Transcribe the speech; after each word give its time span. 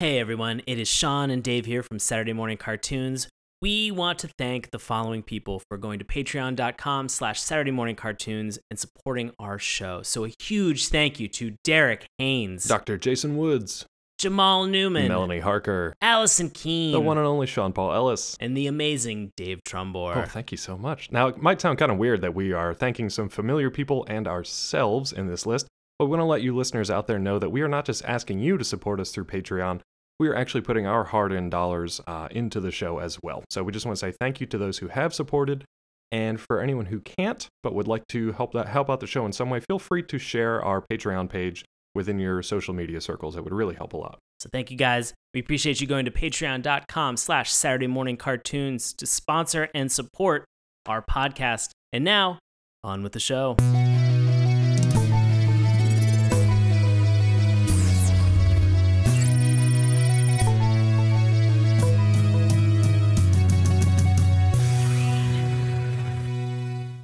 Hey 0.00 0.18
everyone, 0.18 0.62
it 0.66 0.78
is 0.78 0.88
Sean 0.88 1.28
and 1.28 1.42
Dave 1.42 1.66
here 1.66 1.82
from 1.82 1.98
Saturday 1.98 2.32
Morning 2.32 2.56
Cartoons. 2.56 3.28
We 3.60 3.90
want 3.90 4.18
to 4.20 4.28
thank 4.38 4.70
the 4.70 4.78
following 4.78 5.22
people 5.22 5.60
for 5.68 5.76
going 5.76 5.98
to 5.98 6.06
patreon.com 6.06 7.10
slash 7.10 7.38
Saturday 7.38 7.70
Morning 7.70 7.96
Cartoons 7.96 8.58
and 8.70 8.78
supporting 8.78 9.32
our 9.38 9.58
show. 9.58 10.00
So 10.00 10.24
a 10.24 10.32
huge 10.40 10.88
thank 10.88 11.20
you 11.20 11.28
to 11.28 11.54
Derek 11.64 12.06
Haynes, 12.16 12.64
Dr. 12.64 12.96
Jason 12.96 13.36
Woods, 13.36 13.84
Jamal 14.16 14.64
Newman, 14.64 15.08
Melanie 15.08 15.40
Harker, 15.40 15.92
Allison 16.00 16.48
Keene, 16.48 16.92
the 16.92 17.00
one 17.02 17.18
and 17.18 17.26
only 17.26 17.46
Sean 17.46 17.74
Paul 17.74 17.92
Ellis. 17.92 18.38
and 18.40 18.56
the 18.56 18.68
amazing 18.68 19.32
Dave 19.36 19.60
Trumbore. 19.68 20.16
Oh, 20.16 20.24
thank 20.24 20.50
you 20.50 20.56
so 20.56 20.78
much. 20.78 21.12
Now, 21.12 21.28
it 21.28 21.42
might 21.42 21.60
sound 21.60 21.76
kind 21.76 21.92
of 21.92 21.98
weird 21.98 22.22
that 22.22 22.34
we 22.34 22.54
are 22.54 22.72
thanking 22.72 23.10
some 23.10 23.28
familiar 23.28 23.68
people 23.68 24.06
and 24.08 24.26
ourselves 24.26 25.12
in 25.12 25.26
this 25.26 25.44
list, 25.44 25.66
but 25.98 26.06
we 26.06 26.12
want 26.12 26.20
to 26.22 26.24
let 26.24 26.40
you 26.40 26.56
listeners 26.56 26.90
out 26.90 27.06
there 27.06 27.18
know 27.18 27.38
that 27.38 27.50
we 27.50 27.60
are 27.60 27.68
not 27.68 27.84
just 27.84 28.02
asking 28.06 28.38
you 28.38 28.56
to 28.56 28.64
support 28.64 28.98
us 28.98 29.10
through 29.10 29.26
Patreon. 29.26 29.82
We 30.20 30.28
are 30.28 30.36
actually 30.36 30.60
putting 30.60 30.86
our 30.86 31.04
hard 31.04 31.32
earned 31.32 31.50
dollars 31.50 31.98
uh, 32.06 32.28
into 32.30 32.60
the 32.60 32.70
show 32.70 32.98
as 32.98 33.18
well. 33.22 33.42
So 33.48 33.62
we 33.62 33.72
just 33.72 33.86
want 33.86 33.96
to 33.96 34.00
say 34.00 34.12
thank 34.20 34.38
you 34.38 34.46
to 34.48 34.58
those 34.58 34.76
who 34.76 34.88
have 34.88 35.14
supported. 35.14 35.64
And 36.12 36.38
for 36.38 36.60
anyone 36.60 36.86
who 36.86 37.00
can't 37.00 37.46
but 37.62 37.74
would 37.74 37.88
like 37.88 38.06
to 38.08 38.32
help 38.32 38.52
that 38.52 38.68
help 38.68 38.90
out 38.90 39.00
the 39.00 39.06
show 39.06 39.24
in 39.24 39.32
some 39.32 39.48
way, 39.48 39.60
feel 39.60 39.78
free 39.78 40.02
to 40.02 40.18
share 40.18 40.62
our 40.62 40.84
Patreon 40.92 41.30
page 41.30 41.64
within 41.94 42.18
your 42.18 42.42
social 42.42 42.74
media 42.74 43.00
circles. 43.00 43.34
It 43.34 43.44
would 43.44 43.54
really 43.54 43.76
help 43.76 43.94
a 43.94 43.96
lot. 43.96 44.18
So 44.40 44.50
thank 44.52 44.70
you 44.70 44.76
guys. 44.76 45.14
We 45.32 45.40
appreciate 45.40 45.80
you 45.80 45.86
going 45.86 46.04
to 46.04 46.10
patreon.com 46.10 47.16
slash 47.16 47.50
Saturday 47.50 47.86
Morning 47.86 48.18
Cartoons 48.18 48.92
to 48.94 49.06
sponsor 49.06 49.70
and 49.74 49.90
support 49.90 50.44
our 50.84 51.00
podcast. 51.00 51.70
And 51.94 52.04
now, 52.04 52.38
on 52.84 53.02
with 53.02 53.12
the 53.12 53.20
show. 53.20 53.56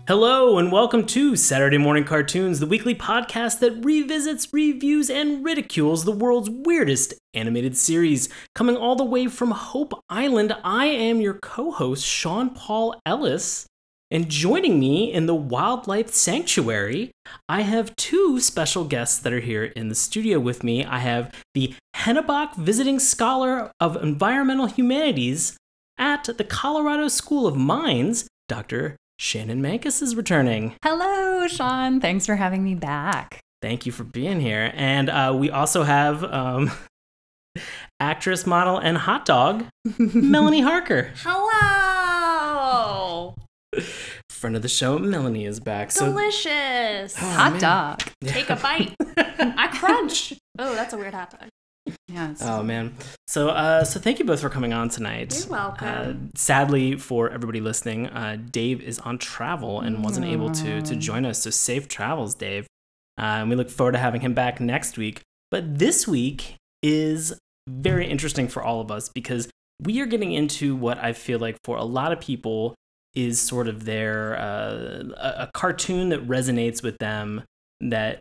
Hello, 0.08 0.56
and 0.56 0.70
welcome 0.70 1.04
to 1.04 1.34
Saturday 1.34 1.78
Morning 1.78 2.04
Cartoons, 2.04 2.60
the 2.60 2.66
weekly 2.66 2.94
podcast 2.94 3.58
that 3.58 3.84
revisits, 3.84 4.52
reviews, 4.52 5.10
and 5.10 5.44
ridicules 5.44 6.04
the 6.04 6.12
world's 6.12 6.48
weirdest 6.48 7.14
animated 7.34 7.76
series. 7.76 8.28
Coming 8.54 8.76
all 8.76 8.94
the 8.94 9.02
way 9.02 9.26
from 9.26 9.50
Hope 9.50 9.94
Island, 10.08 10.54
I 10.62 10.86
am 10.86 11.20
your 11.20 11.34
co 11.34 11.72
host, 11.72 12.06
Sean 12.06 12.50
Paul 12.50 12.94
Ellis. 13.04 13.66
And 14.08 14.28
joining 14.28 14.78
me 14.78 15.12
in 15.12 15.26
the 15.26 15.34
Wildlife 15.34 16.10
Sanctuary, 16.10 17.10
I 17.48 17.62
have 17.62 17.96
two 17.96 18.38
special 18.38 18.84
guests 18.84 19.18
that 19.18 19.32
are 19.32 19.40
here 19.40 19.64
in 19.64 19.88
the 19.88 19.96
studio 19.96 20.38
with 20.38 20.62
me. 20.62 20.84
I 20.84 21.00
have 21.00 21.34
the 21.54 21.74
Hennebach 21.96 22.54
Visiting 22.54 23.00
Scholar 23.00 23.72
of 23.80 23.96
Environmental 23.96 24.66
Humanities 24.66 25.56
at 25.98 26.26
the 26.26 26.44
Colorado 26.44 27.08
School 27.08 27.48
of 27.48 27.56
Mines, 27.56 28.28
Dr. 28.46 28.94
Shannon 29.18 29.62
Mankus 29.62 30.02
is 30.02 30.14
returning. 30.14 30.74
Hello, 30.82 31.46
Sean. 31.48 32.00
Thanks 32.00 32.26
for 32.26 32.36
having 32.36 32.62
me 32.62 32.74
back. 32.74 33.40
Thank 33.62 33.86
you 33.86 33.92
for 33.92 34.04
being 34.04 34.40
here. 34.40 34.70
And 34.74 35.08
uh, 35.08 35.34
we 35.36 35.50
also 35.50 35.82
have 35.84 36.22
um, 36.24 36.70
actress, 38.00 38.46
model, 38.46 38.78
and 38.78 38.98
hot 38.98 39.24
dog, 39.24 39.64
Melanie 39.98 40.60
Harker. 40.60 41.12
Hello! 41.16 43.34
Friend 44.30 44.54
of 44.54 44.62
the 44.62 44.68
show, 44.68 44.98
Melanie 44.98 45.46
is 45.46 45.60
back. 45.60 45.90
So 45.90 46.06
Delicious! 46.06 47.16
hot 47.16 47.52
man. 47.52 47.60
dog. 47.60 48.02
Take 48.24 48.50
a 48.50 48.56
bite. 48.56 48.94
I 49.00 49.68
crunch. 49.72 50.34
Oh, 50.58 50.74
that's 50.74 50.92
a 50.92 50.98
weird 50.98 51.14
hot 51.14 51.30
dog. 51.30 51.48
Yes. 52.08 52.40
Oh 52.42 52.62
man. 52.62 52.94
So 53.26 53.50
uh 53.50 53.84
so 53.84 54.00
thank 54.00 54.18
you 54.18 54.24
both 54.24 54.40
for 54.40 54.48
coming 54.48 54.72
on 54.72 54.88
tonight. 54.88 55.38
You're 55.38 55.50
welcome. 55.50 55.88
Uh, 55.88 56.12
sadly 56.38 56.96
for 56.96 57.30
everybody 57.30 57.60
listening, 57.60 58.08
uh 58.08 58.38
Dave 58.50 58.80
is 58.80 58.98
on 59.00 59.18
travel 59.18 59.80
and 59.80 60.02
wasn't 60.02 60.26
able 60.26 60.50
to 60.50 60.82
to 60.82 60.96
join 60.96 61.24
us. 61.24 61.42
So 61.42 61.50
safe 61.50 61.88
travels, 61.88 62.34
Dave. 62.34 62.66
Uh, 63.18 63.40
and 63.40 63.50
we 63.50 63.56
look 63.56 63.70
forward 63.70 63.92
to 63.92 63.98
having 63.98 64.20
him 64.20 64.34
back 64.34 64.60
next 64.60 64.98
week. 64.98 65.22
But 65.50 65.78
this 65.78 66.06
week 66.06 66.56
is 66.82 67.38
very 67.68 68.06
interesting 68.06 68.48
for 68.48 68.62
all 68.62 68.80
of 68.80 68.90
us 68.90 69.08
because 69.08 69.48
we 69.82 70.00
are 70.00 70.06
getting 70.06 70.32
into 70.32 70.74
what 70.76 70.98
I 70.98 71.12
feel 71.12 71.38
like 71.38 71.56
for 71.64 71.76
a 71.76 71.84
lot 71.84 72.12
of 72.12 72.20
people 72.20 72.74
is 73.14 73.40
sort 73.40 73.68
of 73.68 73.84
their 73.84 74.38
uh, 74.38 75.04
a, 75.16 75.34
a 75.44 75.50
cartoon 75.54 76.10
that 76.10 76.26
resonates 76.26 76.82
with 76.82 76.98
them 76.98 77.42
that 77.80 78.20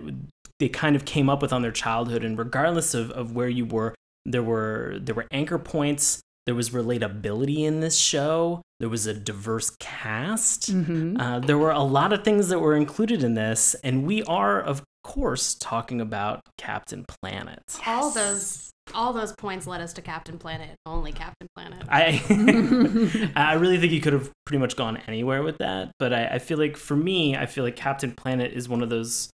they 0.59 0.69
kind 0.69 0.95
of 0.95 1.05
came 1.05 1.29
up 1.29 1.41
with 1.41 1.51
on 1.53 1.61
their 1.61 1.71
childhood 1.71 2.23
and 2.23 2.37
regardless 2.37 2.93
of, 2.93 3.11
of 3.11 3.33
where 3.33 3.49
you 3.49 3.65
were 3.65 3.93
there 4.25 4.43
were 4.43 4.97
there 5.01 5.15
were 5.15 5.27
anchor 5.31 5.59
points 5.59 6.21
there 6.45 6.55
was 6.55 6.69
relatability 6.69 7.59
in 7.59 7.79
this 7.79 7.97
show 7.97 8.61
there 8.79 8.89
was 8.89 9.05
a 9.05 9.13
diverse 9.13 9.69
cast 9.79 10.71
Mhm. 10.73 11.19
uh, 11.19 11.39
there 11.39 11.57
were 11.57 11.71
a 11.71 11.83
lot 11.83 12.13
of 12.13 12.23
things 12.23 12.47
that 12.49 12.59
were 12.59 12.75
included 12.75 13.23
in 13.23 13.33
this 13.33 13.75
and 13.83 14.05
we 14.05 14.23
are 14.23 14.61
of 14.61 14.83
course 15.03 15.53
talking 15.55 16.01
about 16.01 16.41
captain 16.57 17.05
planet 17.21 17.61
All 17.85 18.09
those 18.11 18.71
all 18.93 19.13
those 19.13 19.33
points 19.33 19.65
led 19.65 19.81
us 19.81 19.93
to 19.93 20.01
Captain 20.03 20.37
Planet. 20.37 20.75
Only 20.85 21.11
Captain 21.11 21.47
Planet. 21.55 21.81
I 21.89 22.21
I 23.35 23.53
really 23.55 23.79
think 23.79 23.91
you 23.91 23.99
could 23.99 24.13
have 24.13 24.29
pretty 24.45 24.59
much 24.59 24.75
gone 24.75 24.97
anywhere 25.07 25.41
with 25.41 25.57
that, 25.57 25.89
but 25.97 26.13
I, 26.13 26.27
I 26.27 26.39
feel 26.39 26.59
like 26.59 26.77
for 26.77 26.95
me, 26.95 27.35
I 27.35 27.47
feel 27.47 27.63
like 27.63 27.75
Captain 27.75 28.11
Planet 28.11 28.53
is 28.53 28.69
one 28.69 28.83
of 28.83 28.89
those 28.91 29.31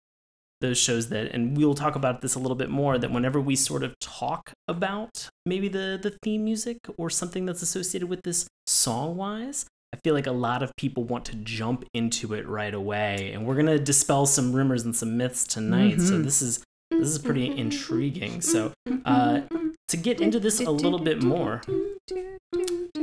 those 0.62 0.78
shows 0.78 1.10
that, 1.10 1.32
and 1.34 1.58
we'll 1.58 1.74
talk 1.76 1.96
about 1.96 2.22
this 2.22 2.36
a 2.36 2.40
little 2.40 2.56
bit 2.56 2.70
more. 2.70 2.98
That 2.98 3.12
whenever 3.12 3.42
we 3.42 3.56
sort 3.56 3.84
of 3.84 3.94
talk 4.00 4.54
about 4.68 5.30
maybe 5.46 5.68
the 5.68 6.00
the 6.02 6.18
theme 6.24 6.44
music 6.46 6.78
or 6.98 7.10
something 7.10 7.46
that's 7.46 7.62
associated 7.62 8.08
with 8.08 8.22
this 8.24 8.48
song 8.68 9.18
wise, 9.18 9.66
I 9.94 9.98
feel 10.04 10.14
like 10.14 10.28
a 10.28 10.32
lot 10.32 10.64
of 10.64 10.72
people 10.78 11.04
want 11.04 11.26
to 11.26 11.36
jump 11.36 11.84
into 11.94 12.34
it 12.34 12.48
right 12.48 12.74
away, 12.74 13.32
and 13.34 13.46
we're 13.46 13.56
gonna 13.56 13.78
dispel 13.80 14.26
some 14.26 14.54
rumors 14.54 14.86
and 14.86 14.96
some 14.96 15.18
myths 15.18 15.46
tonight. 15.46 16.00
So 16.00 16.14
Mhm. 16.14 16.24
this 16.24 16.42
is 16.42 16.64
this 16.92 17.08
is 17.10 17.20
pretty 17.20 17.48
intriguing. 17.58 18.42
So 18.42 18.74
uh, 19.06 19.42
to 19.88 19.98
get 19.98 20.20
into 20.22 20.40
this 20.40 20.60
a 20.60 20.70
little 20.72 21.00
bit 21.00 21.24
more. 21.24 21.62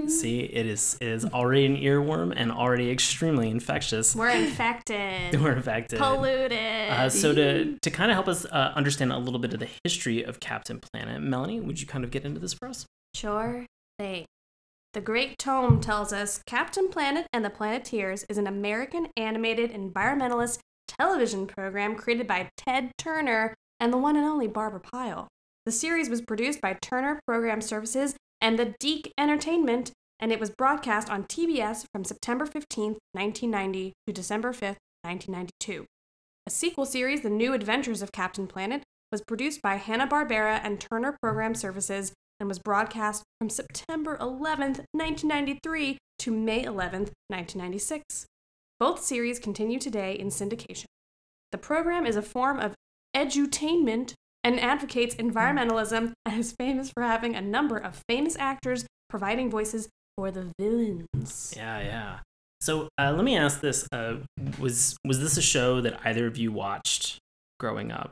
See, 0.09 0.41
it 0.41 0.67
is 0.67 0.97
it 1.01 1.09
is 1.09 1.25
already 1.27 1.67
an 1.67 1.77
earworm 1.77 2.33
and 2.37 2.51
already 2.51 2.91
extremely 2.91 3.51
infectious. 3.51 4.15
We're 4.17 4.31
infected. 4.31 5.41
We're 5.41 5.53
infected. 5.53 5.99
polluted. 5.99 6.53
Uh, 6.53 7.09
so 7.09 7.35
to 7.35 7.79
to 7.79 7.91
kind 7.91 8.11
of 8.11 8.15
help 8.15 8.29
us 8.29 8.45
uh, 8.47 8.73
understand 8.75 9.13
a 9.13 9.19
little 9.19 9.41
bit 9.41 9.53
of 9.55 9.61
the 9.61 9.69
history 9.85 10.23
of 10.23 10.41
Captain 10.41 10.81
Planet, 10.81 11.21
Melanie, 11.23 11.61
would 11.61 11.81
you 11.81 11.87
kind 11.87 12.05
of 12.05 12.11
get 12.11 12.25
into 12.25 12.41
this 12.41 12.55
for 12.55 12.69
us? 12.69 12.87
Sure 13.15 13.67
thing. 13.99 14.25
The 14.95 15.01
Great 15.01 15.39
Tome 15.39 15.81
tells 15.81 16.13
us 16.13 16.43
Captain 16.47 16.89
Planet 16.89 17.27
and 17.33 17.45
the 17.45 17.51
Planeteers 17.51 18.25
is 18.29 18.39
an 18.39 18.47
American 18.47 19.09
animated 19.17 19.73
environmentalist 19.73 20.61
television 20.89 21.47
program 21.47 21.95
created 21.95 22.27
by 22.27 22.49
Ted 22.57 22.91
Turner 22.97 23.55
and 23.79 23.93
the 23.93 23.99
one 23.99 24.17
and 24.17 24.25
only 24.25 24.49
Barbara 24.49 24.81
Pyle. 24.81 25.29
The 25.67 25.73
series 25.73 26.09
was 26.09 26.23
produced 26.23 26.61
by 26.61 26.79
Turner 26.81 27.21
Program 27.27 27.61
Services 27.61 28.17
and 28.41 28.59
the 28.59 28.75
DIC 28.81 29.13
Entertainment, 29.19 29.93
and 30.21 30.33
it 30.33 30.41
was 30.41 30.51
broadcast 30.51 31.09
on 31.11 31.25
TBS 31.25 31.85
from 31.93 32.05
September 32.05 32.47
15, 32.47 32.99
1990 33.13 33.93
to 34.07 34.13
December 34.13 34.53
5, 34.53 34.77
1992. 35.03 35.87
A 36.47 36.51
sequel 36.51 36.87
series, 36.87 37.23
The 37.23 37.31
New 37.31 37.53
Adventures 37.53 38.03
of 38.03 38.13
Captain 38.13 38.47
Planet, 38.47 38.83
was 39.13 39.23
produced 39.23 39.63
by 39.63 39.77
Hanna-Barbera 39.77 40.61
and 40.63 40.81
Turner 40.81 41.17
Program 41.23 41.55
Services 41.55 42.13
and 42.41 42.49
was 42.49 42.59
broadcast 42.59 43.23
from 43.39 43.51
September 43.51 44.17
11, 44.21 44.87
1993 44.93 45.99
to 46.21 46.31
May 46.31 46.63
11, 46.63 47.01
1996. 47.29 48.27
Both 48.79 49.03
series 49.03 49.39
continue 49.39 49.79
today 49.79 50.15
in 50.15 50.29
syndication. 50.29 50.87
The 51.51 51.59
program 51.59 52.07
is 52.07 52.17
a 52.17 52.23
form 52.23 52.61
of 52.61 52.75
edutainment 53.17 54.15
and 54.45 54.61
advocates 54.61 55.15
environmentalism 55.17 56.13
and 56.25 56.39
is 56.39 56.53
famous 56.53 56.91
for 56.91 57.03
having 57.03 57.35
a 57.35 57.41
number 57.41 57.77
of 57.77 58.03
famous 58.09 58.37
actors 58.39 58.87
providing 59.09 59.51
voices 59.51 59.89
for 60.19 60.33
the 60.33 60.51
villains. 60.59 61.55
Yeah, 61.57 61.81
yeah. 61.81 62.19
So 62.61 62.89
uh, 62.99 63.13
let 63.13 63.25
me 63.25 63.37
ask 63.37 63.61
this: 63.61 63.87
uh, 63.93 64.17
was 64.59 64.97
was 65.05 65.21
this 65.21 65.37
a 65.37 65.43
show 65.43 65.81
that 65.81 66.01
either 66.05 66.27
of 66.27 66.37
you 66.37 66.51
watched 66.51 67.19
growing 67.61 67.93
up? 67.93 68.11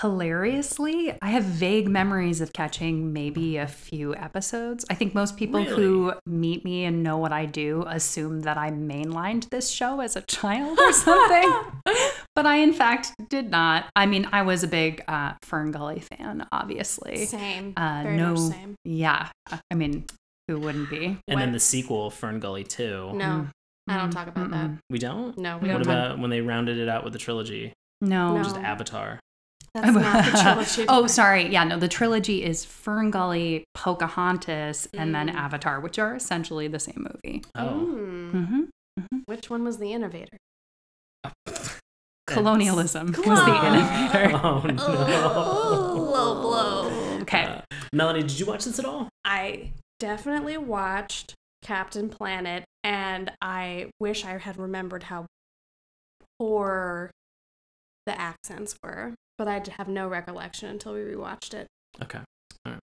Hilariously, 0.00 1.14
I 1.20 1.28
have 1.28 1.44
vague 1.44 1.86
memories 1.86 2.40
of 2.40 2.54
catching 2.54 3.12
maybe 3.12 3.58
a 3.58 3.66
few 3.66 4.14
episodes. 4.14 4.86
I 4.88 4.94
think 4.94 5.14
most 5.14 5.36
people 5.36 5.62
who 5.62 6.14
meet 6.24 6.64
me 6.64 6.86
and 6.86 7.02
know 7.02 7.18
what 7.18 7.32
I 7.32 7.44
do 7.44 7.84
assume 7.86 8.40
that 8.42 8.56
I 8.56 8.70
mainlined 8.70 9.50
this 9.50 9.68
show 9.68 10.00
as 10.00 10.16
a 10.16 10.22
child 10.22 10.78
or 10.78 10.92
something. 10.94 11.52
but 12.34 12.46
I, 12.46 12.56
in 12.56 12.72
fact, 12.72 13.12
did 13.28 13.50
not. 13.50 13.90
I 13.94 14.06
mean, 14.06 14.26
I 14.32 14.40
was 14.40 14.62
a 14.62 14.68
big 14.68 15.04
uh, 15.06 15.34
Fern 15.42 15.72
Gully 15.72 16.00
fan, 16.00 16.46
obviously. 16.50 17.26
Same. 17.26 17.74
Uh, 17.76 18.00
Very 18.02 18.16
no, 18.16 18.30
much 18.30 18.54
same. 18.54 18.76
yeah. 18.86 19.28
I 19.70 19.74
mean, 19.74 20.06
who 20.50 20.58
wouldn't 20.58 20.90
be? 20.90 21.16
And 21.28 21.40
then 21.40 21.52
the 21.52 21.60
sequel, 21.60 22.10
Fern 22.10 22.40
Gully 22.40 22.64
Two. 22.64 23.12
No, 23.14 23.46
I 23.88 23.96
don't 23.96 24.10
Mm, 24.10 24.12
talk 24.12 24.26
about 24.28 24.50
mm-mm. 24.50 24.78
We 24.90 24.98
don't. 24.98 25.38
No, 25.38 25.58
we 25.58 25.68
We 25.68 25.74
What 25.74 25.84
don't 25.84 25.86
don't 25.86 25.96
talk. 25.96 26.06
about 26.06 26.18
when 26.18 26.30
they 26.30 26.40
rounded 26.40 26.78
it 26.78 26.88
out 26.88 27.04
with 27.04 27.12
the 27.12 27.18
trilogy, 27.20 27.72
No. 28.00 28.36
No. 28.36 28.42
just 28.42 28.56
Avatar? 28.56 29.20
That's 29.74 29.94
not 29.94 30.24
the 30.24 30.30
trilogy. 30.42 30.84
oh, 30.88 31.06
sorry. 31.06 31.46
Yeah, 31.52 31.62
no, 31.62 31.78
the 31.78 31.86
trilogy 31.86 32.42
is 32.42 32.66
Ferngully, 32.66 33.62
Pocahontas, 33.74 34.88
and 34.92 35.14
then 35.14 35.28
Mm. 35.28 35.34
Avatar, 35.34 35.78
which 35.80 35.98
are 36.00 36.16
essentially 36.16 36.66
the 36.66 36.80
same 36.80 37.06
movie. 37.12 37.44
Oh. 37.54 37.86
Mm. 37.88 38.32
Mm-hmm. 38.32 39.18
Which 39.26 39.48
one 39.48 39.62
was 39.64 39.78
the 39.78 39.92
innovator? 39.92 40.36
Colonialism 42.26 43.06
was 43.08 43.16
the 43.16 43.22
Colon- 43.22 43.74
innovator. 43.74 44.30
Oh 44.42 44.62
Oh, 44.78 45.94
no. 45.94 46.02
low 46.02 46.40
blow. 46.40 47.18
Okay. 47.22 47.44
Uh, 47.44 47.60
Melanie, 47.92 48.22
did 48.22 48.38
you 48.38 48.46
watch 48.46 48.64
this 48.64 48.78
at 48.78 48.84
all? 48.84 49.08
I 49.24 49.72
definitely 50.00 50.56
watched 50.56 51.34
Captain 51.62 52.08
Planet, 52.08 52.64
and 52.82 53.30
I 53.40 53.90
wish 54.00 54.24
I 54.24 54.38
had 54.38 54.56
remembered 54.56 55.04
how 55.04 55.26
poor 56.38 57.10
the 58.06 58.18
accents 58.18 58.74
were, 58.82 59.14
but 59.38 59.46
I 59.46 59.62
have 59.76 59.86
no 59.86 60.08
recollection 60.08 60.70
until 60.70 60.94
we 60.94 61.00
rewatched 61.00 61.54
it. 61.54 61.68
Okay. 62.02 62.20
All 62.66 62.72
right. 62.72 62.80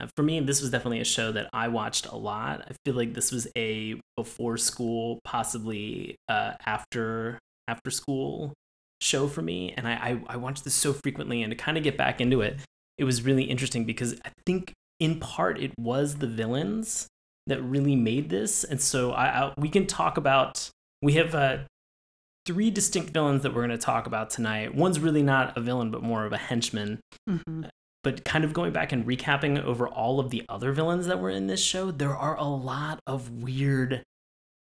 Uh, 0.00 0.06
For 0.16 0.22
me, 0.22 0.40
this 0.40 0.62
was 0.62 0.70
definitely 0.70 1.00
a 1.00 1.04
show 1.04 1.32
that 1.32 1.50
I 1.52 1.68
watched 1.68 2.06
a 2.06 2.16
lot. 2.16 2.64
I 2.70 2.74
feel 2.84 2.94
like 2.94 3.12
this 3.12 3.32
was 3.32 3.48
a 3.56 4.00
before 4.16 4.56
school, 4.56 5.18
possibly 5.24 6.16
uh, 6.28 6.52
after 6.64 7.38
after 7.68 7.90
school 7.90 8.52
show 9.00 9.26
for 9.26 9.42
me, 9.42 9.74
and 9.76 9.86
I, 9.88 9.92
I 9.92 10.34
I 10.34 10.36
watched 10.36 10.64
this 10.64 10.74
so 10.74 10.92
frequently. 10.92 11.42
And 11.42 11.50
to 11.50 11.56
kind 11.56 11.76
of 11.76 11.82
get 11.82 11.96
back 11.96 12.20
into 12.20 12.40
it, 12.40 12.60
it 12.98 13.04
was 13.04 13.22
really 13.22 13.44
interesting 13.44 13.84
because 13.84 14.14
I 14.24 14.30
think 14.46 14.72
in 15.02 15.18
part 15.18 15.58
it 15.60 15.72
was 15.78 16.16
the 16.16 16.26
villains 16.26 17.08
that 17.48 17.60
really 17.62 17.96
made 17.96 18.30
this, 18.30 18.62
and 18.64 18.80
so 18.80 19.10
I, 19.12 19.26
I 19.46 19.54
we 19.58 19.68
can 19.68 19.86
talk 19.86 20.16
about 20.16 20.70
we 21.02 21.14
have 21.14 21.34
uh, 21.34 21.58
three 22.46 22.70
distinct 22.70 23.10
villains 23.10 23.42
that 23.42 23.52
we're 23.54 23.66
going 23.66 23.78
to 23.78 23.84
talk 23.84 24.06
about 24.06 24.30
tonight. 24.30 24.74
One's 24.74 25.00
really 25.00 25.22
not 25.22 25.56
a 25.56 25.60
villain, 25.60 25.90
but 25.90 26.02
more 26.02 26.24
of 26.24 26.32
a 26.32 26.38
henchman 26.38 27.00
Mhm. 27.28 27.68
but 28.04 28.24
kind 28.24 28.44
of 28.44 28.52
going 28.52 28.72
back 28.72 28.92
and 28.92 29.04
recapping 29.06 29.62
over 29.62 29.86
all 29.88 30.18
of 30.20 30.30
the 30.30 30.42
other 30.48 30.72
villains 30.72 31.06
that 31.06 31.20
were 31.20 31.30
in 31.30 31.46
this 31.48 31.62
show, 31.62 31.90
there 31.90 32.16
are 32.16 32.36
a 32.36 32.44
lot 32.44 32.98
of 33.06 33.30
weird 33.30 34.02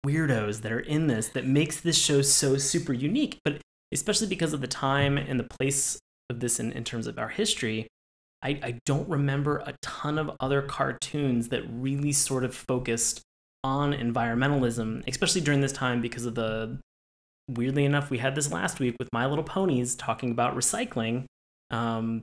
weirdos 0.06 0.60
that 0.62 0.70
are 0.72 0.80
in 0.80 1.06
this 1.06 1.28
that 1.28 1.46
makes 1.46 1.80
this 1.80 1.98
show 1.98 2.22
so 2.22 2.56
super 2.58 2.92
unique. 2.92 3.38
But 3.44 3.60
especially 3.92 4.26
because 4.28 4.52
of 4.52 4.60
the 4.60 4.66
time 4.68 5.16
and 5.18 5.38
the 5.38 5.48
place 5.58 5.98
of 6.30 6.40
this 6.40 6.58
in, 6.60 6.72
in 6.72 6.84
terms 6.84 7.06
of 7.06 7.18
our 7.18 7.28
history, 7.28 7.86
I, 8.44 8.60
I 8.62 8.78
don't 8.84 9.08
remember 9.08 9.58
a 9.58 9.74
ton 9.82 10.18
of 10.18 10.30
other 10.38 10.62
cartoons 10.62 11.48
that 11.48 11.62
really 11.68 12.12
sort 12.12 12.44
of 12.44 12.54
focused 12.54 13.22
on 13.64 13.94
environmentalism, 13.94 15.02
especially 15.08 15.40
during 15.40 15.62
this 15.62 15.72
time 15.72 16.02
because 16.02 16.26
of 16.26 16.34
the 16.34 16.78
weirdly 17.48 17.84
enough, 17.84 18.10
we 18.10 18.18
had 18.18 18.34
this 18.34 18.52
last 18.52 18.78
week 18.80 18.96
with 18.98 19.08
My 19.12 19.26
Little 19.26 19.44
Ponies 19.44 19.96
talking 19.96 20.30
about 20.30 20.56
recycling. 20.56 21.24
Um, 21.70 22.22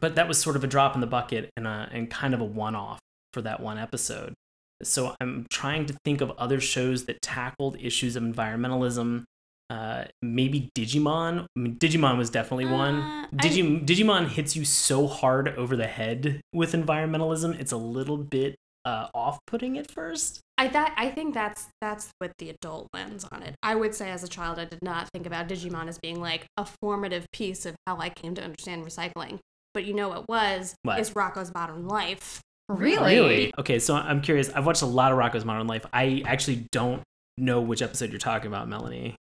but 0.00 0.16
that 0.16 0.28
was 0.28 0.38
sort 0.38 0.56
of 0.56 0.64
a 0.64 0.66
drop 0.66 0.94
in 0.94 1.00
the 1.00 1.06
bucket 1.06 1.50
and, 1.56 1.66
a, 1.66 1.88
and 1.92 2.10
kind 2.10 2.34
of 2.34 2.40
a 2.40 2.44
one 2.44 2.74
off 2.74 2.98
for 3.32 3.42
that 3.42 3.60
one 3.60 3.78
episode. 3.78 4.34
So 4.82 5.14
I'm 5.20 5.46
trying 5.50 5.86
to 5.86 5.96
think 6.04 6.20
of 6.20 6.32
other 6.32 6.60
shows 6.60 7.04
that 7.06 7.22
tackled 7.22 7.76
issues 7.80 8.16
of 8.16 8.22
environmentalism. 8.22 9.24
Uh, 9.70 10.04
maybe 10.22 10.70
Digimon. 10.76 11.44
I 11.56 11.60
mean, 11.60 11.76
Digimon 11.76 12.18
was 12.18 12.30
definitely 12.30 12.66
one. 12.66 12.96
Uh, 12.96 13.26
I- 13.38 13.48
Digimon 13.48 14.28
hits 14.28 14.54
you 14.56 14.64
so 14.64 15.06
hard 15.06 15.48
over 15.56 15.76
the 15.76 15.86
head 15.86 16.40
with 16.52 16.72
environmentalism, 16.72 17.58
it's 17.58 17.72
a 17.72 17.76
little 17.76 18.18
bit 18.18 18.56
uh, 18.84 19.08
off-putting 19.14 19.78
at 19.78 19.90
first. 19.90 20.40
I 20.58 20.68
that 20.68 20.94
I 20.98 21.10
think 21.10 21.32
that's 21.34 21.68
that's 21.80 22.10
with 22.20 22.32
the 22.38 22.50
adult 22.50 22.88
lens 22.92 23.26
on 23.32 23.42
it. 23.42 23.54
I 23.62 23.74
would 23.74 23.94
say 23.94 24.10
as 24.10 24.22
a 24.22 24.28
child 24.28 24.58
I 24.58 24.66
did 24.66 24.80
not 24.82 25.08
think 25.12 25.26
about 25.26 25.48
Digimon 25.48 25.88
as 25.88 25.98
being 25.98 26.20
like 26.20 26.44
a 26.58 26.66
formative 26.82 27.26
piece 27.32 27.64
of 27.66 27.74
how 27.86 27.96
I 27.98 28.10
came 28.10 28.34
to 28.34 28.44
understand 28.44 28.84
recycling. 28.84 29.38
But 29.72 29.84
you 29.86 29.94
know 29.94 30.10
what 30.10 30.28
was 30.28 30.74
What? 30.82 31.00
is 31.00 31.10
Rocko's 31.10 31.52
Modern 31.52 31.88
Life. 31.88 32.40
Really? 32.68 33.52
Okay, 33.58 33.78
so 33.78 33.94
I'm 33.96 34.20
curious. 34.20 34.50
I've 34.50 34.66
watched 34.66 34.82
a 34.82 34.86
lot 34.86 35.10
of 35.12 35.18
Rocko's 35.18 35.44
Modern 35.44 35.66
Life. 35.66 35.84
I 35.92 36.22
actually 36.26 36.66
don't 36.70 37.02
know 37.36 37.60
which 37.60 37.82
episode 37.82 38.10
you're 38.10 38.18
talking 38.20 38.46
about, 38.46 38.68
Melanie. 38.68 39.16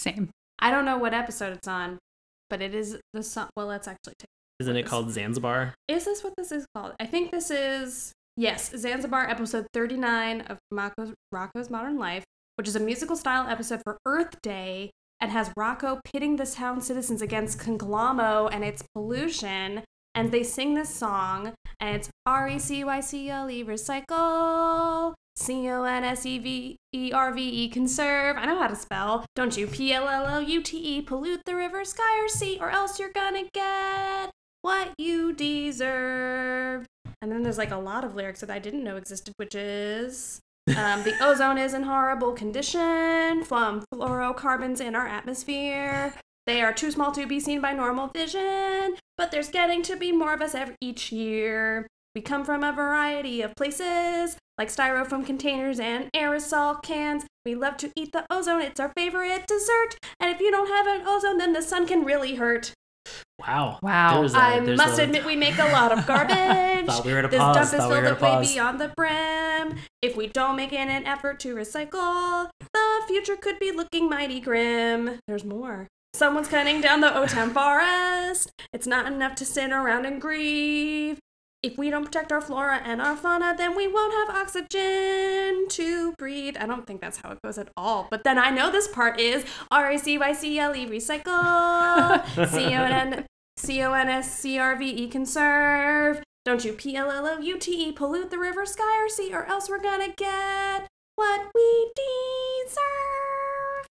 Same. 0.00 0.30
I 0.58 0.70
don't 0.70 0.86
know 0.86 0.96
what 0.96 1.12
episode 1.12 1.52
it's 1.52 1.68
on, 1.68 1.98
but 2.48 2.62
it 2.62 2.74
is 2.74 2.98
the 3.12 3.22
song. 3.22 3.50
Well, 3.54 3.66
let's 3.66 3.86
actually 3.86 4.14
take. 4.18 4.30
Isn't 4.58 4.76
it 4.76 4.86
called 4.86 5.10
Zanzibar? 5.10 5.74
Is 5.88 6.06
this 6.06 6.24
what 6.24 6.32
this 6.38 6.50
is 6.52 6.64
called? 6.74 6.94
I 6.98 7.04
think 7.04 7.30
this 7.30 7.50
is 7.50 8.12
yes, 8.34 8.72
Zanzibar 8.74 9.28
episode 9.28 9.66
39 9.74 10.40
of 10.42 10.58
Rocko's, 10.72 11.12
Rocko's 11.34 11.68
Modern 11.68 11.98
Life, 11.98 12.24
which 12.56 12.66
is 12.66 12.76
a 12.76 12.80
musical 12.80 13.14
style 13.14 13.46
episode 13.46 13.82
for 13.84 13.98
Earth 14.06 14.40
Day 14.40 14.90
and 15.20 15.30
has 15.32 15.50
Rocko 15.50 16.00
pitting 16.02 16.36
the 16.36 16.46
town 16.46 16.80
citizens 16.80 17.20
against 17.20 17.58
Conglom-O 17.58 18.48
and 18.48 18.64
its 18.64 18.82
pollution. 18.94 19.82
And 20.14 20.32
they 20.32 20.42
sing 20.42 20.74
this 20.74 20.88
song, 20.88 21.52
and 21.78 21.94
it's 21.94 22.08
R 22.24 22.48
E 22.48 22.58
C 22.58 22.84
Y 22.84 23.00
C 23.00 23.28
L 23.28 23.50
E 23.50 23.62
recycle. 23.62 25.14
C 25.40 25.68
O 25.70 25.84
N 25.84 26.04
S 26.04 26.26
E 26.26 26.38
V 26.38 26.76
E 26.92 27.12
R 27.12 27.32
V 27.32 27.42
E 27.42 27.68
conserve. 27.68 28.36
I 28.36 28.44
know 28.44 28.58
how 28.58 28.68
to 28.68 28.76
spell. 28.76 29.24
Don't 29.34 29.56
you? 29.56 29.66
P 29.66 29.92
L 29.92 30.06
L 30.06 30.26
O 30.26 30.38
U 30.38 30.62
T 30.62 30.76
E 30.76 31.00
pollute 31.00 31.40
the 31.46 31.56
river, 31.56 31.84
sky, 31.84 32.22
or 32.22 32.28
sea, 32.28 32.58
or 32.60 32.70
else 32.70 32.98
you're 32.98 33.12
gonna 33.12 33.44
get 33.54 34.30
what 34.60 34.90
you 34.98 35.32
deserve. 35.32 36.86
And 37.22 37.32
then 37.32 37.42
there's 37.42 37.58
like 37.58 37.70
a 37.70 37.76
lot 37.76 38.04
of 38.04 38.14
lyrics 38.14 38.40
that 38.40 38.50
I 38.50 38.58
didn't 38.58 38.84
know 38.84 38.96
existed, 38.96 39.32
which 39.38 39.54
is 39.54 40.40
um, 40.76 41.02
the 41.04 41.14
ozone 41.22 41.56
is 41.56 41.72
in 41.72 41.84
horrible 41.84 42.32
condition 42.32 43.42
from 43.44 43.82
fluorocarbons 43.94 44.80
in 44.80 44.94
our 44.94 45.06
atmosphere. 45.06 46.14
They 46.46 46.62
are 46.62 46.72
too 46.72 46.90
small 46.90 47.12
to 47.12 47.26
be 47.26 47.40
seen 47.40 47.60
by 47.60 47.72
normal 47.72 48.08
vision, 48.08 48.96
but 49.16 49.30
there's 49.30 49.48
getting 49.48 49.82
to 49.84 49.96
be 49.96 50.12
more 50.12 50.34
of 50.34 50.42
us 50.42 50.54
every, 50.54 50.76
each 50.80 51.12
year. 51.12 51.86
We 52.14 52.20
come 52.20 52.44
from 52.44 52.64
a 52.64 52.72
variety 52.72 53.40
of 53.40 53.54
places, 53.54 54.36
like 54.60 54.68
styrofoam 54.68 55.24
containers 55.24 55.80
and 55.80 56.10
aerosol 56.14 56.82
cans. 56.82 57.24
We 57.46 57.54
love 57.54 57.78
to 57.78 57.90
eat 57.96 58.12
the 58.12 58.26
ozone, 58.28 58.60
it's 58.60 58.78
our 58.78 58.92
favorite 58.94 59.46
dessert. 59.46 59.96
And 60.20 60.30
if 60.30 60.38
you 60.38 60.50
don't 60.50 60.68
have 60.68 60.86
an 60.86 61.06
ozone, 61.06 61.38
then 61.38 61.54
the 61.54 61.62
sun 61.62 61.86
can 61.86 62.04
really 62.04 62.34
hurt. 62.34 62.74
Wow. 63.40 63.78
Wow. 63.82 64.20
There's 64.20 64.34
a- 64.34 64.36
I 64.36 64.60
must 64.60 64.98
a- 64.98 65.04
admit, 65.04 65.24
we 65.24 65.34
make 65.34 65.58
a 65.58 65.72
lot 65.72 65.92
of 65.96 66.06
garbage. 66.12 66.84
Thought 66.88 67.06
we 67.06 67.12
were 67.14 67.20
at 67.20 67.24
a 67.24 67.28
this 67.28 67.38
pause. 67.40 67.54
dump 67.56 67.64
is 67.64 67.70
Thought 67.72 67.88
filled 67.88 68.04
at 68.04 68.12
a 68.12 68.16
up 68.16 68.42
way 68.42 68.46
beyond 68.52 68.78
the 68.82 68.92
brim. 68.94 69.78
If 70.02 70.14
we 70.14 70.26
don't 70.26 70.56
make 70.56 70.74
an 70.74 70.90
effort 71.06 71.40
to 71.40 71.54
recycle, 71.54 72.50
the 72.74 73.02
future 73.08 73.36
could 73.36 73.58
be 73.58 73.72
looking 73.72 74.10
mighty 74.10 74.40
grim. 74.40 75.20
There's 75.26 75.42
more. 75.46 75.86
Someone's 76.12 76.48
cutting 76.48 76.82
down 76.82 77.00
the 77.00 77.16
O-Town 77.16 77.50
forest. 77.54 78.50
It's 78.74 78.86
not 78.86 79.06
enough 79.06 79.34
to 79.36 79.46
sit 79.46 79.72
around 79.72 80.04
and 80.04 80.20
grieve. 80.20 81.18
If 81.62 81.76
we 81.76 81.90
don't 81.90 82.06
protect 82.06 82.32
our 82.32 82.40
flora 82.40 82.80
and 82.82 83.02
our 83.02 83.14
fauna, 83.14 83.54
then 83.54 83.76
we 83.76 83.86
won't 83.86 84.14
have 84.14 84.34
oxygen 84.34 85.68
to 85.68 86.14
breathe. 86.18 86.56
I 86.58 86.64
don't 86.64 86.86
think 86.86 87.02
that's 87.02 87.18
how 87.18 87.32
it 87.32 87.38
goes 87.44 87.58
at 87.58 87.68
all. 87.76 88.08
But 88.10 88.24
then 88.24 88.38
I 88.38 88.48
know 88.48 88.70
this 88.70 88.88
part 88.88 89.20
is 89.20 89.44
R 89.70 89.90
A 89.90 89.98
C 89.98 90.16
Y 90.16 90.32
C 90.32 90.58
L 90.58 90.74
E 90.74 90.86
recycle. 90.86 92.48
C 92.48 92.64
O 92.74 92.82
N 92.82 93.26
C 93.58 93.82
O 93.82 93.92
N 93.92 94.08
S 94.08 94.38
C 94.38 94.58
R 94.58 94.74
V 94.76 94.88
E 94.88 95.08
conserve. 95.08 96.22
Don't 96.46 96.64
you 96.64 96.72
P 96.72 96.96
L 96.96 97.10
L 97.10 97.26
O 97.26 97.38
U 97.38 97.58
T 97.58 97.88
E 97.88 97.92
pollute 97.92 98.30
the 98.30 98.38
river, 98.38 98.64
sky, 98.64 99.04
or 99.04 99.10
sea, 99.10 99.34
or 99.34 99.44
else 99.44 99.68
we're 99.68 99.82
gonna 99.82 100.14
get 100.16 100.88
what 101.16 101.42
we 101.54 101.92
deserve. 102.64 103.86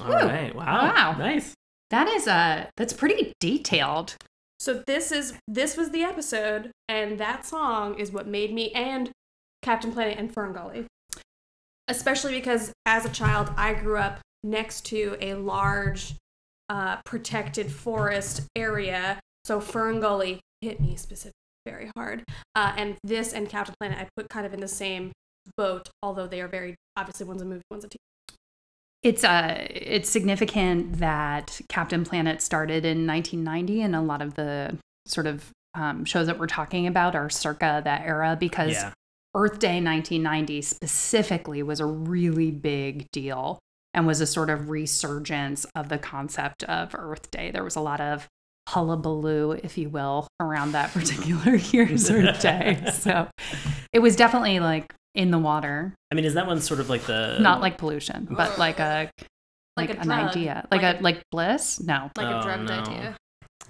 All 0.00 0.28
right. 0.28 0.52
Wow. 0.52 0.92
Wow. 0.92 1.16
Nice. 1.16 1.54
That 1.90 2.08
is 2.08 2.26
uh 2.26 2.66
that's 2.76 2.92
pretty 2.92 3.32
detailed. 3.38 4.16
So 4.58 4.82
this 4.86 5.12
is 5.12 5.34
this 5.46 5.76
was 5.76 5.90
the 5.90 6.02
episode, 6.02 6.72
and 6.88 7.18
that 7.18 7.46
song 7.46 7.98
is 7.98 8.10
what 8.10 8.26
made 8.26 8.52
me 8.52 8.70
and 8.72 9.10
Captain 9.62 9.92
Planet 9.92 10.18
and 10.18 10.34
Ferngully. 10.34 10.86
Especially 11.86 12.32
because 12.32 12.72
as 12.84 13.04
a 13.04 13.08
child, 13.08 13.50
I 13.56 13.74
grew 13.74 13.96
up 13.96 14.20
next 14.42 14.84
to 14.86 15.16
a 15.20 15.34
large, 15.34 16.14
uh, 16.68 16.98
protected 17.04 17.72
forest 17.72 18.42
area. 18.56 19.20
So 19.44 19.60
Ferngully 19.60 20.40
hit 20.60 20.80
me 20.80 20.96
specifically 20.96 21.32
very 21.64 21.90
hard. 21.96 22.24
Uh, 22.54 22.72
and 22.76 22.96
this 23.04 23.32
and 23.32 23.48
Captain 23.48 23.74
Planet, 23.80 23.98
I 23.98 24.08
put 24.16 24.28
kind 24.28 24.44
of 24.44 24.52
in 24.52 24.60
the 24.60 24.68
same 24.68 25.12
boat, 25.56 25.88
although 26.02 26.26
they 26.26 26.40
are 26.40 26.48
very 26.48 26.74
obviously 26.96 27.26
one's 27.26 27.42
a 27.42 27.44
movie, 27.44 27.62
one's 27.70 27.84
a 27.84 27.88
TV. 27.88 27.96
It's 29.02 29.22
uh 29.24 29.66
it's 29.70 30.08
significant 30.08 30.98
that 30.98 31.60
Captain 31.68 32.04
Planet 32.04 32.42
started 32.42 32.84
in 32.84 33.06
1990 33.06 33.82
and 33.82 33.94
a 33.94 34.00
lot 34.00 34.22
of 34.22 34.34
the 34.34 34.76
sort 35.06 35.26
of 35.26 35.50
um, 35.74 36.04
shows 36.04 36.26
that 36.26 36.38
we're 36.38 36.46
talking 36.46 36.86
about 36.86 37.14
are 37.14 37.30
circa 37.30 37.80
that 37.84 38.02
era 38.02 38.36
because 38.38 38.72
Yeah. 38.72 38.92
Earth 39.34 39.58
Day 39.60 39.80
1990 39.80 40.62
specifically 40.62 41.62
was 41.62 41.78
a 41.80 41.86
really 41.86 42.50
big 42.50 43.06
deal 43.12 43.58
and 43.94 44.06
was 44.06 44.20
a 44.20 44.26
sort 44.26 44.50
of 44.50 44.70
resurgence 44.70 45.64
of 45.76 45.88
the 45.88 45.98
concept 45.98 46.64
of 46.64 46.94
Earth 46.94 47.30
Day. 47.30 47.50
There 47.50 47.62
was 47.62 47.76
a 47.76 47.80
lot 47.80 48.00
of 48.00 48.26
hullabaloo, 48.68 49.52
if 49.52 49.78
you 49.78 49.88
will, 49.90 50.26
around 50.40 50.72
that 50.72 50.90
particular 50.94 51.54
year's 51.56 52.10
Earth 52.10 52.40
Day. 52.40 52.82
So 52.92 53.28
it 53.92 54.00
was 54.00 54.16
definitely 54.16 54.60
like 54.60 54.92
in 55.18 55.30
the 55.32 55.38
water, 55.38 55.92
I 56.10 56.14
mean, 56.14 56.24
is 56.24 56.34
that 56.34 56.46
one 56.46 56.60
sort 56.60 56.78
of 56.80 56.88
like 56.88 57.02
the 57.02 57.38
not 57.40 57.60
like 57.60 57.76
pollution, 57.76 58.28
but 58.30 58.56
like 58.58 58.78
a 58.78 59.10
Like 59.76 59.88
like, 59.90 59.98
a 59.98 60.00
an 60.00 60.06
drug. 60.06 60.28
idea, 60.30 60.66
like, 60.70 60.82
Like 60.82 60.96
a, 60.96 60.98
a- 60.98 61.02
like 61.02 61.22
bliss. 61.30 61.80
No, 61.80 62.10
Like 62.16 62.26
Oh, 62.28 62.38
a 62.38 62.42
drugged 62.42 62.68
no. 62.68 62.74
idea. 62.74 63.16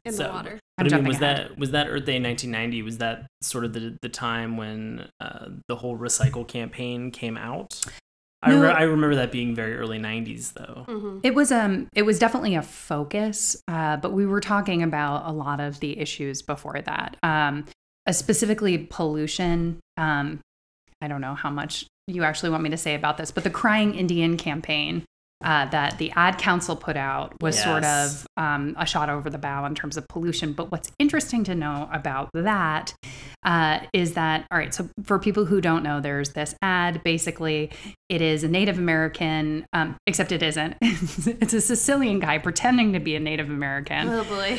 in 0.04 0.12
So- 0.12 0.22
the 0.24 0.28
water. 0.28 0.60
I'm 0.78 0.84
But 0.86 0.92
I 0.92 0.96
mean, 0.98 1.08
was 1.08 1.16
ahead. 1.20 1.36
that 1.50 1.58
was 1.58 1.70
that 1.72 1.88
Earth 1.88 2.04
Day 2.04 2.20
1990? 2.20 2.82
Was 2.82 2.98
that 2.98 3.26
sort 3.42 3.64
of 3.64 3.72
the 3.72 3.96
the 4.00 4.08
time 4.08 4.56
when 4.56 5.08
uh, 5.20 5.48
the 5.66 5.74
whole 5.76 5.98
recycle 5.98 6.46
campaign 6.46 7.10
came 7.10 7.36
out? 7.36 7.84
I, 8.42 8.50
No. 8.50 8.56
remember, 8.60 8.78
I 8.78 8.82
remember 8.84 9.16
that 9.16 9.32
being 9.32 9.54
very 9.56 9.74
early 9.76 9.98
90s 9.98 10.52
though. 10.52 10.84
hmm 10.86 11.18
It 11.24 11.34
was 11.34 11.50
um 11.50 11.88
it 11.94 12.02
was 12.02 12.18
definitely 12.20 12.54
a 12.54 12.62
focus, 12.62 13.60
uh, 13.66 13.96
but 13.96 14.12
we 14.12 14.24
were 14.26 14.40
talking 14.40 14.82
about 14.84 15.26
a 15.28 15.32
lot 15.32 15.58
of 15.60 15.80
the 15.80 15.98
issues 15.98 16.42
before 16.42 16.80
that. 16.82 17.16
Um, 17.24 17.64
uh, 18.06 18.12
specifically 18.12 18.78
pollution. 18.78 19.80
Um, 19.96 20.38
I 21.00 21.08
don't 21.08 21.20
know 21.20 21.34
how 21.34 21.50
much 21.50 21.86
you 22.06 22.24
actually 22.24 22.50
want 22.50 22.62
me 22.62 22.70
to 22.70 22.76
say 22.76 22.94
about 22.94 23.18
this, 23.18 23.30
but 23.30 23.44
the 23.44 23.50
Crying 23.50 23.94
Indian 23.94 24.36
campaign 24.36 25.04
uh, 25.44 25.66
that 25.66 25.98
the 25.98 26.10
Ad 26.16 26.38
Council 26.38 26.74
put 26.74 26.96
out 26.96 27.34
was 27.40 27.60
sort 27.60 27.84
of 27.84 28.26
um, 28.36 28.74
a 28.78 28.84
shot 28.84 29.08
over 29.08 29.30
the 29.30 29.38
bow 29.38 29.64
in 29.66 29.74
terms 29.74 29.96
of 29.96 30.06
pollution. 30.08 30.52
But 30.52 30.72
what's 30.72 30.90
interesting 30.98 31.44
to 31.44 31.54
know 31.54 31.88
about 31.92 32.30
that 32.34 32.94
uh, 33.44 33.80
is 33.92 34.14
that, 34.14 34.46
all 34.50 34.58
right, 34.58 34.74
so 34.74 34.88
for 35.04 35.18
people 35.18 35.44
who 35.44 35.60
don't 35.60 35.82
know, 35.82 36.00
there's 36.00 36.30
this 36.30 36.56
ad. 36.60 37.02
Basically, 37.04 37.70
it 38.08 38.20
is 38.20 38.42
a 38.42 38.48
Native 38.48 38.78
American, 38.78 39.64
um, 39.72 39.96
except 40.06 40.32
it 40.32 40.42
isn't. 40.42 40.76
it's 40.82 41.54
a 41.54 41.60
Sicilian 41.60 42.18
guy 42.18 42.38
pretending 42.38 42.92
to 42.94 43.00
be 43.00 43.14
a 43.14 43.20
Native 43.20 43.48
American 43.48 44.08
Oh 44.08 44.24
boy. 44.24 44.58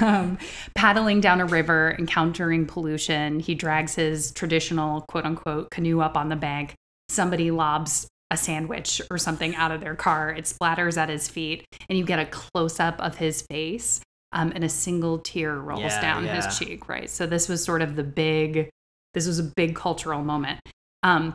um, 0.04 0.38
paddling 0.74 1.20
down 1.20 1.40
a 1.40 1.46
river, 1.46 1.94
encountering 1.98 2.66
pollution. 2.66 3.38
He 3.38 3.54
drags 3.54 3.94
his 3.94 4.32
traditional 4.32 5.02
quote 5.02 5.24
unquote 5.24 5.70
canoe 5.70 6.00
up 6.00 6.16
on 6.16 6.28
the 6.28 6.36
bank. 6.36 6.74
Somebody 7.08 7.50
lobs 7.50 8.08
a 8.30 8.36
sandwich 8.36 9.00
or 9.10 9.18
something 9.18 9.56
out 9.56 9.70
of 9.70 9.80
their 9.80 9.94
car. 9.94 10.30
It 10.30 10.44
splatters 10.44 10.96
at 10.96 11.08
his 11.08 11.28
feet, 11.28 11.64
and 11.88 11.98
you 11.98 12.04
get 12.04 12.18
a 12.18 12.26
close 12.26 12.78
up 12.80 13.00
of 13.00 13.16
his 13.16 13.42
face, 13.42 14.00
um, 14.32 14.52
and 14.54 14.64
a 14.64 14.68
single 14.68 15.18
tear 15.18 15.56
rolls 15.58 15.80
Yeah, 15.80 16.00
down 16.00 16.24
yeah. 16.24 16.36
his 16.44 16.58
cheek, 16.58 16.88
right? 16.88 17.08
So, 17.08 17.26
this 17.26 17.48
was 17.48 17.64
sort 17.64 17.82
of 17.82 17.96
the 17.96 18.04
big, 18.04 18.68
this 19.14 19.26
was 19.26 19.38
a 19.38 19.44
big 19.44 19.74
cultural 19.74 20.22
moment. 20.22 20.60
Um, 21.02 21.34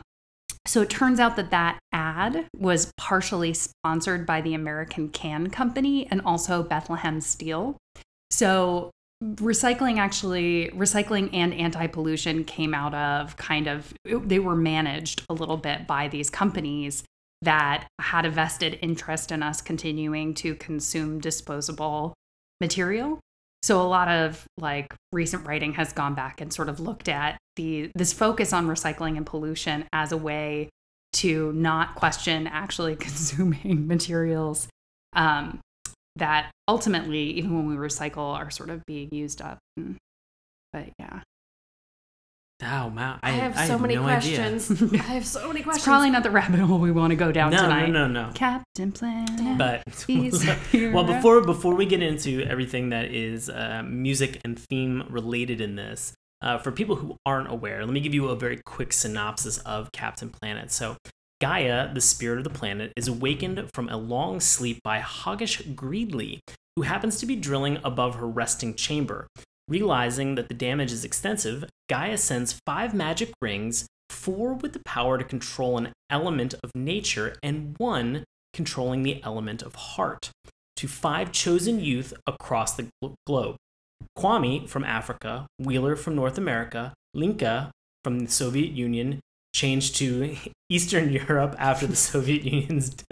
so 0.66 0.80
it 0.80 0.88
turns 0.88 1.20
out 1.20 1.36
that 1.36 1.50
that 1.50 1.78
ad 1.92 2.46
was 2.56 2.90
partially 2.96 3.52
sponsored 3.52 4.24
by 4.24 4.40
the 4.40 4.54
American 4.54 5.10
Can 5.10 5.50
Company 5.50 6.06
and 6.10 6.22
also 6.22 6.62
Bethlehem 6.62 7.20
Steel. 7.20 7.76
So 8.30 8.90
recycling 9.22 9.98
actually 9.98 10.70
recycling 10.74 11.30
and 11.32 11.54
anti-pollution 11.54 12.44
came 12.44 12.74
out 12.74 12.94
of 12.94 13.36
kind 13.36 13.66
of 13.66 13.94
they 14.04 14.38
were 14.38 14.56
managed 14.56 15.22
a 15.28 15.34
little 15.34 15.56
bit 15.56 15.86
by 15.86 16.08
these 16.08 16.30
companies 16.30 17.04
that 17.42 17.86
had 18.00 18.24
a 18.24 18.30
vested 18.30 18.78
interest 18.82 19.30
in 19.30 19.42
us 19.42 19.60
continuing 19.60 20.34
to 20.34 20.54
consume 20.56 21.20
disposable 21.20 22.14
material. 22.60 23.20
So 23.62 23.80
a 23.80 23.84
lot 23.88 24.08
of 24.08 24.44
like 24.58 24.94
recent 25.12 25.46
writing 25.46 25.74
has 25.74 25.92
gone 25.92 26.14
back 26.14 26.40
and 26.40 26.52
sort 26.52 26.68
of 26.68 26.80
looked 26.80 27.08
at 27.08 27.38
the 27.56 27.90
this 27.94 28.12
focus 28.12 28.52
on 28.52 28.66
recycling 28.66 29.16
and 29.16 29.24
pollution 29.24 29.86
as 29.92 30.12
a 30.12 30.16
way 30.16 30.68
to 31.14 31.52
not 31.52 31.94
question 31.94 32.46
actually 32.46 32.96
consuming 32.96 33.86
materials 33.86 34.68
um, 35.14 35.60
that 36.16 36.50
ultimately, 36.68 37.22
even 37.38 37.54
when 37.56 37.66
we 37.66 37.74
recycle, 37.76 38.34
are 38.34 38.50
sort 38.50 38.70
of 38.70 38.84
being 38.86 39.08
used 39.12 39.40
up. 39.42 39.58
And- 39.76 39.96
but 40.72 40.88
yeah, 40.98 41.20
Oh 42.62 42.86
wow, 42.94 43.18
I, 43.22 43.30
have 43.32 43.54
so 43.56 43.72
had 43.72 43.80
many 43.80 43.96
no 43.96 44.02
questions. 44.04 44.70
I 44.94 44.96
have 44.96 45.26
so 45.26 45.48
many 45.48 45.62
questions. 45.62 45.78
it's 45.78 45.84
probably 45.84 46.10
not 46.10 46.22
the 46.22 46.30
rabbit 46.30 46.60
hole 46.60 46.78
we 46.78 46.92
want 46.92 47.10
to 47.10 47.16
go 47.16 47.30
down 47.32 47.50
No, 47.50 47.58
tonight. 47.62 47.90
no, 47.90 48.06
no, 48.06 48.26
no. 48.28 48.32
Captain 48.32 48.92
Planet. 48.92 49.58
But 49.58 49.82
He's 50.06 50.46
well, 50.72 51.04
before 51.04 51.42
before 51.42 51.74
we 51.74 51.84
get 51.84 52.00
into 52.02 52.42
everything 52.42 52.90
that 52.90 53.06
is 53.12 53.50
uh, 53.50 53.82
music 53.84 54.40
and 54.44 54.58
theme 54.58 55.04
related 55.10 55.60
in 55.60 55.74
this, 55.74 56.14
uh, 56.42 56.58
for 56.58 56.70
people 56.70 56.96
who 56.96 57.16
aren't 57.26 57.50
aware, 57.50 57.84
let 57.84 57.92
me 57.92 58.00
give 58.00 58.14
you 58.14 58.28
a 58.28 58.36
very 58.36 58.60
quick 58.64 58.92
synopsis 58.92 59.58
of 59.58 59.90
Captain 59.92 60.30
Planet. 60.30 60.70
So. 60.72 60.96
Gaia, 61.44 61.92
the 61.92 62.00
spirit 62.00 62.38
of 62.38 62.44
the 62.44 62.58
planet, 62.58 62.90
is 62.96 63.06
awakened 63.06 63.68
from 63.74 63.90
a 63.90 63.98
long 63.98 64.40
sleep 64.40 64.82
by 64.82 65.00
Hoggish 65.00 65.74
Greedly, 65.74 66.38
who 66.74 66.82
happens 66.82 67.18
to 67.18 67.26
be 67.26 67.36
drilling 67.36 67.78
above 67.84 68.14
her 68.14 68.26
resting 68.26 68.74
chamber. 68.74 69.26
Realizing 69.68 70.36
that 70.36 70.48
the 70.48 70.54
damage 70.54 70.90
is 70.90 71.04
extensive, 71.04 71.66
Gaia 71.90 72.16
sends 72.16 72.58
five 72.64 72.94
magic 72.94 73.30
rings, 73.42 73.86
four 74.08 74.54
with 74.54 74.72
the 74.72 74.80
power 74.86 75.18
to 75.18 75.24
control 75.24 75.76
an 75.76 75.92
element 76.08 76.54
of 76.64 76.70
nature, 76.74 77.36
and 77.42 77.74
one 77.76 78.24
controlling 78.54 79.02
the 79.02 79.22
element 79.22 79.60
of 79.60 79.74
heart, 79.74 80.30
to 80.76 80.88
five 80.88 81.30
chosen 81.30 81.78
youth 81.78 82.14
across 82.26 82.72
the 82.72 82.88
glo- 83.02 83.16
globe. 83.26 83.56
Kwame 84.16 84.66
from 84.66 84.82
Africa, 84.82 85.46
Wheeler 85.58 85.94
from 85.94 86.14
North 86.14 86.38
America, 86.38 86.94
Linka 87.12 87.70
from 88.02 88.20
the 88.20 88.30
Soviet 88.30 88.70
Union, 88.70 89.20
changed 89.54 89.96
to 89.96 90.36
Eastern 90.68 91.10
Europe 91.10 91.54
after 91.58 91.86
the 91.86 91.96
Soviet 91.96 92.42
Union's. 92.44 92.94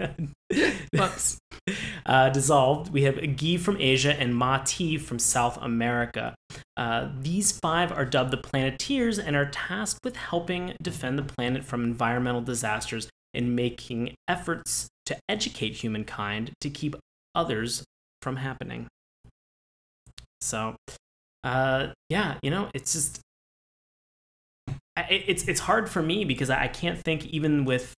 Uh, 2.05 2.29
dissolved. 2.29 2.91
We 2.91 3.03
have 3.03 3.37
Guy 3.37 3.55
from 3.55 3.77
Asia 3.79 4.13
and 4.19 4.35
Ma 4.35 4.61
Ti 4.65 4.97
from 4.97 5.17
South 5.19 5.57
America. 5.61 6.35
Uh, 6.75 7.07
these 7.21 7.53
five 7.53 7.93
are 7.93 8.03
dubbed 8.03 8.31
the 8.31 8.37
Planeteers 8.37 9.17
and 9.17 9.37
are 9.37 9.45
tasked 9.45 10.01
with 10.03 10.17
helping 10.17 10.75
defend 10.81 11.17
the 11.17 11.23
planet 11.23 11.63
from 11.63 11.85
environmental 11.85 12.41
disasters 12.41 13.07
and 13.33 13.55
making 13.55 14.13
efforts 14.27 14.89
to 15.05 15.17
educate 15.29 15.75
humankind 15.75 16.51
to 16.59 16.69
keep 16.69 16.97
others 17.33 17.85
from 18.21 18.35
happening. 18.35 18.87
So, 20.41 20.75
uh, 21.45 21.87
yeah, 22.09 22.37
you 22.43 22.51
know, 22.51 22.69
it's 22.73 22.91
just 22.91 23.21
it's 24.97 25.47
it's 25.47 25.59
hard 25.61 25.89
for 25.89 26.01
me 26.01 26.25
because 26.25 26.49
I 26.49 26.67
can't 26.67 26.99
think 26.99 27.25
even 27.27 27.65
with 27.65 27.93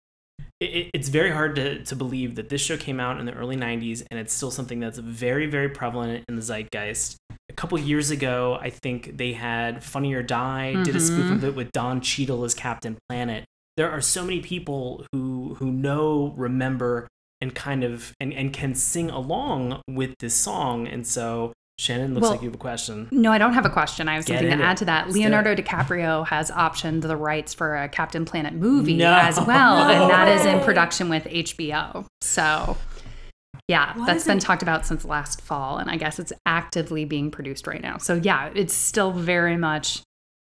it- 0.62 0.66
it, 0.66 0.92
it's 0.94 1.10
very 1.10 1.32
hard 1.32 1.56
to, 1.58 1.84
to 1.84 1.96
believe 1.96 2.36
that 2.36 2.48
this 2.50 2.62
show 2.62 2.78
came 2.78 3.00
out 3.00 3.20
in 3.20 3.26
the 3.26 3.34
early 3.34 3.58
90s 3.58 4.06
and 4.10 4.20
it's 4.20 4.34
still 4.34 4.52
something 4.52 4.80
that's 4.80 4.98
very 4.98 5.46
very 5.48 5.70
prevalent 5.70 6.24
in 6.30 6.36
the 6.36 6.42
zeitgeist. 6.42 7.18
A 7.50 7.54
couple 7.54 7.78
years 7.80 8.10
ago 8.12 8.58
i 8.62 8.70
think 8.70 9.18
they 9.18 9.34
had 9.34 9.84
funny 9.84 10.14
or 10.14 10.24
die 10.24 10.82
did 10.84 10.96
a 10.96 11.00
spoof 11.00 11.26
Mhm. 11.26 11.34
of 11.36 11.44
it 11.44 11.56
with 11.56 11.72
don 11.74 12.00
Cheadle 12.02 12.44
as 12.46 12.54
captain 12.54 12.98
planet. 13.10 13.46
There 13.78 13.92
are 13.92 14.02
so 14.02 14.24
many 14.24 14.40
people 14.40 15.06
who 15.12 15.56
who 15.60 15.72
know 15.72 16.34
remember 16.38 17.08
and 17.42 17.54
kind 17.54 17.84
of 17.84 18.14
and, 18.22 18.34
and 18.34 18.54
can 18.54 18.74
sing 18.76 19.10
along 19.10 19.82
with 19.90 20.16
this 20.20 20.34
song. 20.36 20.88
And 20.88 21.06
so 21.06 21.52
shannon 21.78 22.14
looks 22.14 22.24
Well, 22.24 22.32
like 22.32 22.42
you 22.42 22.48
have 22.48 22.56
a 22.56 22.60
question 22.60 23.08
No, 23.12 23.32
I 23.32 23.38
don't 23.38 23.54
have 23.54 23.66
a 23.66 23.70
question. 23.70 24.08
I 24.08 24.16
have 24.16 24.26
Get 24.26 24.36
something 24.40 24.48
to 24.48 24.54
into 24.54 24.64
it. 24.64 24.68
add 24.68 24.78
to 24.78 24.86
that. 24.86 25.06
Let's 25.08 25.18
Leonardo 25.18 25.56
DiCaprio 25.56 26.26
has 26.28 26.50
optioned 26.52 27.02
the 27.02 27.18
rights 27.18 27.54
for 27.54 27.76
a 27.76 27.90
Captain 27.90 28.24
Planet 28.26 28.54
movie 28.54 28.96
No. 28.98 29.14
as 29.14 29.38
well, 29.40 29.78
and 29.90 30.10
that 30.10 30.28
is 30.30 30.46
in 30.46 30.62
production 30.62 31.10
with 31.10 31.26
HBO. 31.26 32.06
So, 32.22 32.78
yeah, 33.68 33.98
What 33.98 34.06
that's 34.08 34.22
is 34.22 34.28
been 34.28 34.38
it- 34.38 34.42
talked 34.42 34.62
about 34.64 34.86
since 34.86 35.04
last 35.04 35.42
fall, 35.42 35.78
and 35.78 35.90
I 35.90 35.98
guess 35.98 36.18
it's 36.20 36.32
actively 36.46 37.04
being 37.04 37.30
produced 37.30 37.68
right 37.68 37.82
now. 37.82 37.98
So, 37.98 38.16
yeah, 38.16 38.52
it's 38.56 38.74
still 38.74 39.12
very 39.12 39.58
much 39.58 40.02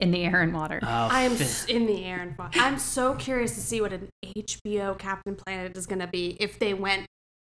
in 0.01 0.13
the 0.13 0.23
air 0.25 0.41
and 0.41 0.55
water. 0.55 0.81
Oh, 0.83 0.87
I 1.11 1.23
am 1.23 1.35
fi- 1.37 1.71
in 1.71 1.85
the 1.87 2.03
air 2.05 2.21
and 2.21 2.35
fun. 2.35 2.51
I'm 2.55 2.79
so 2.79 3.15
curious 3.15 3.55
to 3.57 3.61
see 3.61 3.83
what 3.83 3.93
an 3.93 4.09
HBO 4.25 4.95
Captain 4.99 5.37
Planet 5.37 5.77
is 5.77 5.87
going 5.87 5.99
to 5.99 6.07
be 6.07 6.39
if 6.41 6.59
they 6.59 6.73
went 6.73 7.05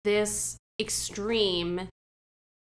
this 0.03 0.55
extreme. 0.79 1.89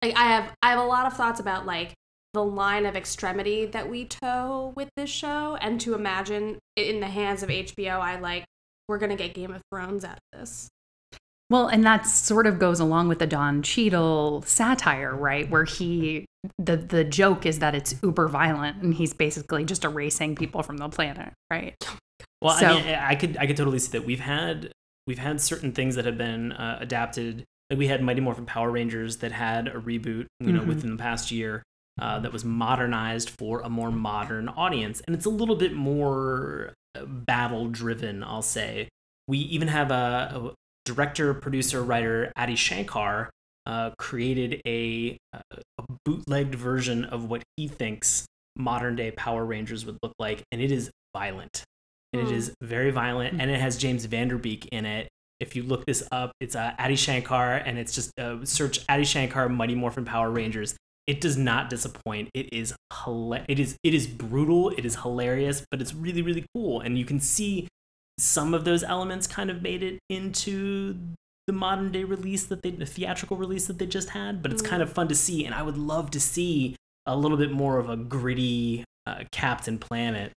Like 0.05 0.17
I 0.19 0.25
have, 0.25 0.53
I 0.63 0.71
have 0.71 0.79
a 0.79 0.85
lot 0.85 1.07
of 1.07 1.15
thoughts 1.15 1.41
about 1.41 1.65
like 1.65 1.95
the 2.35 2.45
line 2.45 2.85
of 2.85 2.95
extremity 2.95 3.65
that 3.67 3.89
we 3.89 4.05
toe 4.05 4.75
with 4.77 4.91
this 4.97 5.09
show, 5.09 5.57
and 5.63 5.81
to 5.81 5.95
imagine 5.95 6.59
in 6.77 7.01
the 7.01 7.07
hands 7.07 7.43
of 7.43 7.49
HBO, 7.49 8.01
I 8.01 8.21
like 8.21 8.45
we're 8.87 8.99
gonna 8.99 9.17
get 9.17 9.33
Game 9.33 9.51
of 9.51 9.63
Thrones 9.73 10.05
out 10.05 10.19
of 10.33 10.41
this. 10.41 10.69
Well, 11.49 11.69
and 11.69 11.85
that 11.85 12.07
sort 12.07 12.47
of 12.47 12.59
goes 12.59 12.81
along 12.81 13.09
with 13.09 13.19
the 13.19 13.27
Don 13.27 13.63
Cheadle 13.63 14.43
satire, 14.43 15.17
right? 15.17 15.49
Where 15.49 15.65
he 15.65 16.27
the 16.59 16.77
the 16.77 17.05
joke 17.05 17.47
is 17.47 17.61
that 17.61 17.75
it's 17.75 17.95
uber 18.03 18.29
violent, 18.29 18.83
and 18.83 18.93
he's 18.93 19.15
basically 19.15 19.65
just 19.65 19.85
erasing 19.85 20.35
people 20.37 20.63
from 20.63 20.77
the 20.77 20.89
planet, 20.91 21.33
right? 21.51 21.75
Well, 22.43 22.59
So- 22.59 22.67
I 22.67 22.75
mean, 22.83 22.95
I 22.95 23.15
could 23.15 23.39
I 23.39 23.47
could 23.47 23.57
totally 23.57 23.79
see 23.79 23.93
that 23.93 24.05
we've 24.05 24.21
had 24.21 24.71
we've 25.07 25.19
had 25.19 25.41
certain 25.41 25.73
things 25.73 25.95
that 25.95 26.05
have 26.05 26.19
been 26.19 26.53
uh, 26.53 26.77
adapted. 26.81 27.45
Like 27.71 27.79
we 27.79 27.87
had 27.87 28.03
Mighty 28.03 28.21
Morphin 28.21 28.47
Power 28.47 28.71
Rangers 28.71 29.19
that 29.19 29.33
had 29.33 29.69
a 29.69 29.73
reboot, 29.81 30.27
you 30.41 30.53
know, 30.53 30.61
Mhm. 30.63 30.67
within 30.67 30.91
the 30.91 30.97
past 31.03 31.31
year 31.31 31.63
uh, 31.99 32.19
that 32.19 32.33
was 32.33 32.45
modernized 32.45 33.31
for 33.31 33.61
a 33.61 33.69
more 33.71 33.91
modern 33.93 34.49
audience, 34.49 35.01
and 35.07 35.15
it's 35.15 35.27
a 35.27 35.31
little 35.31 35.55
bit 35.57 35.73
more 35.75 36.75
battle 37.07 37.69
driven. 37.69 38.23
I'll 38.25 38.43
say. 38.43 38.89
We 39.29 39.39
even 39.39 39.69
have 39.69 39.91
a, 39.91 39.95
a 39.95 40.53
director, 40.85 41.33
producer, 41.35 41.83
writer, 41.83 42.33
Adi 42.37 42.57
Shankar. 42.57 43.31
Uh, 43.67 43.93
created 43.97 44.61
a, 44.67 45.17
a 45.33 45.41
bootlegged 46.05 46.55
version 46.55 47.03
of 47.07 47.31
what 47.31 47.43
he 47.57 47.67
thinks 47.67 48.27
modern 48.57 48.95
day 48.95 49.11
Power 49.13 49.43
Rangers 49.47 49.87
would 49.87 49.97
look 50.03 50.13
like, 50.19 50.43
and 50.53 50.61
it 50.61 50.71
is 50.71 50.91
violent 51.17 51.65
and 52.13 52.21
it 52.23 52.29
Hmm. 52.29 52.35
very 52.61 52.91
violent 52.91 53.41
and 53.41 53.51
it 53.51 53.59
has 53.59 53.79
james 53.79 54.05
Van 54.05 54.29
Der 54.29 54.37
Beek 54.37 54.67
in 54.71 54.85
it 54.85 55.09
if 55.45 55.55
you 55.55 55.63
look 55.63 55.85
this 55.87 56.03
up 56.11 56.33
it's 56.41 56.57
uh, 56.57 56.73
adi 56.79 56.97
shankar 56.97 57.57
and 57.57 57.79
it's 57.79 57.95
just 57.95 58.11
uh, 58.19 58.45
search 58.45 58.81
adi 58.89 59.05
shankar 59.05 59.49
mighty 59.49 59.75
morphin 59.75 60.05
power 60.05 60.31
rangers. 60.31 60.75
It 61.07 61.21
does 61.21 61.37
not 61.37 61.69
disappoint. 61.69 62.31
It 62.33 62.53
is 62.53 62.75
hila- 62.93 63.45
it 63.47 63.61
is 63.61 63.77
it 63.83 63.93
is 63.93 64.07
brutal, 64.07 64.71
it 64.71 64.87
is 64.87 64.97
hilarious, 64.97 65.65
but 65.71 65.81
it's 65.83 65.95
really 65.95 66.23
really 66.23 66.47
cool. 66.55 66.81
And 66.81 66.99
you 66.99 67.05
can 67.05 67.21
see 67.21 67.69
some 68.19 68.55
of 68.55 68.65
those 68.65 68.83
elements 68.83 69.27
kind 69.27 69.51
of 69.51 69.61
made 69.61 69.83
it 69.83 69.99
into 70.09 70.97
the 71.47 71.53
modern 71.53 71.93
day 71.93 72.05
release 72.05 72.45
that 72.47 72.63
they 72.63 72.71
the 72.71 72.87
theatrical 72.87 73.37
release 73.37 73.67
that 73.67 73.79
they 73.79 73.87
just 73.87 74.11
had, 74.11 74.43
but 74.43 74.53
it's 74.53 74.63
kind 74.63 74.83
of 74.83 74.93
fun 74.93 75.09
to 75.09 75.15
see. 75.15 75.45
And 75.45 75.55
I 75.55 75.63
would 75.63 75.77
love 75.77 76.11
to 76.13 76.21
see 76.21 76.77
a 77.07 77.17
little 77.17 77.37
bit 77.37 77.53
more 77.53 77.79
of 77.79 77.91
a 77.91 77.97
gritty 77.97 78.85
uh, 79.07 79.25
Captain 79.31 79.79
Planet. 79.79 80.33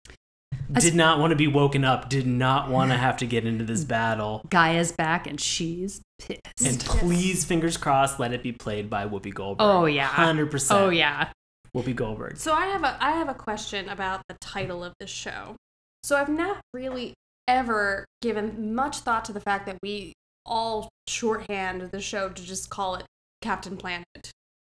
As- 0.74 0.82
Did 0.84 0.94
not 0.94 1.18
want 1.18 1.30
to 1.30 1.36
be 1.36 1.46
woken 1.46 1.84
up, 1.84 2.08
did 2.08 2.26
not 2.26 2.70
want 2.70 2.90
to 2.90 2.96
have 2.96 3.16
to 3.18 3.26
get 3.26 3.46
into 3.46 3.64
this 3.64 3.84
battle. 3.84 4.42
Gaia's 4.48 4.92
back 4.92 5.26
and 5.26 5.40
she's 5.40 6.00
pissed. 6.18 6.40
And 6.64 6.80
please, 6.80 7.44
fingers 7.44 7.76
crossed, 7.76 8.18
let 8.18 8.32
it 8.32 8.42
be 8.42 8.52
played 8.52 8.90
by 8.90 9.06
Whoopi 9.06 9.32
Goldberg. 9.32 9.64
Oh, 9.66 9.84
yeah. 9.86 10.06
hundred 10.06 10.50
percent. 10.50 10.80
oh 10.80 10.90
yeah. 10.90 11.28
Whoopi 11.74 11.94
Goldberg. 11.94 12.38
So 12.38 12.52
I 12.52 12.66
have 12.66 12.82
a 12.84 12.96
I 13.00 13.12
have 13.12 13.28
a 13.28 13.34
question 13.34 13.88
about 13.88 14.22
the 14.28 14.36
title 14.40 14.82
of 14.82 14.94
this 14.98 15.10
show. 15.10 15.56
So 16.02 16.16
I've 16.16 16.28
not 16.28 16.60
really 16.72 17.14
ever 17.46 18.04
given 18.22 18.74
much 18.74 18.98
thought 18.98 19.24
to 19.26 19.32
the 19.32 19.40
fact 19.40 19.66
that 19.66 19.76
we 19.82 20.12
all 20.46 20.88
shorthand 21.06 21.82
the 21.90 22.00
show 22.00 22.28
to 22.28 22.42
just 22.42 22.70
call 22.70 22.94
it 22.96 23.04
Captain 23.42 23.76
Planet. 23.76 24.30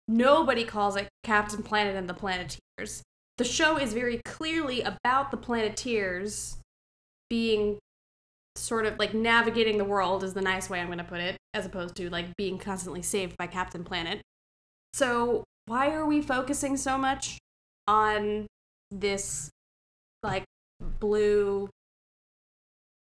Nobody 0.08 0.64
calls 0.64 0.96
it 0.96 1.08
Captain 1.22 1.62
Planet 1.62 1.94
and 1.94 2.08
the 2.08 2.14
Planeteers. 2.14 3.02
The 3.38 3.44
show 3.44 3.78
is 3.78 3.92
very 3.92 4.20
clearly 4.24 4.82
about 4.82 5.30
the 5.30 5.36
Planeteers 5.36 6.56
being 7.30 7.78
sort 8.56 8.84
of 8.84 8.98
like 8.98 9.14
navigating 9.14 9.78
the 9.78 9.84
world 9.84 10.24
is 10.24 10.34
the 10.34 10.42
nice 10.42 10.68
way 10.68 10.80
I'm 10.80 10.86
going 10.86 10.98
to 10.98 11.04
put 11.04 11.20
it, 11.20 11.36
as 11.54 11.64
opposed 11.64 11.94
to 11.96 12.10
like 12.10 12.36
being 12.36 12.58
constantly 12.58 13.02
saved 13.02 13.36
by 13.36 13.46
Captain 13.46 13.84
Planet. 13.84 14.20
So 14.92 15.44
why 15.66 15.92
are 15.92 16.04
we 16.04 16.20
focusing 16.20 16.76
so 16.76 16.98
much 16.98 17.38
on 17.86 18.48
this 18.90 19.50
like 20.22 20.44
blue 20.98 21.68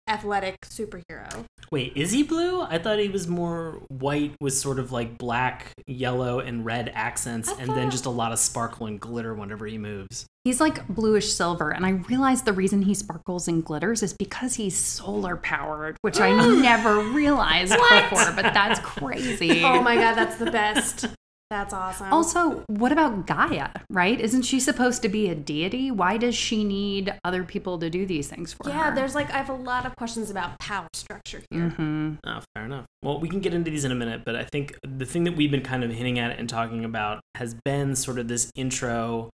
athletic 0.09 0.61
superhero? 0.63 1.45
Wait, 1.71 1.93
is 1.97 2.13
he 2.13 2.23
blue? 2.23 2.63
I 2.63 2.79
thought 2.79 2.99
he 2.99 3.09
was 3.09 3.27
more 3.27 3.83
white 3.89 4.35
with 4.41 4.55
sort 4.55 4.79
of 4.79 4.93
like 4.93 5.19
black, 5.19 5.73
yellow, 5.87 6.39
and 6.39 6.65
red 6.65 6.93
accents, 6.95 7.49
I 7.49 7.63
and 7.63 7.71
then 7.71 7.91
just 7.91 8.07
a 8.07 8.11
lot 8.11 8.33
of 8.33 8.39
sparkle 8.39 8.87
and 8.87 9.01
glitter 9.01 9.35
whenever 9.35 9.67
he 9.67 9.79
moves. 9.79 10.27
He's 10.45 10.61
like 10.61 10.87
bluish 10.87 11.33
silver, 11.33 11.71
and 11.71 11.85
I 11.85 11.91
realized 11.91 12.45
the 12.45 12.53
reason 12.53 12.83
he 12.83 12.95
sparkles 12.95 13.49
and 13.49 13.65
glitters 13.65 14.05
is 14.05 14.13
because 14.13 14.55
he's 14.55 14.77
solar 14.77 15.37
powered, 15.37 15.97
which 16.03 16.21
I 16.21 16.33
never 16.61 17.01
realized 17.01 17.73
before. 17.73 18.33
But 18.37 18.55
that's 18.55 18.79
crazy. 18.81 19.65
Oh 19.65 19.83
my 19.83 19.97
god, 19.97 20.15
that's 20.15 20.37
the 20.37 20.51
best. 20.51 21.07
That's 21.49 21.73
awesome. 21.73 22.13
Also, 22.13 22.65
what 22.67 22.91
about 22.91 23.27
Gaia, 23.27 23.69
right? 23.89 24.21
Isn't 24.21 24.43
she 24.43 24.59
supposed 24.59 25.01
to 25.03 25.09
be 25.09 25.29
a 25.29 25.35
deity? 25.35 25.93
Why 25.93 26.17
does 26.17 26.35
she 26.35 26.65
need 26.65 27.15
other 27.25 27.45
people 27.45 27.79
to 27.79 27.89
do 27.89 28.05
these 28.05 28.29
things 28.29 28.53
for 28.53 28.69
her? 28.69 28.71
yeah, 28.71 28.91
there's 28.91 29.15
like 29.15 29.31
I 29.31 29.37
have 29.37 29.49
a 29.49 29.55
lot 29.55 29.87
of 29.87 29.95
questions 29.97 30.29
about 30.29 30.59
power 30.59 30.89
structure 30.93 31.43
here. 31.51 31.69
hmm 31.71 32.15
Oh, 32.27 32.41
fair 32.55 32.65
enough. 32.65 32.87
Well, 33.03 33.21
we 33.21 33.29
can 33.29 33.39
get 33.41 33.55
into 33.55 33.71
these 33.71 33.85
in 33.85 33.93
a 33.93 33.95
minute, 33.95 34.23
but 34.25 34.35
I 34.35 34.43
think 34.43 34.77
the 34.83 35.07
thing 35.07 35.23
that 35.25 35.37
we've 35.37 35.51
been 35.51 35.63
kind 35.63 35.85
of 35.85 35.93
hinting 35.93 36.19
at 36.19 36.37
and 36.37 36.49
talking 36.49 36.85
about 36.85 37.21
has 37.37 37.55
been 37.65 37.95
sort 37.95 38.19
of 38.19 38.27
this 38.27 38.51
intro 38.57 39.31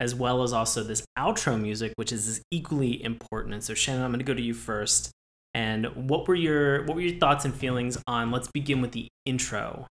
as 0.00 0.16
well 0.16 0.42
as 0.42 0.52
also 0.52 0.82
this 0.82 1.04
outro 1.16 1.60
music, 1.60 1.92
which 1.94 2.10
is 2.10 2.42
equally 2.50 3.00
important. 3.04 3.54
And 3.54 3.62
so, 3.62 3.72
Shannon, 3.72 4.02
I'm 4.02 4.10
going 4.10 4.18
to 4.18 4.24
go 4.24 4.34
to 4.34 4.42
you 4.42 4.52
first. 4.52 5.12
And 5.54 6.08
what 6.08 6.26
were 6.26 6.34
your 6.34 6.84
what 6.86 6.96
were 6.96 7.02
your 7.02 7.20
thoughts 7.20 7.44
and 7.44 7.54
feelings 7.54 7.98
on? 8.08 8.32
Let's 8.32 8.48
begin 8.52 8.80
with 8.80 8.90
the 8.92 9.06
intro 9.26 9.86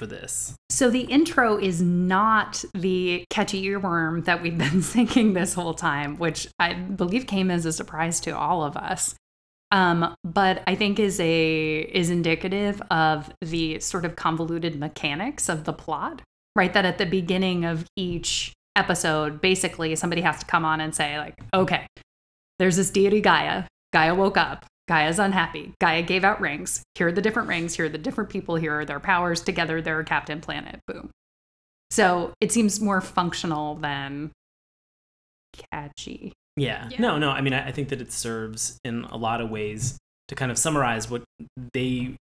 for 0.00 0.06
this. 0.06 0.54
So 0.70 0.88
the 0.88 1.02
intro 1.02 1.58
is 1.58 1.82
not 1.82 2.64
the 2.72 3.24
catchy 3.28 3.62
earworm 3.66 4.24
that 4.24 4.42
we've 4.42 4.56
been 4.56 4.80
singing 4.94 5.34
this 5.34 5.52
whole 5.52 5.74
time, 5.74 6.16
which 6.16 6.48
I 6.58 6.72
believe 6.72 7.26
came 7.26 7.50
as 7.50 7.66
a 7.66 7.72
surprise 7.72 8.18
to 8.20 8.36
all 8.36 8.64
of 8.64 8.76
us. 8.78 9.14
Um, 9.70 10.14
but 10.24 10.64
I 10.66 10.74
think 10.74 10.98
is 10.98 11.20
a 11.20 11.80
is 11.80 12.10
indicative 12.10 12.82
of 12.90 13.30
the 13.42 13.78
sort 13.78 14.04
of 14.04 14.16
convoluted 14.16 14.80
mechanics 14.80 15.48
of 15.48 15.64
the 15.64 15.72
plot, 15.72 16.22
right? 16.56 16.72
That 16.72 16.86
at 16.86 16.98
the 16.98 17.06
beginning 17.06 17.64
of 17.66 17.86
each 17.94 18.52
episode, 18.74 19.40
basically 19.40 19.94
somebody 19.96 20.22
has 20.22 20.40
to 20.40 20.46
come 20.46 20.64
on 20.64 20.80
and 20.80 20.94
say, 20.94 21.18
like, 21.18 21.34
okay, 21.54 21.86
there's 22.58 22.76
this 22.76 22.90
deity 22.90 23.20
Gaia. 23.20 23.64
Gaia 23.92 24.14
woke 24.14 24.38
up. 24.38 24.64
Gaia's 24.90 25.20
unhappy. 25.20 25.72
Gaia 25.80 26.02
gave 26.02 26.24
out 26.24 26.40
rings. 26.40 26.82
Here 26.96 27.06
are 27.06 27.12
the 27.12 27.22
different 27.22 27.48
rings. 27.48 27.76
Here 27.76 27.84
are 27.84 27.88
the 27.88 27.96
different 27.96 28.28
people. 28.28 28.56
Here 28.56 28.80
are 28.80 28.84
their 28.84 28.98
powers. 28.98 29.40
Together, 29.40 29.80
they're 29.80 30.00
a 30.00 30.04
Captain 30.04 30.40
Planet. 30.40 30.80
Boom. 30.88 31.10
So 31.92 32.32
it 32.40 32.50
seems 32.50 32.80
more 32.80 33.00
functional 33.00 33.76
than 33.76 34.32
catchy. 35.72 36.32
Yeah. 36.56 36.88
Yeah. 36.90 37.00
No, 37.00 37.18
no. 37.18 37.30
I 37.30 37.40
mean, 37.40 37.52
I, 37.52 37.68
I 37.68 37.72
think 37.72 37.90
that 37.90 38.00
it 38.00 38.10
serves 38.10 38.78
in 38.84 39.04
a 39.04 39.16
lot 39.16 39.40
of 39.40 39.48
ways 39.48 39.96
to 40.26 40.34
kind 40.34 40.50
of 40.50 40.58
summarize 40.58 41.08
what 41.08 41.22
they 41.72 42.16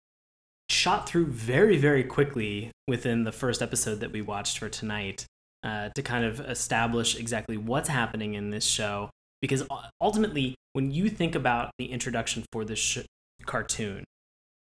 shot 0.68 1.08
through 1.08 1.26
very, 1.26 1.76
very 1.76 2.02
quickly 2.02 2.72
within 2.88 3.22
the 3.22 3.30
first 3.30 3.62
episode 3.62 4.00
that 4.00 4.10
we 4.10 4.22
watched 4.22 4.58
for 4.58 4.68
tonight 4.68 5.24
uh, 5.62 5.90
to 5.94 6.02
kind 6.02 6.24
of 6.24 6.40
establish 6.40 7.16
exactly 7.16 7.56
what's 7.56 7.88
happening 7.88 8.34
in 8.34 8.50
this 8.50 8.64
show. 8.64 9.08
Because 9.40 9.64
ultimately, 10.00 10.56
when 10.76 10.90
you 10.90 11.08
think 11.08 11.34
about 11.34 11.70
the 11.78 11.86
introduction 11.86 12.44
for 12.52 12.62
this 12.62 12.78
sh- 12.78 12.98
cartoon, 13.46 14.04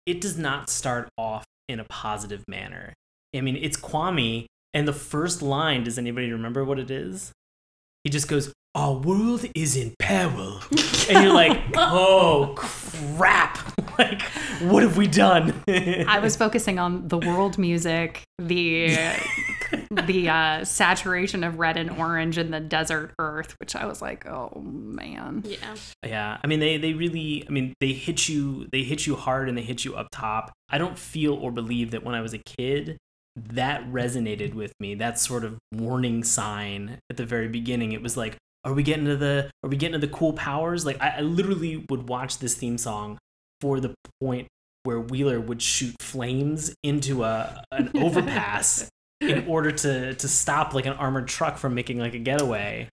it 0.06 0.18
does 0.18 0.38
not 0.38 0.70
start 0.70 1.10
off 1.18 1.44
in 1.68 1.78
a 1.78 1.84
positive 1.84 2.42
manner. 2.48 2.94
I 3.36 3.42
mean, 3.42 3.54
it's 3.54 3.76
Kwame, 3.76 4.46
and 4.72 4.88
the 4.88 4.94
first 4.94 5.42
line, 5.42 5.84
does 5.84 5.98
anybody 5.98 6.32
remember 6.32 6.64
what 6.64 6.78
it 6.78 6.90
is? 6.90 7.32
He 8.02 8.08
just 8.08 8.28
goes, 8.28 8.50
Our 8.74 8.94
world 8.94 9.44
is 9.54 9.76
in 9.76 9.92
peril. 9.98 10.62
and 11.10 11.22
you're 11.22 11.34
like, 11.34 11.60
Oh, 11.76 12.54
crap. 12.56 13.58
Like, 13.98 14.22
what 14.60 14.82
have 14.82 14.96
we 14.96 15.06
done? 15.06 15.54
I 15.68 16.18
was 16.20 16.36
focusing 16.36 16.78
on 16.78 17.08
the 17.08 17.18
world 17.18 17.58
music, 17.58 18.22
the 18.38 18.96
the 19.90 20.28
uh, 20.28 20.64
saturation 20.64 21.44
of 21.44 21.58
red 21.58 21.76
and 21.76 21.90
orange 21.90 22.38
in 22.38 22.50
the 22.50 22.60
desert 22.60 23.12
earth, 23.18 23.54
which 23.60 23.74
I 23.74 23.86
was 23.86 24.02
like, 24.02 24.26
oh 24.26 24.60
man. 24.60 25.42
Yeah. 25.46 25.74
Yeah, 26.04 26.38
I 26.42 26.46
mean 26.46 26.60
they 26.60 26.76
they 26.76 26.92
really 26.92 27.44
I 27.48 27.52
mean 27.52 27.74
they 27.80 27.92
hit 27.92 28.28
you 28.28 28.66
they 28.72 28.82
hit 28.82 29.06
you 29.06 29.16
hard 29.16 29.48
and 29.48 29.56
they 29.56 29.62
hit 29.62 29.84
you 29.84 29.94
up 29.96 30.08
top. 30.12 30.52
I 30.68 30.78
don't 30.78 30.98
feel 30.98 31.34
or 31.34 31.50
believe 31.50 31.90
that 31.92 32.04
when 32.04 32.14
I 32.14 32.20
was 32.20 32.34
a 32.34 32.38
kid 32.38 32.98
that 33.36 33.86
resonated 33.90 34.54
with 34.54 34.72
me. 34.80 34.94
That 34.94 35.18
sort 35.18 35.44
of 35.44 35.58
warning 35.72 36.24
sign 36.24 36.98
at 37.08 37.16
the 37.16 37.24
very 37.24 37.48
beginning. 37.48 37.92
It 37.92 38.02
was 38.02 38.16
like, 38.16 38.36
are 38.64 38.72
we 38.72 38.82
getting 38.82 39.06
to 39.06 39.16
the 39.16 39.50
are 39.62 39.70
we 39.70 39.76
getting 39.76 39.98
to 39.98 40.06
the 40.06 40.12
cool 40.12 40.32
powers? 40.32 40.84
Like 40.84 41.00
I, 41.00 41.16
I 41.18 41.20
literally 41.20 41.84
would 41.88 42.08
watch 42.08 42.38
this 42.38 42.54
theme 42.54 42.78
song 42.78 43.18
for 43.60 43.80
the 43.80 43.94
point 44.20 44.48
where 44.84 45.00
Wheeler 45.00 45.40
would 45.40 45.60
shoot 45.62 45.94
flames 46.00 46.74
into 46.82 47.24
a 47.24 47.64
an 47.72 47.90
overpass 47.94 48.88
in 49.20 49.46
order 49.46 49.70
to 49.70 50.14
to 50.14 50.28
stop 50.28 50.74
like 50.74 50.86
an 50.86 50.94
armored 50.94 51.28
truck 51.28 51.58
from 51.58 51.74
making 51.74 51.98
like 51.98 52.14
a 52.14 52.18
getaway. 52.18 52.88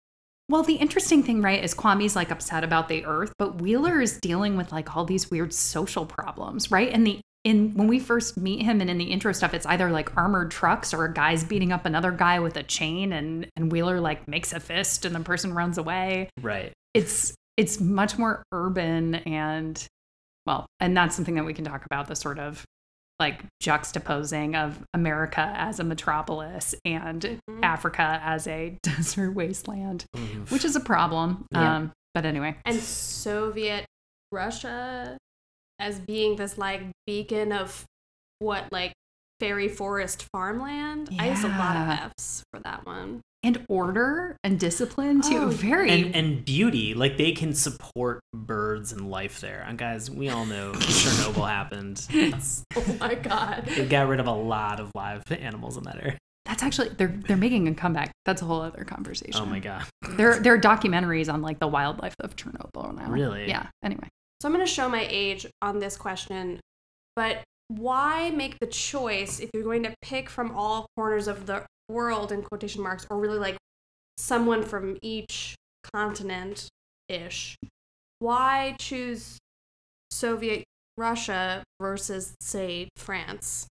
Well, 0.49 0.63
the 0.63 0.75
interesting 0.75 1.25
thing, 1.25 1.43
right, 1.43 1.63
is 1.63 1.75
Kwame's 1.75 2.15
like 2.15 2.31
upset 2.31 2.63
about 2.63 2.89
the 2.89 3.05
earth, 3.05 3.33
but 3.37 3.61
Wheeler 3.61 4.01
is 4.01 4.19
dealing 4.21 4.57
with 4.57 4.71
like 4.71 4.97
all 4.97 5.05
these 5.05 5.29
weird 5.29 5.53
social 5.53 6.07
problems, 6.07 6.71
right? 6.71 6.93
And 6.93 7.07
the 7.07 7.21
in 7.43 7.75
when 7.75 7.87
we 7.87 8.01
first 8.01 8.37
meet 8.37 8.63
him 8.63 8.81
and 8.81 8.91
in 8.91 8.99
the 8.99 9.05
intro 9.05 9.33
stuff, 9.33 9.55
it's 9.55 9.67
either 9.67 9.91
like 9.91 10.17
armored 10.17 10.51
trucks 10.51 10.93
or 10.93 11.05
a 11.05 11.13
guys 11.13 11.45
beating 11.45 11.73
up 11.73 11.87
another 11.87 12.11
guy 12.11 12.41
with 12.41 12.57
a 12.57 12.63
chain 12.63 13.13
and 13.13 13.47
and 13.57 13.71
Wheeler 13.71 14.01
like 14.01 14.27
makes 14.29 14.53
a 14.53 14.61
fist 14.61 15.05
and 15.05 15.15
the 15.15 15.21
person 15.21 15.55
runs 15.55 15.79
away. 15.79 16.29
Right. 16.41 16.73
It's 16.95 17.35
it's 17.57 17.81
much 17.81 18.19
more 18.19 18.43
urban 18.53 19.17
and 19.17 19.85
well, 20.47 20.67
and 20.81 20.97
that's 20.97 21.15
something 21.17 21.35
that 21.35 21.45
we 21.45 21.53
can 21.55 21.65
talk 21.65 21.85
about 21.87 22.07
the 22.09 22.17
sort 22.17 22.39
of 22.39 22.65
like 23.19 23.43
juxtaposing 23.63 24.55
of 24.55 24.85
America 24.93 25.53
as 25.57 25.81
a 25.81 25.85
metropolis 25.85 26.75
and 26.85 27.41
Mhm. 27.49 27.63
Africa 27.65 28.21
as 28.23 28.47
a 28.47 28.77
desert 28.83 29.31
wasteland 29.33 30.05
Mhm. 30.15 30.51
which 30.51 30.65
is 30.65 30.77
a 30.77 30.81
problem. 30.81 31.47
Yeah. 31.51 31.77
Um, 31.77 31.93
but 32.15 32.25
anyway, 32.27 32.57
And 32.67 32.77
Soviet 32.79 33.87
Russia 34.33 35.17
as 35.79 35.99
being 36.01 36.37
this 36.37 36.59
like 36.59 36.83
beacon 37.07 37.53
of 37.53 37.85
what 38.39 38.71
like 38.71 38.93
fairy 39.41 39.69
forest 39.69 40.27
farmland. 40.33 41.09
I 41.19 41.29
used 41.31 41.45
a 41.45 41.49
lot 41.49 41.77
of 41.77 41.89
Yeah. 41.89 42.11
F's 42.19 42.43
for 42.53 42.61
that 42.61 42.85
one. 42.87 43.21
And 43.47 43.65
order 43.69 44.37
and 44.43 44.59
discipline 44.59 45.21
too. 45.23 45.39
Oh, 45.45 45.49
Very 45.49 45.91
and 45.91 46.15
and 46.17 46.45
beauty 46.45 46.95
like 46.95 47.17
they 47.17 47.31
can 47.33 47.55
support 47.55 48.21
birds 48.35 48.93
and 48.93 49.09
life 49.11 49.41
there 49.41 49.65
and 49.69 49.79
guys 49.79 50.11
we 50.11 50.29
all 50.29 50.45
know 50.47 50.73
chernobyl 50.73 51.49
happened 51.59 52.05
It's- 52.13 52.65
Oh 52.77 52.97
my 53.01 53.15
god. 53.15 53.65
they 53.77 53.87
got 53.87 54.09
rid 54.09 54.19
of 54.21 54.27
a 54.27 54.33
lot 54.33 54.81
of 54.81 54.91
live 54.95 55.23
animals 55.31 55.77
in 55.77 55.85
that 55.85 55.97
area 56.03 56.19
that's 56.45 56.63
actually 56.63 56.89
they're 56.91 57.15
they're 57.27 57.37
making 57.37 57.67
a 57.69 57.75
comeback. 57.75 58.13
That's 58.25 58.41
a 58.43 58.45
whole 58.45 58.61
other 58.61 58.85
conversation. 58.85 59.41
oh 59.41 59.47
my 59.47 59.59
god 59.61 59.85
There 60.11 60.39
there 60.39 60.55
are 60.55 60.61
documentaries 60.61 61.33
on 61.33 61.43
like 61.43 61.59
the 61.59 61.67
wildlife 61.69 62.15
of 62.21 62.37
Chernobyl 62.37 62.95
now. 62.97 63.11
Really? 63.11 63.49
Yeah. 63.49 63.67
Anyway, 63.85 64.09
So 64.41 64.49
I'm 64.49 64.55
going 64.55 64.65
to 64.65 64.73
show 64.73 64.89
my 64.89 65.07
age 65.11 65.47
on 65.63 65.81
this 65.81 65.97
question, 65.97 66.61
but 67.17 67.43
why 67.69 68.31
make 68.31 68.61
the 68.61 68.67
choice 68.69 69.41
if 69.41 69.51
you're 69.55 69.65
going 69.65 69.83
to 69.85 69.95
pick 70.03 70.31
from 70.31 70.53
all 70.57 70.87
corners 70.97 71.27
of 71.27 71.47
the 71.47 71.65
world 71.89 72.33
in 72.33 72.43
quotation 72.43 72.83
marks, 72.83 73.07
or 73.11 73.19
really 73.19 73.39
like 73.39 73.57
someone 74.17 74.63
from 74.63 74.99
each 75.03 75.55
continent 75.93 76.69
ish, 77.09 77.57
why 78.19 78.75
choose 78.79 79.39
Soviet 80.11 80.65
Russia 80.97 81.63
versus, 81.81 82.35
say, 82.41 82.89
France 82.97 83.67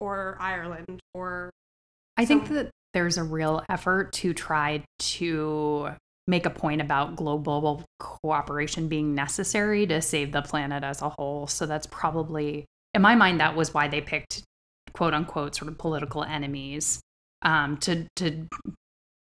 or 0.00 0.36
Ireland 0.40 1.00
or 1.12 1.50
I 2.16 2.24
think 2.24 2.48
that 2.48 2.70
there's 2.94 3.16
a 3.16 3.22
real 3.22 3.62
effort 3.68 4.12
to 4.14 4.34
try 4.34 4.82
to 4.98 5.90
make 6.26 6.46
a 6.46 6.50
point 6.50 6.80
about 6.80 7.16
global 7.16 7.84
cooperation 8.00 8.88
being 8.88 9.14
necessary 9.14 9.86
to 9.86 10.02
save 10.02 10.32
the 10.32 10.42
planet 10.42 10.82
as 10.82 11.00
a 11.00 11.08
whole. 11.10 11.46
So 11.46 11.64
that's 11.64 11.86
probably, 11.86 12.64
in 12.92 13.02
my 13.02 13.14
mind, 13.14 13.40
that 13.40 13.56
was 13.56 13.72
why 13.72 13.88
they 13.88 14.00
picked 14.00 14.42
quote 14.92 15.14
unquote 15.14 15.54
sort 15.54 15.70
of 15.70 15.78
political 15.78 16.24
enemies 16.24 17.00
um, 17.42 17.76
to 17.78 18.06
to 18.16 18.46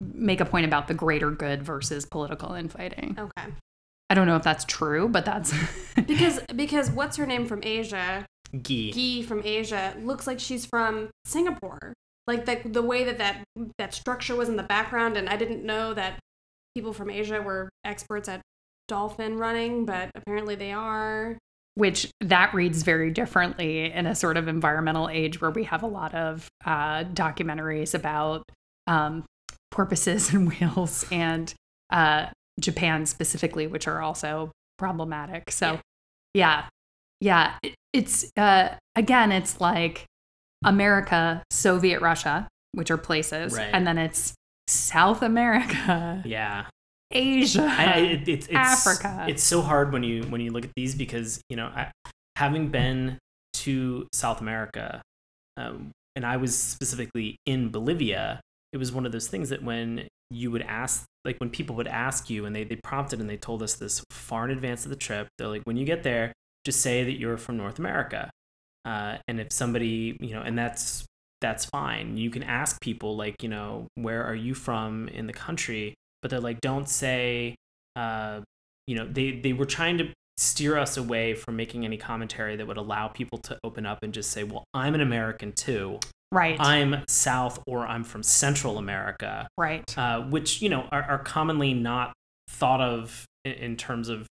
make 0.01 0.41
a 0.41 0.45
point 0.45 0.67
about 0.67 0.89
the 0.89 0.95
greater 0.95 1.31
good 1.31 1.63
versus 1.63 2.05
political 2.07 2.55
infighting. 2.55 3.17
okay 3.19 3.53
I 4.09 4.15
don't 4.15 4.29
know 4.29 4.37
if 4.37 4.45
that's 4.45 4.65
true, 4.65 5.09
but 5.09 5.25
that's 5.25 5.53
because 6.07 6.41
because 6.55 6.91
what's 6.91 7.17
her 7.17 7.27
name 7.27 7.47
from 7.47 7.61
Asia 7.63 8.25
Gi. 8.63 8.93
Guy 8.93 9.27
from 9.27 9.43
Asia 9.45 9.95
looks 9.99 10.27
like 10.27 10.41
she's 10.41 10.67
from 10.67 11.11
Singapore. 11.25 11.95
Like 12.27 12.45
the 12.45 12.69
the 12.69 12.83
way 12.83 13.05
that, 13.05 13.19
that 13.19 13.45
that 13.79 13.95
structure 13.95 14.35
was 14.35 14.49
in 14.49 14.57
the 14.57 14.63
background, 14.63 15.17
and 15.17 15.29
I 15.29 15.37
didn't 15.37 15.65
know 15.65 15.95
that 15.95 16.19
people 16.75 16.93
from 16.93 17.11
Asia 17.11 17.41
were 17.41 17.69
experts 17.85 18.29
at 18.29 18.41
dolphin 18.89 19.39
running, 19.39 19.85
but 19.85 20.11
apparently 20.15 20.55
they 20.55 20.73
are. 20.73 21.39
Which 21.77 22.09
that 22.21 22.53
reads 22.55 22.83
very 22.83 23.11
differently 23.11 23.93
in 23.93 24.07
a 24.07 24.15
sort 24.15 24.37
of 24.37 24.49
environmental 24.49 25.09
age 25.09 25.41
where 25.41 25.51
we 25.51 25.63
have 25.65 25.83
a 25.83 25.87
lot 25.87 26.15
of 26.15 26.49
uh, 26.65 27.05
documentaries 27.05 27.95
about 27.95 28.43
um, 28.87 29.25
porpoises 29.71 30.31
and 30.35 30.49
whales 30.49 31.05
and 31.13 31.55
uh, 31.91 32.27
Japan 32.59 33.07
specifically, 33.07 33.67
which 33.67 33.87
are 33.87 34.01
also 34.01 34.51
problematic. 34.79 35.51
So, 35.51 35.79
yeah, 36.35 36.67
yeah, 37.21 37.55
it, 37.63 37.75
it's 37.93 38.31
uh, 38.37 38.71
again, 38.95 39.31
it's 39.31 39.61
like 39.61 40.05
America, 40.65 41.43
Soviet 41.51 42.01
Russia, 42.01 42.49
which 42.73 42.91
are 42.91 42.97
places, 42.99 43.55
Right. 43.55 43.71
and 43.73 43.87
then 43.87 43.99
it's 43.99 44.35
South 44.69 45.23
America, 45.23 46.23
Yeah. 46.27 46.67
Asia, 47.11 47.63
I, 47.63 47.99
it, 47.99 48.29
it's, 48.29 48.47
it's 48.47 48.57
Africa. 48.57 49.27
It's 49.29 49.43
so 49.43 49.63
hard 49.63 49.93
when 49.93 50.03
you 50.03 50.25
when 50.25 50.41
you 50.41 50.51
look 50.51 50.65
at 50.65 50.73
these 50.75 50.95
because 50.95 51.41
you 51.49 51.57
know, 51.57 51.67
I, 51.67 51.93
having 52.37 52.69
been 52.69 53.19
to 53.55 54.09
South 54.13 54.41
America, 54.41 55.03
um, 55.57 55.93
and 56.17 56.27
I 56.27 56.37
was 56.37 56.57
specifically 56.57 57.37
in 57.47 57.71
Bolivia, 57.71 58.41
it 58.73 58.79
was 58.79 58.93
one 58.93 59.07
of 59.07 59.13
those 59.13 59.29
things 59.29 59.51
that 59.51 59.63
when 59.63 60.09
you 60.31 60.51
would 60.51 60.63
ask, 60.63 61.05
like 61.25 61.39
when 61.39 61.51
people 61.51 61.77
would 61.77 61.87
ask 61.87 62.29
you, 62.29 62.45
and 62.45 62.55
they 62.55 62.65
they 62.65 62.77
prompted 62.77 63.21
and 63.21 63.31
they 63.31 63.37
told 63.37 63.63
us 63.63 63.75
this 63.75 64.03
far 64.11 64.45
in 64.45 64.51
advance 64.51 64.85
of 64.85 64.91
the 64.91 64.97
trip. 64.97 65.29
They're 65.39 65.49
like, 65.49 65.63
when 65.63 65.77
you 65.77 65.85
get 65.85 66.03
there, 66.03 66.33
just 66.65 66.81
say 66.81 67.05
that 67.05 67.19
you're 67.19 67.37
from 67.37 67.57
North 67.57 67.79
America, 67.79 68.31
uh, 68.85 69.19
and 69.29 69.41
if 69.41 69.53
somebody, 69.53 70.17
you 70.21 70.35
know, 70.35 70.43
and 70.43 70.59
that's 70.59 71.07
that's 71.41 71.67
fine. 71.67 72.17
You 72.17 72.31
can 72.31 72.43
ask 72.43 72.81
people 72.81 73.17
like, 73.17 73.43
you 73.43 73.49
know, 73.49 73.87
where 73.95 74.25
are 74.25 74.35
you 74.35 74.55
from 74.55 75.09
in 75.09 75.27
the 75.27 75.33
country? 75.33 75.95
But 76.23 76.31
they're 76.31 76.41
like, 76.41 76.61
don't 76.61 76.89
say, 76.89 77.57
uh, 77.95 78.41
you 78.87 78.97
know, 78.97 79.07
they 79.07 79.41
they 79.41 79.53
were 79.53 79.65
trying 79.65 79.99
to 79.99 80.09
steer 80.39 80.77
us 80.77 80.97
away 80.97 81.35
from 81.35 81.57
making 81.57 81.85
any 81.85 81.97
commentary 81.97 82.57
that 82.57 82.67
would 82.67 82.77
allow 82.77 83.09
people 83.09 83.39
to 83.39 83.59
open 83.65 83.87
up 83.87 84.03
and 84.03 84.13
just 84.13 84.31
say, 84.31 84.45
well, 84.45 84.65
I'm 84.75 84.95
an 84.95 85.01
American 85.01 85.53
too. 85.53 85.99
right, 86.33 86.57
I'm 86.61 87.05
South 87.09 87.63
or 87.67 87.87
I'm 87.87 88.05
from 88.05 88.23
Central 88.23 88.79
America, 88.79 89.49
right, 89.57 89.85
uh, 89.99 90.23
which 90.23 90.63
you 90.63 90.69
know 90.69 90.89
are, 90.93 91.03
are 91.03 91.19
commonly 91.19 91.75
not 91.75 92.13
thought 92.49 92.81
of 92.81 93.25
in, 93.45 93.53
in 93.53 93.77
terms 93.77 94.09
of 94.09 94.27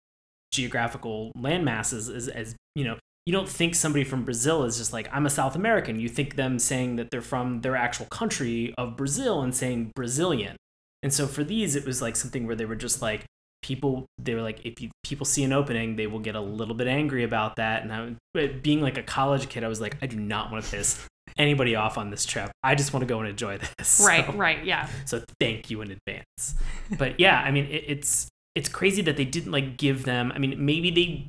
geographical 0.53 1.33
land 1.35 1.65
masses 1.65 2.09
as, 2.09 2.29
as 2.29 2.55
you 2.77 2.85
know 2.85 2.97
you 3.27 3.33
don't 3.33 3.49
think 3.49 3.75
somebody 3.75 4.05
from 4.05 4.25
Brazil 4.25 4.65
is 4.65 4.77
just 4.77 4.93
like 4.93 5.09
I'm 5.11 5.25
a 5.25 5.31
South 5.31 5.57
American. 5.57 5.99
You 5.99 6.09
think 6.09 6.37
them 6.37 6.59
saying 6.59 6.97
that 6.97 7.11
they're 7.11 7.23
from 7.23 7.63
their 7.63 7.75
actual 7.75 8.07
country 8.07 8.75
of 8.77 8.97
Brazil 8.97 9.41
and 9.41 9.55
saying 9.55 9.93
Brazilian. 9.95 10.57
And 11.05 11.13
so 11.13 11.27
for 11.29 11.45
these, 11.45 11.77
it 11.77 11.87
was 11.87 12.03
like 12.03 12.17
something 12.17 12.47
where 12.47 12.57
they 12.57 12.65
were 12.65 12.75
just 12.75 13.01
like 13.03 13.25
people. 13.63 14.07
They 14.19 14.35
were 14.35 14.43
like, 14.43 14.65
if 14.65 14.81
you, 14.81 14.91
people 15.05 15.27
see 15.27 15.45
an 15.45 15.53
opening, 15.53 15.97
they 15.97 16.07
will 16.09 16.19
get 16.19 16.35
a 16.35 16.41
little 16.41 16.75
bit 16.75 16.89
angry 16.89 17.23
about 17.23 17.57
that. 17.57 17.83
And 17.83 17.93
I, 17.93 18.17
but 18.33 18.63
being 18.63 18.81
like 18.81 18.99
a 18.99 19.03
college 19.03 19.49
kid, 19.51 19.63
I 19.63 19.69
was 19.69 19.81
like, 19.81 19.97
I 20.03 20.07
do 20.07 20.17
not 20.19 20.51
want 20.51 20.65
to 20.65 20.71
piss 20.71 21.07
anybody 21.37 21.77
off 21.77 21.99
on 21.99 22.11
this 22.11 22.25
trip. 22.25 22.51
I 22.63 22.75
just 22.75 22.93
want 22.93 23.03
to 23.03 23.07
go 23.07 23.21
and 23.21 23.29
enjoy 23.29 23.59
this. 23.79 24.03
right, 24.07 24.25
So- 24.27 24.33
right, 24.33 24.65
yeah. 24.65 24.89
so 25.05 25.23
thank 25.39 25.71
you 25.71 25.83
in 25.83 25.91
advance. 25.91 26.55
But 26.99 27.21
yeah, 27.21 27.39
I 27.41 27.51
mean, 27.51 27.67
it, 27.67 27.85
it's 27.87 28.29
it's 28.55 28.69
crazy 28.69 29.03
that 29.03 29.17
they 29.19 29.25
didn't 29.27 29.53
like 29.53 29.77
give 29.77 30.05
them. 30.05 30.33
I 30.35 30.39
mean, 30.39 30.65
maybe 30.65 30.91
they 30.91 31.27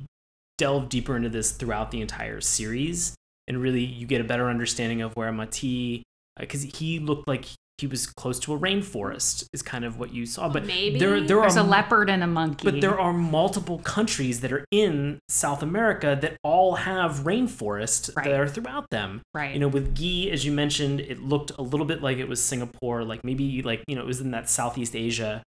delve 0.58 0.88
deeper 0.88 1.16
into 1.16 1.28
this 1.28 1.50
throughout 1.50 1.90
the 1.90 2.00
entire 2.00 2.40
series, 2.40 3.14
and 3.46 3.60
really 3.60 3.84
you 3.84 4.06
get 4.06 4.20
a 4.20 4.24
better 4.24 4.48
understanding 4.48 5.02
of 5.02 5.12
where 5.16 5.30
Mati, 5.32 6.02
because 6.38 6.64
uh, 6.64 6.68
he 6.72 6.98
looked 6.98 7.28
like 7.28 7.46
he 7.78 7.86
was 7.86 8.06
close 8.06 8.38
to 8.40 8.54
a 8.54 8.58
rainforest, 8.58 9.46
is 9.52 9.60
kind 9.62 9.84
of 9.84 9.98
what 9.98 10.12
you 10.14 10.24
saw. 10.24 10.48
But 10.48 10.64
Maybe. 10.64 10.98
there 10.98 11.20
there 11.20 11.40
There's 11.40 11.56
are 11.56 11.64
a 11.64 11.68
leopard 11.68 12.08
and 12.08 12.22
a 12.22 12.26
monkey. 12.26 12.64
but 12.70 12.80
there 12.80 12.98
are 12.98 13.12
multiple 13.12 13.78
countries 13.80 14.40
that 14.40 14.52
are 14.52 14.64
in 14.70 15.18
South 15.28 15.62
America 15.62 16.16
that 16.20 16.36
all 16.42 16.76
have 16.76 17.20
rainforest 17.20 18.16
Right. 18.16 18.24
that 18.24 18.40
are 18.40 18.48
throughout 18.48 18.88
them. 18.90 19.20
right. 19.34 19.52
You 19.52 19.60
know, 19.60 19.68
with 19.68 19.94
Guy, 19.94 20.30
as 20.32 20.44
you 20.46 20.52
mentioned, 20.52 21.00
it 21.00 21.20
looked 21.22 21.52
a 21.58 21.62
little 21.62 21.86
bit 21.86 22.02
like 22.02 22.16
it 22.18 22.28
was 22.28 22.42
Singapore, 22.42 23.04
like 23.04 23.22
maybe 23.24 23.60
like, 23.62 23.84
you 23.86 23.94
know, 23.94 24.02
it 24.02 24.06
was 24.06 24.20
in 24.20 24.30
that 24.30 24.48
Southeast 24.48 24.96
Asia, 24.96 25.42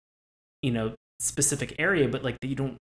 you 0.62 0.72
know, 0.72 0.94
specific 1.20 1.76
area, 1.80 2.08
but 2.08 2.24
like 2.24 2.38
you 2.44 2.56
don't 2.56 2.78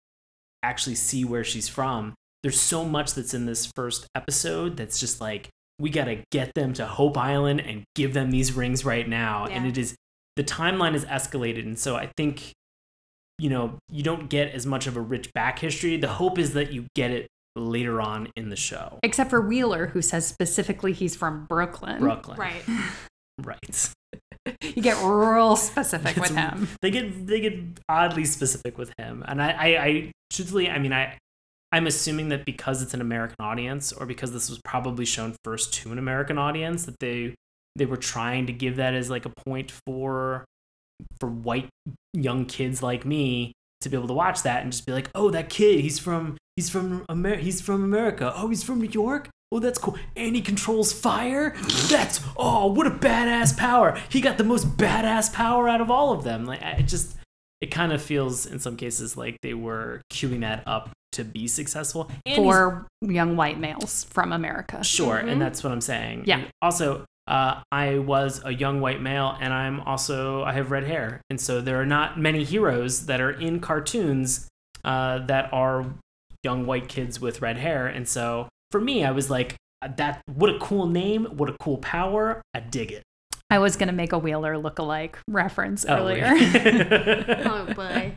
actually 0.63 0.95
see 0.97 1.25
where 1.25 1.45
she's 1.45 1.69
from. 1.69 2.15
There's 2.43 2.61
so 2.61 2.85
much 2.85 3.15
that's 3.15 3.33
in 3.35 3.47
this 3.47 3.71
first 3.75 4.07
episode 4.15 4.77
that's 4.77 5.01
just 5.01 5.21
like, 5.21 5.49
we 5.79 5.91
got 5.91 6.07
to 6.07 6.23
get 6.31 6.55
them 6.55 6.73
to 6.75 6.87
Hope 6.87 7.17
Island 7.17 7.61
and 7.61 7.85
give 7.95 8.15
them 8.15 8.31
these 8.31 8.53
rings 8.53 8.85
right 8.85 9.09
now. 9.09 9.47
And 9.47 9.67
it 9.67 9.79
is, 9.79 9.95
the 10.37 10.45
timeline 10.45 10.95
is 10.95 11.05
escalated. 11.05 11.65
And 11.65 11.79
so 11.79 11.97
I 11.97 12.11
think, 12.17 12.53
you 13.39 13.49
know, 13.49 13.79
you 13.91 14.03
don't 14.03 14.29
get 14.29 14.53
as 14.53 14.67
much 14.67 14.87
of 14.87 14.97
a 14.97 15.01
rich 15.01 15.33
back 15.33 15.61
history. 15.61 15.97
The 15.97 16.09
hope 16.09 16.39
is 16.39 16.55
that 16.55 16.73
you 16.73 16.87
get 16.95 17.11
it 17.11 17.29
later 17.55 18.01
on 18.01 18.29
in 18.37 18.49
the 18.51 18.57
show. 18.57 18.99
Except 19.03 19.31
for 19.31 19.41
Wheeler, 19.41 19.87
who 19.89 20.03
says 20.03 20.27
specifically 20.27 20.93
he's 20.93 21.15
from 21.15 21.45
Brooklyn. 21.47 22.01
Brooklyn. 22.01 22.39
Right. 22.39 22.63
Right. 23.41 23.95
You 24.63 24.83
get 24.83 24.97
real 25.05 25.57
specific 25.57 26.17
It's 26.17 26.31
with 26.31 26.37
him. 26.37 26.69
They 26.81 26.91
get 26.91 27.27
they 27.27 27.41
get 27.41 27.61
oddly 27.87 28.25
specific 28.25 28.79
with 28.79 28.93
him, 28.97 29.23
and 29.29 29.43
I, 29.43 29.51
I, 29.51 29.67
I 29.85 30.13
truthfully, 30.33 30.71
I 30.71 30.79
mean, 30.79 30.93
I, 30.93 31.19
I'm 31.71 31.87
assuming 31.87 32.31
that 32.31 32.45
because 32.45 32.83
it's 32.83 32.95
an 32.95 33.01
American 33.01 33.37
audience, 33.41 33.93
or 33.93 34.07
because 34.07 34.33
this 34.33 34.49
was 34.49 34.59
probably 34.65 35.05
shown 35.05 35.37
first 35.45 35.75
to 35.75 35.93
an 35.93 35.99
American 35.99 36.39
audience, 36.39 36.87
that 36.87 36.99
they 36.99 37.35
they 37.77 37.87
were 37.87 37.97
trying 37.97 38.47
to 38.47 38.53
give 38.53 38.77
that 38.77 38.95
as 38.95 39.11
like 39.11 39.27
a 39.27 39.33
point 39.45 39.73
for 39.87 40.45
for 41.21 41.29
white 41.29 41.69
young 42.13 42.45
kids 42.45 42.83
like 42.83 43.05
me 43.05 43.53
to 43.81 43.89
be 43.89 43.97
able 43.97 44.09
to 44.09 44.15
watch 44.15 44.43
that 44.43 44.63
and 44.63 44.73
just 44.73 44.87
be 44.87 44.93
like, 44.93 45.11
oh, 45.15 45.31
that 45.31 45.49
kid, 45.49 45.81
he's 45.81 45.99
from 45.99 46.37
he's 46.57 46.71
from 46.71 47.05
Amer- 47.11 47.37
he's 47.37 47.61
from 47.61 47.85
America. 47.85 48.33
Oh, 48.35 48.49
he's 48.49 48.63
from 48.63 48.81
New 48.81 48.89
York. 48.89 49.29
Oh, 49.51 49.61
that's 49.61 49.79
cool. 49.79 49.97
And 50.17 50.37
he 50.37 50.43
controls 50.43 50.93
fire. 50.93 51.55
That's 51.89 52.21
oh, 52.37 52.67
what 52.67 52.87
a 52.87 52.91
badass 52.91 53.57
power. 53.57 53.99
He 54.09 54.21
got 54.21 54.37
the 54.37 54.45
most 54.45 54.77
badass 54.77 55.33
power 55.33 55.69
out 55.69 55.81
of 55.81 55.91
all 55.91 56.13
of 56.13 56.25
them. 56.25 56.45
Like 56.45 56.61
it 56.63 56.83
just 56.83 57.17
it 57.61 57.71
kind 57.71 57.93
of 57.93 58.01
feels 58.01 58.47
in 58.47 58.59
some 58.59 58.77
cases 58.77 59.17
like 59.17 59.37
they 59.43 59.55
were 59.55 60.01
queuing 60.13 60.41
that 60.41 60.63
up 60.67 60.91
to 61.13 61.25
be 61.25 61.49
successful. 61.49 62.11
And 62.27 62.37
For 62.37 62.87
young 63.01 63.37
white 63.37 63.59
males 63.59 64.05
from 64.05 64.33
America. 64.33 64.85
Sure, 64.85 65.17
Mhm. 65.17 65.33
and 65.33 65.43
that's 65.43 65.65
what 65.65 65.73
I'm 65.73 65.81
saying. 65.81 66.25
Yeah. 66.27 66.39
And 66.39 66.49
also, 66.63 67.05
uh, 67.27 67.61
I 67.73 67.99
was 67.99 68.43
a 68.45 68.53
young 68.53 68.81
white 68.81 69.01
male, 69.03 69.37
and 69.41 69.53
I'm 69.53 69.81
also 69.81 70.43
I 70.45 70.53
have 70.53 70.71
red 70.71 70.85
hair, 70.85 71.21
and 71.31 71.41
so 71.41 71.61
there 71.61 71.81
are 71.81 71.87
not 71.87 72.19
many 72.19 72.45
heroes 72.45 73.07
that 73.07 73.21
are 73.21 73.31
in 73.31 73.61
cartoons 73.61 74.49
uh, 74.85 75.19
that 75.27 75.53
are 75.53 75.85
young 76.45 76.65
white 76.67 76.89
kids 76.89 77.21
with 77.21 77.43
red 77.43 77.57
hair, 77.59 77.87
and 77.87 78.07
so 78.09 78.49
for 78.71 78.81
me, 78.81 79.05
I 79.05 79.11
was 79.11 79.29
like, 79.31 79.57
that 79.97 80.21
what 80.27 80.51
a 80.51 80.59
cool 80.59 80.87
name, 80.87 81.25
what 81.37 81.49
a 81.49 81.57
cool 81.61 81.79
power, 81.79 82.43
I 82.55 82.61
dig 82.61 82.93
it. 82.93 83.03
I 83.51 83.59
was 83.59 83.77
going 83.77 83.87
to 83.89 83.95
make 83.95 84.13
a 84.13 84.19
Wheeler 84.19 84.59
look-alike 84.59 85.19
reference 85.27 85.87
Oh, 85.89 85.97
earlier. 85.97 86.33
really? 86.35 87.25
Oh 87.47 87.73
boy. 87.75 88.13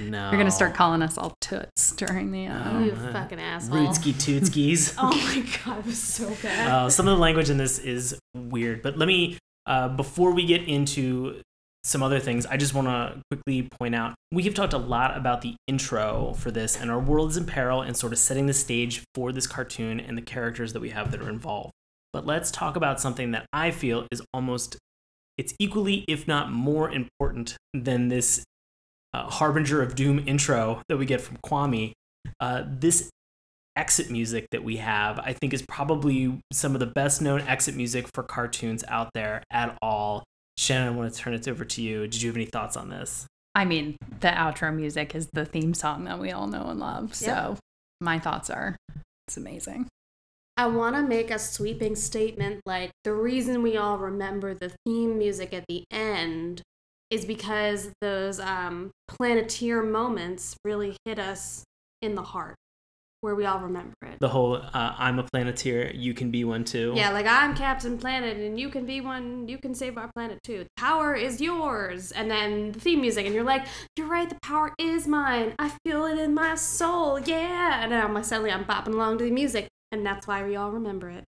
no, 0.00 0.22
You're 0.30 0.32
going 0.38 0.46
to 0.46 0.50
start 0.50 0.74
calling 0.74 1.02
us 1.02 1.16
all 1.16 1.34
toots 1.40 1.92
during 1.92 2.32
the. 2.32 2.48
Uh, 2.48 2.70
Oh, 2.72 2.80
you 2.84 2.92
my. 2.92 3.12
fucking 3.12 3.38
asshole. 3.38 3.78
Rootski 3.78 4.12
Tootskis. 4.14 4.94
Oh 4.98 5.10
my 5.10 5.46
god, 5.64 5.78
it 5.80 5.86
was 5.86 5.98
so 6.02 6.34
bad. 6.42 6.68
uh, 6.70 6.90
some 6.90 7.06
of 7.06 7.16
the 7.16 7.20
language 7.22 7.48
in 7.48 7.58
this 7.58 7.78
is 7.78 8.18
weird. 8.34 8.82
But 8.82 8.98
let 8.98 9.06
me, 9.06 9.38
uh, 9.66 9.88
before 9.88 10.32
we 10.32 10.44
get 10.46 10.62
into 10.66 11.40
some 11.84 12.02
other 12.02 12.18
things, 12.18 12.44
I 12.46 12.56
just 12.56 12.74
want 12.74 12.88
to 12.88 13.20
quickly 13.30 13.68
point 13.78 13.94
out 13.94 14.14
we 14.32 14.42
have 14.44 14.54
talked 14.54 14.72
a 14.72 14.78
lot 14.78 15.16
about 15.16 15.42
the 15.42 15.54
intro 15.68 16.34
for 16.38 16.50
this 16.50 16.76
and 16.80 16.90
our 16.90 16.98
world 16.98 17.30
is 17.30 17.36
in 17.36 17.44
peril 17.46 17.82
and 17.82 17.96
sort 17.96 18.12
of 18.12 18.18
setting 18.18 18.46
the 18.46 18.54
stage 18.54 19.02
for 19.14 19.30
this 19.32 19.46
cartoon 19.46 20.00
and 20.00 20.18
the 20.18 20.22
characters 20.22 20.72
that 20.72 20.80
we 20.80 20.90
have 20.90 21.12
that 21.12 21.20
are 21.22 21.28
involved. 21.28 21.70
But 22.14 22.26
let's 22.26 22.52
talk 22.52 22.76
about 22.76 23.00
something 23.00 23.32
that 23.32 23.44
I 23.52 23.72
feel 23.72 24.06
is 24.12 24.22
almost 24.32 24.76
it's 25.36 25.52
equally, 25.58 26.04
if 26.06 26.28
not 26.28 26.52
more 26.52 26.88
important 26.88 27.56
than 27.74 28.06
this 28.06 28.44
uh, 29.12 29.28
Harbinger 29.28 29.82
of 29.82 29.96
Doom 29.96 30.22
intro 30.24 30.80
that 30.88 30.96
we 30.96 31.06
get 31.06 31.20
from 31.20 31.38
Kwame. 31.44 31.92
Uh, 32.38 32.62
this 32.68 33.10
exit 33.74 34.12
music 34.12 34.46
that 34.52 34.62
we 34.62 34.76
have, 34.76 35.18
I 35.18 35.32
think, 35.32 35.52
is 35.52 35.64
probably 35.68 36.38
some 36.52 36.74
of 36.74 36.78
the 36.78 36.86
best 36.86 37.20
known 37.20 37.40
exit 37.40 37.74
music 37.74 38.06
for 38.14 38.22
cartoons 38.22 38.84
out 38.86 39.10
there 39.12 39.42
at 39.50 39.76
all. 39.82 40.22
Shannon, 40.56 40.86
I 40.86 40.96
want 40.96 41.12
to 41.12 41.18
turn 41.18 41.34
it 41.34 41.48
over 41.48 41.64
to 41.64 41.82
you. 41.82 42.02
Did 42.06 42.22
you 42.22 42.28
have 42.28 42.36
any 42.36 42.46
thoughts 42.46 42.76
on 42.76 42.90
this? 42.90 43.26
I 43.56 43.64
mean, 43.64 43.96
the 44.20 44.28
outro 44.28 44.72
music 44.72 45.16
is 45.16 45.28
the 45.32 45.44
theme 45.44 45.74
song 45.74 46.04
that 46.04 46.20
we 46.20 46.30
all 46.30 46.46
know 46.46 46.68
and 46.68 46.78
love. 46.78 47.12
So 47.16 47.56
my 48.00 48.20
thoughts 48.20 48.50
are 48.50 48.76
it's 49.26 49.36
amazing. 49.36 49.88
I 50.56 50.66
want 50.66 50.94
to 50.96 51.02
make 51.02 51.30
a 51.30 51.38
sweeping 51.38 51.96
statement 51.96 52.60
like 52.64 52.90
the 53.02 53.12
reason 53.12 53.62
we 53.62 53.76
all 53.76 53.98
remember 53.98 54.54
the 54.54 54.72
theme 54.84 55.18
music 55.18 55.52
at 55.52 55.64
the 55.68 55.84
end 55.90 56.62
is 57.10 57.24
because 57.24 57.90
those 58.00 58.38
um, 58.40 58.90
planeteer 59.08 59.82
moments 59.82 60.56
really 60.64 60.96
hit 61.04 61.18
us 61.18 61.64
in 62.02 62.14
the 62.14 62.22
heart 62.22 62.56
where 63.24 63.34
we 63.34 63.46
all 63.46 63.58
remember 63.58 63.94
it. 64.02 64.20
The 64.20 64.28
whole 64.28 64.56
uh, 64.56 64.94
I'm 64.98 65.18
a 65.18 65.22
planeteer, 65.22 65.90
you 65.94 66.12
can 66.12 66.30
be 66.30 66.44
one 66.44 66.62
too. 66.62 66.92
Yeah, 66.94 67.08
like 67.10 67.26
I'm 67.26 67.56
Captain 67.56 67.96
Planet 67.96 68.36
and 68.36 68.60
you 68.60 68.68
can 68.68 68.84
be 68.84 69.00
one, 69.00 69.48
you 69.48 69.56
can 69.56 69.74
save 69.74 69.96
our 69.96 70.10
planet 70.14 70.40
too. 70.44 70.64
The 70.64 70.66
Power 70.76 71.14
is 71.14 71.40
yours. 71.40 72.12
And 72.12 72.30
then 72.30 72.72
the 72.72 72.80
theme 72.80 73.00
music, 73.00 73.24
and 73.24 73.34
you're 73.34 73.42
like, 73.42 73.66
you're 73.96 74.08
right, 74.08 74.28
the 74.28 74.36
power 74.42 74.74
is 74.78 75.08
mine. 75.08 75.54
I 75.58 75.72
feel 75.86 76.04
it 76.04 76.18
in 76.18 76.34
my 76.34 76.54
soul, 76.54 77.18
yeah. 77.18 77.82
And 77.82 77.92
then 77.92 78.04
I'm 78.04 78.12
like, 78.12 78.26
suddenly 78.26 78.52
I'm 78.52 78.66
bopping 78.66 78.92
along 78.92 79.18
to 79.18 79.24
the 79.24 79.30
music, 79.30 79.68
and 79.94 80.06
that's 80.06 80.26
why 80.26 80.44
we 80.44 80.56
all 80.56 80.70
remember 80.70 81.08
it. 81.10 81.24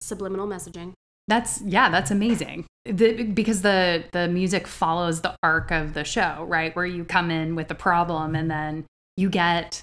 Subliminal 0.00 0.46
messaging. 0.46 0.92
That's 1.28 1.60
yeah, 1.62 1.88
that's 1.88 2.10
amazing. 2.10 2.66
The, 2.84 3.22
because 3.22 3.62
the 3.62 4.04
the 4.12 4.26
music 4.28 4.66
follows 4.66 5.20
the 5.20 5.36
arc 5.42 5.70
of 5.70 5.94
the 5.94 6.02
show, 6.04 6.44
right? 6.48 6.74
Where 6.74 6.86
you 6.86 7.04
come 7.04 7.30
in 7.30 7.54
with 7.54 7.70
a 7.70 7.76
problem 7.76 8.34
and 8.34 8.50
then 8.50 8.86
you 9.16 9.30
get 9.30 9.82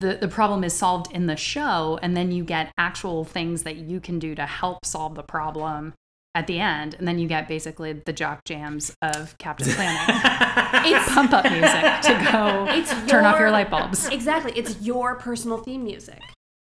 the, 0.00 0.16
the 0.18 0.28
problem 0.28 0.64
is 0.64 0.72
solved 0.72 1.12
in 1.12 1.26
the 1.26 1.36
show 1.36 1.98
and 2.02 2.16
then 2.16 2.32
you 2.32 2.42
get 2.44 2.72
actual 2.78 3.24
things 3.24 3.64
that 3.64 3.76
you 3.76 4.00
can 4.00 4.18
do 4.18 4.34
to 4.34 4.46
help 4.46 4.86
solve 4.86 5.14
the 5.14 5.22
problem 5.22 5.92
at 6.34 6.46
the 6.46 6.58
end 6.60 6.94
and 6.94 7.06
then 7.06 7.18
you 7.18 7.26
get 7.28 7.48
basically 7.48 7.92
the 7.92 8.12
jock 8.12 8.44
jams 8.44 8.94
of 9.02 9.36
captain 9.38 9.68
planet 9.74 10.00
it's 10.86 11.12
pump 11.12 11.32
up 11.32 11.44
music 11.44 12.00
to 12.02 12.30
go 12.32 12.66
It's 12.70 12.90
turn 13.10 13.26
off 13.26 13.34
your 13.34 13.48
your- 13.48 13.50
light 13.50 13.68
bulbs 13.68 14.06
Exactly. 14.08 14.52
It's 14.56 14.80
your 14.80 15.16
personal 15.16 15.58
theme 15.58 15.82
music. 15.84 16.22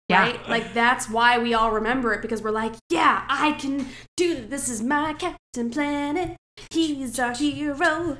Yeah. 0.09 0.23
Right? 0.23 0.49
Like 0.49 0.75
that's 0.75 1.09
why 1.09 1.39
we 1.39 1.55
all 1.55 1.71
remember 1.71 2.13
it 2.13 2.23
because 2.23 2.43
we're 2.43 2.51
like, 2.51 2.75
yeah, 2.91 3.25
I 3.29 3.53
can 3.53 3.87
do 4.17 4.35
this. 4.35 4.65
This 4.65 4.69
is 4.69 4.83
my 4.83 5.15
Captain 5.15 5.71
Planet. 5.71 6.37
He's 6.71 7.19
our 7.19 7.35
hero. 7.35 8.17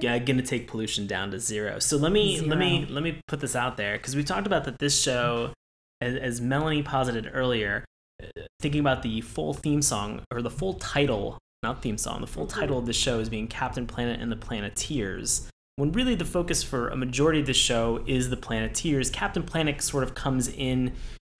Yeah, 0.00 0.18
gonna 0.18 0.42
take 0.42 0.68
pollution 0.68 1.06
down 1.06 1.30
to 1.32 1.40
zero. 1.40 1.78
So 1.78 1.96
let 1.96 2.12
me 2.12 2.40
let 2.40 2.58
me 2.58 2.86
let 2.88 3.02
me 3.02 3.20
put 3.26 3.40
this 3.40 3.56
out 3.56 3.76
there 3.76 3.96
because 3.96 4.14
we 4.14 4.22
talked 4.22 4.46
about 4.46 4.64
that 4.64 4.78
this 4.78 5.00
show, 5.00 5.52
as, 6.00 6.14
as 6.14 6.40
Melanie 6.40 6.82
posited 6.82 7.30
earlier, 7.32 7.84
uh, 8.22 8.42
thinking 8.60 8.80
about 8.80 9.02
the 9.02 9.20
full 9.22 9.54
theme 9.54 9.82
song 9.82 10.22
or 10.32 10.40
the 10.40 10.50
full 10.50 10.74
title, 10.74 11.38
not 11.62 11.82
theme 11.82 11.98
song, 11.98 12.20
the 12.20 12.26
full 12.26 12.46
title 12.46 12.78
of 12.78 12.86
the 12.86 12.92
show 12.92 13.18
is 13.18 13.28
being 13.28 13.48
Captain 13.48 13.86
Planet 13.86 14.20
and 14.20 14.30
the 14.30 14.36
Planeteers. 14.36 15.48
When 15.78 15.92
really 15.92 16.16
the 16.16 16.24
focus 16.24 16.64
for 16.64 16.88
a 16.88 16.96
majority 16.96 17.38
of 17.38 17.46
the 17.46 17.54
show 17.54 18.02
is 18.04 18.30
the 18.30 18.36
Planeteers, 18.36 19.10
Captain 19.10 19.44
Planet 19.44 19.80
sort 19.80 20.02
of 20.02 20.12
comes 20.12 20.48
in 20.48 20.92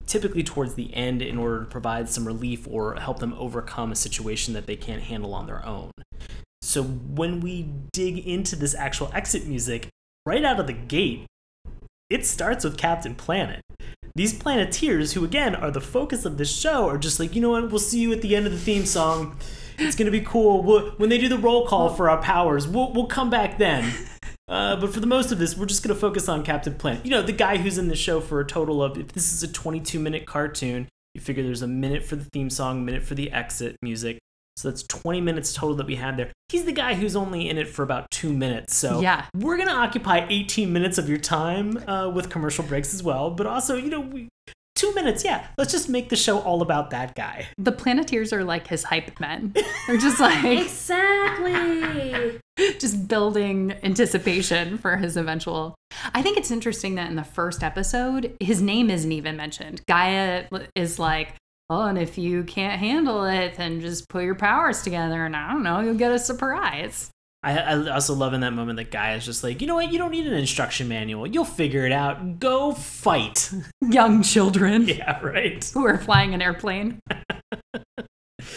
typically 0.06 0.44
towards 0.44 0.74
the 0.74 0.94
end 0.94 1.22
in 1.22 1.38
order 1.38 1.58
to 1.58 1.66
provide 1.66 2.08
some 2.08 2.24
relief 2.24 2.64
or 2.70 2.94
help 2.94 3.18
them 3.18 3.34
overcome 3.36 3.90
a 3.90 3.96
situation 3.96 4.54
that 4.54 4.66
they 4.66 4.76
can't 4.76 5.02
handle 5.02 5.34
on 5.34 5.46
their 5.46 5.66
own. 5.66 5.90
So 6.62 6.84
when 6.84 7.40
we 7.40 7.68
dig 7.92 8.24
into 8.24 8.54
this 8.54 8.76
actual 8.76 9.10
exit 9.12 9.48
music, 9.48 9.88
right 10.24 10.44
out 10.44 10.60
of 10.60 10.68
the 10.68 10.72
gate, 10.72 11.26
it 12.08 12.24
starts 12.24 12.62
with 12.62 12.78
Captain 12.78 13.16
Planet. 13.16 13.60
These 14.14 14.34
Planeteers, 14.34 15.14
who 15.14 15.24
again 15.24 15.56
are 15.56 15.72
the 15.72 15.80
focus 15.80 16.24
of 16.24 16.38
this 16.38 16.56
show, 16.56 16.88
are 16.88 16.96
just 16.96 17.18
like, 17.18 17.34
you 17.34 17.40
know 17.40 17.50
what, 17.50 17.70
we'll 17.70 17.80
see 17.80 17.98
you 17.98 18.12
at 18.12 18.22
the 18.22 18.36
end 18.36 18.46
of 18.46 18.52
the 18.52 18.58
theme 18.58 18.86
song. 18.86 19.36
It's 19.78 19.96
gonna 19.96 20.12
be 20.12 20.20
cool. 20.20 20.62
We'll, 20.62 20.90
when 20.90 21.08
they 21.08 21.18
do 21.18 21.28
the 21.28 21.38
roll 21.38 21.66
call 21.66 21.88
for 21.88 22.08
our 22.08 22.22
powers, 22.22 22.68
we'll, 22.68 22.92
we'll 22.92 23.06
come 23.06 23.30
back 23.30 23.58
then. 23.58 23.92
Uh, 24.48 24.76
but 24.76 24.92
for 24.92 25.00
the 25.00 25.06
most 25.06 25.30
of 25.32 25.38
this, 25.38 25.56
we're 25.56 25.66
just 25.66 25.82
gonna 25.82 25.94
focus 25.98 26.28
on 26.28 26.42
Captain 26.42 26.74
Planet. 26.74 27.04
You 27.04 27.10
know, 27.10 27.22
the 27.22 27.32
guy 27.32 27.58
who's 27.58 27.78
in 27.78 27.88
the 27.88 27.96
show 27.96 28.20
for 28.20 28.40
a 28.40 28.46
total 28.46 28.82
of, 28.82 28.96
if 28.98 29.12
this 29.12 29.32
is 29.32 29.42
a 29.42 29.52
22 29.52 29.98
minute 29.98 30.26
cartoon, 30.26 30.88
you 31.14 31.20
figure 31.20 31.42
there's 31.42 31.62
a 31.62 31.66
minute 31.68 32.04
for 32.04 32.16
the 32.16 32.24
theme 32.32 32.50
song, 32.50 32.84
minute 32.84 33.02
for 33.02 33.14
the 33.14 33.30
exit 33.32 33.76
music. 33.82 34.18
So 34.56 34.68
that's 34.70 34.82
20 34.84 35.20
minutes 35.20 35.52
total 35.52 35.76
that 35.76 35.86
we 35.86 35.94
had 35.94 36.16
there. 36.16 36.32
He's 36.48 36.64
the 36.64 36.72
guy 36.72 36.94
who's 36.94 37.14
only 37.14 37.48
in 37.48 37.58
it 37.58 37.68
for 37.68 37.84
about 37.84 38.10
two 38.10 38.32
minutes. 38.32 38.74
So 38.74 39.00
Yeah. 39.00 39.26
we're 39.32 39.56
going 39.56 39.68
to 39.68 39.74
occupy 39.74 40.26
18 40.28 40.72
minutes 40.72 40.98
of 40.98 41.08
your 41.08 41.18
time 41.18 41.76
uh, 41.88 42.08
with 42.08 42.28
commercial 42.28 42.64
breaks 42.64 42.92
as 42.92 43.00
well. 43.02 43.30
But 43.30 43.46
also, 43.46 43.76
you 43.76 43.88
know, 43.88 44.00
we, 44.00 44.28
two 44.78 44.94
minutes, 44.94 45.24
yeah. 45.24 45.48
Let's 45.58 45.72
just 45.72 45.88
make 45.88 46.08
the 46.08 46.16
show 46.16 46.38
all 46.40 46.62
about 46.62 46.90
that 46.90 47.14
guy. 47.14 47.48
the 47.58 47.72
planeteers 47.72 48.32
are 48.32 48.44
like 48.44 48.66
his 48.68 48.84
hype 48.84 49.18
men 49.20 49.54
they're 49.86 49.98
just 49.98 50.20
like 50.20 50.44
Exactly. 50.68 52.40
just 52.78 53.08
building 53.08 53.74
anticipation 53.82 54.78
for 54.78 54.96
his 54.96 55.16
eventual. 55.16 55.74
I 56.14 56.22
think 56.22 56.36
it's 56.36 56.50
interesting 56.50 56.94
that 56.96 57.08
in 57.10 57.16
the 57.16 57.24
first 57.24 57.62
episode, 57.62 58.36
his 58.40 58.60
name 58.60 58.90
isn't 58.90 59.12
even 59.12 59.36
mentioned. 59.36 59.82
Gaia 59.86 60.44
is 60.74 60.98
like, 60.98 61.34
oh, 61.70 61.86
and 61.86 61.98
if 61.98 62.18
you 62.18 62.44
can't 62.44 62.78
handle 62.80 63.24
it, 63.24 63.54
then 63.56 63.80
just 63.80 64.08
put 64.08 64.24
your 64.24 64.34
powers 64.34 64.82
together, 64.82 65.24
and 65.24 65.36
I 65.36 65.52
don't 65.52 65.62
know, 65.62 65.80
you'll 65.80 65.94
get 65.94 66.12
a 66.12 66.18
surprise. 66.18 67.10
I, 67.42 67.58
I 67.58 67.90
also 67.90 68.14
love 68.14 68.34
in 68.34 68.40
that 68.40 68.52
moment 68.52 68.78
that 68.78 68.90
guy 68.90 69.14
is 69.14 69.24
just 69.24 69.44
like, 69.44 69.60
you 69.60 69.66
know 69.66 69.76
what? 69.76 69.92
You 69.92 69.98
don't 69.98 70.10
need 70.10 70.26
an 70.26 70.32
instruction 70.32 70.88
manual. 70.88 71.26
You'll 71.26 71.44
figure 71.44 71.86
it 71.86 71.92
out. 71.92 72.40
Go 72.40 72.72
fight. 72.72 73.52
Young 73.80 74.22
children 74.22 74.88
yeah, 74.88 75.20
right. 75.20 75.64
who 75.72 75.86
are 75.86 75.98
flying 75.98 76.34
an 76.34 76.42
airplane. 76.42 77.00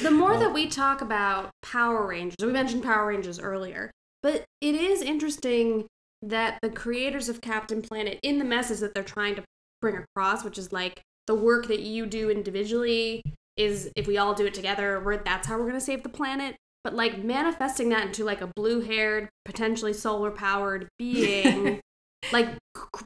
the 0.02 0.12
more 0.12 0.36
that 0.38 0.54
we 0.54 0.68
talk 0.68 1.02
about 1.02 1.52
Power 1.62 2.08
Rangers, 2.08 2.38
we 2.42 2.52
mentioned 2.52 2.84
Power 2.84 3.08
Rangers 3.08 3.40
earlier, 3.40 3.92
but 4.24 4.46
it 4.62 4.76
is 4.76 5.02
interesting 5.02 5.86
that 6.24 6.58
the 6.62 6.70
creators 6.70 7.30
of 7.30 7.42
Captain 7.42 7.82
Planet, 7.82 8.20
in 8.24 8.40
the 8.40 8.46
message 8.46 8.80
that 8.80 8.94
they're 8.94 9.04
trying 9.04 9.36
to 9.36 9.44
bring 9.82 9.98
across, 9.98 10.44
which 10.44 10.58
is 10.58 10.72
like 10.72 11.02
the 11.28 11.36
work 11.36 11.68
that 11.68 11.82
you 11.82 12.06
do 12.06 12.30
individually 12.30 13.22
is 13.58 13.92
if 13.96 14.08
we 14.08 14.18
all 14.18 14.34
do 14.34 14.46
it 14.46 14.54
together, 14.54 15.00
we're, 15.04 15.18
that's 15.18 15.48
how 15.48 15.56
we're 15.56 15.68
going 15.68 15.74
to 15.74 15.82
save 15.82 16.04
the 16.04 16.10
planet. 16.10 16.56
But 16.84 16.96
like 16.96 17.24
manifesting 17.24 17.90
that 17.90 18.08
into 18.08 18.24
like 18.24 18.42
a 18.42 18.48
blue 18.48 18.82
haired, 18.82 19.30
potentially 19.46 19.94
solar 19.94 20.32
powered 20.32 20.88
being, 20.98 21.80
like 22.32 22.50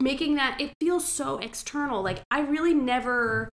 making 0.00 0.36
that, 0.36 0.60
it 0.60 0.72
feels 0.80 1.06
so 1.06 1.38
external. 1.38 2.02
Like 2.02 2.22
I 2.30 2.40
really 2.40 2.74
never 2.74 3.50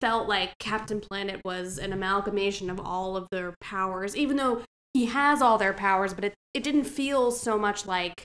felt 0.00 0.28
like 0.28 0.58
Captain 0.58 1.00
Planet 1.00 1.40
was 1.44 1.78
an 1.78 1.92
amalgamation 1.92 2.70
of 2.70 2.80
all 2.80 3.16
of 3.16 3.28
their 3.30 3.54
powers, 3.60 4.16
even 4.16 4.36
though 4.36 4.62
he 4.94 5.06
has 5.06 5.42
all 5.42 5.58
their 5.58 5.74
powers, 5.74 6.14
but 6.14 6.24
it, 6.24 6.34
it 6.54 6.62
didn't 6.62 6.84
feel 6.84 7.30
so 7.30 7.58
much 7.58 7.86
like 7.86 8.24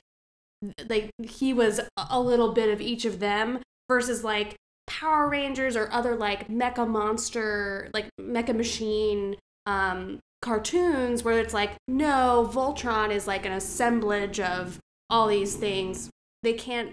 like 0.88 1.10
he 1.22 1.52
was 1.52 1.78
a- 1.80 1.88
a 2.10 2.20
little 2.20 2.52
bit 2.52 2.70
of 2.70 2.80
each 2.80 3.04
of 3.04 3.18
them 3.18 3.58
versus 3.88 4.22
like 4.24 4.54
Power 4.86 5.28
Rangers 5.28 5.76
or 5.76 5.90
other 5.92 6.14
like 6.16 6.48
mecha 6.48 6.86
monster, 6.88 7.90
like 7.92 8.08
mecha 8.20 8.54
machine 8.56 9.36
um 9.66 10.18
cartoons 10.42 11.22
where 11.22 11.38
it's 11.38 11.54
like 11.54 11.72
no, 11.88 12.50
Voltron 12.52 13.10
is 13.10 13.26
like 13.26 13.46
an 13.46 13.52
assemblage 13.52 14.40
of 14.40 14.78
all 15.08 15.28
these 15.28 15.56
things. 15.56 16.10
They 16.42 16.52
can't 16.52 16.92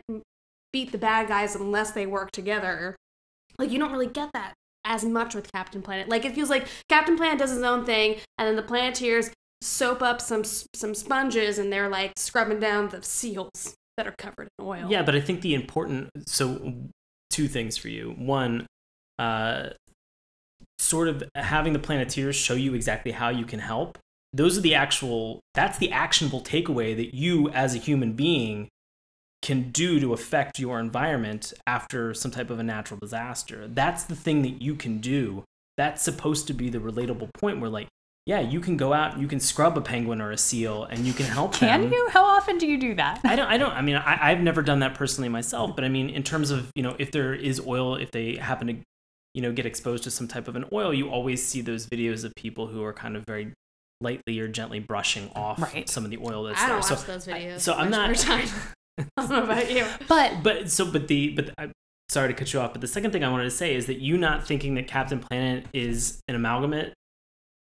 beat 0.71 0.91
the 0.91 0.97
bad 0.97 1.27
guys 1.27 1.55
unless 1.55 1.91
they 1.91 2.05
work 2.05 2.31
together. 2.31 2.95
Like 3.57 3.71
you 3.71 3.79
don't 3.79 3.91
really 3.91 4.07
get 4.07 4.31
that 4.33 4.53
as 4.85 5.03
much 5.03 5.35
with 5.35 5.51
Captain 5.51 5.81
Planet. 5.81 6.07
Like 6.07 6.25
it 6.25 6.35
feels 6.35 6.49
like 6.49 6.67
Captain 6.87 7.17
Planet 7.17 7.39
does 7.39 7.51
his 7.51 7.63
own 7.63 7.85
thing, 7.85 8.17
and 8.37 8.47
then 8.47 8.55
the 8.55 8.61
Planeteers 8.61 9.31
soap 9.61 10.01
up 10.01 10.21
some 10.21 10.43
some 10.43 10.93
sponges, 10.93 11.57
and 11.57 11.73
they're 11.73 11.89
like 11.89 12.13
scrubbing 12.17 12.59
down 12.59 12.89
the 12.89 13.03
seals 13.03 13.75
that 13.97 14.07
are 14.07 14.15
covered 14.17 14.47
in 14.57 14.65
oil. 14.65 14.87
Yeah, 14.89 15.03
but 15.03 15.15
I 15.15 15.21
think 15.21 15.41
the 15.41 15.53
important 15.53 16.09
so 16.27 16.73
two 17.29 17.47
things 17.47 17.77
for 17.77 17.89
you. 17.89 18.15
One, 18.17 18.65
uh, 19.17 19.71
sort 20.79 21.07
of 21.07 21.23
having 21.35 21.73
the 21.73 21.79
Planeteers 21.79 22.35
show 22.35 22.55
you 22.55 22.73
exactly 22.73 23.11
how 23.11 23.29
you 23.29 23.45
can 23.45 23.59
help. 23.59 23.97
Those 24.33 24.57
are 24.57 24.61
the 24.61 24.75
actual. 24.75 25.39
That's 25.53 25.77
the 25.77 25.91
actionable 25.91 26.41
takeaway 26.41 26.95
that 26.95 27.15
you, 27.15 27.49
as 27.49 27.75
a 27.75 27.79
human 27.79 28.13
being, 28.13 28.69
can 29.41 29.71
do 29.71 29.99
to 29.99 30.13
affect 30.13 30.59
your 30.59 30.79
environment 30.79 31.53
after 31.65 32.13
some 32.13 32.31
type 32.31 32.49
of 32.49 32.59
a 32.59 32.63
natural 32.63 32.99
disaster. 32.99 33.67
That's 33.67 34.03
the 34.03 34.15
thing 34.15 34.41
that 34.43 34.61
you 34.61 34.75
can 34.75 34.99
do. 34.99 35.43
That's 35.77 36.01
supposed 36.01 36.47
to 36.47 36.53
be 36.53 36.69
the 36.69 36.79
relatable 36.79 37.33
point 37.33 37.59
where, 37.59 37.69
like, 37.69 37.87
yeah, 38.25 38.41
you 38.41 38.59
can 38.59 38.77
go 38.77 38.93
out, 38.93 39.17
you 39.17 39.27
can 39.27 39.39
scrub 39.39 39.77
a 39.77 39.81
penguin 39.81 40.21
or 40.21 40.31
a 40.31 40.37
seal, 40.37 40.83
and 40.83 40.99
you 40.99 41.13
can 41.13 41.25
help 41.25 41.53
Can 41.53 41.81
them. 41.81 41.91
you? 41.91 42.09
How 42.11 42.23
often 42.23 42.59
do 42.59 42.67
you 42.67 42.77
do 42.77 42.93
that? 42.95 43.21
I 43.23 43.35
don't. 43.35 43.47
I 43.47 43.57
don't. 43.57 43.71
I 43.71 43.81
mean, 43.81 43.95
I, 43.95 44.29
I've 44.29 44.41
never 44.41 44.61
done 44.61 44.79
that 44.81 44.93
personally 44.93 45.29
myself, 45.29 45.75
but 45.75 45.83
I 45.83 45.89
mean, 45.89 46.09
in 46.09 46.21
terms 46.21 46.51
of 46.51 46.71
you 46.75 46.83
know, 46.83 46.95
if 46.99 47.11
there 47.11 47.33
is 47.33 47.59
oil, 47.65 47.95
if 47.95 48.11
they 48.11 48.35
happen 48.35 48.67
to, 48.67 48.75
you 49.33 49.41
know, 49.41 49.51
get 49.51 49.65
exposed 49.65 50.03
to 50.05 50.11
some 50.11 50.27
type 50.27 50.47
of 50.47 50.55
an 50.55 50.65
oil, 50.73 50.93
you 50.93 51.09
always 51.09 51.45
see 51.45 51.61
those 51.61 51.85
videos 51.87 52.23
of 52.25 52.33
people 52.35 52.67
who 52.67 52.83
are 52.83 52.93
kind 52.93 53.15
of 53.15 53.23
very 53.27 53.53
lightly 54.01 54.39
or 54.39 54.47
gently 54.47 54.79
brushing 54.79 55.29
off 55.35 55.61
Right. 55.61 55.87
some 55.89 56.05
of 56.05 56.11
the 56.11 56.17
oil 56.19 56.43
that's 56.43 56.61
I 56.61 56.67
there. 56.69 56.81
So 56.81 56.95
watch 56.95 57.05
those 57.05 57.27
I- 57.27 57.31
videos. 57.41 57.59
so 57.59 57.73
I'm 57.73 57.89
not- 57.89 58.15
time. 58.15 58.47
I 58.97 59.05
don't 59.17 59.29
know 59.29 59.43
about 59.43 59.71
you. 59.71 59.85
But 60.07 60.43
but 60.43 60.69
so 60.69 60.91
but 60.91 61.07
the 61.07 61.29
but 61.29 61.51
I 61.57 61.71
sorry 62.09 62.27
to 62.27 62.33
cut 62.33 62.51
you 62.53 62.59
off 62.59 62.71
but 62.73 62.81
the 62.81 62.87
second 62.87 63.11
thing 63.11 63.23
i 63.23 63.29
wanted 63.29 63.43
to 63.43 63.51
say 63.51 63.75
is 63.75 63.85
that 63.85 63.99
you 63.99 64.17
not 64.17 64.45
thinking 64.47 64.73
that 64.73 64.87
captain 64.87 65.19
planet 65.19 65.63
is 65.73 66.19
an 66.27 66.33
amalgamate 66.33 66.91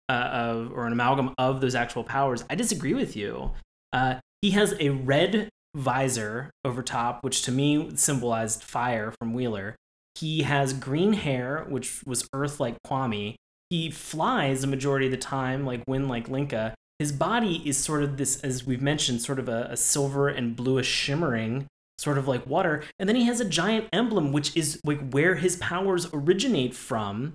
uh, 0.09 0.13
of 0.13 0.73
or 0.73 0.85
an 0.85 0.93
amalgam 0.93 1.33
of 1.39 1.61
those 1.61 1.77
actual 1.77 2.03
powers 2.03 2.45
i 2.51 2.55
disagree 2.57 2.93
with 2.93 3.15
you 3.17 3.53
uh, 3.93 4.17
he 4.41 4.51
has 4.51 4.75
a 4.81 4.89
red 4.91 5.49
visor 5.77 6.51
over 6.65 6.83
top 6.83 7.23
which 7.23 7.43
to 7.43 7.53
me 7.53 7.93
symbolized 7.95 8.65
fire 8.65 9.15
from 9.21 9.33
wheeler 9.33 9.77
he 10.15 10.43
has 10.43 10.73
green 10.73 11.13
hair 11.15 11.67
which 11.69 12.03
was 12.05 12.29
earth 12.33 12.61
like 12.61 12.77
kwame 12.87 13.35
he 13.71 13.91
flies 13.91 14.61
the 14.61 14.67
majority 14.67 15.07
of 15.07 15.13
the 15.13 15.19
time 15.19 15.65
like 15.65 15.83
wind 15.87 16.09
like 16.09 16.29
linka 16.29 16.75
his 16.99 17.13
body 17.13 17.63
is 17.69 17.77
sort 17.77 18.03
of 18.03 18.17
this 18.17 18.41
as 18.43 18.65
we've 18.65 18.83
mentioned 18.83 19.21
sort 19.21 19.39
of 19.39 19.49
a, 19.49 19.69
a 19.71 19.77
silver 19.77 20.29
and 20.29 20.55
bluish 20.55 20.87
shimmering 20.87 21.67
sort 22.03 22.19
of 22.19 22.27
like 22.27 22.47
water. 22.47 22.83
And 22.99 23.09
then 23.09 23.17
he 23.17 23.25
has 23.25 23.41
a 23.41 23.45
giant 23.45 23.89
emblem, 23.93 24.33
which 24.33 24.57
is 24.57 24.81
like 24.85 25.11
where 25.11 25.37
his 25.37 25.57
powers 25.57 26.09
originate 26.13 26.75
from. 26.75 27.33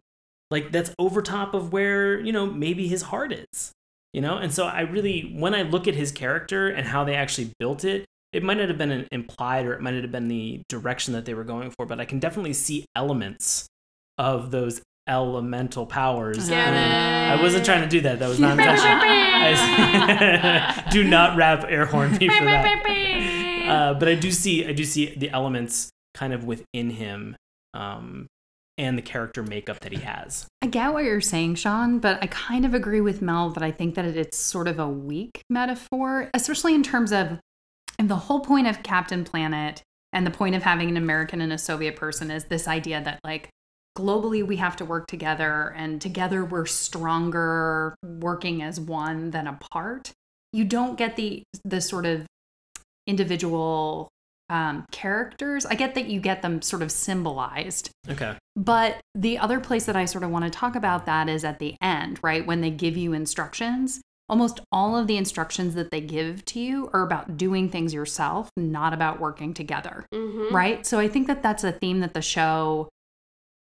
Like 0.51 0.71
that's 0.71 0.93
over 0.99 1.21
top 1.21 1.53
of 1.53 1.71
where, 1.71 2.19
you 2.19 2.31
know, 2.31 2.45
maybe 2.45 2.87
his 2.87 3.03
heart 3.03 3.31
is. 3.33 3.71
You 4.13 4.21
know? 4.21 4.37
And 4.37 4.53
so 4.53 4.65
I 4.65 4.81
really, 4.81 5.33
when 5.35 5.55
I 5.55 5.61
look 5.61 5.87
at 5.87 5.95
his 5.95 6.11
character 6.11 6.67
and 6.67 6.87
how 6.87 7.03
they 7.03 7.15
actually 7.15 7.51
built 7.59 7.85
it, 7.85 8.05
it 8.37 8.43
might 8.43 8.57
not 8.57 8.67
have 8.69 8.77
been 8.77 8.91
an 8.91 9.07
implied 9.11 9.65
or 9.65 9.73
it 9.73 9.81
might 9.81 9.95
not 9.95 10.03
have 10.03 10.11
been 10.11 10.27
the 10.27 10.61
direction 10.69 11.13
that 11.15 11.25
they 11.25 11.33
were 11.33 11.43
going 11.43 11.71
for, 11.71 11.87
but 11.87 11.99
I 11.99 12.05
can 12.05 12.19
definitely 12.19 12.53
see 12.53 12.85
elements 12.95 13.65
of 14.19 14.51
those 14.51 14.79
elemental 15.09 15.87
powers. 15.87 16.47
Get 16.47 16.71
it. 16.71 16.77
I 16.77 17.41
wasn't 17.41 17.65
trying 17.65 17.81
to 17.81 17.89
do 17.89 18.01
that. 18.01 18.19
That 18.19 18.29
was 18.29 18.39
not 18.39 18.51
intentional. 18.59 18.99
I- 19.01 20.83
do 20.91 21.03
not 21.03 21.35
rap 21.35 21.65
air 21.67 21.87
horn 21.87 22.11
me 22.17 22.29
for 22.29 22.45
that. 22.45 23.33
Uh, 23.67 23.93
but 23.93 24.07
I 24.07 24.15
do 24.15 24.31
see 24.31 24.65
I 24.65 24.71
do 24.71 24.85
see 24.85 25.13
the 25.13 25.29
elements 25.29 25.89
kind 26.13 26.31
of 26.31 26.45
within 26.45 26.89
him 26.89 27.35
um, 27.73 28.27
and 28.77 28.97
the 28.97 29.01
character 29.01 29.43
makeup 29.43 29.81
that 29.81 29.91
he 29.91 29.99
has. 29.99 30.47
I 30.61 30.67
get 30.67 30.93
what 30.93 31.03
you're 31.03 31.19
saying, 31.19 31.55
Sean, 31.55 31.99
but 31.99 32.17
I 32.23 32.27
kind 32.27 32.63
of 32.63 32.73
agree 32.73 33.01
with 33.01 33.21
Mel 33.21 33.49
that 33.49 33.61
I 33.63 33.71
think 33.71 33.95
that 33.95 34.05
it's 34.05 34.37
sort 34.37 34.69
of 34.69 34.79
a 34.79 34.87
weak 34.87 35.41
metaphor, 35.49 36.29
especially 36.33 36.75
in 36.75 36.81
terms 36.81 37.11
of 37.11 37.39
and 37.99 38.09
the 38.09 38.15
whole 38.15 38.39
point 38.39 38.67
of 38.67 38.83
Captain 38.83 39.23
Planet 39.23 39.81
and 40.13 40.25
the 40.25 40.31
point 40.31 40.55
of 40.55 40.63
having 40.63 40.89
an 40.89 40.97
American 40.97 41.41
and 41.41 41.51
a 41.51 41.57
Soviet 41.57 41.95
person 41.95 42.31
is 42.31 42.45
this 42.45 42.67
idea 42.67 43.01
that 43.03 43.19
like 43.23 43.49
globally 43.97 44.45
we 44.45 44.57
have 44.57 44.75
to 44.77 44.85
work 44.85 45.07
together 45.07 45.73
and 45.75 45.99
together 45.99 46.45
we're 46.45 46.65
stronger 46.65 47.95
working 48.03 48.61
as 48.61 48.79
one 48.79 49.31
than 49.31 49.47
apart. 49.47 50.11
You 50.53 50.63
don't 50.65 50.97
get 50.97 51.15
the 51.15 51.43
the 51.65 51.81
sort 51.81 52.05
of 52.05 52.25
individual 53.05 54.09
um, 54.49 54.85
characters. 54.91 55.65
I 55.65 55.75
get 55.75 55.95
that 55.95 56.07
you 56.07 56.19
get 56.21 56.41
them 56.41 56.61
sort 56.61 56.81
of 56.81 56.91
symbolized, 56.91 57.89
Okay. 58.09 58.37
but 58.55 58.99
the 59.13 59.37
other 59.39 59.59
place 59.59 59.85
that 59.85 59.95
I 59.95 60.05
sort 60.05 60.23
of 60.23 60.29
want 60.29 60.45
to 60.45 60.49
talk 60.51 60.75
about 60.75 61.05
that 61.05 61.27
is 61.27 61.43
at 61.43 61.59
the 61.59 61.75
end, 61.81 62.19
right? 62.21 62.45
When 62.45 62.61
they 62.61 62.69
give 62.69 62.95
you 62.95 63.11
instructions, 63.13 63.99
almost 64.29 64.59
all 64.71 64.97
of 64.97 65.07
the 65.07 65.17
instructions 65.17 65.73
that 65.75 65.89
they 65.91 66.01
give 66.01 66.43
to 66.45 66.59
you 66.59 66.89
are 66.93 67.01
about 67.03 67.37
doing 67.37 67.69
things 67.69 67.93
yourself, 67.93 68.49
not 68.57 68.93
about 68.93 69.19
working 69.19 69.53
together, 69.53 70.05
Mhm. 70.13 70.51
right? 70.51 70.85
So 70.85 70.99
I 70.99 71.07
think 71.07 71.27
that 71.27 71.41
that's 71.41 71.63
a 71.63 71.71
theme 71.71 72.01
that 72.01 72.13
the 72.13 72.21
show 72.21 72.89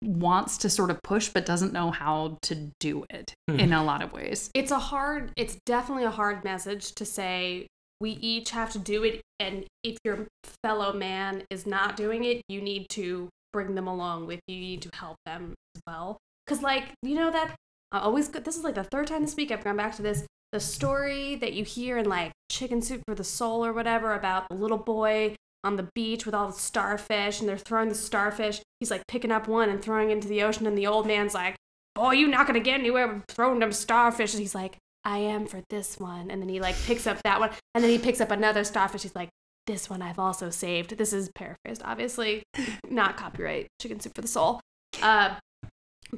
wants 0.04 0.58
to 0.60 0.70
sort 0.70 0.92
of 0.92 1.02
push, 1.04 1.30
but 1.30 1.46
doesn't 1.46 1.74
know 1.74 1.92
how 1.92 2.38
to 2.44 2.72
do 2.80 3.06
it 3.10 3.34
Hmm. 3.50 3.60
in 3.60 3.74
a 3.74 3.84
lot 3.84 4.02
of 4.04 4.14
ways. 4.14 4.50
It's 4.54 4.72
a 4.72 4.80
hard, 4.80 5.32
it's 5.36 5.58
definitely 5.66 6.04
a 6.04 6.12
hard 6.12 6.44
message 6.44 6.94
to 6.96 7.06
say 7.06 7.68
we 8.00 8.12
each 8.12 8.52
have 8.52 8.72
to 8.74 8.80
do 8.80 9.04
it. 9.04 9.22
And 9.40 9.66
if 9.84 9.98
your 10.04 10.28
fellow 10.64 10.94
man 10.94 11.44
is 11.50 11.66
not 11.66 11.96
doing 11.98 12.24
it, 12.26 12.44
you 12.48 12.62
need 12.62 12.90
to 12.90 13.30
bring 13.54 13.74
them 13.74 13.88
along 13.88 14.28
with 14.28 14.40
you. 14.48 14.56
You 14.56 14.62
need 14.62 14.82
to 14.84 14.90
help 14.94 15.16
them 15.26 15.56
as 15.76 15.82
well. 15.88 16.18
Because, 16.46 16.62
like, 16.62 16.94
you 17.02 17.16
know, 17.16 17.32
that 17.32 17.56
I 17.92 18.00
always, 18.00 18.28
go- 18.28 18.40
this 18.40 18.56
is 18.56 18.64
like 18.64 18.76
the 18.76 18.84
third 18.84 19.08
time 19.08 19.22
this 19.24 19.36
week 19.36 19.50
I've 19.52 19.64
gone 19.64 19.78
back 19.78 19.96
to 19.96 20.02
this. 20.04 20.26
The 20.52 20.60
story 20.60 21.36
that 21.36 21.54
you 21.54 21.64
hear 21.64 21.98
in 21.98 22.08
like 22.08 22.32
Chicken 22.50 22.82
Soup 22.82 23.02
for 23.08 23.16
the 23.16 23.24
Soul 23.24 23.66
or 23.66 23.74
whatever 23.74 24.14
about 24.14 24.48
the 24.50 24.56
little 24.56 24.78
boy 24.78 25.36
on 25.64 25.76
the 25.76 25.90
beach 25.94 26.26
with 26.26 26.34
all 26.34 26.48
the 26.48 26.54
starfish 26.54 27.40
and 27.40 27.50
they're 27.50 27.58
throwing 27.58 27.90
the 27.90 27.96
starfish. 27.96 28.62
He's 28.80 28.92
like 28.92 29.06
picking 29.08 29.32
up 29.32 29.48
one 29.48 29.70
and 29.70 29.82
throwing 29.82 30.12
into 30.12 30.28
the 30.28 30.44
ocean, 30.44 30.66
and 30.66 30.78
the 30.78 30.88
old 30.88 31.06
man's 31.06 31.34
like, 31.34 31.56
boy, 31.96 32.12
you're 32.12 32.30
not 32.30 32.48
gonna 32.48 32.60
get 32.60 32.80
anywhere 32.80 33.08
with 33.08 33.24
throwing 33.28 33.60
them 33.60 33.72
starfish. 33.72 34.34
And 34.34 34.42
he's 34.42 34.56
like, 34.56 34.78
I 35.04 35.20
am 35.20 35.46
for 35.48 35.62
this 35.70 36.00
one. 36.00 36.32
And 36.32 36.42
then 36.42 36.50
he 36.50 36.60
like 36.60 36.76
picks 36.86 37.08
up 37.08 37.22
that 37.24 37.40
one, 37.40 37.50
and 37.74 37.84
then 37.84 37.92
he 37.92 37.98
picks 37.98 38.22
up 38.22 38.32
another 38.32 38.64
starfish. 38.64 39.04
He's 39.04 39.16
like, 39.16 39.30
this 39.66 39.90
one 39.90 40.02
I've 40.02 40.20
also 40.20 40.50
saved. 40.50 40.98
This 40.98 41.12
is 41.12 41.30
paraphrased, 41.36 41.82
obviously, 41.84 42.44
not 42.90 43.18
copyright. 43.18 43.68
Chicken 43.82 44.00
soup 44.00 44.14
for 44.16 44.22
the 44.22 44.28
soul. 44.28 44.62
Uh, 45.02 45.36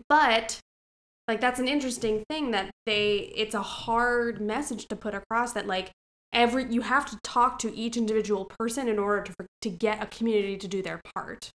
but 0.07 0.59
like 1.29 1.39
that's 1.39 1.59
an 1.59 1.67
interesting 1.67 2.23
thing 2.27 2.51
that 2.51 2.71
they. 2.85 3.31
It's 3.35 3.53
a 3.53 3.61
hard 3.61 4.41
message 4.41 4.87
to 4.87 4.95
put 4.95 5.13
across 5.13 5.53
that 5.53 5.67
like 5.67 5.91
every 6.33 6.65
you 6.73 6.81
have 6.81 7.05
to 7.11 7.17
talk 7.23 7.59
to 7.59 7.73
each 7.73 7.95
individual 7.95 8.45
person 8.45 8.87
in 8.87 8.97
order 8.97 9.23
to 9.23 9.47
to 9.61 9.69
get 9.69 10.01
a 10.03 10.07
community 10.07 10.57
to 10.57 10.67
do 10.67 10.81
their 10.81 10.99
part. 11.13 11.51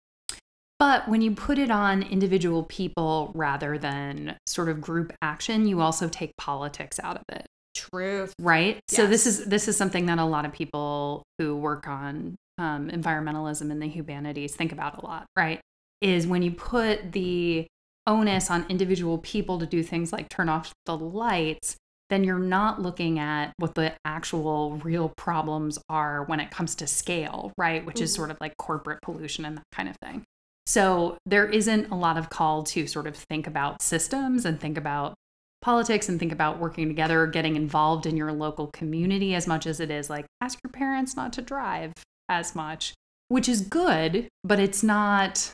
But 0.78 1.08
when 1.08 1.22
you 1.22 1.32
put 1.32 1.58
it 1.58 1.72
on 1.72 2.04
individual 2.04 2.64
people 2.64 3.32
rather 3.34 3.78
than 3.78 4.36
sort 4.46 4.68
of 4.68 4.82
group 4.82 5.14
action, 5.22 5.68
you 5.68 5.80
also 5.80 6.10
take 6.10 6.36
politics 6.38 7.00
out 7.02 7.16
of 7.16 7.24
it. 7.30 7.46
Truth. 7.74 8.34
right 8.38 8.82
so 8.90 9.08
this 9.08 9.26
is 9.26 9.46
this 9.46 9.70
is 9.70 9.78
something 9.78 10.06
that 10.08 10.20
a 10.20 10.26
lot 10.26 10.44
of 10.44 10.52
people 10.52 11.24
who 11.40 11.56
work 11.56 11.88
on 11.88 12.36
um, 12.58 12.90
environmentalism 12.90 13.72
and 13.72 13.82
the 13.82 13.88
humanities 13.88 14.54
think 14.54 14.74
about 14.74 15.02
a 15.02 15.06
lot 15.06 15.26
right 15.38 15.62
is 16.02 16.28
when 16.28 16.42
you 16.42 16.52
put 16.52 17.14
the 17.14 17.66
onus 18.08 18.50
on 18.50 18.66
individual 18.70 19.18
people 19.20 19.60
to 19.60 19.66
do 19.66 19.84
things 19.84 20.12
like 20.12 20.30
turn 20.30 20.50
off 20.50 20.72
the 20.86 20.98
lights 20.98 21.76
then 22.10 22.24
you're 22.26 22.40
not 22.40 22.82
looking 22.82 23.20
at 23.20 23.54
what 23.56 23.74
the 23.76 23.94
actual 24.04 24.78
real 24.84 25.14
problems 25.16 25.80
are 25.88 26.26
when 26.26 26.42
it 26.42 26.52
comes 26.52 26.76
to 26.76 26.86
scale 26.88 27.54
right 27.58 27.86
which 27.86 28.02
is 28.02 28.12
Mhm. 28.12 28.16
sort 28.16 28.32
of 28.32 28.38
like 28.42 28.58
corporate 28.58 29.00
pollution 29.02 29.46
and 29.46 29.58
that 29.58 29.64
kind 29.72 29.88
of 29.88 29.96
thing 30.04 30.24
so 30.66 31.18
there 31.26 31.46
isn't 31.48 31.90
a 31.90 31.96
lot 31.96 32.18
of 32.18 32.30
call 32.30 32.64
to 32.64 32.86
sort 32.88 33.08
of 33.08 33.16
think 33.16 33.48
about 33.48 33.82
systems 33.82 34.46
and 34.46 34.60
think 34.60 34.78
about 34.78 35.14
politics 35.62 36.10
and 36.10 36.18
think 36.20 36.32
about 36.32 36.60
working 36.60 36.88
together, 36.88 37.28
getting 37.28 37.56
involved 37.56 38.06
in 38.08 38.18
your 38.18 38.32
local 38.32 38.68
community 38.74 39.36
as 39.36 39.46
much 39.48 39.66
as 39.68 39.80
it 39.80 39.92
is 39.92 40.10
like 40.10 40.26
ask 40.40 40.58
your 40.64 40.72
parents 40.72 41.16
not 41.16 41.32
to 41.34 41.42
drive 41.42 41.92
as 42.30 42.56
much, 42.56 42.94
which 43.28 43.48
is 43.50 43.62
good, 43.62 44.28
but 44.44 44.60
it's 44.60 44.82
not 44.82 45.52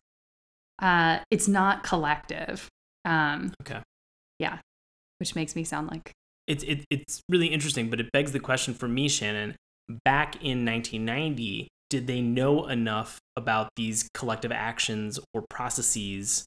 uh 0.81 1.19
it's 1.31 1.47
not 1.47 1.83
collective. 1.83 2.67
Um 3.05 3.53
Okay. 3.61 3.81
yeah, 4.39 4.59
which 5.19 5.35
makes 5.35 5.55
me 5.55 5.63
sound 5.63 5.89
like 5.89 6.11
It's 6.47 6.63
it, 6.63 6.85
it's 6.89 7.21
really 7.29 7.47
interesting, 7.47 7.89
but 7.89 7.99
it 7.99 8.11
begs 8.11 8.31
the 8.31 8.39
question 8.39 8.73
for 8.73 8.87
me, 8.87 9.09
Shannon. 9.09 9.55
Back 10.03 10.35
in 10.35 10.65
1990, 10.65 11.67
did 11.89 12.07
they 12.07 12.21
know 12.21 12.67
enough 12.67 13.19
about 13.37 13.69
these 13.77 14.09
collective 14.13 14.51
actions 14.51 15.19
or 15.33 15.45
processes 15.49 16.45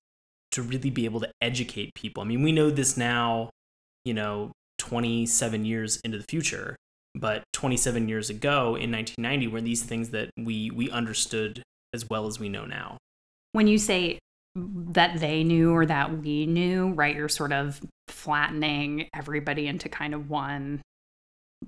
to 0.53 0.63
really 0.63 0.91
be 0.91 1.05
able 1.07 1.21
to 1.21 1.31
educate 1.41 1.95
people? 1.95 2.23
I 2.23 2.27
mean, 2.27 2.43
we 2.43 2.53
know 2.53 2.71
this 2.71 2.97
now, 2.99 3.51
you 4.05 4.13
know, 4.13 4.53
27 4.79 5.65
years 5.65 6.01
into 6.05 6.19
the 6.19 6.25
future, 6.25 6.77
but 7.15 7.45
27 7.55 8.09
years 8.09 8.29
ago 8.31 8.77
in 8.77 8.91
1990 8.93 9.47
were 9.49 9.61
these 9.61 9.83
things 9.83 10.11
that 10.11 10.31
we 10.37 10.71
we 10.71 10.91
understood 10.91 11.63
as 11.95 12.09
well 12.09 12.27
as 12.27 12.39
we 12.39 12.49
know 12.49 12.65
now. 12.67 12.99
When 13.53 13.67
you 13.67 13.79
say 13.79 14.19
that 14.55 15.21
they 15.21 15.45
knew 15.45 15.73
or 15.73 15.87
that 15.87 16.19
we 16.19 16.47
knew, 16.47 16.89
right? 16.91 17.15
You're 17.15 17.29
sort 17.29 17.53
of 17.53 17.81
flattening 18.09 19.09
everybody 19.15 19.67
into 19.67 19.89
kind 19.89 20.15
of 20.15 20.29
one 20.29 20.83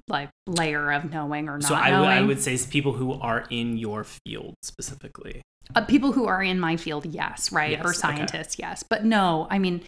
like 0.09 0.31
layer 0.47 0.91
of 0.91 1.13
knowing 1.13 1.49
or 1.49 1.59
not 1.59 1.69
so 1.69 1.75
I 1.75 1.91
knowing. 1.91 2.03
would 2.03 2.11
I 2.11 2.23
would 2.23 2.43
say 2.43 2.59
people 2.71 2.93
who 2.93 3.13
are 3.13 3.45
in 3.51 3.77
your 3.77 4.05
field 4.05 4.55
specifically. 4.63 5.43
Uh, 5.75 5.85
people 5.85 6.13
who 6.13 6.27
are 6.27 6.43
in 6.43 6.59
my 6.59 6.77
field, 6.77 7.07
yes, 7.07 7.53
right? 7.53 7.73
Yes, 7.73 7.85
or 7.85 7.91
okay. 7.91 7.99
scientists, 7.99 8.59
yes. 8.59 8.83
But 8.83 9.05
no, 9.05 9.47
I 9.51 9.59
mean, 9.59 9.83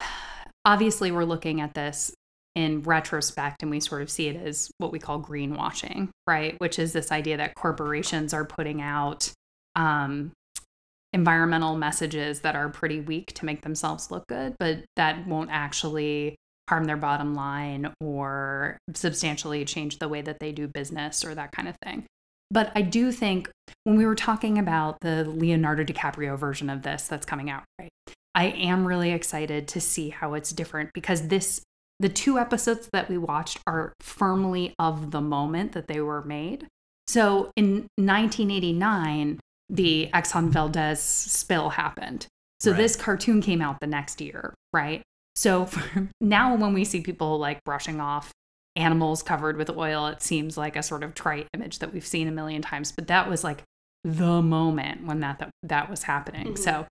obviously, 0.64 1.12
we're 1.12 1.24
looking 1.24 1.60
at 1.60 1.74
this 1.74 2.12
in 2.54 2.82
retrospect 2.82 3.62
and 3.62 3.70
we 3.70 3.80
sort 3.80 4.02
of 4.02 4.10
see 4.10 4.28
it 4.28 4.36
as 4.36 4.70
what 4.78 4.92
we 4.92 4.98
call 4.98 5.20
greenwashing, 5.20 6.08
right? 6.26 6.58
Which 6.58 6.78
is 6.78 6.92
this 6.92 7.10
idea 7.10 7.36
that 7.38 7.54
corporations 7.54 8.34
are 8.34 8.44
putting 8.44 8.82
out 8.82 9.32
um, 9.74 10.32
environmental 11.12 11.76
messages 11.76 12.40
that 12.40 12.56
are 12.56 12.68
pretty 12.68 13.00
weak 13.00 13.32
to 13.34 13.44
make 13.44 13.62
themselves 13.62 14.10
look 14.10 14.26
good, 14.28 14.54
but 14.58 14.84
that 14.96 15.26
won't 15.26 15.50
actually 15.50 16.36
harm 16.68 16.84
their 16.84 16.96
bottom 16.96 17.34
line 17.34 17.92
or 18.00 18.78
substantially 18.94 19.64
change 19.64 19.98
the 19.98 20.08
way 20.08 20.22
that 20.22 20.38
they 20.40 20.52
do 20.52 20.68
business 20.68 21.24
or 21.24 21.34
that 21.34 21.52
kind 21.52 21.68
of 21.68 21.76
thing. 21.84 22.06
But 22.50 22.70
I 22.74 22.82
do 22.82 23.12
think 23.12 23.50
when 23.84 23.96
we 23.96 24.06
were 24.06 24.14
talking 24.14 24.58
about 24.58 24.98
the 25.00 25.24
Leonardo 25.24 25.84
DiCaprio 25.84 26.38
version 26.38 26.70
of 26.70 26.82
this 26.82 27.08
that's 27.08 27.26
coming 27.26 27.50
out, 27.50 27.64
right? 27.78 27.90
I 28.34 28.46
am 28.46 28.86
really 28.86 29.10
excited 29.10 29.68
to 29.68 29.80
see 29.80 30.10
how 30.10 30.34
it's 30.34 30.52
different 30.52 30.90
because 30.94 31.28
this 31.28 31.62
the 31.98 32.08
two 32.08 32.38
episodes 32.38 32.88
that 32.92 33.08
we 33.08 33.16
watched 33.16 33.60
are 33.66 33.92
firmly 34.00 34.74
of 34.78 35.12
the 35.12 35.20
moment 35.20 35.72
that 35.72 35.86
they 35.86 36.00
were 36.00 36.24
made. 36.24 36.66
So 37.06 37.52
in 37.56 37.86
1989, 37.96 39.38
the 39.72 40.08
Exxon 40.12 40.50
Valdez 40.50 41.00
spill 41.00 41.70
happened. 41.70 42.26
So 42.60 42.70
Right. 42.70 42.76
this 42.76 42.94
cartoon 42.94 43.40
came 43.40 43.60
out 43.60 43.80
the 43.80 43.86
next 43.88 44.20
year, 44.20 44.54
right? 44.72 45.02
So 45.34 45.66
for, 45.66 46.08
now 46.20 46.54
when 46.54 46.72
we 46.74 46.84
see 46.84 47.00
people 47.00 47.38
like 47.38 47.64
brushing 47.64 47.98
off 48.00 48.30
animals 48.76 49.22
covered 49.22 49.56
with 49.56 49.70
oil, 49.70 50.06
it 50.06 50.22
seems 50.22 50.56
like 50.56 50.76
a 50.76 50.82
sort 50.82 51.02
of 51.02 51.14
trite 51.14 51.48
image 51.54 51.78
that 51.80 51.92
we've 51.92 52.06
seen 52.06 52.28
a 52.28 52.32
million 52.32 52.62
times, 52.62 52.92
but 52.92 53.08
that 53.08 53.28
was 53.28 53.42
like 53.42 53.62
the 54.04 54.42
moment 54.42 55.06
when 55.06 55.20
that 55.20 55.38
that, 55.38 55.50
that 55.62 55.90
was 55.90 56.04
happening. 56.04 56.54
Mhm. 56.54 56.58
So 56.58 56.86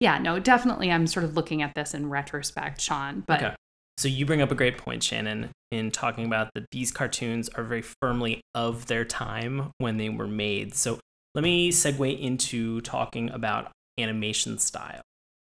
yeah, 0.00 0.18
no, 0.18 0.38
definitely 0.38 0.92
I'm 0.92 1.06
sort 1.06 1.24
of 1.24 1.34
looking 1.34 1.62
at 1.62 1.74
this 1.74 1.94
in 1.94 2.10
retrospect, 2.10 2.80
Sean, 2.80 3.24
but 3.26 3.42
okay. 3.42 3.54
So 3.96 4.06
you 4.06 4.26
bring 4.26 4.40
up 4.42 4.52
a 4.52 4.54
great 4.54 4.78
point, 4.78 5.02
Shannon, 5.02 5.50
in 5.72 5.90
talking 5.90 6.24
about 6.24 6.50
that 6.54 6.66
these 6.70 6.92
cartoons 6.92 7.48
are 7.50 7.64
very 7.64 7.82
firmly 7.82 8.40
of 8.54 8.86
their 8.86 9.04
time 9.04 9.72
when 9.78 9.96
they 9.96 10.08
were 10.08 10.28
made. 10.28 10.74
So 10.74 11.00
let 11.38 11.44
me 11.44 11.70
segue 11.70 12.20
into 12.20 12.80
talking 12.80 13.30
about 13.30 13.70
animation 13.98 14.58
style. 14.58 15.02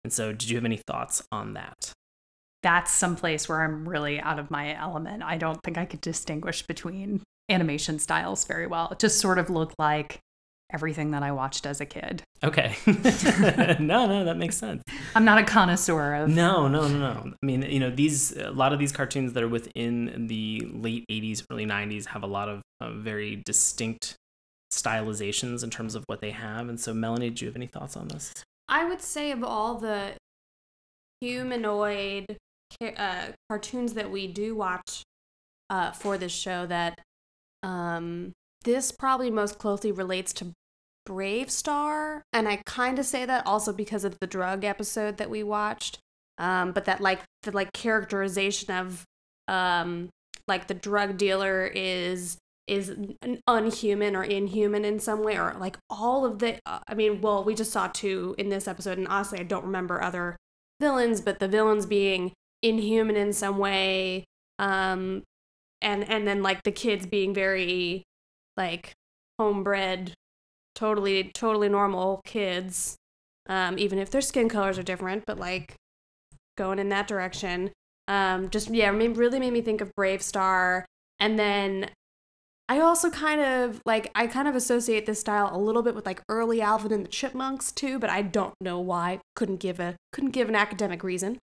And 0.03 0.11
so, 0.13 0.31
did 0.31 0.49
you 0.49 0.57
have 0.57 0.65
any 0.65 0.81
thoughts 0.87 1.23
on 1.31 1.53
that? 1.53 1.93
that's 2.63 2.91
some 2.91 3.15
place 3.15 3.47
where 3.47 3.63
I'm 3.63 3.87
really 3.87 4.19
out 4.19 4.39
of 4.39 4.51
my 4.51 4.75
element. 4.75 5.23
I 5.23 5.37
don't 5.37 5.57
think 5.63 5.77
I 5.77 5.85
could 5.85 6.01
distinguish 6.01 6.63
between 6.63 7.21
animation 7.49 7.99
styles 7.99 8.43
very 8.45 8.67
well. 8.67 8.89
It 8.91 8.99
just 8.99 9.19
sort 9.19 9.37
of 9.39 9.49
looked 9.49 9.75
like 9.79 10.19
everything 10.73 11.11
that 11.11 11.23
I 11.23 11.31
watched 11.31 11.65
as 11.65 11.79
a 11.79 11.85
kid. 11.85 12.23
Okay. 12.43 12.75
no, 13.79 14.05
no, 14.05 14.25
that 14.25 14.35
makes 14.37 14.57
sense. 14.57 14.83
I'm 15.15 15.23
not 15.23 15.37
a 15.37 15.43
connoisseur 15.43 16.15
of 16.15 16.29
No, 16.29 16.67
no, 16.67 16.87
no, 16.89 16.97
no. 16.97 17.31
I 17.41 17.45
mean, 17.45 17.61
you 17.61 17.79
know, 17.79 17.89
these 17.89 18.35
a 18.35 18.51
lot 18.51 18.73
of 18.73 18.79
these 18.79 18.91
cartoons 18.91 19.33
that 19.33 19.43
are 19.43 19.47
within 19.47 20.27
the 20.27 20.67
late 20.73 21.05
'80s, 21.09 21.45
early 21.49 21.65
'90s 21.65 22.07
have 22.07 22.23
a 22.23 22.27
lot 22.27 22.49
of 22.49 22.61
uh, 22.81 22.91
very 22.91 23.41
distinct 23.45 24.15
stylizations 24.71 25.63
in 25.63 25.69
terms 25.69 25.95
of 25.95 26.03
what 26.07 26.21
they 26.21 26.31
have. 26.31 26.69
And 26.69 26.79
so, 26.79 26.93
Melanie, 26.93 27.29
do 27.29 27.45
you 27.45 27.49
have 27.49 27.55
any 27.55 27.67
thoughts 27.67 27.95
on 27.95 28.07
this? 28.07 28.33
I 28.67 28.85
would 28.85 29.01
say 29.01 29.31
of 29.31 29.43
all 29.43 29.75
the 29.75 30.13
humanoid 31.21 32.37
uh, 32.81 33.27
cartoons 33.49 33.93
that 33.93 34.11
we 34.11 34.27
do 34.27 34.55
watch 34.55 35.03
uh, 35.69 35.91
for 35.91 36.17
this 36.17 36.31
show, 36.31 36.65
that 36.65 36.99
um, 37.63 38.33
this 38.63 38.91
probably 38.91 39.31
most 39.31 39.57
closely 39.57 39.91
relates 39.91 40.33
to 40.33 40.53
BraveStarr, 41.07 42.21
and 42.33 42.47
I 42.47 42.61
kind 42.65 42.99
of 42.99 43.05
say 43.05 43.25
that 43.25 43.47
also 43.47 43.71
because 43.71 44.03
of 44.03 44.17
the 44.19 44.27
drug 44.27 44.63
episode 44.63 45.17
that 45.17 45.29
we 45.29 45.43
watched. 45.43 45.99
Um, 46.37 46.71
but 46.71 46.85
that 46.85 47.01
like 47.01 47.21
the 47.43 47.51
like 47.51 47.73
characterization 47.73 48.71
of 48.71 49.03
um, 49.47 50.09
like 50.47 50.67
the 50.67 50.73
drug 50.75 51.17
dealer 51.17 51.65
is 51.65 52.37
is 52.67 52.95
unhuman 53.47 54.15
or 54.15 54.23
inhuman 54.23 54.83
in 54.83 54.99
some 54.99 55.23
way 55.23 55.37
or 55.37 55.55
like 55.59 55.77
all 55.89 56.25
of 56.25 56.39
the 56.39 56.59
uh, 56.65 56.79
i 56.87 56.93
mean 56.93 57.21
well 57.21 57.43
we 57.43 57.55
just 57.55 57.71
saw 57.71 57.87
two 57.87 58.35
in 58.37 58.49
this 58.49 58.67
episode 58.67 58.97
and 58.97 59.07
honestly 59.07 59.39
i 59.39 59.43
don't 59.43 59.63
remember 59.63 60.01
other 60.01 60.35
villains 60.79 61.21
but 61.21 61.39
the 61.39 61.47
villains 61.47 61.85
being 61.85 62.31
inhuman 62.61 63.15
in 63.15 63.31
some 63.31 63.57
way 63.57 64.25
um 64.59 65.23
and 65.81 66.07
and 66.09 66.27
then 66.27 66.43
like 66.43 66.63
the 66.63 66.71
kids 66.71 67.05
being 67.05 67.33
very 67.33 68.03
like 68.57 68.91
homebred 69.39 70.13
totally 70.75 71.31
totally 71.33 71.69
normal 71.69 72.21
kids 72.25 72.97
um 73.47 73.77
even 73.79 73.97
if 73.97 74.09
their 74.09 74.21
skin 74.21 74.49
colors 74.49 74.77
are 74.77 74.83
different 74.83 75.23
but 75.25 75.39
like 75.39 75.75
going 76.57 76.79
in 76.79 76.89
that 76.89 77.07
direction. 77.07 77.71
Um 78.09 78.49
just 78.49 78.69
yeah 78.69 78.89
really 78.89 79.39
made 79.39 79.53
me 79.53 79.61
think 79.61 79.79
of 79.79 79.91
BraveStarr 79.97 80.83
and 81.19 81.39
then 81.39 81.89
I 82.69 82.79
also 82.79 83.09
kind 83.09 83.39
of 83.39 83.81
like 83.85 84.11
I 84.13 84.27
kind 84.27 84.47
of 84.47 84.55
associate 84.55 85.05
this 85.05 85.19
style 85.21 85.49
a 85.53 85.57
little 85.57 85.81
bit 85.81 85.95
with 85.95 86.05
like 86.05 86.21
early 86.27 86.61
Alvin 86.61 86.91
and 86.91 87.05
the 87.05 87.09
Chipmunks 87.09 87.71
too, 87.71 87.97
but 87.97 88.09
I 88.09 88.21
don't 88.21 88.53
know 88.59 88.79
why. 88.79 89.19
Couldn't 89.35 89.57
give 89.57 89.79
a 89.79 89.95
couldn't 90.11 90.31
give 90.31 90.49
an 90.49 90.55
academic 90.55 91.03
reason 91.03 91.37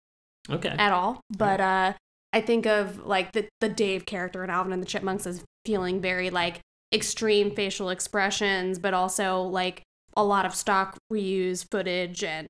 Okay. 0.50 0.68
at 0.78 0.92
all. 0.92 1.20
But 1.30 1.60
uh 1.60 1.92
I 2.32 2.40
think 2.40 2.66
of 2.66 3.06
like 3.06 3.32
the 3.32 3.48
the 3.60 3.68
Dave 3.70 4.04
character 4.06 4.44
in 4.44 4.50
Alvin 4.50 4.72
and 4.72 4.82
the 4.82 4.86
Chipmunks 4.86 5.26
as 5.26 5.42
feeling 5.64 6.00
very 6.00 6.28
like 6.30 6.60
extreme 6.92 7.54
facial 7.54 7.88
expressions, 7.88 8.78
but 8.78 8.92
also 8.92 9.40
like 9.42 9.82
a 10.16 10.22
lot 10.24 10.44
of 10.44 10.54
stock 10.54 10.96
reuse 11.12 11.64
footage 11.70 12.22
and 12.22 12.48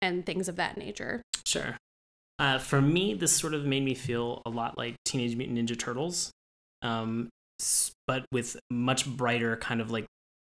and 0.00 0.24
things 0.24 0.48
of 0.48 0.56
that 0.56 0.76
nature. 0.76 1.22
Sure. 1.44 1.76
Uh, 2.38 2.58
for 2.58 2.80
me, 2.80 3.14
this 3.14 3.32
sort 3.32 3.54
of 3.54 3.64
made 3.64 3.84
me 3.84 3.94
feel 3.94 4.42
a 4.46 4.50
lot 4.50 4.78
like 4.78 4.94
Teenage 5.04 5.36
Mutant 5.36 5.58
Ninja 5.58 5.78
Turtles, 5.78 6.30
um, 6.82 7.28
but 8.06 8.24
with 8.32 8.56
much 8.70 9.06
brighter, 9.06 9.56
kind 9.56 9.80
of 9.80 9.90
like 9.90 10.06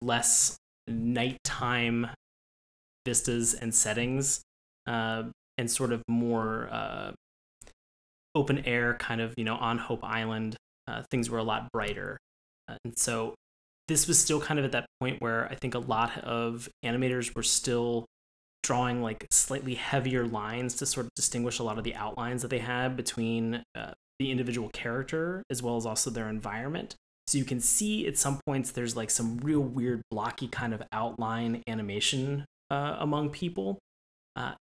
less 0.03 0.57
nighttime 0.89 2.09
vistas 3.05 3.55
and 3.55 3.75
settings, 3.75 4.43
uh, 4.87 5.25
and 5.59 5.71
sort 5.71 5.93
of 5.93 6.03
more 6.09 6.69
uh, 6.71 7.13
open 8.35 8.65
air, 8.67 8.95
kind 8.95 9.21
of, 9.21 9.35
you 9.37 9.45
know, 9.45 9.57
on 9.57 9.79
Hope 9.79 10.05
Island. 10.05 10.57
Uh, 10.89 11.03
things 11.11 11.31
were 11.31 11.39
a 11.39 11.43
lot 11.43 11.71
brighter. 11.73 12.19
Uh, 12.69 12.77
and 12.85 12.99
so 12.99 13.35
this 13.89 14.07
was 14.07 14.19
still 14.19 14.41
kind 14.41 14.59
of 14.59 14.65
at 14.65 14.73
that 14.73 14.87
point 15.01 15.21
where 15.21 15.49
I 15.51 15.55
think 15.55 15.75
a 15.75 15.79
lot 15.79 16.19
of 16.19 16.69
animators 16.85 17.35
were 17.35 17.43
still 17.43 18.07
drawing 18.63 19.01
like 19.01 19.27
slightly 19.31 19.75
heavier 19.75 20.27
lines 20.27 20.75
to 20.75 20.87
sort 20.87 21.07
of 21.07 21.15
distinguish 21.15 21.61
a 21.61 21.63
lot 21.63 21.79
of 21.79 21.85
the 21.85 21.95
outlines 21.95 22.43
that 22.43 22.49
they 22.49 22.59
had 22.59 22.97
between 22.97 23.63
uh, 23.77 23.93
the 24.19 24.31
individual 24.31 24.69
character 24.71 25.43
as 25.51 25.62
well 25.62 25.77
as 25.77 25.87
also 25.87 26.11
their 26.11 26.29
environment. 26.29 26.95
So 27.27 27.39
you 27.39 27.45
can 27.45 27.61
see 27.61 28.07
at 28.07 28.17
some 28.17 28.41
points 28.47 28.71
there's 28.71 28.97
like 28.97 29.11
some 29.11 29.39
real 29.39 29.61
weird 29.61 30.03
blocky 30.11 30.49
kind 30.49 30.73
of 30.73 30.83
outline 30.93 31.62
animation 31.67 32.45
uh, 32.71 32.97
among 33.01 33.31
people. 33.31 33.79
Uh, 34.37 34.53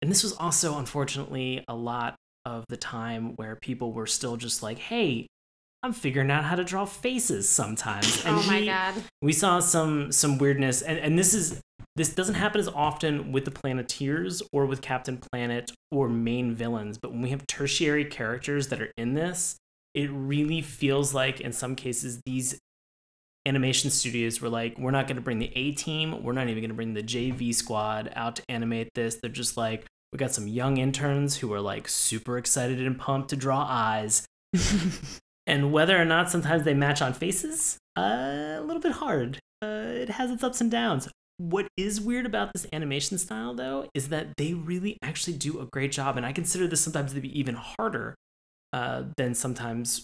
and 0.00 0.10
this 0.10 0.22
was 0.22 0.32
also 0.34 0.78
unfortunately 0.78 1.64
a 1.68 1.74
lot 1.74 2.16
of 2.44 2.64
the 2.68 2.76
time 2.76 3.34
where 3.36 3.56
people 3.56 3.92
were 3.92 4.06
still 4.06 4.36
just 4.36 4.62
like, 4.62 4.78
hey, 4.78 5.26
I'm 5.82 5.92
figuring 5.92 6.30
out 6.30 6.44
how 6.44 6.54
to 6.54 6.64
draw 6.64 6.84
faces 6.84 7.48
sometimes. 7.48 8.24
And 8.24 8.36
oh 8.36 8.42
my 8.46 8.60
he- 8.60 8.66
god. 8.66 8.94
we 9.20 9.32
saw 9.32 9.58
some 9.58 10.12
some 10.12 10.38
weirdness 10.38 10.80
and, 10.82 10.98
and 10.98 11.18
this 11.18 11.34
is 11.34 11.60
this 11.94 12.14
doesn't 12.14 12.36
happen 12.36 12.60
as 12.60 12.68
often 12.68 13.32
with 13.32 13.44
the 13.44 13.50
planeteers 13.50 14.42
or 14.52 14.66
with 14.66 14.80
captain 14.80 15.16
planet 15.16 15.70
or 15.90 16.08
main 16.08 16.54
villains 16.54 16.98
but 16.98 17.12
when 17.12 17.22
we 17.22 17.30
have 17.30 17.46
tertiary 17.46 18.04
characters 18.04 18.68
that 18.68 18.80
are 18.80 18.92
in 18.96 19.14
this 19.14 19.56
it 19.94 20.10
really 20.10 20.62
feels 20.62 21.12
like 21.12 21.40
in 21.40 21.52
some 21.52 21.76
cases 21.76 22.20
these 22.24 22.58
animation 23.44 23.90
studios 23.90 24.40
were 24.40 24.48
like 24.48 24.78
we're 24.78 24.92
not 24.92 25.06
going 25.06 25.16
to 25.16 25.22
bring 25.22 25.38
the 25.38 25.50
a 25.56 25.72
team 25.72 26.22
we're 26.22 26.32
not 26.32 26.48
even 26.48 26.62
going 26.62 26.70
to 26.70 26.74
bring 26.74 26.94
the 26.94 27.02
jv 27.02 27.54
squad 27.54 28.10
out 28.14 28.36
to 28.36 28.42
animate 28.48 28.88
this. 28.94 29.16
They're 29.16 29.30
just 29.30 29.56
like 29.56 29.86
we 30.12 30.18
got 30.18 30.32
some 30.32 30.46
young 30.46 30.76
interns 30.76 31.38
who 31.38 31.52
are 31.52 31.60
like 31.60 31.88
super 31.88 32.38
excited 32.38 32.80
and 32.80 32.98
pumped 32.98 33.30
to 33.30 33.36
draw 33.36 33.66
eyes. 33.68 34.26
And 35.44 35.72
whether 35.72 36.00
or 36.00 36.04
not 36.04 36.30
sometimes 36.30 36.62
they 36.62 36.72
match 36.72 37.02
on 37.02 37.14
faces 37.14 37.76
uh, 37.98 38.58
a 38.58 38.62
little 38.62 38.80
bit 38.80 38.92
hard. 38.92 39.40
Uh, 39.60 39.90
it 39.90 40.08
has 40.08 40.30
its 40.30 40.44
ups 40.44 40.60
and 40.60 40.70
downs 40.70 41.08
what 41.38 41.66
is 41.76 42.00
weird 42.00 42.26
about 42.26 42.52
this 42.52 42.66
animation 42.72 43.18
style 43.18 43.54
though 43.54 43.88
is 43.94 44.08
that 44.08 44.36
they 44.36 44.54
really 44.54 44.96
actually 45.02 45.36
do 45.36 45.60
a 45.60 45.66
great 45.66 45.90
job 45.92 46.16
and 46.16 46.24
i 46.26 46.32
consider 46.32 46.66
this 46.68 46.80
sometimes 46.80 47.12
to 47.14 47.20
be 47.20 47.36
even 47.38 47.54
harder 47.54 48.14
uh, 48.72 49.02
than 49.16 49.34
sometimes 49.34 50.02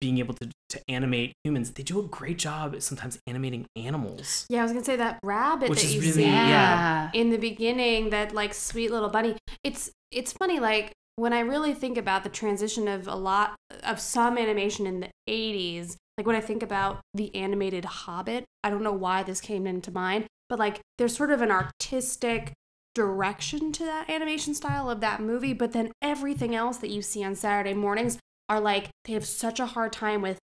being 0.00 0.18
able 0.18 0.32
to, 0.34 0.48
to 0.70 0.80
animate 0.88 1.32
humans 1.44 1.70
they 1.72 1.82
do 1.82 1.98
a 2.00 2.02
great 2.04 2.38
job 2.38 2.74
at 2.74 2.82
sometimes 2.82 3.18
animating 3.26 3.66
animals 3.76 4.46
Yeah, 4.48 4.60
I 4.60 4.62
was 4.64 4.72
gonna 4.72 4.84
say 4.84 4.96
that 4.96 5.18
rabbit 5.22 5.68
Which 5.70 5.80
that 5.80 5.86
is 5.86 5.94
you 5.94 6.00
really- 6.00 6.12
see 6.12 6.24
yeah. 6.26 7.10
in 7.12 7.30
the 7.30 7.36
beginning, 7.36 8.10
that 8.10 8.34
like 8.34 8.54
sweet 8.54 8.90
little 8.90 9.10
bunny. 9.10 9.36
It's 9.62 9.90
it's 10.10 10.32
funny, 10.32 10.58
like 10.58 10.92
when 11.16 11.32
I 11.34 11.40
really 11.40 11.74
think 11.74 11.98
about 11.98 12.24
the 12.24 12.30
transition 12.30 12.88
of 12.88 13.06
a 13.06 13.14
lot 13.14 13.56
of 13.84 14.00
some 14.00 14.38
animation 14.38 14.86
in 14.86 15.00
the 15.00 15.08
'80s. 15.28 15.96
Like 16.16 16.26
when 16.26 16.36
I 16.36 16.40
think 16.40 16.62
about 16.62 17.00
the 17.14 17.34
animated 17.34 17.84
Hobbit, 17.84 18.44
I 18.64 18.70
don't 18.70 18.82
know 18.82 18.92
why 18.92 19.22
this 19.22 19.40
came 19.40 19.66
into 19.66 19.90
mind, 19.90 20.26
but 20.50 20.58
like 20.58 20.80
there's 20.98 21.16
sort 21.16 21.30
of 21.30 21.40
an 21.40 21.50
artistic 21.50 22.52
direction 22.94 23.70
to 23.72 23.84
that 23.84 24.10
animation 24.10 24.52
style 24.52 24.90
of 24.90 25.00
that 25.00 25.22
movie, 25.22 25.54
but 25.54 25.72
then 25.72 25.92
everything 26.02 26.54
else 26.54 26.76
that 26.78 26.90
you 26.90 27.00
see 27.00 27.24
on 27.24 27.36
Saturday 27.36 27.72
mornings 27.72 28.18
are 28.48 28.60
like 28.60 28.90
they 29.04 29.12
have 29.12 29.24
such 29.24 29.60
a 29.60 29.66
hard 29.66 29.92
time 29.92 30.20
with 30.20 30.38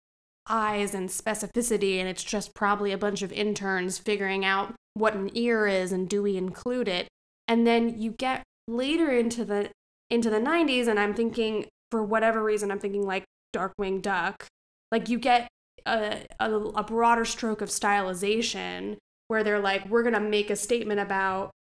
eyes 0.50 0.96
and 0.96 1.10
specificity 1.10 1.98
and 1.98 2.08
it's 2.08 2.24
just 2.24 2.56
probably 2.56 2.94
a 2.94 2.98
bunch 2.98 3.22
of 3.22 3.34
interns 3.34 3.98
figuring 3.98 4.46
out 4.46 4.74
what 4.94 5.14
an 5.14 5.30
ear 5.34 5.68
is 5.68 5.92
and 5.92 6.08
do 6.08 6.24
we 6.24 6.38
include 6.38 6.88
it. 6.88 7.10
And 7.50 7.68
then 7.68 8.02
you 8.02 8.12
get 8.12 8.44
later 8.68 9.12
into 9.12 9.44
the 9.44 9.70
into 10.10 10.30
the 10.30 10.40
90s 10.40 10.88
and 10.88 11.00
i'm 11.00 11.14
thinking 11.14 11.66
for 11.92 12.02
whatever 12.02 12.42
reason 12.42 12.72
i'm 12.72 12.80
thinking 12.80 13.06
like 13.06 13.26
darkwing 13.54 14.02
duck. 14.02 14.46
Like 14.90 15.10
you 15.10 15.20
get 15.20 15.50
a, 15.86 16.26
a, 16.40 16.50
a 16.50 16.84
broader 16.84 17.26
stroke 17.26 17.62
of 17.62 17.70
stylization 17.70 18.98
where 19.28 19.44
they're 19.44 19.60
like 19.60 19.88
we're 19.90 20.04
going 20.04 20.14
to 20.14 20.20
make 20.20 20.50
a 20.50 20.56
statement 20.56 21.00
about 21.00 21.52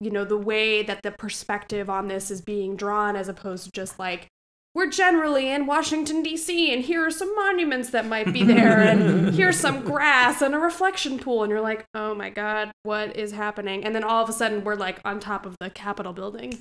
you 0.00 0.10
know 0.10 0.24
the 0.24 0.38
way 0.38 0.82
that 0.82 1.02
the 1.02 1.10
perspective 1.10 1.90
on 1.90 2.08
this 2.08 2.30
is 2.30 2.40
being 2.40 2.76
drawn 2.76 3.16
as 3.16 3.28
opposed 3.28 3.64
to 3.64 3.70
just 3.72 3.98
like 3.98 4.28
we're 4.74 4.90
generally 4.90 5.50
in 5.50 5.66
Washington, 5.66 6.22
D.C., 6.22 6.72
and 6.72 6.84
here 6.84 7.04
are 7.04 7.10
some 7.10 7.34
monuments 7.34 7.90
that 7.90 8.06
might 8.06 8.32
be 8.32 8.44
there, 8.44 8.80
and 8.80 9.34
here's 9.34 9.58
some 9.58 9.82
grass 9.84 10.40
and 10.40 10.54
a 10.54 10.58
reflection 10.58 11.18
pool. 11.18 11.42
And 11.42 11.50
you're 11.50 11.60
like, 11.60 11.84
oh 11.94 12.14
my 12.14 12.30
God, 12.30 12.70
what 12.84 13.16
is 13.16 13.32
happening? 13.32 13.84
And 13.84 13.92
then 13.92 14.04
all 14.04 14.22
of 14.22 14.28
a 14.28 14.32
sudden, 14.32 14.62
we're 14.62 14.76
like 14.76 15.00
on 15.04 15.18
top 15.18 15.46
of 15.46 15.56
the 15.58 15.70
Capitol 15.70 16.12
building. 16.12 16.60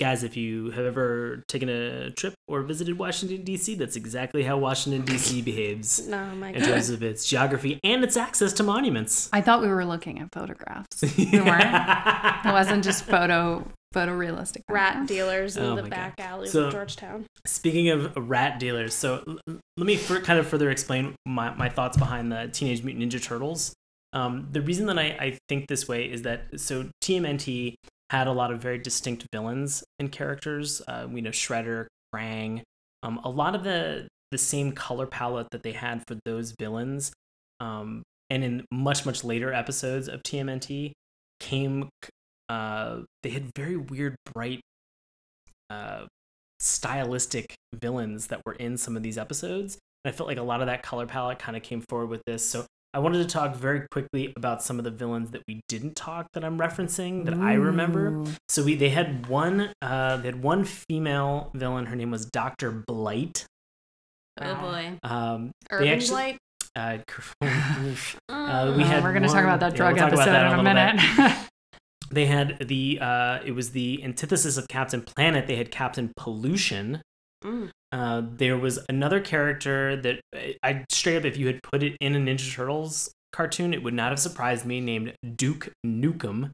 Guys, 0.00 0.24
if 0.24 0.36
you 0.36 0.70
have 0.72 0.84
ever 0.84 1.44
taken 1.46 1.68
a 1.68 2.10
trip 2.10 2.34
or 2.48 2.62
visited 2.62 2.98
Washington, 2.98 3.42
D.C., 3.44 3.76
that's 3.76 3.94
exactly 3.94 4.42
how 4.42 4.58
Washington, 4.58 5.02
D.C. 5.02 5.40
behaves 5.42 6.00
Oh 6.12 6.34
my 6.34 6.50
in 6.50 6.62
terms 6.62 6.90
of 6.90 7.02
its 7.04 7.24
geography 7.28 7.78
and 7.84 8.02
its 8.02 8.16
access 8.16 8.52
to 8.54 8.64
monuments. 8.64 9.28
I 9.32 9.40
thought 9.40 9.62
we 9.62 9.68
were 9.68 9.84
looking 9.84 10.20
at 10.20 10.28
photographs. 10.32 11.02
We 11.16 11.40
weren't. 11.40 11.62
It 12.44 12.52
wasn't 12.52 12.82
just 12.82 13.04
photo 13.04 13.64
photorealistic. 13.94 14.62
Rat 14.68 15.06
dealers 15.06 15.56
in 15.56 15.62
Oh 15.64 15.76
the 15.76 15.84
back 15.84 16.16
God. 16.16 16.26
alleys 16.26 16.50
So- 16.52 16.64
of 16.66 16.72
Georgetown. 16.72 17.26
Speaking 17.46 17.90
of 17.90 18.12
rat 18.16 18.58
dealers, 18.58 18.94
so 18.94 19.22
l- 19.28 19.38
l- 19.48 19.58
let 19.76 19.86
me 19.86 19.94
fur 19.96 20.20
kind 20.20 20.40
of 20.40 20.46
further 20.48 20.70
explain 20.70 21.14
my, 21.24 21.54
my 21.54 21.68
thoughts 21.68 21.96
behind 21.96 22.32
the 22.32 22.48
Teenage 22.52 22.82
Mutant 22.82 23.12
Ninja 23.12 23.22
Turtles. 23.22 23.72
Um, 24.12 24.48
the 24.50 24.60
reason 24.60 24.86
that 24.86 24.98
I, 24.98 25.04
I 25.20 25.38
think 25.48 25.68
this 25.68 25.86
way 25.86 26.10
is 26.10 26.22
that 26.22 26.58
so 26.60 26.86
TMNT 27.02 27.74
had 28.14 28.26
a 28.26 28.32
lot 28.32 28.52
of 28.52 28.60
very 28.60 28.78
distinct 28.78 29.26
villains 29.32 29.84
and 29.98 30.10
characters. 30.10 30.80
Uh, 30.86 31.06
we 31.10 31.20
know 31.20 31.30
Shredder, 31.30 31.86
Krang, 32.14 32.62
um, 33.02 33.20
a 33.24 33.30
lot 33.30 33.54
of 33.54 33.64
the 33.64 34.08
the 34.30 34.38
same 34.38 34.72
color 34.72 35.06
palette 35.06 35.46
that 35.52 35.62
they 35.62 35.72
had 35.72 36.02
for 36.08 36.16
those 36.24 36.52
villains, 36.58 37.12
um, 37.60 38.02
and 38.30 38.42
in 38.42 38.64
much 38.72 39.06
much 39.06 39.22
later 39.24 39.52
episodes 39.52 40.08
of 40.08 40.22
TMNT 40.22 40.92
came. 41.40 41.88
Uh, 42.48 43.00
they 43.22 43.30
had 43.30 43.50
very 43.56 43.76
weird, 43.76 44.16
bright 44.34 44.60
uh, 45.70 46.04
stylistic 46.60 47.54
villains 47.74 48.28
that 48.28 48.40
were 48.44 48.52
in 48.54 48.76
some 48.76 48.96
of 48.96 49.02
these 49.02 49.18
episodes. 49.18 49.78
And 50.04 50.12
I 50.12 50.16
felt 50.16 50.28
like 50.28 50.38
a 50.38 50.42
lot 50.42 50.60
of 50.60 50.66
that 50.66 50.82
color 50.82 51.06
palette 51.06 51.38
kind 51.38 51.56
of 51.56 51.62
came 51.62 51.82
forward 51.88 52.08
with 52.08 52.22
this. 52.26 52.46
So 52.46 52.66
I 52.94 52.98
wanted 53.00 53.18
to 53.18 53.26
talk 53.26 53.56
very 53.56 53.86
quickly 53.90 54.32
about 54.36 54.62
some 54.62 54.78
of 54.78 54.84
the 54.84 54.90
villains 54.90 55.32
that 55.32 55.42
we 55.48 55.60
didn't 55.68 55.96
talk 55.96 56.28
that 56.34 56.44
I'm 56.44 56.58
referencing 56.58 57.24
that 57.24 57.34
I 57.34 57.54
remember. 57.54 58.24
So 58.48 58.62
we 58.62 58.74
they 58.76 58.90
had 58.90 59.26
one 59.26 59.72
uh, 59.82 60.16
they 60.18 60.28
had 60.28 60.42
one 60.42 60.64
female 60.64 61.50
villain. 61.54 61.86
Her 61.86 61.96
name 61.96 62.10
was 62.12 62.24
Doctor 62.26 62.70
Blight. 62.70 63.46
Oh 64.40 64.54
boy. 64.56 64.98
Um, 65.02 65.50
Urban 65.70 65.88
actually- 65.88 66.08
Blight. 66.10 66.38
uh, 66.76 66.98
Uh, 68.28 68.74
we 68.76 68.82
Oh, 68.82 68.86
had 68.86 69.02
we're 69.04 69.12
going 69.12 69.22
to 69.22 69.28
talk 69.28 69.44
about 69.44 69.60
that 69.60 69.72
yeah, 69.72 69.76
drug 69.76 69.94
we'll 69.94 70.04
episode 70.04 70.24
that 70.26 70.46
in 70.46 70.58
a 70.58 70.62
little 70.62 70.64
bit. 70.64 71.18
minute. 71.18 71.36
they 72.10 72.26
had 72.26 72.58
the 72.68 72.98
uh, 73.00 73.38
it 73.44 73.52
was 73.52 73.70
the 73.70 74.02
antithesis 74.04 74.56
of 74.56 74.66
Captain 74.68 75.02
Planet. 75.02 75.46
They 75.46 75.56
had 75.56 75.70
Captain 75.70 76.12
Pollution. 76.16 77.02
Mm. 77.44 77.70
Uh, 77.92 78.22
there 78.24 78.56
was 78.56 78.78
another 78.88 79.20
character 79.20 79.96
that 79.96 80.20
I 80.62 80.84
straight 80.90 81.16
up, 81.16 81.24
if 81.24 81.36
you 81.36 81.46
had 81.46 81.60
put 81.62 81.82
it 81.82 81.96
in 82.00 82.14
a 82.16 82.18
Ninja 82.18 82.52
Turtles 82.52 83.12
cartoon, 83.32 83.72
it 83.74 83.82
would 83.82 83.94
not 83.94 84.10
have 84.10 84.18
surprised 84.18 84.64
me. 84.66 84.80
Named 84.80 85.14
Duke 85.36 85.70
Nukem, 85.86 86.50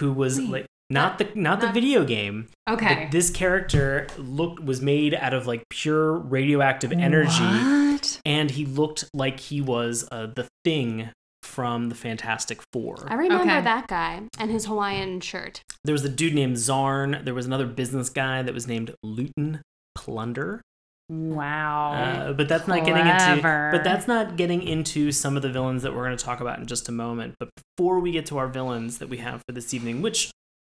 who 0.00 0.12
was 0.12 0.38
Wait, 0.38 0.48
like 0.50 0.66
not 0.90 1.18
the 1.18 1.28
not 1.34 1.60
the 1.60 1.70
video 1.70 2.04
game. 2.04 2.48
okay. 2.68 3.04
But 3.04 3.10
this 3.12 3.30
character 3.30 4.06
looked 4.18 4.64
was 4.64 4.80
made 4.80 5.14
out 5.14 5.32
of 5.34 5.46
like 5.46 5.62
pure 5.70 6.12
radioactive 6.18 6.90
energy, 6.92 7.44
What? 7.44 8.20
and 8.24 8.50
he 8.50 8.64
looked 8.66 9.04
like 9.14 9.38
he 9.40 9.60
was 9.60 10.08
uh, 10.10 10.26
the 10.26 10.48
thing 10.64 11.10
from 11.42 11.88
the 11.88 11.94
Fantastic 11.94 12.60
Four. 12.72 13.06
I 13.08 13.14
remember 13.14 13.44
Okay. 13.44 13.60
that 13.60 13.86
guy 13.86 14.22
and 14.38 14.50
his 14.50 14.66
Hawaiian 14.66 15.20
shirt. 15.20 15.62
There 15.84 15.92
was 15.92 16.04
a 16.04 16.08
dude 16.08 16.34
named 16.34 16.56
Zarm. 16.56 17.24
There 17.24 17.34
was 17.34 17.46
another 17.46 17.66
business 17.66 18.08
guy 18.08 18.42
that 18.42 18.54
was 18.54 18.66
named 18.66 18.94
Looten 19.04 19.60
Plunder. 19.94 20.62
Wow. 21.08 21.92
Uh, 21.92 22.32
but 22.32 22.48
that's 22.48 22.66
not 22.66 22.84
getting 22.84 23.06
into. 23.06 23.42
But 23.42 23.84
that's 23.84 24.08
not 24.08 24.36
getting 24.36 24.62
into 24.62 25.12
some 25.12 25.36
of 25.36 25.42
the 25.42 25.50
villains 25.50 25.82
that 25.82 25.94
we're 25.94 26.04
going 26.04 26.16
to 26.16 26.24
talk 26.24 26.40
about 26.40 26.58
in 26.58 26.66
just 26.66 26.88
a 26.88 26.92
moment. 26.92 27.34
But 27.38 27.50
before 27.76 28.00
we 28.00 28.12
get 28.12 28.26
to 28.26 28.38
our 28.38 28.48
villains 28.48 28.98
that 28.98 29.08
we 29.08 29.18
have 29.18 29.42
for 29.46 29.52
this 29.52 29.74
evening, 29.74 30.00
which 30.02 30.30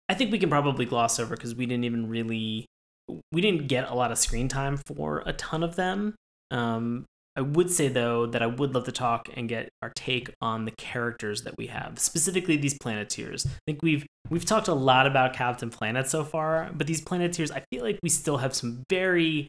I 0.10 0.16
think 0.16 0.32
we 0.32 0.40
can 0.40 0.50
probably 0.50 0.86
gloss 0.86 1.20
over 1.20 1.36
because 1.36 1.56
we 1.56 1.66
didn't 1.66 1.84
even 1.84 2.10
really, 2.10 2.66
we 3.32 3.42
didn't 3.42 3.68
get 3.68 3.90
a 3.90 3.94
lot 3.94 4.12
of 4.12 4.18
screen 4.18 4.48
time 4.48 4.78
for 4.78 5.24
a 5.26 5.34
ton 5.34 5.64
of 5.64 5.76
them. 5.76 6.16
Um, 6.52 7.06
I 7.36 7.42
would 7.42 7.72
say 7.72 7.88
though 7.88 8.28
that 8.28 8.42
I 8.42 8.48
would 8.48 8.74
love 8.74 8.86
to 8.86 8.92
talk 8.92 9.30
and 9.34 9.50
get 9.50 9.70
our 9.82 9.92
take 9.96 10.30
on 10.42 10.66
the 10.66 10.72
characters 10.72 11.44
that 11.44 11.58
we 11.58 11.68
have, 11.68 11.98
specifically 12.00 12.58
these 12.58 12.78
Planeteers. 12.78 13.46
I 13.46 13.60
think 13.66 13.80
we've 13.82 14.06
we've 14.30 14.46
talked 14.46 14.68
a 14.68 14.74
lot 14.74 15.08
about 15.08 15.34
Captain 15.34 15.70
Planet 15.70 16.08
so 16.08 16.24
far, 16.24 16.70
but 16.74 16.88
these 16.88 17.02
Planeteers, 17.02 17.52
I 17.52 17.64
feel 17.72 17.84
like 17.84 18.00
we 18.04 18.10
still 18.10 18.38
have 18.38 18.54
some 18.54 18.84
very 18.90 19.48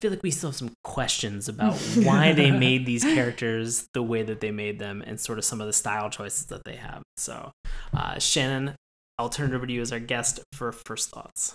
I 0.00 0.06
feel 0.06 0.10
like 0.12 0.22
we 0.22 0.30
still 0.30 0.50
have 0.50 0.56
some 0.56 0.72
questions 0.82 1.48
about 1.48 1.74
why 2.02 2.32
they 2.32 2.50
made 2.50 2.86
these 2.86 3.04
characters 3.04 3.86
the 3.92 4.02
way 4.02 4.22
that 4.22 4.40
they 4.40 4.50
made 4.50 4.78
them 4.78 5.02
and 5.06 5.20
sort 5.20 5.38
of 5.38 5.44
some 5.44 5.60
of 5.60 5.66
the 5.66 5.74
style 5.74 6.08
choices 6.08 6.46
that 6.46 6.64
they 6.64 6.76
have. 6.76 7.02
So, 7.18 7.52
uh, 7.92 8.18
Shannon, 8.18 8.74
I'll 9.18 9.28
turn 9.28 9.52
it 9.52 9.54
over 9.54 9.66
to 9.66 9.72
you 9.72 9.82
as 9.82 9.92
our 9.92 10.00
guest 10.00 10.40
for 10.54 10.72
first 10.72 11.10
thoughts. 11.10 11.54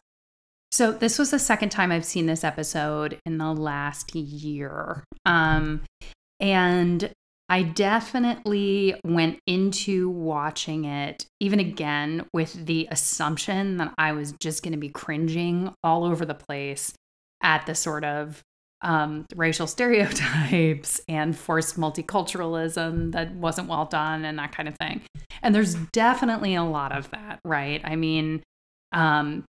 So 0.75 0.91
this 0.91 1.17
was 1.17 1.31
the 1.31 1.39
second 1.39 1.69
time 1.69 1.89
I've 1.89 2.03
seen 2.03 2.25
this 2.25 2.43
episode 2.43 3.17
in 3.25 3.37
the 3.37 3.53
last 3.53 4.13
year. 4.13 5.05
Um 5.25 5.83
and 6.41 7.13
I 7.47 7.63
definitely 7.63 8.99
went 9.05 9.39
into 9.47 10.09
watching 10.09 10.83
it 10.83 11.27
even 11.39 11.61
again 11.61 12.25
with 12.33 12.65
the 12.65 12.89
assumption 12.91 13.77
that 13.77 13.93
I 13.97 14.11
was 14.11 14.33
just 14.33 14.63
going 14.63 14.73
to 14.73 14.77
be 14.77 14.89
cringing 14.89 15.73
all 15.81 16.03
over 16.03 16.25
the 16.25 16.33
place 16.33 16.91
at 17.41 17.65
the 17.67 17.75
sort 17.75 18.03
of 18.03 18.41
um, 18.81 19.25
racial 19.33 19.67
stereotypes 19.77 20.99
and 21.07 21.37
forced 21.37 21.77
multiculturalism 21.77 23.13
that 23.13 23.33
wasn't 23.35 23.69
well 23.69 23.85
done 23.85 24.25
and 24.25 24.37
that 24.39 24.51
kind 24.51 24.67
of 24.67 24.75
thing. 24.75 25.03
And 25.41 25.55
there's 25.55 25.75
definitely 25.93 26.53
a 26.53 26.63
lot 26.63 26.91
of 26.91 27.09
that, 27.11 27.39
right? 27.45 27.79
I 27.85 27.95
mean, 27.95 28.43
um, 28.91 29.45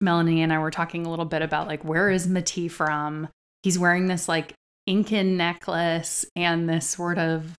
Melanie 0.00 0.42
and 0.42 0.52
I 0.52 0.58
were 0.58 0.70
talking 0.70 1.06
a 1.06 1.10
little 1.10 1.24
bit 1.24 1.42
about 1.42 1.66
like 1.66 1.84
where 1.84 2.10
is 2.10 2.26
Mati 2.26 2.68
from? 2.68 3.28
He's 3.62 3.78
wearing 3.78 4.06
this 4.06 4.28
like 4.28 4.54
Incan 4.86 5.36
necklace 5.36 6.24
and 6.36 6.68
this 6.68 6.86
sort 6.86 7.18
of 7.18 7.54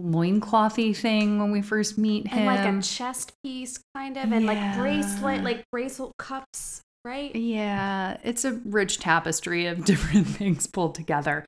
loinclothy 0.00 0.96
thing 0.96 1.38
when 1.38 1.50
we 1.50 1.62
first 1.62 1.98
meet 1.98 2.28
him. 2.28 2.38
And 2.38 2.46
like 2.46 2.74
a 2.74 2.82
chest 2.82 3.32
piece, 3.42 3.78
kind 3.94 4.16
of, 4.16 4.32
and 4.32 4.46
like 4.46 4.76
bracelet, 4.76 5.42
like 5.42 5.64
bracelet 5.70 6.12
cups, 6.18 6.80
right? 7.04 7.34
Yeah, 7.34 8.16
it's 8.22 8.44
a 8.44 8.60
rich 8.64 8.98
tapestry 8.98 9.66
of 9.66 9.84
different 9.84 10.26
things 10.26 10.66
pulled 10.66 10.94
together. 10.94 11.44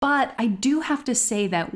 But 0.00 0.34
I 0.38 0.46
do 0.46 0.80
have 0.80 1.04
to 1.04 1.14
say 1.14 1.46
that 1.48 1.74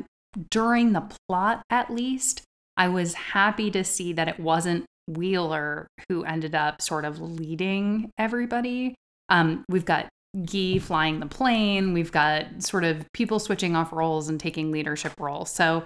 during 0.49 0.93
the 0.93 1.11
plot, 1.27 1.63
at 1.69 1.91
least, 1.91 2.43
I 2.77 2.87
was 2.87 3.13
happy 3.13 3.69
to 3.71 3.83
see 3.83 4.13
that 4.13 4.27
it 4.27 4.39
wasn't 4.39 4.85
Wheeler 5.17 5.87
who 6.09 6.23
ended 6.23 6.55
up 6.55 6.81
sort 6.81 7.05
of 7.05 7.19
leading 7.19 8.11
everybody. 8.17 8.95
Um, 9.29 9.63
we've 9.69 9.85
got 9.85 10.07
Gi 10.43 10.79
flying 10.79 11.19
the 11.19 11.25
plane, 11.25 11.93
we've 11.93 12.11
got 12.11 12.63
sort 12.63 12.83
of 12.83 13.05
people 13.13 13.39
switching 13.39 13.75
off 13.75 13.91
roles 13.91 14.29
and 14.29 14.39
taking 14.39 14.71
leadership 14.71 15.13
roles. 15.19 15.49
So, 15.49 15.83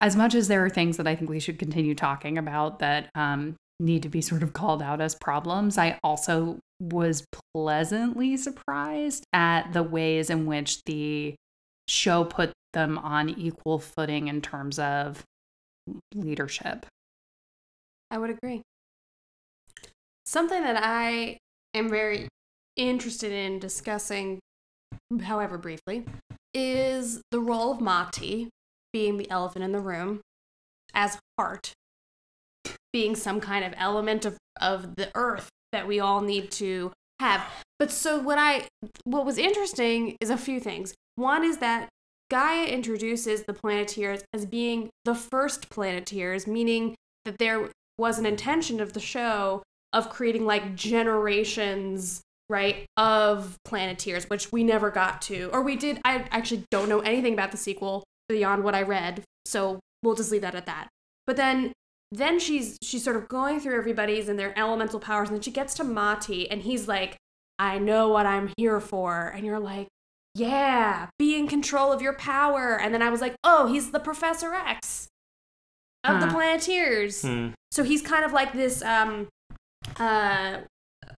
as 0.00 0.14
much 0.14 0.34
as 0.34 0.46
there 0.46 0.64
are 0.64 0.70
things 0.70 0.96
that 0.96 1.08
I 1.08 1.16
think 1.16 1.28
we 1.28 1.40
should 1.40 1.58
continue 1.58 1.94
talking 1.94 2.38
about 2.38 2.78
that 2.78 3.10
um, 3.16 3.56
need 3.80 4.02
to 4.04 4.08
be 4.08 4.20
sort 4.20 4.44
of 4.44 4.52
called 4.52 4.80
out 4.80 5.00
as 5.00 5.16
problems, 5.16 5.76
I 5.76 5.98
also 6.04 6.58
was 6.80 7.24
pleasantly 7.52 8.36
surprised 8.36 9.24
at 9.32 9.72
the 9.72 9.82
ways 9.82 10.30
in 10.30 10.46
which 10.46 10.84
the 10.84 11.34
show 11.88 12.24
put 12.24 12.52
them 12.72 12.98
on 12.98 13.28
equal 13.30 13.78
footing 13.78 14.28
in 14.28 14.40
terms 14.40 14.78
of 14.78 15.24
leadership. 16.14 16.86
I 18.10 18.18
would 18.18 18.30
agree. 18.30 18.62
Something 20.24 20.62
that 20.62 20.80
I 20.82 21.38
am 21.74 21.88
very 21.88 22.28
interested 22.76 23.32
in 23.32 23.58
discussing, 23.58 24.40
however 25.22 25.58
briefly, 25.58 26.04
is 26.54 27.20
the 27.30 27.40
role 27.40 27.72
of 27.72 27.80
Mati 27.80 28.48
being 28.92 29.18
the 29.18 29.30
elephant 29.30 29.64
in 29.64 29.72
the 29.72 29.80
room 29.80 30.20
as 30.94 31.18
heart, 31.38 31.72
being 32.92 33.14
some 33.14 33.40
kind 33.40 33.64
of 33.64 33.74
element 33.76 34.24
of, 34.24 34.36
of 34.60 34.96
the 34.96 35.10
earth 35.14 35.48
that 35.72 35.86
we 35.86 36.00
all 36.00 36.20
need 36.20 36.50
to 36.50 36.92
have. 37.20 37.44
But 37.78 37.90
so 37.90 38.18
what 38.18 38.38
I 38.38 38.66
what 39.04 39.26
was 39.26 39.38
interesting 39.38 40.16
is 40.20 40.30
a 40.30 40.36
few 40.36 40.60
things. 40.60 40.94
One 41.16 41.44
is 41.44 41.58
that 41.58 41.88
Gaia 42.30 42.66
introduces 42.66 43.44
the 43.44 43.54
Planeteers 43.54 44.22
as 44.32 44.46
being 44.46 44.90
the 45.04 45.14
first 45.14 45.70
Planeteers, 45.70 46.46
meaning 46.46 46.94
that 47.24 47.38
there 47.38 47.70
was 47.98 48.18
an 48.18 48.26
intention 48.26 48.80
of 48.80 48.92
the 48.92 49.00
show 49.00 49.62
of 49.92 50.10
creating 50.10 50.44
like 50.44 50.74
generations 50.74 52.20
right 52.48 52.86
of 52.96 53.56
planeteers 53.64 54.28
which 54.30 54.50
we 54.52 54.64
never 54.64 54.90
got 54.90 55.20
to 55.20 55.50
or 55.52 55.62
we 55.62 55.76
did 55.76 56.00
i 56.04 56.26
actually 56.30 56.64
don't 56.70 56.88
know 56.88 57.00
anything 57.00 57.34
about 57.34 57.50
the 57.50 57.56
sequel 57.56 58.04
beyond 58.28 58.64
what 58.64 58.74
i 58.74 58.82
read 58.82 59.22
so 59.44 59.78
we'll 60.02 60.14
just 60.14 60.30
leave 60.30 60.42
that 60.42 60.54
at 60.54 60.66
that 60.66 60.88
but 61.26 61.36
then 61.36 61.72
then 62.10 62.38
she's 62.38 62.78
she's 62.82 63.04
sort 63.04 63.16
of 63.16 63.28
going 63.28 63.60
through 63.60 63.76
everybody's 63.76 64.28
and 64.28 64.38
their 64.38 64.58
elemental 64.58 64.98
powers 64.98 65.28
and 65.28 65.36
then 65.36 65.42
she 65.42 65.50
gets 65.50 65.74
to 65.74 65.84
mati 65.84 66.50
and 66.50 66.62
he's 66.62 66.88
like 66.88 67.18
I 67.58 67.78
know 67.78 68.08
what 68.08 68.26
I'm 68.26 68.52
here 68.56 68.80
for. 68.80 69.32
And 69.34 69.44
you're 69.44 69.58
like, 69.58 69.88
yeah, 70.34 71.08
be 71.18 71.36
in 71.36 71.48
control 71.48 71.92
of 71.92 72.00
your 72.00 72.12
power. 72.12 72.78
And 72.80 72.94
then 72.94 73.02
I 73.02 73.10
was 73.10 73.20
like, 73.20 73.34
oh, 73.42 73.66
he's 73.66 73.90
the 73.90 73.98
Professor 73.98 74.54
X 74.54 75.08
of 76.04 76.20
the 76.20 76.28
Planeteers. 76.28 77.22
Hmm. 77.22 77.48
So 77.70 77.84
he's 77.84 78.02
kind 78.02 78.24
of 78.24 78.32
like 78.32 78.52
this. 78.52 78.82
Um, 78.82 79.28
uh, 79.98 80.58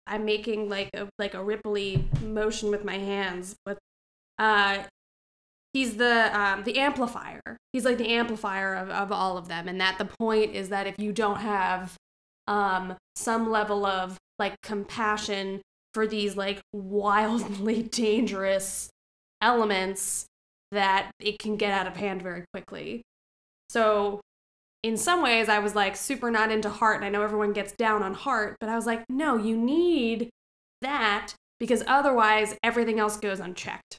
I'm 0.06 0.24
making 0.24 0.68
like 0.68 0.90
a 0.94 1.08
like 1.18 1.34
a 1.34 1.38
ripply 1.38 2.22
motion 2.22 2.70
with 2.70 2.84
my 2.84 2.98
hands, 2.98 3.54
but 3.64 3.78
uh, 4.38 4.84
he's 5.72 5.96
the 5.96 6.36
um, 6.38 6.64
the 6.64 6.78
amplifier. 6.78 7.56
He's 7.72 7.84
like 7.84 7.98
the 7.98 8.08
amplifier 8.08 8.74
of, 8.74 8.90
of 8.90 9.12
all 9.12 9.38
of 9.38 9.48
them, 9.48 9.68
and 9.68 9.80
that 9.80 9.98
the 9.98 10.04
point 10.04 10.54
is 10.54 10.68
that 10.70 10.86
if 10.86 10.98
you 10.98 11.12
don't 11.12 11.40
have 11.40 11.94
um, 12.46 12.96
some 13.14 13.50
level 13.50 13.86
of 13.86 14.18
like 14.38 14.60
compassion 14.62 15.60
for 15.94 16.06
these 16.06 16.36
like 16.36 16.60
wildly 16.72 17.82
dangerous 17.90 18.90
elements, 19.40 20.26
that 20.72 21.10
it 21.20 21.38
can 21.38 21.56
get 21.56 21.72
out 21.72 21.86
of 21.86 21.96
hand 21.96 22.22
very 22.22 22.44
quickly. 22.52 23.02
So 23.68 24.20
in 24.82 24.96
some 24.96 25.22
ways 25.22 25.48
I 25.48 25.58
was 25.58 25.74
like 25.74 25.96
super 25.96 26.30
not 26.30 26.50
into 26.50 26.70
heart 26.70 26.96
and 26.96 27.04
I 27.04 27.08
know 27.08 27.22
everyone 27.22 27.52
gets 27.52 27.72
down 27.72 28.02
on 28.02 28.14
heart, 28.14 28.56
but 28.60 28.68
I 28.68 28.76
was 28.76 28.86
like, 28.86 29.04
no, 29.08 29.36
you 29.36 29.56
need 29.56 30.30
that 30.82 31.34
because 31.58 31.82
otherwise 31.86 32.56
everything 32.62 32.98
else 32.98 33.16
goes 33.16 33.40
unchecked. 33.40 33.98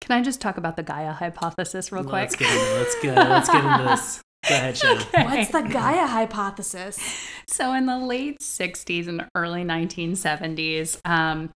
Can 0.00 0.16
I 0.16 0.22
just 0.22 0.40
talk 0.40 0.56
about 0.56 0.76
the 0.76 0.84
Gaia 0.84 1.12
hypothesis 1.12 1.90
real 1.90 2.04
quick? 2.04 2.12
Let's 2.12 2.36
get 2.36 2.50
into 2.52 2.74
let's 2.74 2.94
go. 3.02 3.12
Let's 3.12 3.48
get 3.48 3.64
into 3.64 3.84
this. 3.84 4.22
Go 4.48 4.54
ahead, 4.54 4.76
Shannon. 4.78 5.02
Okay. 5.02 5.24
What's 5.24 5.50
the 5.50 5.62
Gaia 5.62 6.06
hypothesis? 6.06 7.28
So, 7.48 7.72
in 7.72 7.86
the 7.86 7.98
late 7.98 8.38
60s 8.38 9.08
and 9.08 9.26
early 9.34 9.64
1970s, 9.64 11.00
um, 11.04 11.50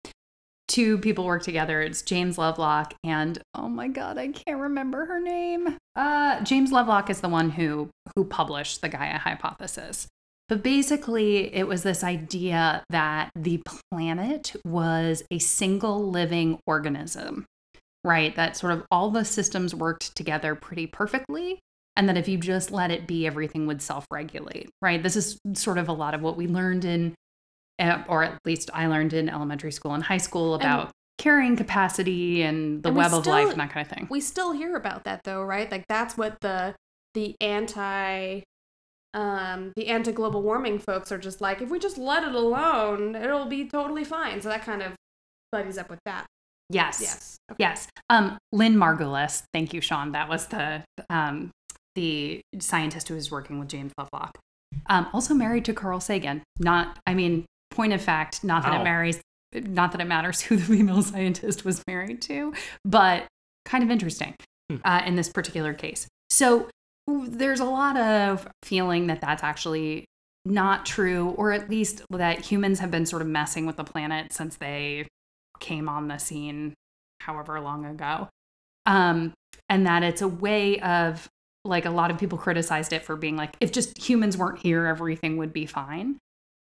two 0.71 0.99
people 0.99 1.25
work 1.25 1.43
together. 1.43 1.83
It's 1.83 2.01
James 2.01 2.39
Lovelock 2.39 2.95
and 3.05 3.39
oh 3.55 3.69
my 3.69 3.89
god, 3.89 4.17
I 4.17 4.29
can't 4.29 4.61
remember 4.61 5.05
her 5.05 5.21
name. 5.21 5.77
Uh, 5.97 6.41
James 6.43 6.71
Lovelock 6.71 7.11
is 7.11 7.21
the 7.21 7.29
one 7.29 7.51
who 7.51 7.91
who 8.15 8.25
published 8.25 8.81
the 8.81 8.89
Gaia 8.89 9.19
hypothesis. 9.19 10.07
But 10.49 10.63
basically, 10.63 11.55
it 11.55 11.67
was 11.69 11.83
this 11.83 12.03
idea 12.03 12.83
that 12.91 13.31
the 13.37 13.63
planet 13.93 14.55
was 14.65 15.23
a 15.31 15.39
single 15.39 16.11
living 16.11 16.59
organism, 16.67 17.47
right? 18.03 18.35
That 18.35 18.57
sort 18.57 18.73
of 18.73 18.85
all 18.91 19.11
the 19.11 19.25
systems 19.25 19.75
worked 19.75 20.17
together 20.17 20.55
pretty 20.55 20.87
perfectly 20.87 21.61
and 21.97 22.09
that 22.09 22.17
if 22.17 22.29
you 22.29 22.39
just 22.39 22.71
let 22.71 22.91
it 22.91 23.07
be 23.07 23.27
everything 23.27 23.67
would 23.67 23.83
self-regulate 23.83 24.71
right 24.81 25.03
this 25.03 25.17
is 25.17 25.39
sort 25.55 25.77
of 25.77 25.89
a 25.89 25.93
lot 25.93 26.15
of 26.15 26.23
what 26.23 26.37
we 26.37 26.47
learned 26.47 26.85
in 26.85 27.13
or 28.09 28.23
at 28.23 28.39
least 28.45 28.71
i 28.75 28.87
learned 28.87 29.13
in 29.13 29.29
elementary 29.29 29.73
school 29.73 29.95
and 29.95 30.03
high 30.05 30.19
school 30.19 30.55
about 30.55 30.91
carrying 31.19 31.57
capacity 31.57 32.43
and 32.43 32.83
the 32.83 32.89
And 32.89 32.97
we 32.97 33.03
web 33.03 33.13
of 33.13 33.21
still- 33.25 33.33
life 33.35 33.51
and 33.51 33.61
that 33.61 33.71
kind 33.71 33.87
of 33.87 33.93
thing 33.95 34.07
We 34.11 34.21
still 34.21 34.53
hear 34.53 34.75
about 34.77 35.05
that 35.05 35.21
though, 35.25 35.43
right? 35.43 35.71
Like 35.71 35.85
that's 35.89 36.17
what 36.17 36.41
the 36.41 36.75
the 37.15 37.35
anti 37.41 38.41
um 39.13 39.73
the 39.77 39.89
anti 39.89 40.13
global 40.13 40.41
warming 40.43 40.79
folks 40.79 41.11
are 41.11 41.19
just 41.19 41.41
like 41.41 41.61
if 41.61 41.69
we 41.69 41.79
just 41.79 41.99
let 41.99 42.23
it 42.25 42.35
alone, 42.35 43.15
it'll 43.17 43.47
be 43.47 43.67
totally 43.69 44.05
fine. 44.05 44.41
So 44.41 44.49
that 44.49 44.63
kind 44.65 44.83
of 44.83 44.95
buddies 45.53 45.77
up 45.79 45.91
with 45.91 45.99
that. 46.07 46.27
yes 46.71 47.01
Yes. 47.03 47.37
Okay. 47.51 47.57
yes 47.65 47.89
um 48.09 48.39
lynn 48.53 48.77
margulis 48.77 49.43
thank 49.53 49.75
you 49.75 49.81
sean 49.81 50.13
that 50.13 50.29
was 50.29 50.47
the 50.47 50.83
um 51.11 51.51
the 51.97 52.41
scientist 52.61 53.09
who 53.09 53.15
was 53.17 53.31
working 53.33 53.59
with 53.59 53.69
james 53.69 53.93
lovelock 53.99 54.39
um 54.87 55.09
also 55.13 55.35
married 55.35 55.65
to 55.65 55.75
carl 55.75 55.99
sagan 56.01 56.43
not 56.61 56.99
i 57.09 57.13
mean 57.15 57.45
point 57.71 57.93
of 57.93 58.03
fact 58.03 58.43
not 58.45 58.63
that 58.63 58.81
it 58.81 58.85
marries 58.85 59.21
not 59.55 59.93
that 59.93 60.01
it 60.01 60.07
matters 60.07 60.41
who 60.41 60.57
the 60.57 60.63
female 60.63 61.03
scientist 61.13 61.65
was 61.65 61.83
married 61.87 62.21
to 62.23 62.53
but 62.85 63.27
kind 63.65 63.85
of 63.85 63.91
interesting 63.91 64.35
Hmm. 64.71 64.77
uh, 64.85 65.03
in 65.05 65.17
this 65.17 65.29
particular 65.29 65.75
case 65.75 66.07
so 66.29 66.69
there's 67.09 67.61
a 67.61 67.65
lot 67.65 67.97
of 67.97 68.47
feeling 68.63 69.09
that 69.09 69.21
that's 69.21 69.43
actually 69.43 70.05
not 70.45 70.87
true 70.87 71.31
or 71.31 71.53
at 71.53 71.69
least 71.69 72.03
that 72.11 72.41
humans 72.41 72.79
have 72.79 72.91
been 72.91 73.05
sort 73.07 73.23
of 73.23 73.29
messing 73.29 73.67
with 73.67 73.77
the 73.77 73.85
planet 73.85 74.33
since 74.33 74.57
they 74.57 75.07
came 75.59 75.89
on 75.89 76.09
the 76.09 76.19
scene 76.19 76.75
however 77.21 77.61
long 77.61 77.85
ago. 77.85 78.29
Um, 78.87 79.33
and 79.69 79.87
that 79.87 80.03
it's 80.03 80.23
a 80.23 80.29
way 80.29 80.81
of 80.81 81.29
like 81.65 81.85
a 81.85 81.91
lot 81.91 82.11
of 82.11 82.19
people 82.19 82.39
criticized 82.39 82.93
it 82.93 83.05
for 83.05 83.17
being 83.17 83.37
like, 83.37 83.55
if 83.61 83.71
just 83.71 83.99
humans 83.99 84.37
weren't 84.37 84.59
here, 84.59 84.87
everything 84.87 85.37
would 85.37 85.53
be 85.53 85.67
fine. 85.67 86.17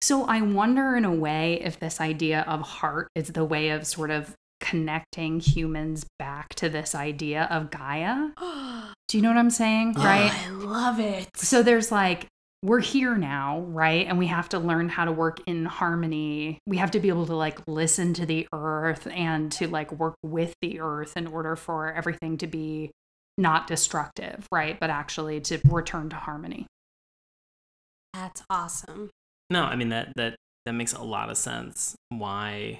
So 0.02 0.24
I 0.24 0.40
wonder 0.40 0.96
in 0.96 1.04
a 1.04 1.12
way 1.12 1.60
if 1.62 1.78
this 1.78 2.00
idea 2.00 2.42
of 2.46 2.62
heart 2.62 3.08
is 3.14 3.28
the 3.28 3.44
way 3.44 3.70
of 3.70 3.86
sort 3.86 4.10
of 4.10 4.34
connecting 4.60 5.40
humans 5.40 6.06
back 6.18 6.54
to 6.54 6.68
this 6.68 6.94
idea 6.94 7.48
of 7.50 7.70
Gaia. 7.70 8.30
Do 9.08 9.16
you 9.16 9.22
know 9.22 9.28
what 9.28 9.38
I'm 9.38 9.50
saying? 9.50 9.94
Oh, 9.96 10.04
right? 10.04 10.32
I 10.32 10.50
love 10.50 11.00
it. 11.00 11.28
So 11.36 11.62
there's 11.62 11.90
like, 11.90 12.26
we're 12.62 12.80
here 12.80 13.16
now, 13.16 13.60
right? 13.60 14.06
And 14.06 14.18
we 14.18 14.26
have 14.28 14.48
to 14.50 14.58
learn 14.58 14.88
how 14.88 15.06
to 15.06 15.12
work 15.12 15.40
in 15.46 15.64
harmony. 15.64 16.58
We 16.66 16.76
have 16.76 16.90
to 16.92 17.00
be 17.00 17.08
able 17.08 17.26
to 17.26 17.34
like 17.34 17.58
listen 17.66 18.14
to 18.14 18.26
the 18.26 18.46
earth 18.52 19.06
and 19.10 19.50
to 19.52 19.66
like 19.66 19.90
work 19.92 20.14
with 20.22 20.54
the 20.60 20.80
earth 20.80 21.16
in 21.16 21.26
order 21.26 21.56
for 21.56 21.92
everything 21.92 22.36
to 22.38 22.46
be 22.46 22.90
not 23.36 23.66
destructive, 23.66 24.46
right? 24.52 24.78
But 24.78 24.90
actually 24.90 25.40
to 25.40 25.58
return 25.64 26.10
to 26.10 26.16
harmony. 26.16 26.66
That's 28.12 28.42
awesome. 28.50 29.10
No, 29.50 29.64
I 29.64 29.76
mean 29.76 29.88
that 29.90 30.12
that 30.16 30.36
that 30.64 30.72
makes 30.72 30.92
a 30.92 31.02
lot 31.02 31.30
of 31.30 31.36
sense. 31.36 31.96
Why, 32.08 32.78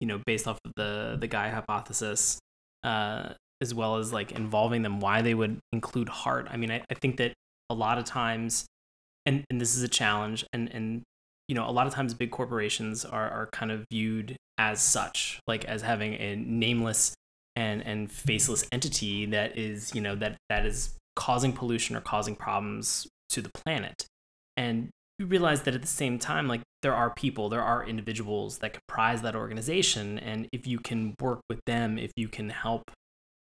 you 0.00 0.06
know, 0.06 0.20
based 0.24 0.46
off 0.46 0.58
of 0.64 0.72
the 0.76 1.16
the 1.20 1.26
Gaia 1.26 1.50
hypothesis, 1.52 2.38
uh, 2.84 3.34
as 3.60 3.74
well 3.74 3.96
as 3.96 4.12
like 4.12 4.32
involving 4.32 4.82
them, 4.82 5.00
why 5.00 5.22
they 5.22 5.34
would 5.34 5.58
include 5.72 6.08
heart. 6.08 6.46
I 6.50 6.56
mean, 6.56 6.70
I, 6.70 6.82
I 6.90 6.94
think 6.94 7.16
that 7.16 7.34
a 7.70 7.74
lot 7.74 7.98
of 7.98 8.04
times, 8.04 8.66
and 9.26 9.44
and 9.50 9.60
this 9.60 9.74
is 9.76 9.82
a 9.82 9.88
challenge, 9.88 10.44
and 10.52 10.72
and 10.72 11.02
you 11.48 11.54
know, 11.54 11.68
a 11.68 11.72
lot 11.72 11.86
of 11.86 11.92
times 11.92 12.14
big 12.14 12.30
corporations 12.30 13.04
are 13.04 13.30
are 13.30 13.48
kind 13.52 13.72
of 13.72 13.84
viewed 13.90 14.36
as 14.58 14.80
such, 14.80 15.40
like 15.46 15.64
as 15.64 15.82
having 15.82 16.14
a 16.14 16.36
nameless 16.36 17.14
and 17.56 17.82
and 17.82 18.10
faceless 18.12 18.64
entity 18.70 19.26
that 19.26 19.58
is, 19.58 19.94
you 19.94 20.00
know, 20.00 20.14
that 20.14 20.36
that 20.48 20.64
is 20.64 20.94
causing 21.16 21.52
pollution 21.52 21.96
or 21.96 22.00
causing 22.00 22.36
problems 22.36 23.06
to 23.30 23.40
the 23.40 23.50
planet. 23.64 24.06
And 24.56 24.90
you 25.18 25.26
realize 25.26 25.62
that 25.62 25.74
at 25.74 25.80
the 25.80 25.86
same 25.86 26.18
time, 26.18 26.48
like 26.48 26.62
there 26.82 26.94
are 26.94 27.10
people, 27.14 27.48
there 27.48 27.62
are 27.62 27.86
individuals 27.86 28.58
that 28.58 28.72
comprise 28.74 29.22
that 29.22 29.36
organization. 29.36 30.18
And 30.18 30.48
if 30.52 30.66
you 30.66 30.78
can 30.78 31.14
work 31.20 31.40
with 31.48 31.60
them, 31.66 31.98
if 31.98 32.10
you 32.16 32.28
can 32.28 32.50
help 32.50 32.90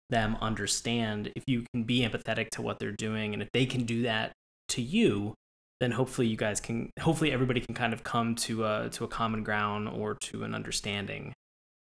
them 0.08 0.36
understand, 0.40 1.30
if 1.36 1.44
you 1.46 1.64
can 1.72 1.84
be 1.84 2.00
empathetic 2.00 2.50
to 2.50 2.62
what 2.62 2.78
they're 2.80 2.90
doing, 2.90 3.32
and 3.32 3.42
if 3.42 3.48
they 3.52 3.66
can 3.66 3.84
do 3.84 4.02
that 4.02 4.32
to 4.68 4.82
you, 4.82 5.34
then 5.78 5.92
hopefully 5.92 6.26
you 6.26 6.36
guys 6.36 6.60
can, 6.60 6.90
hopefully 7.00 7.32
everybody 7.32 7.60
can 7.60 7.74
kind 7.74 7.92
of 7.92 8.02
come 8.02 8.34
to 8.34 8.64
a, 8.64 8.88
to 8.90 9.04
a 9.04 9.08
common 9.08 9.42
ground 9.44 9.88
or 9.88 10.16
to 10.20 10.42
an 10.42 10.54
understanding 10.54 11.32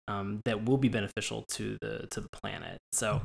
um, 0.09 0.41
that 0.45 0.64
will 0.64 0.78
be 0.78 0.89
beneficial 0.89 1.45
to 1.49 1.76
the, 1.80 2.07
to 2.11 2.20
the 2.20 2.28
planet. 2.32 2.78
So 2.93 3.22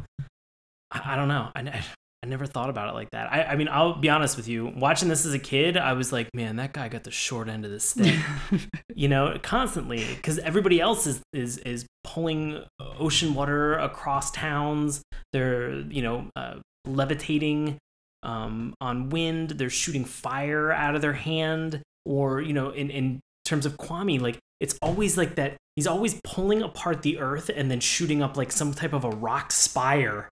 I, 0.92 1.14
I 1.14 1.16
don't 1.16 1.30
know. 1.30 1.50
I, 1.56 1.84
I 2.22 2.28
never 2.28 2.46
thought 2.46 2.70
about 2.70 2.90
it 2.90 2.96
like 2.96 3.12
that. 3.12 3.32
I, 3.32 3.44
I 3.44 3.56
mean, 3.56 3.70
I'll 3.70 3.96
be 3.96 4.10
honest 4.10 4.36
with 4.36 4.48
you. 4.48 4.74
Watching 4.76 5.08
this 5.08 5.26
as 5.26 5.34
a 5.34 5.40
kid, 5.40 5.78
I 5.78 5.94
was 5.94 6.12
like, 6.12 6.30
man, 6.34 6.58
that 6.58 6.74
guy 6.74 6.90
got 6.90 7.04
the 7.04 7.12
short 7.12 7.48
end 7.48 7.64
of 7.64 7.72
the 7.72 7.80
stick. 7.80 8.14
you 8.96 9.08
know, 9.08 9.38
constantly 9.42 10.06
because 10.16 10.38
everybody 10.40 10.82
else 10.82 11.08
is 11.08 11.22
is 11.32 11.58
is 11.60 11.86
pulling 12.04 12.64
ocean 12.80 13.34
water 13.34 13.78
across 13.78 14.32
towns. 14.32 15.02
They're 15.32 15.72
you 15.72 16.02
know 16.02 16.30
uh, 16.36 16.56
levitating 16.86 17.78
um, 18.24 18.74
on 18.82 19.10
wind. 19.10 19.52
They're 19.52 19.70
shooting 19.70 20.04
fire 20.04 20.72
out 20.72 20.96
of 20.96 21.02
their 21.02 21.14
hand, 21.14 21.82
or 22.06 22.42
you 22.42 22.54
know, 22.54 22.72
in 22.72 22.90
in 22.90 23.22
terms 23.46 23.66
of 23.66 23.78
Kwame, 23.78 24.20
like 24.20 24.40
it's 24.60 24.78
always 24.82 25.18
like 25.18 25.36
that. 25.36 25.56
He's 25.76 25.88
always 25.88 26.20
pulling 26.26 26.62
apart 26.62 27.02
the 27.02 27.20
earth 27.20 27.50
and 27.54 27.72
then 27.72 27.80
shooting 27.80 28.22
up 28.22 28.36
like 28.36 28.52
some 28.52 28.74
type 28.74 28.92
of 28.92 29.06
a 29.06 29.10
rock 29.10 29.54
spire, 29.54 30.28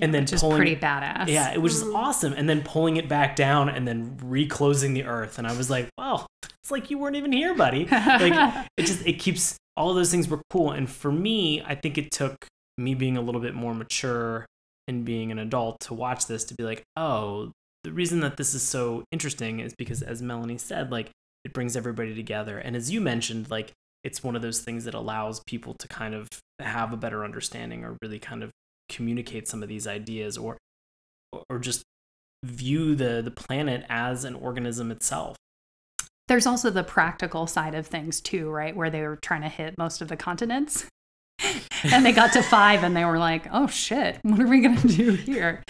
and 0.00 0.12
then 0.12 0.22
Which 0.24 0.32
is 0.34 0.40
pulling 0.40 0.56
pretty 0.56 0.76
badass. 0.76 1.28
yeah, 1.28 1.52
it 1.52 1.62
was 1.62 1.74
just 1.74 1.84
Mhm. 1.86 1.94
awesome. 1.96 2.32
And 2.32 2.48
then 2.48 2.62
pulling 2.62 2.96
it 2.96 3.08
back 3.08 3.36
down 3.36 3.68
and 3.68 3.86
then 3.86 4.16
reclosing 4.22 4.94
the 4.94 5.04
earth. 5.04 5.38
And 5.38 5.46
I 5.46 5.56
was 5.56 5.70
like, 5.70 5.88
wow, 5.96 6.26
it's 6.42 6.70
like 6.70 6.90
you 6.90 6.98
weren't 6.98 7.16
even 7.16 7.32
here, 7.32 7.54
buddy. 7.54 7.86
Like 7.86 8.66
it 8.76 8.86
just 8.86 9.06
it 9.06 9.14
keeps 9.20 9.56
all 9.76 9.90
of 9.90 9.96
those 9.96 10.10
things 10.10 10.28
were 10.28 10.40
cool. 10.50 10.70
And 10.72 10.88
for 10.90 11.12
me, 11.12 11.62
I 11.62 11.74
think 11.74 11.96
it 11.98 12.10
took 12.10 12.46
me 12.78 12.94
being 12.94 13.16
a 13.16 13.20
little 13.20 13.40
bit 13.40 13.54
more 13.54 13.74
mature 13.74 14.46
and 14.88 15.04
being 15.04 15.30
an 15.32 15.38
adult 15.38 15.80
to 15.80 15.94
watch 15.94 16.26
this 16.26 16.44
to 16.44 16.54
be 16.54 16.64
like, 16.64 16.82
oh, 16.96 17.52
the 17.84 17.92
reason 17.92 18.20
that 18.20 18.36
this 18.36 18.54
is 18.54 18.62
so 18.62 19.04
interesting 19.12 19.60
is 19.60 19.74
because 19.78 20.02
as 20.02 20.20
Melanie 20.22 20.58
said, 20.58 20.90
like 20.90 21.10
it 21.44 21.52
brings 21.52 21.76
everybody 21.76 22.14
together. 22.14 22.58
And 22.58 22.74
as 22.74 22.90
you 22.90 23.00
mentioned, 23.00 23.50
like 23.50 23.72
it's 24.02 24.22
one 24.24 24.34
of 24.36 24.42
those 24.42 24.60
things 24.60 24.84
that 24.86 24.94
allows 24.94 25.40
people 25.46 25.74
to 25.78 25.86
kind 25.88 26.14
of 26.14 26.28
have 26.58 26.92
a 26.92 26.96
better 26.96 27.24
understanding 27.24 27.84
or 27.84 27.96
really 28.02 28.18
kind 28.18 28.42
of 28.42 28.50
communicate 28.88 29.48
some 29.48 29.62
of 29.62 29.68
these 29.68 29.86
ideas 29.86 30.36
or 30.36 30.58
or 31.50 31.58
just 31.58 31.82
view 32.44 32.94
the 32.94 33.22
the 33.22 33.30
planet 33.30 33.84
as 33.88 34.24
an 34.24 34.34
organism 34.34 34.90
itself. 34.90 35.36
There's 36.28 36.46
also 36.46 36.70
the 36.70 36.84
practical 36.84 37.46
side 37.46 37.74
of 37.74 37.86
things 37.86 38.20
too, 38.20 38.48
right? 38.50 38.74
Where 38.74 38.90
they 38.90 39.02
were 39.02 39.16
trying 39.16 39.42
to 39.42 39.48
hit 39.48 39.76
most 39.76 40.00
of 40.00 40.08
the 40.08 40.16
continents. 40.16 40.86
and 41.84 42.06
they 42.06 42.12
got 42.12 42.32
to 42.32 42.42
five 42.42 42.84
and 42.84 42.96
they 42.96 43.04
were 43.04 43.18
like, 43.18 43.46
oh 43.52 43.66
shit, 43.66 44.18
what 44.22 44.40
are 44.40 44.46
we 44.46 44.60
going 44.60 44.76
to 44.76 44.88
do 44.88 45.10
here? 45.12 45.62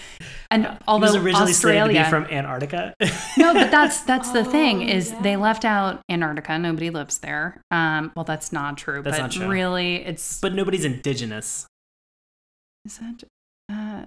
And 0.51 0.77
although 0.87 1.07
he 1.07 1.13
was 1.13 1.23
originally 1.23 1.53
slated 1.53 1.79
to 1.79 1.99
Australia, 1.99 2.03
be 2.03 2.09
from 2.09 2.25
Antarctica. 2.25 2.93
no, 3.37 3.53
but 3.53 3.71
that's 3.71 4.01
that's 4.03 4.31
the 4.31 4.45
thing 4.55 4.83
Oh, 4.83 4.87
is 4.93 5.11
yeah. 5.11 5.21
they 5.21 5.35
left 5.35 5.65
out 5.65 6.01
Antarctica. 6.09 6.57
Nobody 6.59 6.89
lives 6.89 7.17
there. 7.17 7.61
Um, 7.71 8.11
well, 8.15 8.25
that's 8.25 8.53
not 8.53 8.77
true. 8.77 9.01
That's 9.01 9.17
but 9.17 9.23
not 9.23 9.31
true. 9.31 9.47
really, 9.47 9.95
it's 10.05 10.39
but 10.39 10.53
nobody's 10.53 10.85
indigenous. 10.85 11.67
Is 12.85 12.97
that 12.99 13.23
uh, 13.71 14.05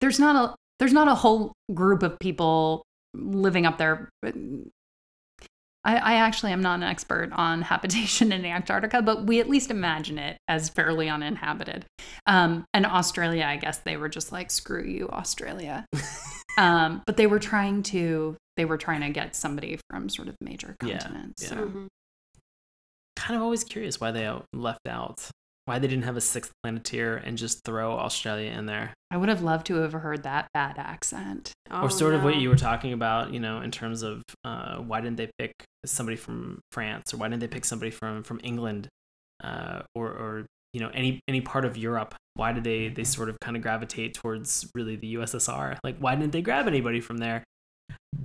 there's 0.00 0.18
not 0.18 0.36
a 0.36 0.54
there's 0.78 0.92
not 0.92 1.08
a 1.08 1.14
whole 1.14 1.52
group 1.74 2.02
of 2.02 2.18
people 2.18 2.82
living 3.14 3.66
up 3.66 3.78
there. 3.78 4.08
I, 5.82 5.96
I 5.96 6.14
actually 6.16 6.52
am 6.52 6.60
not 6.60 6.74
an 6.74 6.82
expert 6.82 7.30
on 7.32 7.62
habitation 7.70 8.32
in 8.32 8.44
Antarctica, 8.44 9.02
but 9.02 9.26
we 9.26 9.40
at 9.40 9.48
least 9.48 9.70
imagine 9.70 10.18
it 10.18 10.38
as 10.48 10.68
fairly 10.68 11.08
uninhabited. 11.08 11.84
Um, 12.26 12.64
and 12.74 12.86
Australia, 12.86 13.44
I 13.44 13.56
guess 13.56 13.78
they 13.78 13.96
were 13.96 14.08
just 14.08 14.32
like, 14.32 14.50
screw 14.50 14.84
you, 14.84 15.08
Australia. 15.10 15.86
um, 16.58 17.02
but 17.06 17.16
they 17.16 17.26
were 17.26 17.38
trying 17.38 17.82
to 17.84 18.36
they 18.56 18.64
were 18.64 18.78
trying 18.78 19.00
to 19.00 19.10
get 19.10 19.34
somebody 19.34 19.78
from 19.88 20.08
sort 20.10 20.28
of 20.28 20.36
major 20.40 20.76
continents. 20.80 21.42
yeah. 21.42 21.48
So. 21.48 21.56
Mhm. 21.56 21.86
Kind 23.16 23.36
of 23.36 23.42
always 23.42 23.64
curious 23.64 24.00
why 24.00 24.12
they 24.12 24.30
left 24.52 24.86
out, 24.88 25.28
why 25.70 25.78
they 25.78 25.86
didn't 25.86 26.02
have 26.02 26.16
a 26.16 26.20
sixth 26.20 26.50
planeteer 26.64 27.16
and 27.18 27.38
just 27.38 27.62
throw 27.64 27.92
Australia 27.92 28.50
in 28.50 28.66
there. 28.66 28.92
I 29.12 29.16
would 29.16 29.28
have 29.28 29.40
loved 29.40 29.66
to 29.66 29.76
have 29.76 29.92
heard 29.92 30.24
that 30.24 30.48
bad 30.52 30.78
accent. 30.78 31.52
Oh, 31.70 31.82
or 31.82 31.90
sort 31.90 32.12
of 32.12 32.24
what 32.24 32.34
you 32.34 32.48
were 32.48 32.56
talking 32.56 32.92
about, 32.92 33.32
you 33.32 33.38
know, 33.38 33.60
in 33.60 33.70
terms 33.70 34.02
of 34.02 34.20
uh, 34.44 34.78
why 34.78 35.00
didn't 35.00 35.16
they 35.16 35.30
pick 35.38 35.52
somebody 35.86 36.16
from 36.16 36.58
France 36.72 37.14
or 37.14 37.18
why 37.18 37.28
didn't 37.28 37.38
they 37.38 37.46
pick 37.46 37.64
somebody 37.64 37.92
from 37.92 38.24
from 38.24 38.40
England 38.42 38.88
uh, 39.44 39.82
or 39.94 40.08
or 40.08 40.46
you 40.72 40.80
know 40.80 40.90
any 40.92 41.20
any 41.28 41.40
part 41.40 41.64
of 41.64 41.76
Europe? 41.76 42.16
Why 42.34 42.52
did 42.52 42.64
they 42.64 42.88
they 42.88 43.04
sort 43.04 43.28
of 43.28 43.38
kind 43.38 43.56
of 43.56 43.62
gravitate 43.62 44.14
towards 44.14 44.68
really 44.74 44.96
the 44.96 45.14
USSR? 45.14 45.78
Like 45.84 45.98
why 46.00 46.16
didn't 46.16 46.32
they 46.32 46.42
grab 46.42 46.66
anybody 46.66 47.00
from 47.00 47.18
there? 47.18 47.44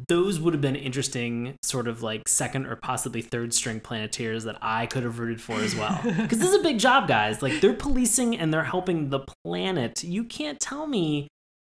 Those 0.08 0.40
would 0.40 0.54
have 0.54 0.62
been 0.62 0.76
interesting, 0.76 1.56
sort 1.64 1.88
of 1.88 2.02
like 2.02 2.28
second 2.28 2.66
or 2.66 2.76
possibly 2.76 3.22
third 3.22 3.54
string 3.54 3.80
planeteers 3.80 4.44
that 4.44 4.58
I 4.62 4.86
could 4.88 5.04
have 5.04 5.20
rooted 5.20 5.42
for 5.42 5.56
as 5.56 5.76
well. 5.76 6.00
Because 6.04 6.40
this 6.40 6.50
is 6.50 6.56
a 6.56 6.64
big 6.64 6.80
job, 6.80 7.08
guys. 7.08 7.42
Like 7.42 7.62
they're 7.62 7.74
policing 7.74 8.38
and 8.38 8.54
they're 8.54 8.64
helping 8.64 9.10
the 9.10 9.26
planet. 9.44 10.04
You 10.04 10.24
can't 10.24 10.60
tell 10.60 10.88
me 10.88 11.28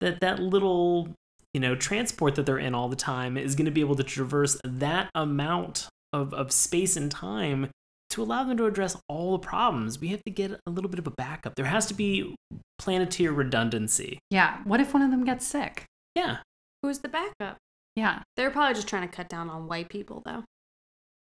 that 0.01 0.19
that 0.21 0.39
little 0.39 1.09
you 1.53 1.59
know 1.59 1.75
transport 1.75 2.35
that 2.35 2.45
they're 2.45 2.59
in 2.59 2.75
all 2.75 2.89
the 2.89 2.95
time 2.95 3.37
is 3.37 3.55
going 3.55 3.65
to 3.65 3.71
be 3.71 3.81
able 3.81 3.95
to 3.95 4.03
traverse 4.03 4.59
that 4.63 5.09
amount 5.15 5.87
of, 6.13 6.33
of 6.33 6.51
space 6.51 6.95
and 6.95 7.09
time 7.11 7.69
to 8.11 8.21
allow 8.23 8.43
them 8.43 8.57
to 8.57 8.65
address 8.65 8.95
all 9.07 9.31
the 9.33 9.39
problems 9.39 9.99
we 9.99 10.09
have 10.09 10.23
to 10.23 10.31
get 10.31 10.51
a 10.51 10.69
little 10.69 10.89
bit 10.89 10.99
of 10.99 11.07
a 11.07 11.11
backup 11.11 11.55
there 11.55 11.65
has 11.65 11.85
to 11.87 11.93
be 11.93 12.35
planeteer 12.77 13.31
redundancy 13.31 14.19
Yeah. 14.29 14.59
What 14.63 14.79
if 14.79 14.93
one 14.93 15.01
of 15.03 15.11
them 15.11 15.25
gets 15.25 15.45
sick? 15.45 15.85
yeah 16.15 16.37
Who's 16.81 16.99
the 16.99 17.09
backup? 17.09 17.57
Yeah. 17.95 18.23
They're 18.35 18.51
probably 18.51 18.75
just 18.75 18.87
trying 18.87 19.07
to 19.07 19.15
cut 19.15 19.29
down 19.29 19.49
on 19.49 19.67
white 19.67 19.89
people, 19.89 20.21
though. 20.25 20.43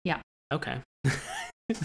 Yeah. 0.03 0.22
Okay 0.51 0.82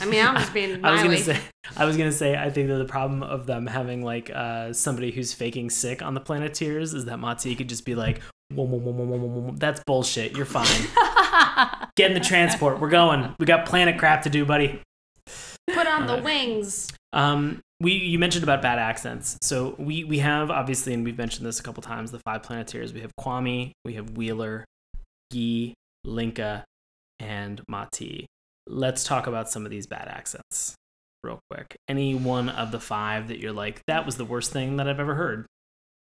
I 0.00 0.06
mean, 0.06 0.24
I'm 0.24 0.36
just 0.36 0.54
being 0.54 0.84
I 0.84 0.92
was 0.92 1.02
gonna 1.02 1.18
say, 1.18 1.40
I 1.76 1.84
was 1.84 1.96
gonna 1.96 2.12
say, 2.12 2.36
I 2.36 2.50
think 2.50 2.68
that 2.68 2.76
the 2.76 2.84
problem 2.84 3.22
of 3.22 3.46
them 3.46 3.66
having 3.66 4.02
like 4.02 4.30
uh, 4.30 4.72
somebody 4.72 5.10
who's 5.10 5.32
faking 5.32 5.70
sick 5.70 6.02
on 6.02 6.14
the 6.14 6.20
Planeteers 6.20 6.94
is 6.94 7.04
that 7.04 7.18
Matsi 7.18 7.56
could 7.56 7.68
just 7.68 7.84
be 7.84 7.94
like, 7.94 8.20
whoa, 8.52 8.64
whoa, 8.64 8.78
whoa, 8.78 8.92
whoa, 8.92 9.04
whoa, 9.04 9.16
whoa, 9.16 9.40
whoa, 9.40 9.54
"That's 9.56 9.82
bullshit. 9.84 10.36
You're 10.36 10.46
fine. 10.46 10.66
Get 11.96 12.10
in 12.10 12.14
the 12.14 12.24
transport. 12.24 12.80
We're 12.80 12.90
going. 12.90 13.34
We 13.38 13.46
got 13.46 13.66
planet 13.66 13.98
crap 13.98 14.22
to 14.22 14.30
do, 14.30 14.44
buddy." 14.44 14.80
Put 15.72 15.86
on 15.86 16.06
the 16.06 16.22
wings. 16.22 16.90
Um, 17.12 17.60
we 17.84 17.92
you 17.92 18.18
mentioned 18.18 18.42
about 18.42 18.62
bad 18.62 18.78
accents. 18.78 19.36
So 19.42 19.76
we 19.78 20.04
we 20.04 20.18
have 20.18 20.50
obviously, 20.50 20.94
and 20.94 21.04
we've 21.04 21.18
mentioned 21.18 21.46
this 21.46 21.60
a 21.60 21.62
couple 21.62 21.82
times. 21.82 22.10
The 22.10 22.18
five 22.20 22.42
Planeteers. 22.42 22.92
We 22.92 23.00
have 23.02 23.12
Kwame, 23.20 23.72
we 23.84 23.94
have 23.94 24.16
Wheeler, 24.16 24.64
Gi, 25.32 25.74
Linka, 26.04 26.64
and 27.20 27.62
Mati. 27.68 28.26
Let's 28.66 29.04
talk 29.04 29.26
about 29.26 29.50
some 29.50 29.66
of 29.66 29.70
these 29.70 29.86
bad 29.86 30.08
accents 30.08 30.74
real 31.22 31.40
quick. 31.50 31.76
Any 31.86 32.14
one 32.14 32.48
of 32.48 32.72
the 32.72 32.80
five 32.80 33.28
that 33.28 33.38
you're 33.38 33.52
like, 33.52 33.82
that 33.86 34.06
was 34.06 34.16
the 34.16 34.24
worst 34.24 34.52
thing 34.52 34.78
that 34.78 34.88
I've 34.88 35.00
ever 35.00 35.14
heard. 35.14 35.46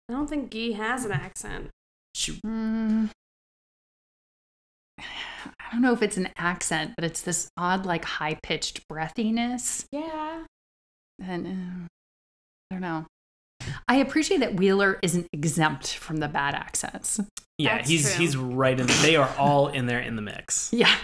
I 0.08 0.14
don't 0.14 0.28
think 0.28 0.50
Gi 0.50 0.72
has 0.72 1.04
an 1.04 1.12
accent. 1.12 1.70
Shoot. 2.14 2.40
Mm, 2.46 3.10
I 4.98 5.72
don't 5.72 5.82
know 5.82 5.92
if 5.92 6.02
it's 6.02 6.16
an 6.16 6.28
accent, 6.36 6.92
but 6.96 7.04
it's 7.04 7.20
this 7.20 7.48
odd, 7.56 7.84
like 7.84 8.04
high 8.04 8.38
pitched 8.42 8.86
breathiness. 8.88 9.84
Yeah. 9.92 10.44
And 11.22 11.46
uh, 11.46 11.86
I 12.70 12.74
don't 12.74 12.80
know. 12.80 13.06
I 13.88 13.96
appreciate 13.96 14.38
that 14.40 14.56
Wheeler 14.56 14.98
isn't 15.02 15.26
exempt 15.32 15.94
from 15.94 16.18
the 16.18 16.28
bad 16.28 16.54
accents. 16.54 17.20
Yeah, 17.58 17.76
That's 17.76 17.88
he's 17.88 18.14
true. 18.14 18.20
he's 18.24 18.36
right 18.36 18.78
in. 18.78 18.86
They 19.02 19.16
are 19.16 19.30
all 19.38 19.68
in 19.68 19.86
there 19.86 20.00
in 20.00 20.16
the 20.16 20.22
mix. 20.22 20.70
Yeah. 20.72 20.94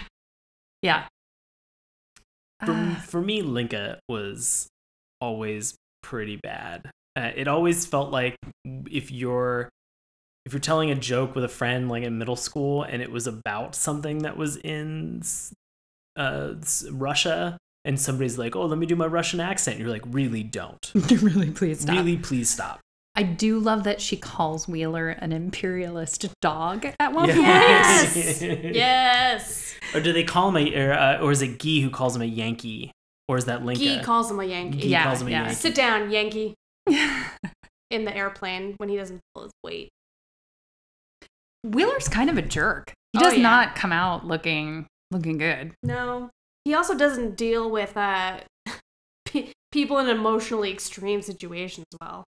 Yeah. 0.81 1.05
For, 2.65 2.71
Uh, 2.71 2.95
for 2.95 3.21
me, 3.21 3.41
Linka 3.41 3.99
was 4.09 4.67
always 5.19 5.75
pretty 6.03 6.37
bad. 6.41 6.89
Uh, 7.15 7.31
it 7.35 7.47
always 7.47 7.85
felt 7.85 8.11
like 8.11 8.35
if 8.89 9.11
you're 9.11 9.69
if 10.45 10.53
you're 10.53 10.59
telling 10.59 10.89
a 10.91 10.95
joke 10.95 11.35
with 11.35 11.43
a 11.43 11.49
friend 11.49 11.87
like 11.89 12.03
in 12.03 12.17
middle 12.17 12.35
school 12.35 12.81
and 12.83 13.01
it 13.01 13.11
was 13.11 13.27
about 13.27 13.75
something 13.75 14.19
that 14.19 14.37
was 14.37 14.57
in 14.57 15.21
uh, 16.15 16.53
Russia 16.91 17.57
and 17.85 17.99
somebody's 17.99 18.37
like, 18.37 18.55
"Oh, 18.55 18.65
let 18.65 18.77
me 18.77 18.85
do 18.85 18.95
my 18.95 19.05
Russian 19.07 19.39
accent," 19.39 19.79
you're 19.79 19.89
like, 19.89 20.03
"Really 20.07 20.43
don't. 20.43 20.91
really, 20.95 21.51
please 21.51 21.81
stop. 21.81 21.95
Really, 21.95 22.17
please 22.17 22.49
stop." 22.49 22.79
I 23.13 23.23
do 23.23 23.59
love 23.59 23.83
that 23.83 23.99
she 23.99 24.15
calls 24.15 24.67
Wheeler 24.69 25.09
an 25.09 25.33
imperialist 25.33 26.25
dog 26.41 26.85
at 26.99 27.11
one 27.11 27.27
Yes. 27.27 28.13
point. 28.39 28.63
Yes. 28.63 28.75
Yes. 28.75 29.75
Or 29.93 29.99
do 29.99 30.13
they 30.13 30.23
call 30.23 30.47
him 30.49 30.55
a, 30.57 30.75
or, 30.79 30.93
uh, 30.93 31.19
or 31.19 31.31
is 31.31 31.41
it 31.41 31.59
Gi 31.59 31.81
who 31.81 31.89
calls 31.89 32.15
him 32.15 32.21
a 32.21 32.25
Yankee? 32.25 32.91
Or 33.27 33.35
is 33.37 33.45
that 33.45 33.65
Linka? 33.65 33.83
Gi 33.83 33.99
calls 34.01 34.31
him 34.31 34.39
a 34.39 34.45
Yankee. 34.45 34.79
Gi 34.79 34.87
Yeah, 34.89 35.03
calls 35.03 35.21
him 35.21 35.27
a 35.27 35.31
yeah. 35.31 35.39
Yankee. 35.41 35.55
Sit 35.55 35.75
down, 35.75 36.09
Yankee, 36.11 36.53
in 37.89 38.05
the 38.05 38.15
airplane 38.15 38.75
when 38.77 38.87
he 38.87 38.95
doesn't 38.95 39.19
pull 39.35 39.43
his 39.43 39.51
weight. 39.63 39.89
Wheeler's 41.63 42.07
kind 42.07 42.29
of 42.29 42.37
a 42.37 42.41
jerk. 42.41 42.93
He 43.13 43.19
Oh, 43.19 43.23
does 43.23 43.35
yeah. 43.35 43.41
not 43.43 43.75
come 43.75 43.91
out 43.91 44.25
looking 44.25 44.87
looking 45.11 45.37
good. 45.37 45.73
No. 45.83 46.29
He 46.65 46.73
also 46.73 46.95
doesn't 46.95 47.35
deal 47.35 47.69
with 47.69 47.97
uh, 47.97 48.41
pe- 49.25 49.51
people 49.71 49.97
in 49.97 50.07
emotionally 50.07 50.71
extreme 50.71 51.21
situations 51.21 51.85
well. 51.99 52.23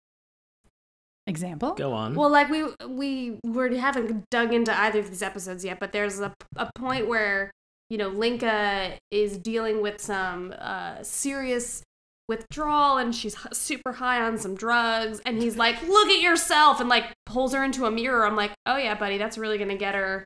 Example? 1.27 1.73
Go 1.73 1.93
on. 1.93 2.15
Well, 2.15 2.30
like 2.30 2.49
we 2.49 2.65
we 2.88 3.39
we 3.43 3.77
haven't 3.77 4.30
dug 4.32 4.51
into 4.51 4.75
either 4.75 4.99
of 4.99 5.09
these 5.09 5.21
episodes 5.21 5.63
yet, 5.63 5.80
but 5.80 5.91
there's 5.91 6.19
a, 6.19 6.34
a 6.55 6.71
point 6.73 7.07
where 7.07 7.51
you 7.89 7.97
know 7.99 8.09
Linka 8.09 8.97
is 9.11 9.38
dealing 9.38 9.82
with 9.84 10.01
some 10.01 10.55
uh, 10.57 11.03
serious 11.03 11.84
withdrawal, 12.27 12.97
and 12.97 13.13
she's 13.13 13.36
super 13.53 13.91
high 13.93 14.21
on 14.23 14.39
some 14.39 14.55
drugs, 14.55 15.21
and 15.23 15.39
he's 15.39 15.55
like, 15.55 15.80
"Look 15.84 16.09
at 16.09 16.19
yourself," 16.19 16.80
and 16.80 16.89
like 16.89 17.13
pulls 17.27 17.53
her 17.53 17.63
into 17.63 17.86
a 17.86 17.91
mirror. 17.91 18.25
I'm 18.25 18.36
like, 18.36 18.53
"Oh 18.65 18.77
yeah, 18.77 18.95
buddy, 18.95 19.19
that's 19.19 19.38
really 19.38 19.59
gonna 19.59 19.77
get 19.77 19.93
her 19.93 20.25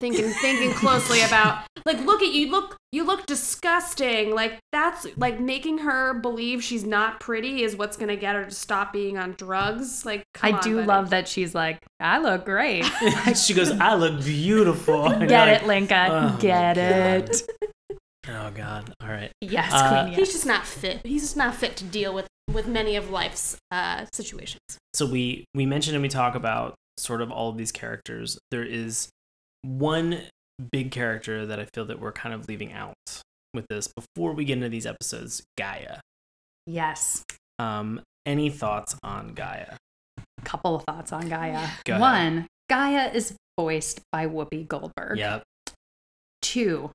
thinking 0.00 0.28
thinking 0.40 0.70
closely 0.72 1.20
about 1.22 1.64
like 1.84 1.98
look 2.04 2.22
at 2.22 2.32
you 2.32 2.50
look 2.50 2.76
you 2.92 3.04
look 3.04 3.24
disgusting 3.26 4.34
like 4.34 4.58
that's 4.72 5.06
like 5.16 5.40
making 5.40 5.78
her 5.78 6.14
believe 6.14 6.62
she's 6.62 6.84
not 6.84 7.18
pretty 7.20 7.62
is 7.62 7.76
what's 7.76 7.96
gonna 7.96 8.16
get 8.16 8.34
her 8.34 8.44
to 8.44 8.50
stop 8.50 8.92
being 8.92 9.16
on 9.18 9.32
drugs 9.32 10.04
like 10.04 10.22
come 10.34 10.54
I 10.54 10.56
on, 10.58 10.62
do 10.62 10.74
buddy. 10.76 10.86
love 10.86 11.10
that 11.10 11.28
she's 11.28 11.54
like, 11.54 11.78
I 12.00 12.18
look 12.18 12.44
great. 12.44 12.84
she 13.36 13.54
goes, 13.54 13.70
"I 13.72 13.94
look 13.94 14.22
beautiful." 14.24 15.06
And 15.06 15.20
you're 15.20 15.28
Get 15.28 15.48
like, 15.52 15.62
it, 15.62 15.66
Linka. 15.66 16.06
"Oh 16.10 16.36
Get 16.40 16.76
it. 16.78 17.42
Oh 18.28 18.50
God! 18.54 18.92
All 19.00 19.08
right. 19.08 19.30
Yes, 19.40 19.70
Uh, 19.72 20.02
Queen. 20.04 20.14
he's 20.14 20.32
just 20.32 20.46
not 20.46 20.66
fit 20.66 21.00
he's 21.04 21.22
just 21.22 21.36
not 21.36 21.54
fit 21.54 21.76
to 21.76 21.84
deal 21.84 22.12
with 22.12 22.26
with 22.52 22.66
many 22.66 22.96
of 22.96 23.10
life's 23.10 23.56
uh 23.70 24.04
situations 24.12 24.60
So 24.94 25.06
we 25.06 25.44
we 25.54 25.64
mentioned 25.66 25.94
and 25.94 26.02
we 26.02 26.08
talk 26.08 26.34
about 26.34 26.74
sort 26.98 27.20
of 27.22 27.30
all 27.30 27.50
of 27.50 27.56
these 27.58 27.70
characters. 27.72 28.38
There 28.50 28.64
is 28.64 29.08
one 29.66 30.20
big 30.72 30.90
character 30.90 31.44
that 31.46 31.60
I 31.60 31.66
feel 31.74 31.84
that 31.86 32.00
we're 32.00 32.12
kind 32.12 32.34
of 32.34 32.48
leaving 32.48 32.72
out 32.72 32.94
with 33.54 33.66
this 33.68 33.88
before 33.88 34.32
we 34.32 34.44
get 34.44 34.54
into 34.54 34.68
these 34.68 34.86
episodes. 34.86 35.42
Gaia. 35.58 36.00
Yes. 36.66 37.22
Um, 37.58 38.00
any 38.24 38.50
thoughts 38.50 38.96
on 39.02 39.34
Gaia? 39.34 39.76
Couple 40.44 40.76
of 40.76 40.84
thoughts 40.84 41.12
on 41.12 41.28
Gaia. 41.28 41.68
Go 41.84 41.94
ahead. 41.94 42.00
One, 42.00 42.46
Gaia 42.68 43.10
is 43.12 43.34
voiced 43.58 44.00
by 44.12 44.26
Whoopi 44.26 44.66
Goldberg. 44.68 45.18
Yep. 45.18 45.42
Two, 46.42 46.90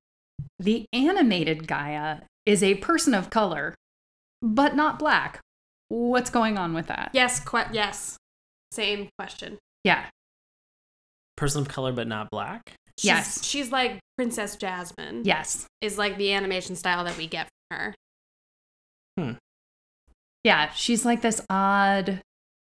the 0.58 0.86
animated 0.92 1.66
Gaia 1.66 2.18
is 2.46 2.62
a 2.62 2.76
person 2.76 3.14
of 3.14 3.30
color, 3.30 3.74
but 4.40 4.74
not 4.76 4.98
black. 4.98 5.40
What's 5.88 6.30
going 6.30 6.56
on 6.56 6.72
with 6.74 6.86
that? 6.86 7.10
yes 7.12 7.38
que- 7.40 7.68
yes 7.72 8.16
same 8.70 9.10
question 9.18 9.58
Yeah. 9.84 10.06
Person 11.36 11.62
of 11.62 11.68
color 11.68 11.92
but 11.92 12.06
not 12.06 12.30
black. 12.30 12.74
She's, 12.98 13.06
Yes. 13.06 13.44
she's 13.44 13.72
like 13.72 13.98
Princess 14.16 14.56
Jasmine. 14.56 15.22
Yes. 15.24 15.66
is 15.80 15.98
like 15.98 16.18
the 16.18 16.32
animation 16.32 16.76
style 16.76 17.04
that 17.04 17.16
we 17.16 17.26
get 17.26 17.48
from 17.70 17.78
her. 17.78 17.94
Hmm. 19.18 19.32
Yeah, 20.44 20.70
she's 20.72 21.04
like 21.04 21.22
this 21.22 21.40
odd. 21.48 22.20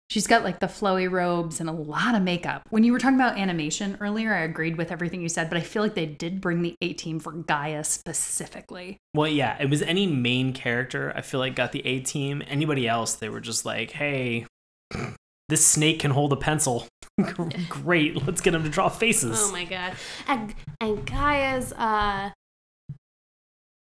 She's 0.09 0.27
got 0.27 0.43
like 0.43 0.59
the 0.59 0.67
flowy 0.67 1.09
robes 1.09 1.59
and 1.59 1.67
a 1.67 1.73
lot 1.73 2.13
of 2.13 2.21
makeup. 2.21 2.61
When 2.69 2.83
you 2.83 2.91
were 2.91 2.99
talking 2.99 3.15
about 3.19 3.37
animation 3.39 3.97
earlier, 3.99 4.31
I 4.33 4.41
agreed 4.41 4.77
with 4.77 4.91
everything 4.91 5.21
you 5.21 5.29
said, 5.29 5.49
but 5.49 5.57
I 5.57 5.61
feel 5.61 5.81
like 5.81 5.95
they 5.95 6.05
did 6.05 6.39
bring 6.39 6.61
the 6.61 6.75
A 6.81 6.93
team 6.93 7.19
for 7.19 7.31
Gaia 7.31 7.83
specifically. 7.83 8.97
Well, 9.15 9.27
yeah, 9.27 9.57
it 9.59 9.69
was 9.71 9.81
any 9.81 10.05
main 10.05 10.53
character 10.53 11.11
I 11.15 11.21
feel 11.21 11.39
like 11.39 11.55
got 11.55 11.71
the 11.71 11.83
A 11.85 11.99
team. 12.01 12.43
Anybody 12.47 12.87
else, 12.87 13.15
they 13.15 13.29
were 13.29 13.39
just 13.41 13.65
like, 13.65 13.91
hey, 13.91 14.45
this 15.49 15.65
snake 15.65 15.99
can 15.99 16.11
hold 16.11 16.31
a 16.33 16.35
pencil. 16.37 16.87
Great, 17.69 18.25
let's 18.25 18.41
get 18.41 18.53
him 18.55 18.63
to 18.63 18.69
draw 18.69 18.89
faces. 18.89 19.39
Oh 19.41 19.51
my 19.51 19.65
god. 19.65 19.93
And 20.27 20.53
and 20.81 21.05
Gaia's 21.05 21.71
uh 21.73 22.31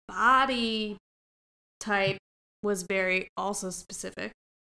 body 0.07 0.97
type 1.79 2.17
was 2.63 2.83
very 2.83 3.27
also 3.37 3.69
specific. 3.69 4.31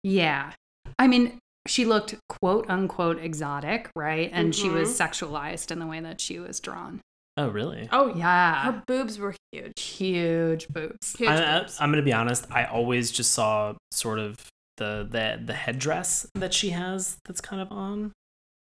Yeah. 0.04 0.52
I 1.00 1.08
mean, 1.08 1.38
she 1.68 1.86
looked 1.86 2.16
quote 2.30 2.70
unquote 2.70 3.20
exotic, 3.20 3.90
right? 3.96 4.30
And 4.34 4.54
she 4.54 4.70
was 4.70 4.90
Mhm. 4.90 5.08
sexualized 5.10 5.72
in 5.72 5.80
the 5.80 5.88
way 5.88 6.00
that 6.00 6.20
she 6.20 6.40
was 6.40 6.60
drawn. 6.60 7.00
Oh, 7.38 7.48
really? 7.48 7.88
Oh 7.92 8.08
yeah. 8.10 8.16
Yeah. 8.18 8.64
Her 8.72 8.84
boobs 8.86 9.18
were 9.18 9.36
huge. 9.52 9.82
Huge 9.82 10.68
boobs. 10.68 11.16
Huge 11.16 11.30
I, 11.30 11.60
boobs. 11.60 11.80
am 11.80 11.92
gonna 11.92 12.02
be 12.04 12.14
honest. 12.14 12.46
I 12.52 12.66
always 12.66 13.12
just 13.12 13.32
saw 13.32 13.74
sort 13.92 14.20
of 14.20 14.36
the 14.78 15.08
the 15.10 15.42
the 15.46 15.54
headdress 15.54 16.28
that 16.36 16.54
she 16.54 16.70
has. 16.72 17.18
That's 17.26 17.42
kind 17.42 17.62
of 17.62 17.72
on, 17.72 18.12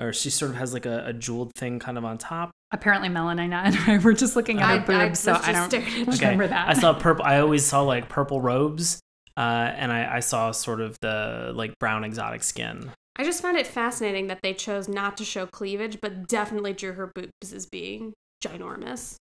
or 0.01 0.13
she 0.13 0.31
sort 0.31 0.51
of 0.53 0.57
has 0.59 0.73
like 0.73 0.87
a, 0.87 1.07
a 1.07 1.13
jeweled 1.13 1.53
thing 1.55 1.79
kind 1.79 1.99
of 1.99 2.05
on 2.05 2.19
top. 2.19 2.51
Apparently, 2.73 3.09
Melanina 3.09 3.65
and 3.65 3.77
I 3.87 3.99
were 3.99 4.13
just 4.13 4.37
looking 4.37 4.61
at 4.61 4.69
I- 4.69 4.79
her 4.79 4.93
I 4.95 5.07
boobs, 5.09 5.21
so 5.21 5.35
I 5.43 5.53
don't 5.53 5.73
Okay. 5.75 6.05
remember 6.05 6.47
that. 6.49 6.69
I 6.69 6.75
saw 6.75 6.93
purple. 6.99 7.25
I 7.25 7.39
always 7.41 7.65
saw 7.65 7.83
like 7.83 8.09
purple 8.09 8.41
robes, 8.41 9.01
uh, 9.37 9.41
and 9.77 9.93
I, 9.93 10.17
I 10.17 10.21
saw 10.21 10.51
sort 10.51 10.81
of 10.81 10.97
the 11.01 11.53
like 11.55 11.79
brown 11.79 12.05
exotic 12.05 12.43
skin. 12.43 12.91
I 13.19 13.25
just 13.25 13.41
found 13.41 13.57
it 13.57 13.67
fascinating 13.67 14.27
that 14.27 14.41
they 14.43 14.53
chose 14.53 14.89
not 14.89 15.17
to 15.17 15.25
show 15.25 15.47
cleavage, 15.47 16.01
but 16.03 16.29
definitely 16.29 16.75
drew 16.75 16.93
her 16.93 17.11
boobs 17.15 17.53
as 17.55 17.65
being 17.67 18.13
ginormous. 18.45 19.17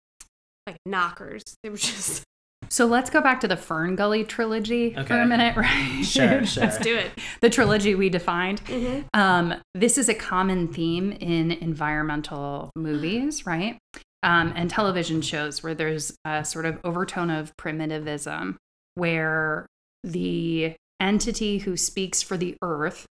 Like 0.65 0.77
knockers. 0.85 1.43
They 1.61 1.69
were 1.69 1.75
just 1.77 2.23
So 2.69 2.85
let's 2.85 3.09
go 3.09 3.21
back 3.21 3.39
to 3.41 3.47
the 3.47 3.57
Fern 3.57 3.95
Gully 3.95 4.23
trilogy 4.23 4.93
for 4.93 5.19
a 5.19 5.25
minute, 5.25 5.55
right? 5.57 6.03
Sure, 6.03 6.45
sure. 6.45 6.63
let's 6.63 6.77
do 6.77 6.95
it. 6.95 7.11
the 7.41 7.49
trilogy 7.49 7.95
we 7.95 8.09
defined. 8.09 8.63
Mhm. 8.65 9.05
Um, 9.13 9.55
this 9.73 9.97
is 9.97 10.09
a 10.09 10.13
common 10.13 10.67
theme 10.67 11.11
in 11.11 11.51
environmental 11.51 12.69
movies, 12.75 13.45
right? 13.45 13.77
Um, 14.23 14.53
and 14.55 14.69
television 14.69 15.21
shows 15.21 15.61
where 15.63 15.75
there's 15.75 16.15
a 16.25 16.45
sort 16.45 16.65
of 16.65 16.79
overtone 16.83 17.29
of 17.29 17.51
primitivism, 17.57 18.57
where 18.95 19.65
the 20.03 20.75
entity 21.01 21.57
who 21.59 21.75
speaks 21.75 22.21
for 22.21 22.37
the 22.37 22.55
earth 22.61 23.05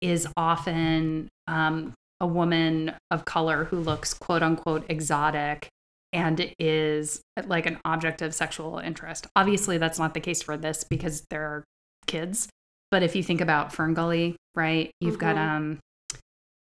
is 0.00 0.26
often 0.36 1.28
um, 1.46 1.94
a 2.20 2.26
woman 2.26 2.92
of 3.10 3.24
color 3.24 3.64
who 3.64 3.78
looks 3.78 4.12
quote 4.12 4.42
unquote 4.42 4.84
exotic 4.88 5.68
and 6.12 6.52
is 6.58 7.20
like 7.46 7.66
an 7.66 7.78
object 7.84 8.22
of 8.22 8.34
sexual 8.34 8.78
interest. 8.78 9.26
Obviously, 9.36 9.78
that's 9.78 9.98
not 9.98 10.14
the 10.14 10.20
case 10.20 10.42
for 10.42 10.56
this 10.56 10.84
because 10.84 11.24
they're 11.30 11.64
kids. 12.06 12.48
But 12.90 13.02
if 13.02 13.14
you 13.14 13.22
think 13.22 13.40
about 13.40 13.72
Fern 13.72 13.92
Gully, 13.94 14.36
right, 14.54 14.90
you've 15.00 15.18
got 15.18 15.36
Mhm. 15.36 15.38
um, 15.48 15.78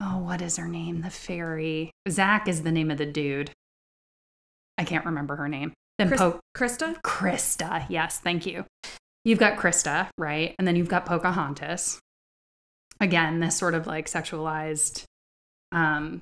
oh, 0.01 0.19
what 0.19 0.41
is 0.41 0.57
her 0.57 0.67
name? 0.67 1.01
The 1.01 1.09
fairy 1.09 1.91
Zak 2.09 2.47
is 2.47 2.61
the 2.63 2.71
name 2.71 2.91
of 2.91 2.97
the 2.99 3.05
dude. 3.07 3.51
I 4.77 4.83
can't 4.83 5.05
remember 5.05 5.35
her 5.37 5.47
name. 5.49 5.73
Then 5.97 6.07
Chris- 6.07 6.19
po- 6.19 6.39
Crysta? 6.55 7.01
Crysta. 7.01 7.85
Yes, 7.89 8.19
thank 8.19 8.45
you. 8.45 8.65
You've 9.25 9.39
got 9.39 9.57
Crysta, 9.57 10.09
right? 10.17 10.55
And 10.57 10.67
then 10.67 10.75
you've 10.75 10.87
got 10.87 11.05
Pocahontas. 11.05 11.99
Again, 12.99 13.39
this 13.39 13.57
sort 13.57 13.73
of 13.73 13.87
like 13.87 14.05
sexualized, 14.07 15.03
um, 15.71 16.21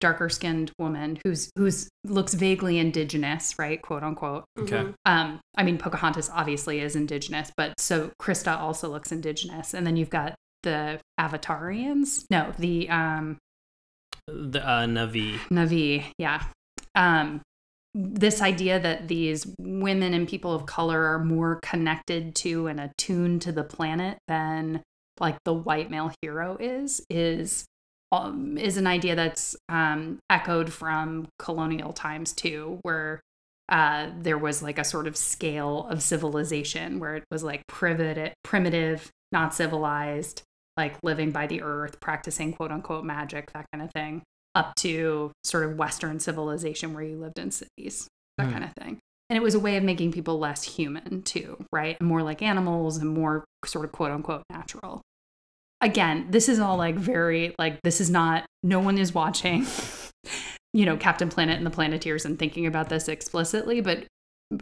darker 0.00 0.28
skinned 0.28 0.70
woman 0.78 1.18
who's 1.24 1.50
who's 1.56 1.88
looks 2.04 2.34
vaguely 2.34 2.78
indigenous, 2.78 3.58
right? 3.58 3.80
Quote 3.80 4.02
unquote. 4.02 4.44
Okay. 4.58 4.76
Mhm. 4.76 4.94
Um, 5.04 5.40
I 5.56 5.62
mean, 5.62 5.78
Pocahontas 5.78 6.30
obviously 6.32 6.80
is 6.80 6.96
indigenous, 6.96 7.50
but 7.56 7.78
so 7.78 8.10
Crysta 8.20 8.58
also 8.58 8.88
looks 8.88 9.12
indigenous. 9.12 9.74
And 9.74 9.86
then 9.86 9.96
you've 9.96 10.10
got 10.10 10.34
the 10.62 11.00
Avatarians. 11.18 12.24
No, 12.30 12.52
the 12.58 12.88
um, 12.90 13.38
The 14.26 14.66
uh, 14.66 14.86
Navi. 14.86 15.38
Navi, 15.50 16.04
yeah. 16.18 16.42
Um, 16.94 17.40
this 17.94 18.42
idea 18.42 18.78
that 18.78 19.08
these 19.08 19.46
women 19.58 20.12
and 20.12 20.28
people 20.28 20.52
of 20.54 20.66
color 20.66 21.04
are 21.06 21.24
more 21.24 21.60
connected 21.62 22.34
to 22.36 22.66
and 22.66 22.78
attuned 22.80 23.40
to 23.42 23.52
the 23.52 23.64
planet 23.64 24.18
than 24.28 24.82
like 25.18 25.36
the 25.44 25.54
white 25.54 25.90
male 25.90 26.12
hero 26.20 26.58
is 26.60 27.00
is 27.08 27.64
um, 28.12 28.56
is 28.58 28.76
an 28.76 28.86
idea 28.86 29.14
that's 29.14 29.56
um, 29.68 30.18
echoed 30.30 30.72
from 30.72 31.28
colonial 31.38 31.92
times 31.92 32.32
too, 32.32 32.78
where 32.82 33.20
uh, 33.68 34.10
there 34.18 34.38
was 34.38 34.62
like 34.62 34.78
a 34.78 34.84
sort 34.84 35.06
of 35.06 35.16
scale 35.16 35.86
of 35.90 36.02
civilization 36.02 37.00
where 37.00 37.16
it 37.16 37.24
was 37.30 37.42
like 37.42 37.62
primitive, 37.66 38.32
primitive, 38.44 39.10
not 39.32 39.54
civilized, 39.54 40.42
like 40.76 40.94
living 41.02 41.30
by 41.32 41.46
the 41.46 41.62
earth, 41.62 41.98
practicing 42.00 42.52
quote 42.52 42.70
unquote 42.70 43.04
magic, 43.04 43.52
that 43.52 43.66
kind 43.72 43.82
of 43.84 43.90
thing 43.92 44.22
up 44.54 44.74
to 44.76 45.32
sort 45.44 45.64
of 45.64 45.76
Western 45.76 46.18
civilization 46.18 46.94
where 46.94 47.02
you 47.02 47.18
lived 47.18 47.38
in 47.38 47.50
cities, 47.50 48.08
that 48.38 48.46
Hmm. 48.46 48.52
kind 48.52 48.64
of 48.64 48.72
thing. 48.72 48.98
And 49.28 49.36
it 49.36 49.42
was 49.42 49.54
a 49.56 49.60
way 49.60 49.76
of 49.76 49.82
making 49.82 50.12
people 50.12 50.38
less 50.38 50.62
human 50.62 51.22
too, 51.22 51.62
right? 51.72 51.96
And 51.98 52.08
more 52.08 52.22
like 52.22 52.40
animals 52.40 52.96
and 52.96 53.10
more 53.10 53.44
sort 53.64 53.84
of 53.84 53.92
quote 53.92 54.12
unquote 54.12 54.44
natural. 54.48 55.02
Again, 55.86 56.26
this 56.30 56.48
is 56.48 56.58
all 56.58 56.76
like 56.76 56.96
very, 56.96 57.54
like, 57.58 57.78
this 57.82 58.00
is 58.00 58.10
not, 58.10 58.44
no 58.62 58.80
one 58.80 58.98
is 58.98 59.14
watching, 59.14 59.64
you 60.72 60.84
know, 60.84 60.96
Captain 60.96 61.28
Planet 61.28 61.56
and 61.56 61.64
the 61.66 61.70
Planeteers 61.70 62.24
and 62.24 62.38
thinking 62.38 62.66
about 62.66 62.88
this 62.88 63.08
explicitly, 63.08 63.80
but 63.80 64.04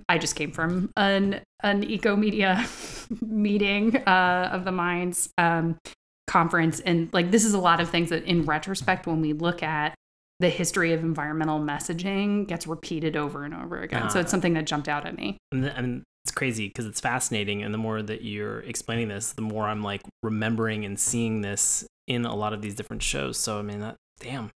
I 0.08 0.18
just 0.18 0.36
came 0.36 0.52
from 0.52 0.90
an, 0.96 1.40
an 1.62 1.82
eco 1.84 2.14
media 2.16 2.66
meeting 3.22 3.96
uh, 4.06 4.50
of 4.52 4.64
the 4.64 4.72
minds. 4.72 5.30
Um, 5.38 5.78
conference 6.26 6.80
and 6.80 7.12
like 7.12 7.30
this 7.30 7.44
is 7.44 7.52
a 7.52 7.58
lot 7.58 7.80
of 7.80 7.90
things 7.90 8.08
that 8.08 8.24
in 8.24 8.44
retrospect 8.46 9.06
when 9.06 9.20
we 9.20 9.34
look 9.34 9.62
at 9.62 9.94
the 10.40 10.48
history 10.48 10.94
of 10.94 11.00
environmental 11.04 11.60
messaging 11.60 12.48
gets 12.48 12.66
repeated 12.66 13.14
over 13.14 13.44
and 13.44 13.52
over 13.54 13.78
again 13.82 14.08
so 14.08 14.18
Ah. 14.18 14.22
it's 14.22 14.30
something 14.30 14.54
that 14.54 14.64
jumped 14.64 14.88
out 14.88 15.06
at 15.06 15.16
me 15.18 15.36
And, 15.52 15.62
th- 15.64 15.74
and 15.76 16.02
it's 16.24 16.32
crazy 16.32 16.68
because 16.68 16.86
it's 16.86 17.00
fascinating. 17.00 17.62
And 17.62 17.72
the 17.74 17.78
more 17.78 18.02
that 18.02 18.22
you're 18.22 18.60
explaining 18.60 19.08
this, 19.08 19.32
the 19.32 19.42
more 19.42 19.66
I'm 19.68 19.82
like 19.82 20.02
remembering 20.22 20.84
and 20.84 20.98
seeing 20.98 21.42
this 21.42 21.86
in 22.06 22.24
a 22.24 22.34
lot 22.34 22.52
of 22.52 22.62
these 22.62 22.74
different 22.74 23.02
shows. 23.02 23.38
So, 23.38 23.58
I 23.58 23.62
mean, 23.62 23.80
that, 23.80 23.96
damn. 24.20 24.50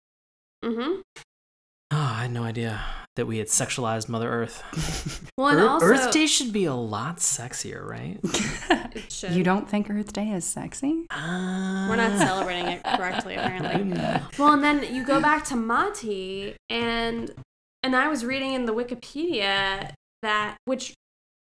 Mm 0.64 0.76
Mhm. 0.76 1.00
Oh, 1.90 1.96
I 1.98 2.22
had 2.22 2.32
no 2.32 2.42
idea 2.42 2.80
that 3.14 3.26
we 3.26 3.38
had 3.38 3.46
sexualized 3.46 4.08
Mother 4.08 4.28
Earth. 4.28 4.62
Well, 5.36 5.48
and 5.48 5.58
Earth, 5.60 5.68
also 5.70 5.86
Earth 5.86 6.12
Day 6.12 6.26
should 6.26 6.52
be 6.52 6.64
a 6.64 6.74
lot 6.74 7.18
sexier, 7.18 7.84
right? 7.84 8.18
It 8.96 9.10
should. 9.12 9.32
you 9.32 9.42
don't 9.42 9.68
think 9.68 9.90
earth 9.90 10.12
day 10.12 10.30
is 10.30 10.44
sexy 10.44 11.04
Uh, 11.10 11.86
We're 11.88 11.96
not 11.96 12.16
celebrating 12.18 12.66
it 12.68 12.84
correctly, 12.84 13.34
apparently. 13.38 13.92
Well, 14.38 14.52
and 14.54 14.62
then 14.62 14.94
you 14.94 15.04
go 15.04 15.20
back 15.20 15.44
to 15.46 15.56
Mati, 15.56 16.54
and 16.70 17.30
and 17.82 17.96
I 17.96 18.06
was 18.08 18.24
reading 18.24 18.52
in 18.54 18.66
the 18.66 18.72
Wikipedia 18.72 19.92
that 20.22 20.56
which 20.64 20.94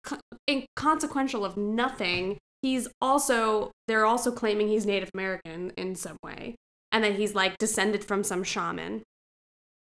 co- 0.08 0.20
inconsequential 0.50 1.44
of 1.46 1.58
nothing. 1.58 2.38
He's 2.62 2.88
also 3.02 3.72
they're 3.88 4.06
also 4.06 4.32
claiming 4.32 4.68
he's 4.68 4.86
Native 4.86 5.12
American 5.14 5.72
in 5.78 5.96
some 5.96 6.18
way, 6.24 6.56
and 6.92 7.04
that 7.04 7.16
he's 7.16 7.36
like 7.36 7.58
descended 7.58 8.04
from 8.04 8.24
some 8.24 8.44
shaman. 8.44 9.04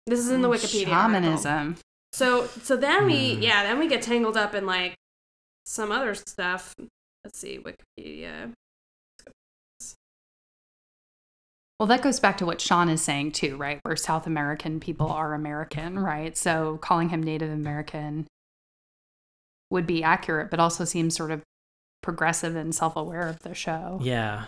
This 0.08 0.20
is 0.20 0.30
in 0.32 0.42
the 0.42 0.50
Wikipedia. 0.50 0.88
article. 0.88 0.94
shamanism 0.94 1.78
So 2.14 2.48
so 2.64 2.76
then 2.76 3.06
we 3.06 3.36
Hmm. 3.36 3.42
yeah 3.42 3.64
then 3.64 3.78
we 3.80 3.88
get 3.88 4.02
tangled 4.02 4.38
up 4.38 4.56
in 4.56 4.66
like 4.66 4.96
some 5.66 5.92
other 5.92 6.14
stuff. 6.16 6.74
Let's 7.24 7.40
see 7.40 7.58
Wikipedia. 7.60 8.52
well 11.80 11.88
that 11.88 12.02
goes 12.02 12.20
back 12.20 12.38
to 12.38 12.46
what 12.46 12.62
sean 12.62 12.88
is 12.90 13.02
saying 13.02 13.32
too 13.32 13.58
right 13.58 13.80
where 13.84 13.96
south 13.96 14.26
american 14.28 14.80
people 14.80 15.10
are 15.10 15.34
american 15.34 16.00
right 16.00 16.38
so 16.38 16.78
calling 16.82 17.10
him 17.10 17.22
native 17.22 17.50
american 17.52 18.26
would 19.70 19.86
be 19.88 20.04
accurate 20.04 20.50
but 20.50 20.60
also 20.60 20.86
seems 20.86 21.16
sort 21.16 21.32
of 21.32 21.42
progressive 22.02 22.56
and 22.56 22.74
self-aware 22.76 23.28
of 23.28 23.40
the 23.40 23.54
show 23.54 24.00
Yeah. 24.02 24.46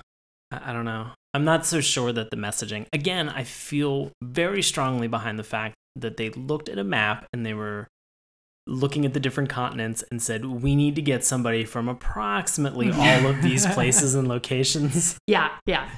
I, 0.52 0.70
I 0.70 0.74
don't 0.74 0.86
know. 0.86 1.08
I'm 1.34 1.44
not 1.44 1.66
so 1.66 1.82
sure 1.82 2.12
that 2.14 2.30
the 2.32 2.38
messaging, 2.38 2.86
again, 2.94 3.30
I 3.30 3.44
feel 3.44 4.12
very 4.24 4.62
strongly 4.64 5.08
behind 5.08 5.38
the 5.38 5.44
fact 5.44 5.76
that 5.96 6.18
they 6.18 6.30
looked 6.30 6.70
at 6.70 6.78
a 6.78 6.84
map 6.84 7.26
and 7.34 7.46
they 7.46 7.54
were 7.54 7.88
looking 8.66 9.06
at 9.06 9.14
the 9.14 9.20
different 9.20 9.50
continents 9.50 10.04
and 10.12 10.22
said, 10.22 10.46
we 10.46 10.76
need 10.76 10.96
to 10.96 11.02
get 11.02 11.24
somebody 11.26 11.64
from 11.64 11.88
approximately 11.90 12.92
all 12.92 13.26
of 13.28 13.42
these 13.42 13.66
places 13.74 14.14
and 14.16 14.28
locations. 14.28 15.18
yeah 15.28 15.50
yeah 15.66 15.90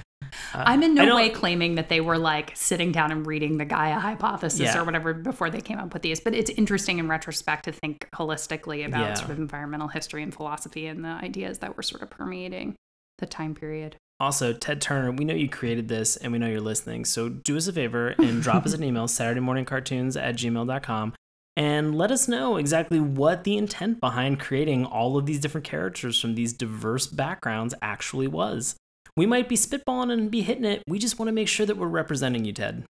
Uh, 0.54 0.64
I'm 0.66 0.84
in 0.84 0.94
no 0.94 1.16
way 1.16 1.30
claiming 1.30 1.76
that 1.76 1.90
they 1.90 2.02
were 2.02 2.18
like 2.18 2.52
sitting 2.56 2.92
down 2.92 3.12
and 3.12 3.26
reading 3.26 3.58
the 3.58 3.66
Gaia 3.66 4.00
hypothesis 4.00 4.60
Yeah. 4.60 4.80
or 4.82 4.84
whatever 4.84 5.14
before 5.14 5.50
they 5.50 5.62
came 5.62 5.78
up 5.80 5.94
with 5.94 6.02
these, 6.02 6.20
but 6.20 6.34
it's 6.34 6.50
interesting 6.52 7.00
in 7.00 7.08
retrospect 7.08 7.66
to 7.66 7.72
think 7.72 8.08
holistically 8.16 8.86
about 8.86 9.02
Yeah. 9.02 9.14
sort 9.16 9.32
of 9.32 9.40
environmental 9.40 9.88
history 9.88 10.24
and 10.24 10.34
philosophy 10.34 10.88
and 10.88 11.04
the 11.04 11.10
ideas 11.10 11.60
that 11.60 11.76
were 11.78 11.84
sort 11.84 12.02
of 12.02 12.10
permeating 12.10 12.76
the 13.18 13.26
time 13.26 13.54
period. 13.56 13.96
Also, 14.22 14.52
Ted 14.52 14.82
Turner, 14.82 15.12
we 15.12 15.24
know 15.24 15.34
you 15.34 15.48
created 15.48 15.88
this 15.88 16.18
and 16.18 16.34
we 16.34 16.40
know 16.40 16.48
you're 16.48 16.60
listening. 16.60 17.06
So 17.06 17.30
do 17.30 17.56
us 17.56 17.68
a 17.68 17.74
favor 17.74 18.10
and 18.18 18.42
drop 18.42 18.66
us 18.66 18.74
an 18.74 18.84
email, 18.84 19.08
Saturday 19.08 19.40
morning 19.40 19.64
cartoons 19.66 20.18
at 20.18 20.36
gmail.com, 20.36 21.14
and 21.56 21.98
let 21.98 22.12
us 22.12 22.28
know 22.28 22.58
exactly 22.58 23.00
what 23.00 23.44
the 23.46 23.58
intent 23.58 24.00
behind 24.02 24.40
creating 24.40 24.86
all 24.86 25.18
of 25.18 25.26
these 25.26 25.40
different 25.40 25.66
characters 25.66 26.20
from 26.20 26.36
these 26.36 26.52
diverse 26.54 27.08
backgrounds 27.08 27.74
actually 27.82 28.28
was. 28.28 28.76
We 29.20 29.26
might 29.26 29.50
be 29.50 29.58
spitballing 29.58 30.14
and 30.14 30.32
be 30.32 30.44
hitting 30.44 30.64
it. 30.64 30.82
We 30.88 30.98
just 30.98 31.20
want 31.20 31.28
to 31.28 31.34
make 31.34 31.50
sure 31.50 31.66
that 31.66 31.76
we're 31.76 31.88
representing 31.88 32.46
you, 32.46 32.54
Ted. 32.54 32.86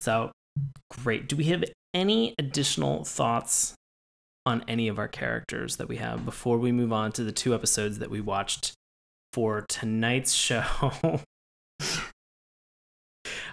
So, 0.00 0.32
great. 0.90 1.28
Do 1.28 1.36
we 1.36 1.44
have 1.44 1.62
any 1.94 2.34
additional 2.36 3.04
thoughts 3.04 3.76
on 4.44 4.64
any 4.66 4.88
of 4.88 4.98
our 4.98 5.06
characters 5.06 5.76
that 5.76 5.86
we 5.86 5.98
have 5.98 6.24
before 6.24 6.58
we 6.58 6.72
move 6.72 6.92
on 6.92 7.12
to 7.12 7.22
the 7.22 7.30
two 7.30 7.54
episodes 7.54 8.00
that 8.00 8.10
we 8.10 8.20
watched 8.20 8.72
for 9.32 9.64
tonight's 9.68 10.32
show. 10.32 10.64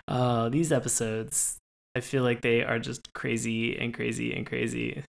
uh, 0.08 0.50
these 0.50 0.72
episodes, 0.72 1.60
I 1.96 2.00
feel 2.00 2.24
like 2.24 2.42
they 2.42 2.64
are 2.64 2.80
just 2.80 3.14
crazy 3.14 3.78
and 3.78 3.94
crazy 3.94 4.34
and 4.34 4.48
crazy. 4.48 5.04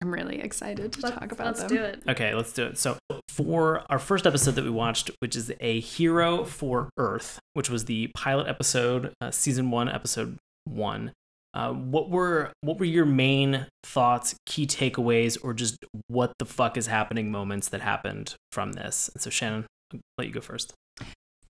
I'm 0.00 0.14
really 0.14 0.40
excited 0.40 0.92
to 0.92 1.00
Let's, 1.00 1.16
talk 1.16 1.32
about 1.32 1.46
let's 1.46 1.60
them. 1.64 1.68
do 1.68 1.82
it. 1.82 2.02
Okay, 2.08 2.32
let's 2.32 2.52
do 2.52 2.66
it. 2.66 2.78
So, 2.78 2.96
for 3.32 3.82
our 3.88 3.98
first 3.98 4.26
episode 4.26 4.52
that 4.56 4.64
we 4.64 4.70
watched, 4.70 5.10
which 5.20 5.34
is 5.34 5.50
A 5.60 5.80
Hero 5.80 6.44
for 6.44 6.90
Earth, 6.98 7.38
which 7.54 7.70
was 7.70 7.86
the 7.86 8.08
pilot 8.14 8.46
episode, 8.46 9.12
uh, 9.20 9.30
season 9.30 9.70
one, 9.70 9.88
episode 9.88 10.36
one. 10.64 11.12
Uh, 11.54 11.72
what 11.72 12.08
were 12.10 12.52
what 12.62 12.78
were 12.78 12.84
your 12.86 13.04
main 13.04 13.66
thoughts, 13.84 14.34
key 14.46 14.66
takeaways, 14.66 15.38
or 15.42 15.52
just 15.54 15.76
what 16.08 16.32
the 16.38 16.46
fuck 16.46 16.76
is 16.76 16.86
happening 16.86 17.30
moments 17.30 17.68
that 17.70 17.80
happened 17.80 18.34
from 18.50 18.72
this? 18.72 19.10
And 19.14 19.22
so, 19.22 19.30
Shannon, 19.30 19.66
I'll 19.92 20.00
let 20.18 20.26
you 20.26 20.32
go 20.32 20.40
first. 20.40 20.72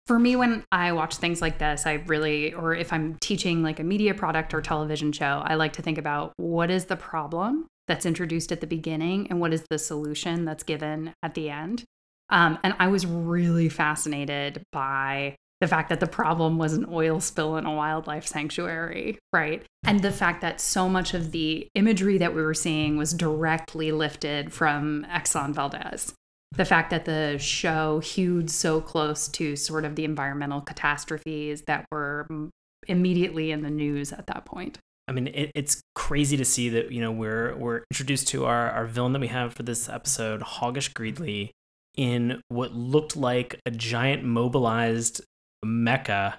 for 0.08 0.18
me 0.18 0.34
when 0.34 0.64
i 0.72 0.90
watch 0.90 1.14
things 1.16 1.40
like 1.40 1.58
this 1.58 1.86
i 1.86 1.92
really 2.06 2.52
or 2.52 2.74
if 2.74 2.92
i'm 2.92 3.16
teaching 3.20 3.62
like 3.62 3.78
a 3.78 3.84
media 3.84 4.12
product 4.12 4.52
or 4.52 4.60
television 4.60 5.12
show 5.12 5.42
i 5.46 5.54
like 5.54 5.72
to 5.72 5.82
think 5.82 5.96
about 5.96 6.32
what 6.38 6.70
is 6.72 6.86
the 6.86 6.96
problem 6.96 7.66
that's 7.88 8.06
introduced 8.06 8.52
at 8.52 8.60
the 8.60 8.66
beginning 8.66 9.26
and 9.28 9.40
what 9.40 9.52
is 9.52 9.64
the 9.70 9.78
solution 9.78 10.44
that's 10.44 10.62
given 10.62 11.14
at 11.22 11.34
the 11.34 11.50
end. 11.50 11.84
Um, 12.30 12.58
and 12.62 12.74
i 12.78 12.86
was 12.86 13.04
really 13.04 13.68
fascinated 13.68 14.62
by 14.72 15.36
the 15.60 15.68
fact 15.68 15.90
that 15.90 16.00
the 16.00 16.06
problem 16.06 16.56
was 16.56 16.72
an 16.72 16.86
oil 16.90 17.20
spill 17.20 17.56
in 17.56 17.66
a 17.66 17.74
wildlife 17.74 18.26
sanctuary 18.26 19.18
right? 19.32 19.64
And 19.84 20.00
the 20.00 20.12
fact 20.12 20.40
that 20.42 20.60
so 20.60 20.88
much 20.88 21.14
of 21.14 21.32
the 21.32 21.68
imagery 21.74 22.18
that 22.18 22.34
we 22.34 22.42
were 22.42 22.54
seeing 22.54 22.96
was 22.96 23.12
directly 23.12 23.90
lifted 23.92 24.52
from 24.52 25.06
exxon 25.10 25.54
valdez. 25.54 26.14
The 26.52 26.64
fact 26.64 26.90
that 26.90 27.06
the 27.06 27.38
show 27.38 28.00
hewed 28.00 28.50
so 28.50 28.80
close 28.80 29.26
to 29.28 29.56
sort 29.56 29.84
of 29.84 29.96
the 29.96 30.04
environmental 30.04 30.60
catastrophes 30.60 31.62
that 31.62 31.86
were 31.90 32.26
mm, 32.30 32.50
immediately 32.86 33.50
in 33.50 33.62
the 33.62 33.70
news 33.70 34.12
at 34.12 34.26
that 34.26 34.44
point. 34.44 34.78
I 35.08 35.12
mean, 35.12 35.28
it, 35.28 35.50
it's 35.54 35.82
crazy 35.94 36.36
to 36.36 36.44
see 36.44 36.68
that 36.70 36.92
you 36.92 37.00
know 37.00 37.12
we're 37.12 37.56
we're 37.56 37.82
introduced 37.90 38.28
to 38.28 38.44
our 38.44 38.70
our 38.70 38.86
villain 38.86 39.12
that 39.12 39.20
we 39.20 39.28
have 39.28 39.54
for 39.54 39.62
this 39.62 39.88
episode, 39.88 40.40
Hoggish 40.40 40.92
Greedly, 40.92 41.50
in 41.96 42.40
what 42.48 42.72
looked 42.74 43.16
like 43.16 43.60
a 43.66 43.70
giant 43.70 44.24
mobilized 44.24 45.22
mecha 45.64 46.34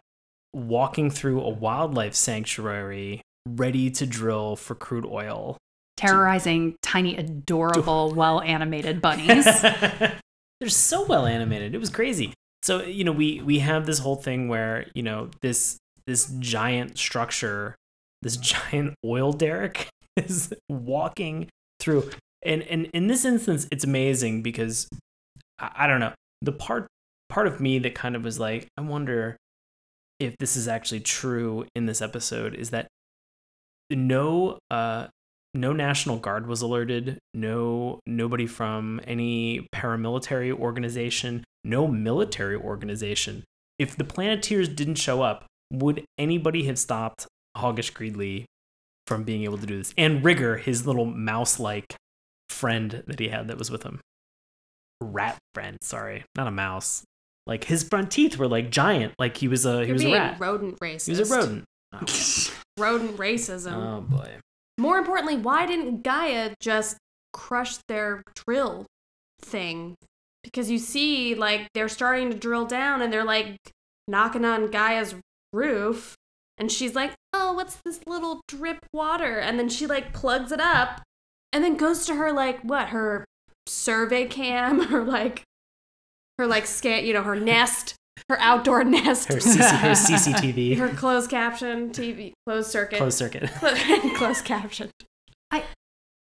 walking 0.53 1.09
through 1.09 1.41
a 1.41 1.49
wildlife 1.49 2.15
sanctuary, 2.15 3.21
ready 3.47 3.89
to 3.91 4.05
drill 4.05 4.55
for 4.55 4.75
crude 4.75 5.05
oil. 5.05 5.57
Terrorizing 5.97 6.75
tiny, 6.81 7.15
adorable, 7.15 8.13
well 8.15 8.41
animated 8.41 9.01
bunnies. 9.01 9.45
They're 10.59 10.69
so 10.69 11.05
well 11.05 11.25
animated. 11.25 11.75
It 11.75 11.79
was 11.79 11.89
crazy. 11.89 12.33
So 12.61 12.83
you 12.83 13.03
know, 13.03 13.11
we 13.11 13.41
we 13.41 13.59
have 13.59 13.85
this 13.85 13.99
whole 13.99 14.15
thing 14.15 14.47
where 14.47 14.87
you 14.93 15.03
know 15.03 15.29
this 15.41 15.77
this 16.05 16.31
giant 16.39 16.97
structure, 16.97 17.75
this 18.23 18.37
giant 18.37 18.95
oil 19.05 19.33
derrick 19.33 19.89
is 20.17 20.53
walking 20.69 21.49
through, 21.79 22.09
and 22.43 22.63
and 22.63 22.87
in 22.93 23.07
this 23.07 23.25
instance, 23.25 23.67
it's 23.71 23.83
amazing 23.83 24.41
because 24.41 24.87
I, 25.59 25.71
I 25.79 25.87
don't 25.87 25.99
know. 25.99 26.13
The 26.41 26.51
part 26.51 26.87
part 27.29 27.47
of 27.47 27.59
me 27.59 27.79
that 27.79 27.95
kind 27.95 28.15
of 28.15 28.23
was 28.23 28.39
like, 28.39 28.67
I 28.77 28.81
wonder 28.81 29.37
if 30.19 30.35
this 30.39 30.55
is 30.55 30.67
actually 30.67 31.01
true 31.01 31.65
in 31.75 31.85
this 31.85 32.01
episode 32.01 32.53
is 32.55 32.69
that 32.69 32.87
no 33.89 34.57
uh 34.71 35.07
no 35.53 35.73
national 35.73 36.17
guard 36.17 36.47
was 36.47 36.61
alerted 36.61 37.19
no 37.33 37.99
nobody 38.07 38.47
from 38.47 38.99
any 39.05 39.67
paramilitary 39.75 40.51
organization 40.51 41.43
no 41.63 41.87
military 41.87 42.55
organization. 42.55 43.43
If 43.79 43.95
the 43.95 44.03
planeteers 44.03 44.69
didn't 44.69 44.95
show 44.95 45.21
up 45.21 45.45
would 45.71 46.05
anybody 46.19 46.65
have 46.65 46.77
stopped 46.77 47.27
hoggish 47.57 47.93
greedly 47.93 48.45
from 49.07 49.23
being 49.23 49.43
able 49.43 49.57
to 49.57 49.65
do 49.65 49.77
this. 49.77 49.93
And 49.97 50.23
rigger 50.23 50.57
his 50.57 50.87
little 50.87 51.05
mouse 51.05 51.59
like 51.59 51.95
friend 52.49 53.03
that 53.07 53.19
he 53.19 53.29
had 53.29 53.47
that 53.49 53.57
was 53.57 53.69
with 53.71 53.83
him. 53.83 53.99
Rat 55.01 55.37
friend 55.53 55.77
sorry. 55.81 56.23
Not 56.35 56.47
a 56.47 56.51
mouse. 56.51 57.03
Like 57.45 57.65
his 57.65 57.83
front 57.83 58.09
teeth 58.11 58.37
were 58.37 58.47
like 58.47 58.69
giant. 58.71 59.13
Like 59.19 59.35
he 59.37 59.47
was 59.47 59.65
a 59.65 59.81
he 59.81 59.87
You're 59.87 59.93
was 59.95 60.03
a 60.05 60.11
rat. 60.13 60.39
rodent 60.39 60.79
racist. 60.79 61.05
he 61.07 61.11
was 61.19 61.31
a 61.31 61.35
rodent. 61.35 61.63
Oh, 61.93 61.99
Rodent 62.79 63.17
racism. 63.17 63.73
oh 63.73 64.01
boy. 64.01 64.37
More 64.79 64.97
importantly, 64.97 65.37
why 65.37 65.67
didn't 65.67 66.01
Gaia 66.03 66.55
just 66.59 66.97
crush 67.33 67.77
their 67.87 68.23
drill 68.47 68.87
thing? 69.41 69.93
Because 70.43 70.71
you 70.71 70.79
see, 70.79 71.35
like, 71.35 71.67
they're 71.75 71.87
starting 71.87 72.31
to 72.31 72.37
drill 72.37 72.65
down 72.65 73.01
and 73.03 73.13
they're 73.13 73.23
like 73.23 73.57
knocking 74.07 74.43
on 74.43 74.71
Gaia's 74.71 75.13
roof. 75.53 76.15
And 76.57 76.71
she's 76.71 76.95
like, 76.95 77.13
oh, 77.33 77.53
what's 77.53 77.77
this 77.83 78.01
little 78.05 78.41
drip 78.47 78.85
water? 78.93 79.39
And 79.39 79.57
then 79.57 79.69
she 79.69 79.87
like 79.87 80.13
plugs 80.13 80.51
it 80.51 80.59
up 80.59 81.01
and 81.51 81.63
then 81.63 81.77
goes 81.77 82.05
to 82.05 82.15
her, 82.15 82.31
like, 82.31 82.61
what, 82.61 82.89
her 82.89 83.25
survey 83.67 84.25
cam 84.25 84.93
or 84.93 85.03
like 85.03 85.43
her, 86.37 86.47
like, 86.47 86.65
scan, 86.65 87.05
you 87.05 87.13
know, 87.13 87.23
her 87.23 87.35
nest, 87.35 87.95
her 88.29 88.39
outdoor 88.39 88.83
nest, 88.83 89.29
her, 89.29 89.39
CC, 89.39 89.79
her 89.79 89.89
cctv 89.91 90.77
her 90.77 90.89
closed 90.89 91.29
caption 91.29 91.89
TV, 91.89 92.33
closed 92.45 92.69
circuit, 92.69 92.97
closed 92.97 93.17
circuit 93.17 93.49
closed 94.15 94.45
caption. 94.45 94.89
I 95.51 95.63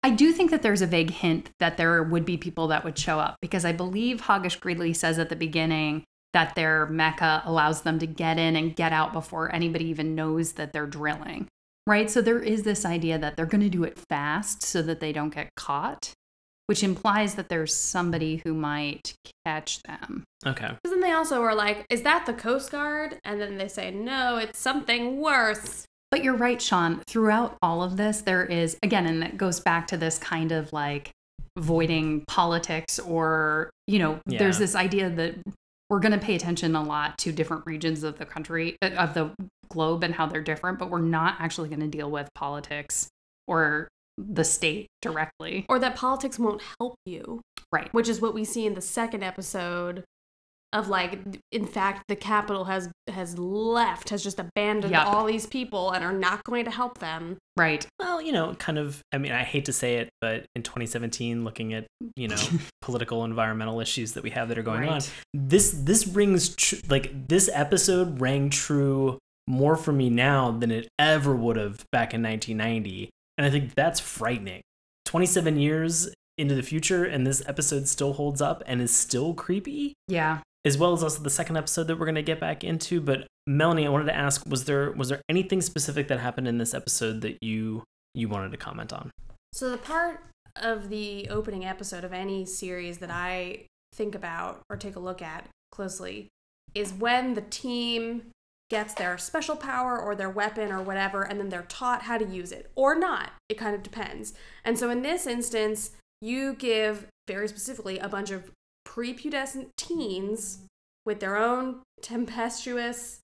I 0.04 0.10
do 0.10 0.32
think 0.32 0.50
that 0.52 0.62
there's 0.62 0.82
a 0.82 0.88
vague 0.88 1.12
hint 1.12 1.52
that 1.60 1.78
there 1.78 2.02
would 2.02 2.26
be 2.26 2.38
people 2.38 2.68
that 2.70 2.84
would 2.84 2.98
show 2.98 3.20
up 3.20 3.36
because 3.42 3.66
I 3.66 3.72
believe 3.72 4.22
Hoggish 4.22 4.60
Greedly 4.60 4.96
says 4.96 5.20
at 5.20 5.30
the 5.30 5.36
beginning 5.36 6.04
that 6.34 6.56
their 6.56 6.88
mecha 6.88 7.46
allows 7.46 7.82
them 7.82 8.00
to 8.00 8.08
get 8.08 8.38
in 8.40 8.56
and 8.56 8.76
get 8.76 8.94
out 8.94 9.14
before 9.14 9.54
anybody 9.54 9.86
even 9.86 10.16
knows 10.16 10.54
that 10.54 10.74
they're 10.74 10.88
drilling. 10.88 11.48
Right? 11.88 12.10
So 12.10 12.22
there 12.22 12.40
is 12.40 12.64
this 12.64 12.86
idea 12.86 13.18
that 13.18 13.36
they're 13.36 13.46
going 13.46 13.62
to 13.64 13.70
do 13.70 13.84
it 13.84 13.98
fast 13.98 14.62
so 14.64 14.82
that 14.84 15.00
they 15.00 15.12
don't 15.12 15.34
get 15.34 15.50
caught, 15.56 16.14
which 16.68 16.84
implies 16.84 17.36
that 17.36 17.50
there's 17.50 17.76
somebody 17.76 18.42
who 18.46 18.54
might 18.54 19.14
catch 19.46 19.82
them. 19.84 20.24
okay 20.46 20.68
Because 20.68 20.92
then 20.92 21.02
they 21.02 21.12
also 21.12 21.42
are 21.42 21.56
like, 21.56 21.86
is 21.90 22.04
that 22.04 22.26
the 22.28 22.34
Coast 22.34 22.72
Guard? 22.72 23.20
And 23.26 23.42
then 23.42 23.58
they 23.58 23.68
say, 23.68 23.90
no, 23.92 24.38
it's 24.38 24.60
something 24.60 25.20
worse. 25.20 25.86
But 26.12 26.24
you're 26.24 26.36
right, 26.36 26.62
Sean. 26.62 27.02
Throughout 27.08 27.58
all 27.62 27.82
of 27.82 27.98
this, 27.98 28.22
there 28.22 28.46
is, 28.46 28.78
again, 28.84 29.06
and 29.08 29.22
that 29.24 29.38
goes 29.38 29.60
back 29.60 29.88
to 29.88 29.98
this 29.98 30.18
kind 30.20 30.52
of 30.52 30.72
like 30.72 31.10
voiding 31.58 32.24
politics, 32.28 33.00
or, 33.00 33.70
you 33.88 33.98
know, 34.00 34.20
Yeah. 34.28 34.40
there's 34.40 34.60
this 34.60 34.76
idea 34.76 35.10
that 35.10 35.36
we're 35.92 36.00
going 36.00 36.18
to 36.18 36.26
pay 36.26 36.36
attention 36.36 36.74
a 36.74 36.82
lot 36.82 37.18
to 37.18 37.34
different 37.34 37.66
regions 37.66 38.02
of 38.04 38.18
the 38.18 38.26
country, 38.26 38.78
uh, 38.82 38.92
of 38.92 39.14
the 39.14 39.30
globe, 39.68 40.06
and 40.06 40.16
how 40.16 40.26
they're 40.26 40.42
different, 40.42 40.80
but 40.80 40.90
we're 40.90 41.02
not 41.02 41.36
actually 41.40 41.68
going 41.68 41.82
to 41.82 41.88
deal 41.88 42.10
with 42.10 42.30
politics 42.34 43.10
or 43.46 43.90
the 44.18 44.46
state 44.46 44.88
directly. 45.02 45.66
Or 45.68 45.80
that 45.80 45.98
politics 45.98 46.40
won't 46.40 46.62
help 46.80 46.96
you, 47.06 47.42
Right. 47.74 47.94
which 47.94 48.08
is 48.08 48.22
what 48.22 48.34
we 48.34 48.46
see 48.46 48.66
in 48.66 48.74
the 48.74 48.82
second 48.82 49.22
episode 49.22 50.06
of 50.74 50.88
like, 50.88 51.20
in 51.52 51.66
fact, 51.66 52.04
the 52.08 52.16
capital 52.16 52.66
has 52.66 52.90
has 53.10 53.38
left, 53.38 54.10
has 54.10 54.24
just 54.24 54.40
abandoned 54.40 54.94
Yup. 54.94 55.06
all 55.08 55.26
these 55.26 55.46
people 55.46 55.92
and 55.92 56.04
are 56.04 56.14
not 56.14 56.44
going 56.44 56.66
to 56.66 56.72
help 56.72 57.00
them. 57.00 57.38
Right. 57.58 57.86
well 58.00 58.22
you 58.22 58.32
know 58.32 58.56
kind 58.56 58.80
of 58.80 59.02
i 59.12 59.18
mean 59.18 59.34
i 59.34 59.44
hate 59.44 59.66
to 59.66 59.74
say 59.74 59.96
it 59.98 60.10
but 60.22 60.46
in 60.56 60.64
2017 60.64 61.44
looking 61.44 61.74
at 61.74 61.86
you 62.16 62.30
know 62.30 62.38
political 62.82 63.26
environmental 63.26 63.82
issues 63.82 64.14
that 64.14 64.24
we 64.24 64.30
have 64.30 64.48
that 64.48 64.58
are 64.58 64.64
going 64.64 64.88
on 64.88 65.02
this 65.34 65.72
this 65.72 66.08
rings 66.08 66.56
tr- 66.56 66.78
like 66.90 67.28
this 67.28 67.50
episode 67.54 68.22
rang 68.22 68.50
true 68.50 69.20
more 69.48 69.76
for 69.76 69.92
me 69.92 70.10
now 70.10 70.50
than 70.50 70.72
it 70.72 70.88
ever 70.98 71.36
would 71.36 71.58
have 71.58 71.84
back 71.92 72.14
in 72.14 72.24
1990 72.24 73.10
and 73.38 73.46
i 73.46 73.50
think 73.50 73.76
that's 73.76 74.00
frightening 74.00 74.62
27 75.06 75.58
years 75.60 76.10
into 76.38 76.56
the 76.56 76.64
future 76.64 77.04
and 77.04 77.28
this 77.28 77.44
episode 77.48 77.88
still 77.88 78.14
holds 78.14 78.42
up 78.42 78.64
and 78.66 78.82
is 78.82 78.96
still 78.96 79.34
creepy 79.34 79.94
Yeah. 80.08 80.40
As 80.66 80.78
well 80.78 80.94
as 80.94 81.04
also 81.04 81.22
the 81.22 81.30
second 81.30 81.58
episode 81.58 81.86
that 81.88 81.98
we're 81.98 82.06
going 82.06 82.16
to 82.16 82.22
get 82.22 82.40
back 82.40 82.64
into. 82.64 83.02
But 83.02 83.28
Melanie, 83.48 83.86
I 83.86 83.90
wanted 83.90 84.06
to 84.06 84.16
ask 84.16 84.46
was 84.48 84.66
there 84.66 84.92
was 84.92 85.10
there 85.10 85.22
anything 85.30 85.62
specific 85.62 86.08
that 86.10 86.20
happened 86.20 86.48
in 86.48 86.58
this 86.58 86.74
episode 86.74 87.22
that 87.22 87.38
you 87.42 87.84
you 88.14 88.28
wanted 88.28 88.52
to 88.52 88.58
comment 88.58 88.94
on? 88.94 89.12
So 89.54 89.70
the 89.70 89.78
part 89.78 90.24
of 90.56 90.90
the 90.90 91.30
opening 91.30 91.66
episode 91.66 92.04
of 92.04 92.14
any 92.14 92.46
series 92.46 93.00
that 93.00 93.10
I 93.10 93.66
think 93.94 94.16
about 94.16 94.62
or 94.70 94.78
take 94.78 94.96
a 94.96 95.00
look 95.00 95.22
at 95.22 95.48
closely 95.72 96.28
is 96.74 96.94
when 96.94 97.34
the 97.34 97.42
team 97.42 98.24
gets 98.70 98.94
their 98.94 99.18
special 99.18 99.58
power 99.58 100.00
or 100.00 100.16
their 100.16 100.30
weapon 100.30 100.72
or 100.72 100.82
whatever 100.82 101.24
and 101.24 101.40
then 101.40 101.50
they're 101.50 101.64
taught 101.64 102.04
how 102.04 102.18
to 102.18 102.26
use 102.26 102.54
it 102.54 102.72
or 102.76 102.96
not. 102.96 103.32
It 103.50 103.58
kind 103.58 103.76
of 103.76 103.84
depends. 103.84 104.34
And 104.64 104.80
so 104.80 104.90
in 104.90 105.02
this 105.02 105.28
instance, 105.28 105.92
you 106.22 106.54
give 106.54 107.08
very 107.28 107.50
specifically 107.50 108.00
a 108.00 108.08
bunch 108.08 108.32
of 108.32 108.50
prepubescent 108.92 109.68
teens 109.78 110.60
with 111.06 111.20
their 111.20 111.38
own 111.38 111.82
tempestuous 112.02 113.20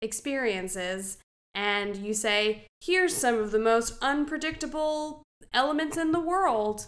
experiences 0.00 1.18
and 1.54 1.96
you 1.96 2.14
say, 2.14 2.66
here's 2.80 3.14
some 3.14 3.36
of 3.38 3.50
the 3.50 3.58
most 3.58 3.94
unpredictable 4.00 5.22
elements 5.52 5.96
in 5.96 6.12
the 6.12 6.20
world. 6.20 6.86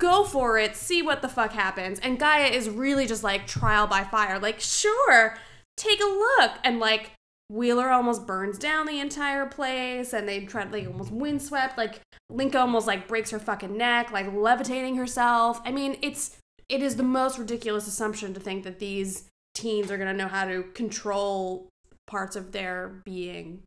Go 0.00 0.24
for 0.24 0.58
it, 0.58 0.74
see 0.74 1.00
what 1.00 1.22
the 1.22 1.28
fuck 1.28 1.52
happens. 1.52 2.00
And 2.00 2.18
Gaia 2.18 2.48
is 2.48 2.68
really 2.68 3.06
just 3.06 3.22
like 3.22 3.46
trial 3.46 3.86
by 3.86 4.02
fire. 4.02 4.40
Like, 4.40 4.58
sure, 4.58 5.38
take 5.76 6.00
a 6.00 6.04
look. 6.04 6.52
And 6.64 6.80
like, 6.80 7.12
Wheeler 7.48 7.90
almost 7.90 8.26
burns 8.26 8.58
down 8.58 8.86
the 8.86 8.98
entire 8.98 9.46
place, 9.46 10.12
and 10.14 10.26
they 10.26 10.44
try 10.44 10.64
like 10.64 10.86
almost 10.86 11.12
windswept. 11.12 11.78
Like 11.78 12.00
Linka 12.30 12.58
almost 12.58 12.86
like 12.86 13.06
breaks 13.06 13.30
her 13.30 13.38
fucking 13.38 13.76
neck, 13.76 14.10
like 14.10 14.32
levitating 14.32 14.96
herself. 14.96 15.60
I 15.64 15.70
mean, 15.70 15.98
it's 16.02 16.38
it 16.68 16.82
is 16.82 16.96
the 16.96 17.02
most 17.02 17.38
ridiculous 17.38 17.86
assumption 17.86 18.34
to 18.34 18.40
think 18.40 18.64
that 18.64 18.78
these 18.78 19.28
teens 19.54 19.90
are 19.90 19.98
gonna 19.98 20.12
know 20.12 20.28
how 20.28 20.44
to 20.44 20.62
control 20.74 21.68
parts 22.06 22.36
of 22.36 22.52
their 22.52 23.02
being. 23.04 23.62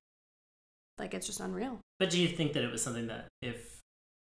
Like 0.97 1.13
it's 1.13 1.27
just 1.27 1.39
unreal. 1.39 1.79
But 1.99 2.09
do 2.09 2.21
you 2.21 2.27
think 2.27 2.53
that 2.53 2.63
it 2.63 2.71
was 2.71 2.81
something 2.81 3.07
that 3.07 3.27
if 3.41 3.74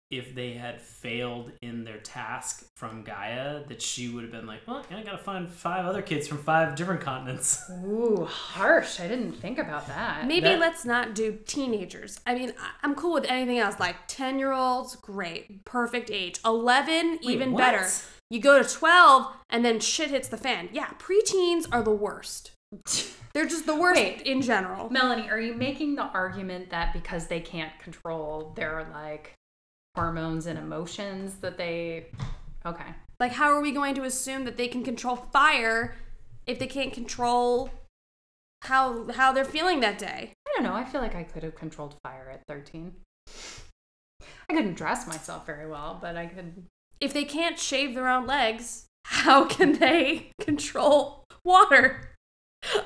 if 0.10 0.34
they 0.34 0.54
had 0.54 0.82
failed 0.82 1.52
in 1.62 1.84
their 1.84 1.98
task 1.98 2.66
from 2.76 3.04
Gaia, 3.04 3.64
that 3.68 3.82
she 3.82 4.08
would 4.08 4.24
have 4.24 4.32
been 4.32 4.48
like, 4.48 4.62
well, 4.66 4.86
I 4.90 5.04
gotta 5.04 5.18
find 5.18 5.50
five 5.50 5.86
other 5.86 6.02
kids 6.02 6.28
from 6.28 6.38
five 6.38 6.76
different 6.76 7.02
continents. 7.02 7.62
Ooh, 7.86 8.26
harsh. 8.26 9.00
I 9.02 9.08
didn't 9.08 9.34
think 9.34 9.58
about 9.60 9.88
that. 9.88 10.26
Maybe 10.26 10.42
That- 10.48 10.60
let's 10.60 10.86
not 10.86 11.14
do 11.14 11.38
teenagers. 11.46 12.22
I 12.26 12.36
mean, 12.36 12.54
I- 12.60 12.72
I'm 12.84 12.96
cool 12.96 13.14
with 13.14 13.26
anything 13.26 13.60
else. 13.60 13.80
Like 13.80 13.96
10 14.08 14.40
year 14.40 14.54
olds, 14.54 14.96
great. 14.96 15.66
Perfect 15.66 16.10
age. 16.10 16.40
11, 16.46 17.20
even 17.24 17.52
what? 17.52 17.60
better. 17.60 17.86
You 18.30 18.40
go 18.42 18.62
to 18.62 18.68
12, 18.70 19.28
and 19.50 19.64
then 19.64 19.80
shit 19.80 20.10
hits 20.10 20.28
the 20.28 20.38
fan. 20.38 20.70
Yeah, 20.72 20.88
preteens 21.00 21.66
are 21.72 21.82
the 21.84 21.92
worst. 21.92 22.52
They're 23.34 23.46
just 23.46 23.66
the 23.66 23.76
worst 23.76 24.02
Wait. 24.02 24.22
in 24.22 24.42
general. 24.42 24.90
Melanie, 24.90 25.30
are 25.30 25.40
you 25.40 25.54
making 25.54 25.96
the 25.96 26.04
argument 26.04 26.70
that 26.72 26.92
because 26.92 27.28
they 27.28 27.40
can't 27.40 27.78
control 27.80 28.54
their 28.56 28.88
like 28.92 29.34
hormones 29.98 30.46
and 30.46 30.60
emotions 30.60 31.36
that 31.36 31.58
they 31.58 32.06
Okay. 32.66 32.86
Like, 33.20 33.32
how 33.32 33.52
are 33.52 33.62
we 33.62 33.72
going 33.72 33.96
to 33.96 34.04
assume 34.04 34.44
that 34.44 34.58
they 34.58 34.68
can 34.68 34.84
control 34.84 35.16
fire 35.16 35.96
if 36.46 36.60
they 36.60 36.68
can't 36.68 36.94
control 36.94 37.72
how 38.64 39.10
how 39.12 39.32
they're 39.32 39.46
feeling 39.46 39.80
that 39.80 39.98
day? 39.98 40.34
I 40.48 40.52
don't 40.56 40.64
know. 40.64 40.76
I 40.76 40.84
feel 40.84 41.02
like 41.02 41.16
I 41.16 41.24
could 41.24 41.44
have 41.44 41.56
controlled 41.56 41.96
fire 42.04 42.30
at 42.32 42.42
13. 42.48 42.94
I 44.50 44.54
couldn't 44.54 44.76
dress 44.76 45.08
myself 45.08 45.46
very 45.46 45.68
well, 45.68 45.98
but 46.02 46.16
I 46.16 46.26
could 46.26 46.66
If 47.00 47.14
they 47.14 47.24
can't 47.24 47.58
shave 47.58 47.96
their 47.96 48.10
own 48.10 48.28
legs, 48.28 48.86
how 49.06 49.46
can 49.46 49.80
they 49.80 50.32
control 50.42 51.24
water? 51.44 52.12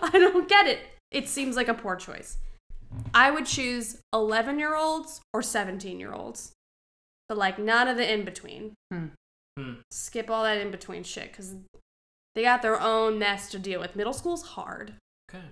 I 0.01 0.11
don't 0.11 0.47
get 0.47 0.67
it. 0.67 0.79
It 1.09 1.27
seems 1.27 1.55
like 1.55 1.67
a 1.67 1.73
poor 1.73 1.95
choice. 1.95 2.37
I 3.13 3.31
would 3.31 3.45
choose 3.45 3.97
11 4.13 4.59
year 4.59 4.75
olds 4.75 5.21
or 5.33 5.41
17 5.41 5.99
year 5.99 6.13
olds, 6.13 6.53
but 7.31 7.37
like 7.37 7.57
none 7.57 7.87
of 7.87 7.95
the 7.95 8.13
in 8.13 8.25
between. 8.25 8.73
Hmm. 8.91 9.05
Hmm. 9.57 9.73
Skip 9.89 10.29
all 10.29 10.43
that 10.43 10.57
in 10.57 10.69
between 10.69 11.01
shit 11.03 11.31
because 11.31 11.55
they 12.35 12.41
got 12.41 12.61
their 12.61 12.77
own 12.77 13.19
mess 13.19 13.49
to 13.51 13.57
deal 13.57 13.79
with. 13.79 13.95
Middle 13.95 14.11
school's 14.11 14.43
hard. 14.43 14.95
Okay. 15.29 15.45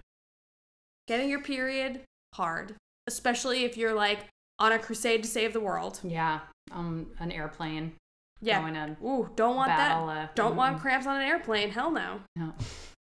Getting 1.07 1.29
your 1.29 1.41
period, 1.41 2.01
hard. 2.35 2.75
Especially 3.07 3.63
if 3.63 3.77
you're 3.77 3.93
like 3.93 4.25
on 4.59 4.73
a 4.73 4.77
crusade 4.77 5.23
to 5.23 5.29
save 5.29 5.53
the 5.53 5.61
world. 5.61 6.01
yeah, 6.03 6.41
um 6.73 7.11
an 7.21 7.31
airplane 7.31 7.93
Yeah. 8.41 8.59
going 8.59 8.75
in. 8.75 8.97
Ooh, 9.01 9.29
don't 9.37 9.55
want 9.55 9.69
Battle, 9.69 10.07
that. 10.07 10.17
uh, 10.17 10.31
don't 10.35 10.57
want 10.57 10.75
mm-mm. 10.75 10.81
cramps 10.81 11.07
on 11.07 11.15
an 11.15 11.29
airplane. 11.29 11.69
Hell 11.69 11.91
no. 11.91 12.19
No. 12.35 12.55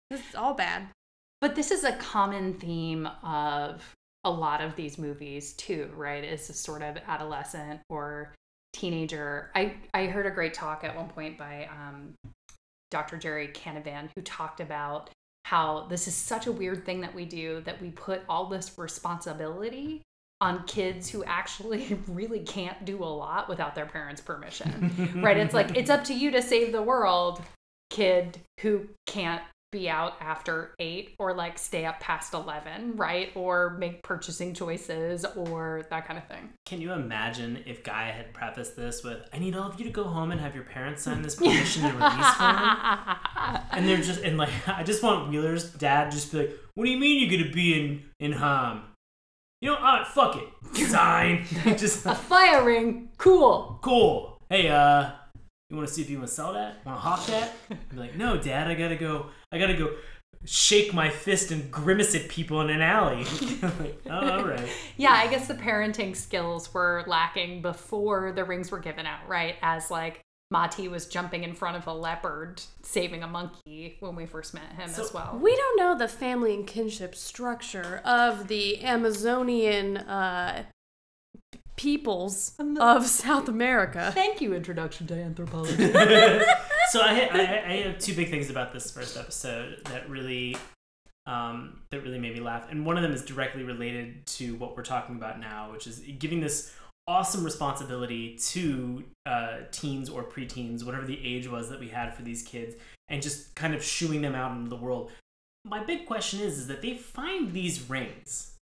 This 0.09 0.27
is 0.27 0.35
all 0.35 0.55
bad. 0.55 0.89
But 1.43 1.57
this 1.57 1.71
is 1.71 1.85
a 1.85 1.93
common 1.97 2.55
theme 2.55 3.07
of 3.23 3.83
a 4.25 4.31
lot 4.31 4.63
of 4.63 4.77
these 4.77 4.97
movies 4.97 5.53
too, 5.53 5.91
right? 5.95 6.25
Is 6.25 6.49
a 6.49 6.55
sort 6.55 6.81
of 6.81 6.97
adolescent 7.07 7.81
or 7.91 8.33
teenager. 8.73 9.51
I 9.55 9.75
I 9.95 10.07
heard 10.07 10.27
a 10.27 10.31
great 10.31 10.55
talk 10.55 10.85
at 10.85 10.95
one 10.97 11.09
point 11.09 11.39
by 11.39 11.69
um, 11.71 12.15
Dr. 12.91 13.17
Gerry 13.17 13.49
Canavan 13.49 14.09
who 14.15 14.23
talked 14.23 14.61
about 14.61 15.11
how 15.45 15.87
this 15.89 16.07
is 16.07 16.15
such 16.15 16.47
a 16.47 16.53
weird 16.53 16.85
thing 16.87 17.01
that 17.01 17.15
we 17.15 17.25
do 17.25 17.61
that 17.63 17.81
we 17.81 17.91
put 17.91 18.23
all 18.29 18.47
this 18.47 18.79
responsibility 18.79 20.03
on 20.41 20.65
kids 20.65 21.09
who 21.09 21.23
actually 21.25 21.99
really 22.09 22.41
can't 22.41 22.85
do 22.85 23.03
a 23.03 23.07
lot 23.07 23.49
without 23.49 23.75
their 23.75 23.87
parents' 23.87 24.21
permission. 24.21 25.21
right? 25.23 25.37
It's 25.37 25.55
like 25.55 25.77
it's 25.77 25.91
up 25.91 26.05
to 26.05 26.15
you 26.15 26.31
to 26.33 26.43
save 26.43 26.73
the 26.73 26.83
world, 26.83 27.43
kid 27.91 28.39
who 28.61 28.89
can't 29.07 29.43
be 29.73 29.89
out 29.89 30.15
after 30.21 30.75
eight 30.79 31.17
or 31.19 31.35
like 31.35 31.59
stay 31.59 31.87
up 31.87 31.99
past 31.99 32.35
11, 32.35 32.95
right? 32.97 33.31
Or 33.35 33.71
make 33.79 34.03
purchasing 34.03 34.53
choices 34.55 35.25
or 35.35 35.85
that 35.91 36.07
kind 36.07 36.19
of 36.19 36.27
thing. 36.29 36.51
Can 36.67 36.81
you 36.81 36.93
imagine 36.93 37.65
if 37.67 37.83
Guy 37.83 38.11
had 38.11 38.33
prefaced 38.35 38.77
this 38.77 39.03
with, 39.03 39.19
I 39.33 39.39
need 39.39 39.57
all 39.57 39.69
of 39.69 39.79
you 39.81 39.87
to 39.87 39.91
go 39.91 40.05
home 40.05 40.31
and 40.31 40.41
have 40.41 40.55
your 40.55 40.65
parents 40.65 41.03
sign 41.03 41.23
this 41.23 41.35
permission 41.35 41.87
and 41.87 41.95
release 41.95 42.35
form? 42.35 42.59
And 43.73 43.89
they're 43.89 43.97
just, 43.97 44.21
and 44.21 44.37
like, 44.37 44.51
I 44.69 44.83
just 44.85 45.03
want 45.03 45.31
Wheeler's 45.31 45.73
dad 45.73 46.13
just 46.13 46.31
be 46.31 46.39
like, 46.39 46.51
what 46.75 46.85
do 46.85 46.91
you 46.91 46.99
mean 46.99 47.21
you're 47.29 47.39
gonna 47.41 47.51
be 47.53 47.81
in, 47.81 48.03
in 48.21 48.33
Ham? 48.33 48.83
You 49.63 49.71
know, 49.71 49.77
alright, 49.77 50.07
fuck 50.07 50.37
it. 50.37 50.77
Sign. 50.77 51.45
just, 51.79 52.05
A 52.05 52.15
fire 52.15 52.63
ring, 52.65 53.09
cool. 53.17 53.79
cool. 53.83 54.39
Hey, 54.51 54.69
uh, 54.69 55.11
you 55.71 55.77
wanna 55.77 55.89
see 55.89 56.03
if 56.03 56.11
you 56.11 56.19
wanna 56.19 56.29
sell 56.29 56.53
that? 56.53 56.85
Wanna 56.85 56.99
hawk 56.99 57.25
that? 57.27 57.53
I'd 57.71 57.89
be 57.89 57.97
like, 57.97 58.17
no, 58.17 58.37
dad, 58.37 58.69
I 58.69 58.75
gotta 58.75 58.97
go, 58.97 59.27
I 59.53 59.59
gotta 59.59 59.77
go 59.77 59.91
shake 60.45 60.93
my 60.93 61.09
fist 61.09 61.51
and 61.51 61.71
grimace 61.71 62.15
at 62.15 62.29
people 62.29 62.61
in 62.63 62.71
an 62.71 62.81
alley. 62.81 63.25
like, 63.63 64.01
oh, 64.11 64.11
alright. 64.11 64.69
Yeah, 64.97 65.13
I 65.13 65.29
guess 65.29 65.47
the 65.47 65.55
parenting 65.55 66.17
skills 66.17 66.73
were 66.75 67.05
lacking 67.07 67.63
before 67.63 68.33
the 68.33 68.45
rings 68.45 68.71
were 68.71 68.81
given 68.81 69.07
out, 69.07 69.29
right? 69.29 69.57
As 69.63 69.91
like 69.91 70.21
Mati 70.51 70.89
was 70.89 71.07
jumping 71.07 71.45
in 71.45 71.55
front 71.55 71.77
of 71.77 71.87
a 71.87 71.93
leopard, 71.93 72.63
saving 72.83 73.23
a 73.23 73.29
monkey 73.29 73.97
when 74.01 74.15
we 74.15 74.27
first 74.27 74.53
met 74.53 74.71
him 74.73 74.89
So 74.91 75.05
as 75.05 75.15
well. 75.15 75.39
We 75.41 75.57
don't 75.57 75.79
know 75.79 75.97
the 75.97 76.09
family 76.09 76.55
and 76.55 76.67
kinship 76.67 77.15
structure 77.15 78.03
of 78.05 78.49
the 78.49 78.85
Amazonian 78.85 79.97
uh, 79.97 80.65
peoples 81.77 82.55
of 82.79 83.07
South 83.07 83.49
America. 83.49 84.11
Thank 84.15 84.41
you, 84.41 84.55
Introduction 84.55 85.07
to 85.09 85.15
Anthropology. 85.15 85.93
so 86.91 87.01
I, 87.01 87.29
I, 87.33 87.65
I 87.67 87.77
have 87.85 87.99
two 87.99 88.15
big 88.15 88.31
things 88.31 88.51
about 88.51 88.73
this 88.73 88.91
first 88.91 89.17
episode 89.17 89.81
that 89.87 90.09
really 90.09 90.57
um, 91.27 91.81
that 91.91 92.03
really 92.03 92.19
made 92.19 92.35
me 92.35 92.41
laugh, 92.41 92.67
and 92.71 92.85
one 92.85 92.97
of 92.97 93.03
them 93.03 93.13
is 93.13 93.25
directly 93.25 93.63
related 93.63 94.27
to 94.27 94.57
what 94.57 94.77
we're 94.77 94.83
talking 94.83 95.15
about 95.17 95.39
now, 95.39 95.71
which 95.73 95.87
is 95.87 96.01
giving 96.19 96.41
this 96.41 96.75
awesome 97.07 97.45
responsibility 97.45 98.37
to 98.37 99.05
uh, 99.27 99.59
teens 99.71 100.09
or 100.09 100.25
preteens, 100.25 100.85
whatever 100.85 101.07
the 101.07 101.19
age 101.25 101.49
was 101.49 101.69
that 101.71 101.81
we 101.81 101.89
had 101.89 102.15
for 102.15 102.23
these 102.23 102.43
kids, 102.43 102.75
and 103.09 103.23
just 103.23 103.55
kind 103.55 103.75
of 103.75 103.83
shooing 103.83 104.21
them 104.23 104.35
out 104.35 104.53
into 104.57 104.69
the 104.69 104.77
world. 104.77 105.11
My 105.65 105.85
big 105.85 106.07
question 106.07 106.41
is, 106.41 106.59
is 106.59 106.67
that 106.67 106.83
they 106.83 106.95
find 106.97 107.53
these 107.53 107.89
rings. 107.89 108.57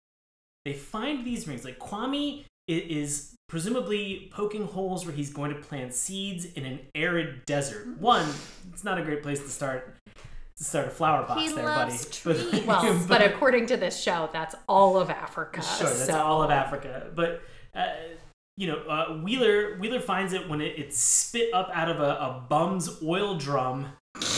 They 0.65 0.73
find 0.73 1.25
these 1.25 1.47
rings. 1.47 1.63
Like 1.63 1.79
Kwame 1.79 2.43
i- 2.69 2.85
is 2.87 3.35
presumably 3.47 4.29
poking 4.31 4.65
holes 4.65 5.05
where 5.05 5.13
he's 5.15 5.33
going 5.33 5.53
to 5.53 5.59
plant 5.59 5.93
seeds 5.93 6.45
in 6.45 6.65
an 6.65 6.79
arid 6.95 7.45
desert. 7.45 7.87
One, 7.99 8.27
it's 8.71 8.83
not 8.83 8.97
a 8.99 9.01
great 9.01 9.23
place 9.23 9.39
to 9.39 9.49
start 9.49 9.95
to 10.57 10.63
start 10.63 10.87
a 10.87 10.89
flower 10.91 11.25
box 11.25 11.41
He 11.41 11.53
there, 11.53 11.63
buddy. 11.63 11.97
trees. 12.11 12.65
well, 12.65 13.03
but 13.07 13.21
according 13.21 13.65
to 13.67 13.77
this 13.77 13.99
show, 13.99 14.29
that's 14.33 14.55
all 14.67 14.97
of 14.97 15.09
Africa. 15.09 15.61
Sure, 15.61 15.87
that's 15.89 16.05
so- 16.07 16.21
all 16.21 16.43
of 16.43 16.51
Africa. 16.51 17.09
But 17.15 17.41
uh, 17.75 17.87
you 18.57 18.67
know, 18.67 18.79
uh, 18.89 19.17
Wheeler 19.23 19.77
Wheeler 19.79 20.01
finds 20.01 20.33
it 20.33 20.47
when 20.49 20.59
it, 20.61 20.77
it's 20.77 20.97
spit 20.99 21.53
up 21.53 21.69
out 21.73 21.89
of 21.89 21.99
a, 22.01 22.09
a 22.17 22.45
bum's 22.49 23.01
oil 23.01 23.35
drum 23.35 23.87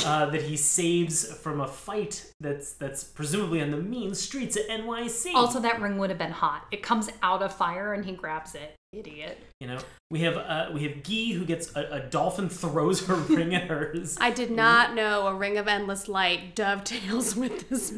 uh, 0.05 0.25
that 0.27 0.43
he 0.43 0.57
saves 0.57 1.31
from 1.37 1.61
a 1.61 1.67
fight 1.67 2.31
that's 2.39 2.73
that's 2.73 3.03
presumably 3.03 3.61
on 3.61 3.71
the 3.71 3.77
mean 3.77 4.13
streets 4.13 4.55
of 4.55 4.65
NYC. 4.67 5.33
Also, 5.33 5.59
that 5.59 5.81
ring 5.81 5.97
would 5.97 6.09
have 6.09 6.19
been 6.19 6.31
hot. 6.31 6.65
It 6.71 6.83
comes 6.83 7.09
out 7.23 7.41
of 7.41 7.53
fire 7.53 7.93
and 7.93 8.05
he 8.05 8.13
grabs 8.13 8.55
it. 8.55 8.75
Idiot. 8.93 9.41
you 9.61 9.67
know, 9.67 9.79
we 10.09 10.19
have 10.19 10.35
uh, 10.35 10.69
we 10.73 10.83
have 10.83 11.01
Gi 11.01 11.31
who 11.31 11.45
gets 11.45 11.73
a, 11.77 11.81
a 11.91 11.99
dolphin 12.01 12.49
throws 12.49 13.05
her 13.05 13.15
ring 13.29 13.55
at 13.55 13.69
hers. 13.69 14.17
I 14.19 14.31
did 14.31 14.51
not 14.51 14.93
know 14.93 15.27
a 15.27 15.33
ring 15.33 15.57
of 15.57 15.69
endless 15.69 16.09
light 16.09 16.55
dovetails 16.55 17.33
with 17.37 17.69
this 17.69 17.91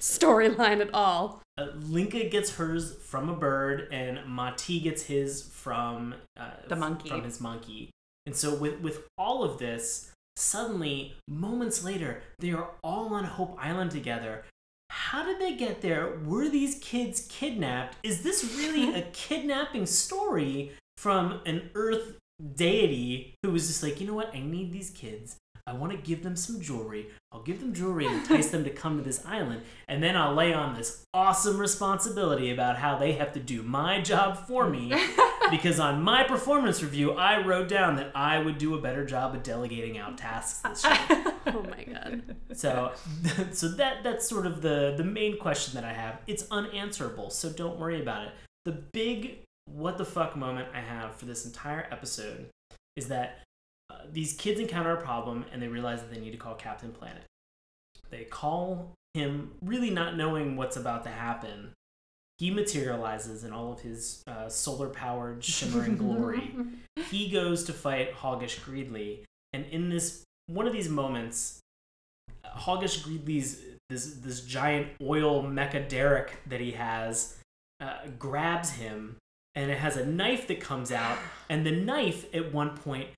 storyline 0.00 0.80
at 0.80 0.92
all. 0.92 1.40
Uh, 1.56 1.66
Linka 1.76 2.28
gets 2.28 2.56
hers 2.56 2.96
from 2.96 3.28
a 3.28 3.34
bird, 3.36 3.86
and 3.92 4.26
Mati 4.26 4.80
gets 4.80 5.02
his 5.02 5.42
from 5.42 6.16
uh, 6.36 6.50
The 6.66 6.74
monkey. 6.74 7.10
From 7.10 7.22
his 7.22 7.40
monkey. 7.40 7.90
And 8.26 8.34
so, 8.34 8.52
with 8.52 8.80
with 8.80 9.06
all 9.16 9.44
of 9.44 9.58
this, 9.58 10.09
suddenly, 10.40 11.14
moments 11.28 11.84
later, 11.84 12.22
they 12.38 12.50
are 12.52 12.70
all 12.82 13.14
on 13.14 13.24
Hope 13.24 13.56
Island 13.60 13.90
together. 13.90 14.44
How 14.88 15.24
did 15.24 15.38
they 15.38 15.54
get 15.54 15.82
there? 15.82 16.18
Were 16.24 16.48
these 16.48 16.78
kids 16.80 17.26
kidnapped? 17.28 17.96
Is 18.02 18.22
this 18.22 18.56
really 18.56 18.94
a 18.94 19.02
kidnapping 19.12 19.86
story 19.86 20.72
from 20.96 21.40
an 21.46 21.70
Earth 21.74 22.16
deity 22.54 23.34
who 23.42 23.52
was 23.52 23.66
just 23.66 23.82
like, 23.82 24.00
you 24.00 24.06
know 24.06 24.14
what? 24.14 24.34
I 24.34 24.40
need 24.40 24.72
these 24.72 24.90
kids. 24.90 25.36
I 25.66 25.74
want 25.74 25.92
to 25.92 25.98
give 25.98 26.22
them 26.22 26.34
some 26.34 26.60
jewelry. 26.60 27.08
I'll 27.30 27.42
give 27.42 27.60
them 27.60 27.72
jewelry 27.72 28.06
and 28.06 28.16
entice 28.16 28.50
them 28.50 28.64
to 28.64 28.70
come 28.70 28.96
to 28.96 29.04
this 29.04 29.24
island. 29.24 29.62
And 29.86 30.02
then 30.02 30.16
I'll 30.16 30.34
lay 30.34 30.52
on 30.52 30.74
this 30.74 31.04
awesome 31.14 31.58
responsibility 31.58 32.50
about 32.50 32.78
how 32.78 32.98
they 32.98 33.12
have 33.12 33.32
to 33.34 33.40
do 33.40 33.62
my 33.62 34.00
job 34.00 34.48
for 34.48 34.68
me. 34.68 34.92
because 35.50 35.80
on 35.80 36.02
my 36.02 36.24
performance 36.24 36.82
review, 36.82 37.12
I 37.12 37.44
wrote 37.44 37.68
down 37.68 37.96
that 37.96 38.12
I 38.14 38.38
would 38.38 38.58
do 38.58 38.74
a 38.74 38.80
better 38.80 39.04
job 39.04 39.34
of 39.34 39.42
delegating 39.42 39.98
out 39.98 40.18
tasks 40.18 40.60
this 40.60 40.84
year. 41.10 41.24
Oh 41.46 41.62
my 41.62 41.84
god. 41.84 42.36
So, 42.52 42.92
so 43.52 43.68
that 43.68 44.02
that's 44.02 44.28
sort 44.28 44.46
of 44.46 44.62
the 44.62 44.94
the 44.96 45.04
main 45.04 45.38
question 45.38 45.74
that 45.74 45.84
I 45.84 45.92
have. 45.92 46.18
It's 46.26 46.46
unanswerable, 46.50 47.30
so 47.30 47.50
don't 47.50 47.78
worry 47.78 48.00
about 48.00 48.26
it. 48.26 48.32
The 48.64 48.72
big 48.72 49.40
what 49.66 49.98
the 49.98 50.04
fuck 50.04 50.36
moment 50.36 50.68
I 50.74 50.80
have 50.80 51.14
for 51.14 51.26
this 51.26 51.44
entire 51.44 51.86
episode 51.90 52.48
is 52.96 53.08
that 53.08 53.40
uh, 53.90 53.98
these 54.12 54.32
kids 54.34 54.60
encounter 54.60 54.92
a 54.92 55.00
problem 55.00 55.44
and 55.52 55.62
they 55.62 55.68
realize 55.68 56.00
that 56.00 56.12
they 56.12 56.20
need 56.20 56.32
to 56.32 56.36
call 56.36 56.54
Captain 56.54 56.92
Planet. 56.92 57.22
They 58.10 58.24
call 58.24 58.94
him, 59.14 59.52
really 59.62 59.90
not 59.90 60.16
knowing 60.16 60.56
what's 60.56 60.76
about 60.76 61.04
to 61.04 61.10
happen. 61.10 61.72
He 62.40 62.50
materializes 62.50 63.44
in 63.44 63.52
all 63.52 63.70
of 63.70 63.80
his 63.80 64.22
uh, 64.26 64.48
solar 64.48 64.88
powered 64.88 65.44
shimmering 65.44 65.96
glory. 65.96 66.54
He 67.10 67.28
goes 67.28 67.64
to 67.64 67.72
fight 67.72 68.14
Hoggish 68.14 68.60
Greedly, 68.60 69.24
and 69.52 69.64
in 69.66 69.88
this 69.88 70.22
one 70.46 70.66
of 70.66 70.72
these 70.72 70.88
moments, 70.88 71.58
Hoggish 72.44 73.02
Greedly's 73.02 73.60
this 73.88 74.14
this 74.14 74.42
giant 74.42 74.88
oil 75.02 75.42
mecha 75.42 75.88
derrick 75.88 76.38
that 76.46 76.60
he 76.60 76.72
has 76.72 77.36
uh, 77.80 78.06
grabs 78.18 78.70
him, 78.70 79.16
and 79.56 79.72
it 79.72 79.78
has 79.78 79.96
a 79.96 80.06
knife 80.06 80.46
that 80.48 80.60
comes 80.60 80.92
out, 80.92 81.18
and 81.48 81.66
the 81.66 81.72
knife 81.72 82.32
at 82.32 82.52
one 82.52 82.76
point 82.76 83.08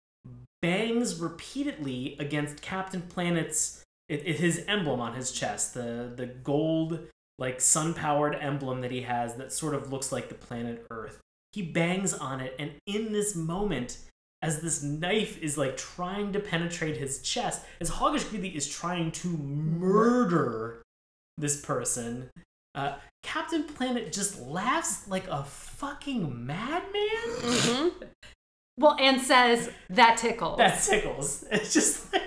bangs 0.63 1.21
repeatedly 1.21 2.17
against 2.19 2.63
Captain 2.63 3.03
Planet's 3.03 3.83
it, 4.09 4.23
it, 4.25 4.37
his 4.37 4.65
emblem 4.67 5.01
on 5.01 5.15
his 5.15 5.33
chest, 5.33 5.75
the 5.75 6.11
the 6.17 6.27
gold 6.27 7.09
like 7.43 7.61
sun 7.61 7.93
powered 7.93 8.37
emblem 8.37 8.81
that 8.83 8.93
he 8.93 9.03
has 9.03 9.35
that 9.35 9.53
sort 9.53 9.75
of 9.75 9.93
looks 9.93 10.13
like 10.13 10.29
the 10.29 10.35
planet 10.35 10.87
Earth. 10.93 11.19
He 11.53 11.61
bangs 11.61 12.15
on 12.15 12.41
it 12.41 12.55
and 12.57 12.71
in 12.87 13.13
this 13.13 13.35
moment 13.35 13.99
as 14.43 14.61
this 14.61 14.81
knife 14.81 15.43
is 15.43 15.59
like 15.59 15.77
trying 15.77 16.33
to 16.33 16.39
penetrate 16.41 16.97
his 16.97 17.21
chest 17.21 17.63
as 17.81 17.91
hoggish 17.91 18.25
greedly 18.31 18.55
is 18.55 18.69
trying 18.69 19.11
to 19.11 19.29
murder 19.29 20.83
this 21.37 21.61
person 21.61 22.31
uh, 22.77 22.95
captain 23.25 23.65
planet 23.65 24.13
just 24.13 24.41
laughs 24.41 25.07
like 25.09 25.27
a 25.29 25.43
fucking 25.43 26.47
madman? 26.47 27.19
Hmm 27.41 27.89
Well, 28.79 28.97
and 29.01 29.21
says 29.21 29.69
that 29.91 30.17
tickles. 30.17 30.59
that 30.59 30.81
tickles. 30.81 31.45
It's 31.51 31.75
just 31.75 32.13
like 32.13 32.23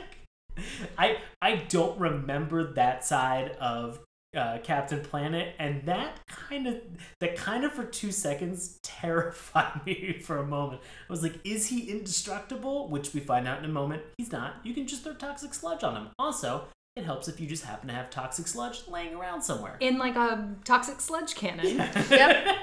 i 0.98 1.18
i 1.42 1.56
don't 1.56 2.00
remember 2.00 2.74
that 2.74 3.04
side 3.04 3.52
of 3.60 4.00
uh, 4.36 4.60
Captain 4.64 5.02
Planet, 5.02 5.56
and 5.60 5.86
that 5.86 6.20
kind 6.28 6.68
of 6.68 6.76
that 7.20 7.36
kind 7.36 7.64
of 7.64 7.74
for 7.74 7.84
two 7.84 8.12
seconds 8.12 8.80
terrified 8.84 9.82
me 9.86 10.20
for 10.22 10.38
a 10.38 10.46
moment. 10.46 10.82
I 11.10 11.12
was 11.12 11.24
like, 11.24 11.36
"Is 11.44 11.68
he 11.68 11.90
indestructible?" 11.90 12.90
Which 12.90 13.14
we 13.14 13.20
find 13.20 13.48
out 13.48 13.60
in 13.60 13.66
a 13.66 13.74
moment. 13.74 14.04
He's 14.18 14.32
not. 14.32 14.56
You 14.64 14.74
can 14.74 14.88
just 14.88 15.04
throw 15.04 15.14
toxic 15.14 15.54
sludge 15.54 15.84
on 15.84 15.96
him. 15.96 16.10
Also, 16.20 16.66
it 16.96 17.04
helps 17.04 17.28
if 17.28 17.40
you 17.40 17.48
just 17.48 17.66
happen 17.66 17.90
to 17.90 17.94
have 17.94 18.10
toxic 18.10 18.48
sludge 18.48 18.88
laying 18.88 19.16
around 19.16 19.42
somewhere. 19.42 19.76
in 19.80 19.98
like 19.98 20.16
a 20.16 20.56
toxic 20.64 21.02
sludge 21.02 21.36
cannon. 21.36 21.78
Yep. 22.10 22.58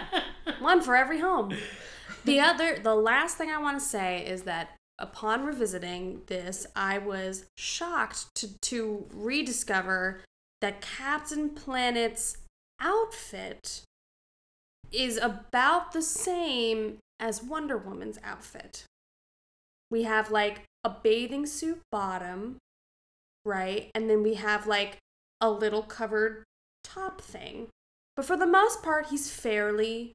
One 0.58 0.80
for 0.80 0.96
every 0.96 1.20
home. 1.20 1.54
The 2.24 2.40
other, 2.40 2.78
the 2.82 2.96
last 2.96 3.36
thing 3.36 3.50
I 3.50 3.58
want 3.58 3.78
to 3.78 3.84
say 3.84 4.26
is 4.26 4.42
that 4.42 4.70
upon 4.98 5.44
revisiting 5.44 6.22
this, 6.26 6.66
I 6.74 6.98
was 6.98 7.46
shocked 7.56 8.34
to, 8.36 8.58
to 8.62 9.06
rediscover 9.12 10.22
that 10.66 10.80
Captain 10.80 11.50
Planet's 11.50 12.38
outfit 12.80 13.84
is 14.90 15.16
about 15.16 15.92
the 15.92 16.02
same 16.02 16.98
as 17.20 17.40
Wonder 17.40 17.78
Woman's 17.78 18.18
outfit. 18.24 18.82
We 19.92 20.02
have 20.02 20.32
like 20.32 20.62
a 20.82 20.90
bathing 20.90 21.46
suit 21.46 21.82
bottom, 21.92 22.56
right? 23.44 23.92
And 23.94 24.10
then 24.10 24.24
we 24.24 24.34
have 24.34 24.66
like 24.66 24.98
a 25.40 25.48
little 25.48 25.84
covered 25.84 26.42
top 26.82 27.20
thing. 27.20 27.68
But 28.16 28.24
for 28.24 28.36
the 28.36 28.44
most 28.44 28.82
part, 28.82 29.10
he's 29.10 29.30
fairly 29.30 30.14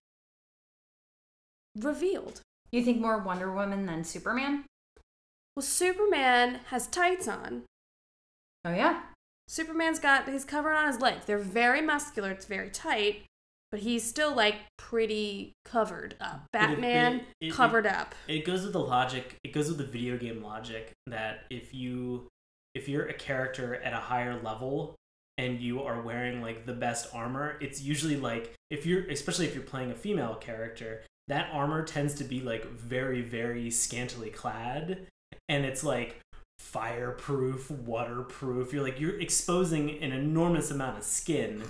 revealed. 1.79 2.41
You 2.73 2.83
think 2.83 2.99
more 2.99 3.19
Wonder 3.19 3.49
Woman 3.49 3.85
than 3.85 4.03
Superman? 4.03 4.65
Well, 5.55 5.63
Superman 5.63 6.59
has 6.71 6.87
tights 6.87 7.29
on. 7.29 7.63
Oh 8.65 8.73
yeah. 8.73 9.03
Superman's 9.51 9.99
got 9.99 10.29
he's 10.29 10.45
covered 10.45 10.71
on 10.75 10.87
his 10.87 11.01
legs. 11.01 11.25
They're 11.25 11.37
very 11.37 11.81
muscular. 11.81 12.31
It's 12.31 12.45
very 12.45 12.69
tight, 12.69 13.23
but 13.69 13.81
he's 13.81 14.07
still 14.07 14.33
like 14.33 14.55
pretty 14.77 15.51
covered 15.65 16.15
up. 16.21 16.45
But 16.53 16.61
it- 16.61 16.67
Batman 16.69 17.15
it- 17.41 17.47
it- 17.47 17.53
covered 17.53 17.85
up. 17.85 18.15
it 18.29 18.45
goes 18.45 18.63
with 18.63 18.71
the 18.71 18.79
logic 18.79 19.35
it 19.43 19.51
goes 19.51 19.67
with 19.67 19.77
the 19.77 19.83
video 19.85 20.17
game 20.17 20.41
logic 20.41 20.93
that 21.07 21.41
if 21.49 21.73
you 21.73 22.29
if 22.75 22.87
you're 22.87 23.07
a 23.07 23.13
character 23.13 23.75
at 23.75 23.91
a 23.91 23.97
higher 23.97 24.41
level 24.41 24.95
and 25.37 25.59
you 25.59 25.83
are 25.83 25.99
wearing 26.01 26.41
like 26.41 26.65
the 26.65 26.73
best 26.73 27.13
armor 27.13 27.57
it's 27.59 27.81
usually 27.81 28.15
like 28.15 28.53
if 28.69 28.85
you're 28.85 29.03
especially 29.09 29.45
if 29.47 29.53
you're 29.53 29.63
playing 29.63 29.91
a 29.91 29.95
female 29.95 30.35
character 30.35 31.03
that 31.27 31.49
armor 31.51 31.83
tends 31.83 32.13
to 32.13 32.23
be 32.23 32.39
like 32.39 32.65
very 32.67 33.21
very 33.21 33.69
scantily 33.69 34.29
clad 34.29 35.07
and 35.49 35.65
it's 35.65 35.83
like 35.83 36.21
fireproof 36.61 37.69
waterproof 37.71 38.71
you're 38.71 38.83
like 38.83 38.99
you're 38.99 39.19
exposing 39.19 40.01
an 40.01 40.11
enormous 40.11 40.71
amount 40.71 40.97
of 40.97 41.03
skin 41.03 41.61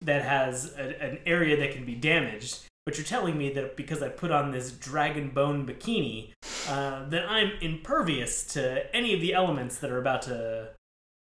that 0.00 0.22
has 0.22 0.74
a, 0.76 1.02
an 1.02 1.18
area 1.26 1.56
that 1.56 1.72
can 1.72 1.84
be 1.84 1.94
damaged 1.94 2.66
but 2.86 2.96
you're 2.96 3.04
telling 3.04 3.36
me 3.36 3.50
that 3.54 3.76
because 3.76 4.00
I 4.00 4.08
put 4.08 4.30
on 4.30 4.52
this 4.52 4.70
dragon 4.70 5.30
bone 5.30 5.66
bikini, 5.66 6.30
uh, 6.68 7.08
that 7.08 7.28
I'm 7.28 7.50
impervious 7.60 8.44
to 8.54 8.94
any 8.94 9.12
of 9.12 9.20
the 9.20 9.34
elements 9.34 9.78
that 9.80 9.90
are 9.90 9.98
about 9.98 10.22
to 10.22 10.68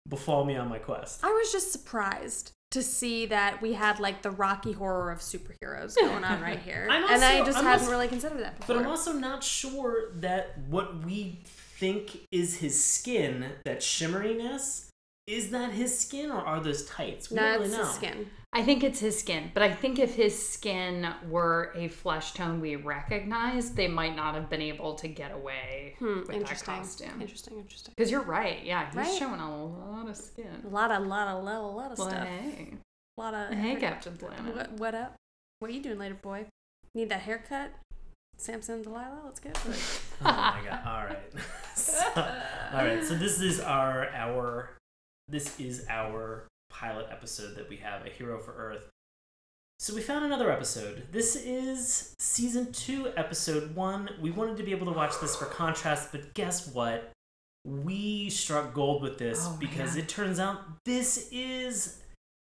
befall 0.10 0.44
me 0.44 0.58
on 0.58 0.68
my 0.68 0.78
quest. 0.78 1.24
I 1.24 1.30
was 1.30 1.54
just 1.54 1.72
surprised 1.72 2.52
to 2.72 2.84
see 2.84 3.28
that 3.28 3.62
we 3.62 3.74
had 3.74 4.02
like 4.02 4.24
the 4.24 4.32
Rocky 4.32 4.74
horror 4.74 5.10
of 5.10 5.20
superheroes 5.20 5.96
going 5.96 6.26
on 6.26 6.42
right 6.42 6.60
here, 6.66 6.88
I'm 6.92 7.06
and 7.06 7.24
I 7.24 7.46
just 7.46 7.58
I'm 7.60 7.64
hadn't 7.64 7.82
also- 7.82 7.92
really 7.92 8.10
considered 8.10 8.42
that 8.42 8.60
before. 8.60 8.76
But 8.76 8.82
I'm 8.84 8.90
also 8.90 9.14
not 9.14 9.42
sure 9.42 10.12
that 10.16 10.58
what 10.68 11.06
we 11.06 11.44
think 11.84 12.22
is 12.32 12.58
his 12.58 12.82
skin, 12.82 13.46
that 13.66 13.80
shimmeriness, 13.82 14.88
is 15.28 15.50
that 15.52 15.72
his 15.72 15.98
skin 16.00 16.32
or 16.32 16.40
are 16.40 16.62
those 16.62 16.86
tights? 16.86 17.30
We 17.30 17.36
no, 17.36 17.54
don't 17.56 17.64
it's 17.64 17.74
know. 17.78 17.84
his 17.84 17.94
skin. 17.96 18.30
I 18.54 18.62
think 18.64 18.84
it's 18.86 19.00
his 19.02 19.20
skin, 19.20 19.52
but 19.54 19.64
I 19.64 19.74
think 19.74 20.00
if 20.00 20.16
his 20.16 20.48
skin 20.54 21.08
were 21.30 21.74
a 21.76 21.90
flesh 21.90 22.34
tone 22.34 22.62
we 22.62 22.78
recognize, 22.78 23.72
they 23.72 23.88
might 23.90 24.16
not 24.16 24.34
have 24.36 24.50
been 24.50 24.62
able 24.62 24.94
to 24.96 25.08
get 25.10 25.32
away 25.34 25.96
Hmm, 26.00 26.20
with 26.20 26.28
that 26.48 26.64
costume. 26.64 27.20
Interesting. 27.22 27.58
Interesting. 27.60 27.94
Because 27.98 28.10
you're 28.12 28.22
right, 28.24 28.64
yeah, 28.64 28.86
he's 28.88 28.96
Right. 28.96 29.18
showing 29.20 29.42
a 29.42 29.66
lot 29.66 30.04
of 30.06 30.12
A 30.12 30.16
skin. 30.16 30.62
lot 30.72 30.90
of, 30.92 31.06
lot 31.06 31.28
of, 31.28 31.44
lot 31.44 31.56
of, 31.58 31.76
lot 31.76 31.92
of 31.92 31.98
Well, 31.98 32.10
stuff. 32.10 32.28
hey, 32.28 32.74
A 33.18 33.22
lot 33.22 33.34
of. 33.34 33.54
hey, 33.58 33.76
Captain 33.76 34.16
Planet. 34.16 34.56
What, 34.56 34.72
what 34.74 34.96
up? 34.96 35.16
What 35.60 35.70
are 35.70 35.74
you 35.74 35.82
doing 35.82 35.98
later, 36.00 36.16
boy? 36.16 36.46
Need 36.96 37.10
that 37.10 37.22
haircut? 37.24 37.72
Samson 38.38 38.76
and 38.76 38.84
Delilah, 38.84 39.22
let's 39.26 39.40
get 39.40 39.56
to 39.56 39.72
it. 39.72 39.80
Oh 40.22 40.26
my 40.26 40.62
god! 40.64 40.80
All 40.86 41.04
right, 41.06 41.34
so, 41.76 41.94
all 42.16 42.86
right. 42.86 43.04
So 43.04 43.16
this 43.16 43.42
is 43.42 43.60
our 43.60 44.08
our 44.14 44.78
this 45.28 45.60
is 45.60 45.86
our 45.90 46.48
pilot 46.70 47.08
episode 47.12 47.56
that 47.58 47.68
we 47.70 47.78
have 47.78 48.06
a 48.06 48.10
hero 48.10 48.40
for 48.40 48.54
Earth. 48.54 48.90
So 49.80 49.94
we 49.94 50.02
found 50.02 50.24
another 50.24 50.50
episode. 50.50 51.08
This 51.12 51.36
is 51.36 52.16
season 52.20 52.72
two, 52.72 53.12
episode 53.18 53.76
one. 53.76 54.10
We 54.22 54.32
wanted 54.32 54.56
to 54.58 54.64
be 54.64 54.72
able 54.72 54.86
to 54.86 54.94
watch 54.98 55.20
this 55.20 55.36
for 55.36 55.46
contrast, 55.46 56.14
but 56.14 56.34
guess 56.34 56.68
what? 56.74 57.12
we 57.66 58.30
struck 58.30 58.74
gold 58.74 59.02
with 59.02 59.18
this 59.18 59.40
Oh, 59.48 59.56
because 59.60 59.96
it 59.96 60.10
turns 60.10 60.40
out 60.40 60.60
this 60.84 61.30
is 61.32 62.03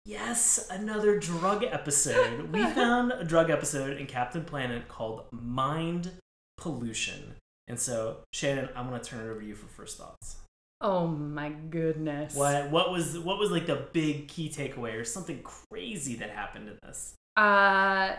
yes 0.05 0.67
another 0.69 1.19
drug 1.19 1.63
episode. 1.63 2.51
we 2.51 2.65
found 2.73 3.11
a 3.11 3.23
drug 3.23 3.49
episode 3.49 3.97
in 3.97 4.05
Captain 4.07 4.43
Planet 4.43 4.87
called 4.87 5.25
Mind 5.31 6.11
Pollution. 6.57 7.35
And 7.67 7.79
so, 7.79 8.17
Shannon, 8.33 8.69
I'm 8.75 8.89
going 8.89 8.99
to 8.99 9.09
turn 9.09 9.25
it 9.25 9.31
over 9.31 9.39
to 9.39 9.45
you 9.45 9.55
for 9.55 9.67
first 9.67 9.97
thoughts. 9.97 10.37
Oh 10.81 11.07
my 11.07 11.49
goodness. 11.49 12.35
What 12.35 12.71
what 12.71 12.91
was 12.91 13.17
what 13.19 13.37
was 13.37 13.51
like 13.51 13.67
the 13.67 13.87
big 13.93 14.27
key 14.27 14.49
takeaway 14.49 14.99
or 14.99 15.05
something 15.05 15.41
crazy 15.43 16.15
that 16.15 16.31
happened 16.31 16.69
in 16.69 16.79
this? 16.83 17.13
Uh, 17.37 18.15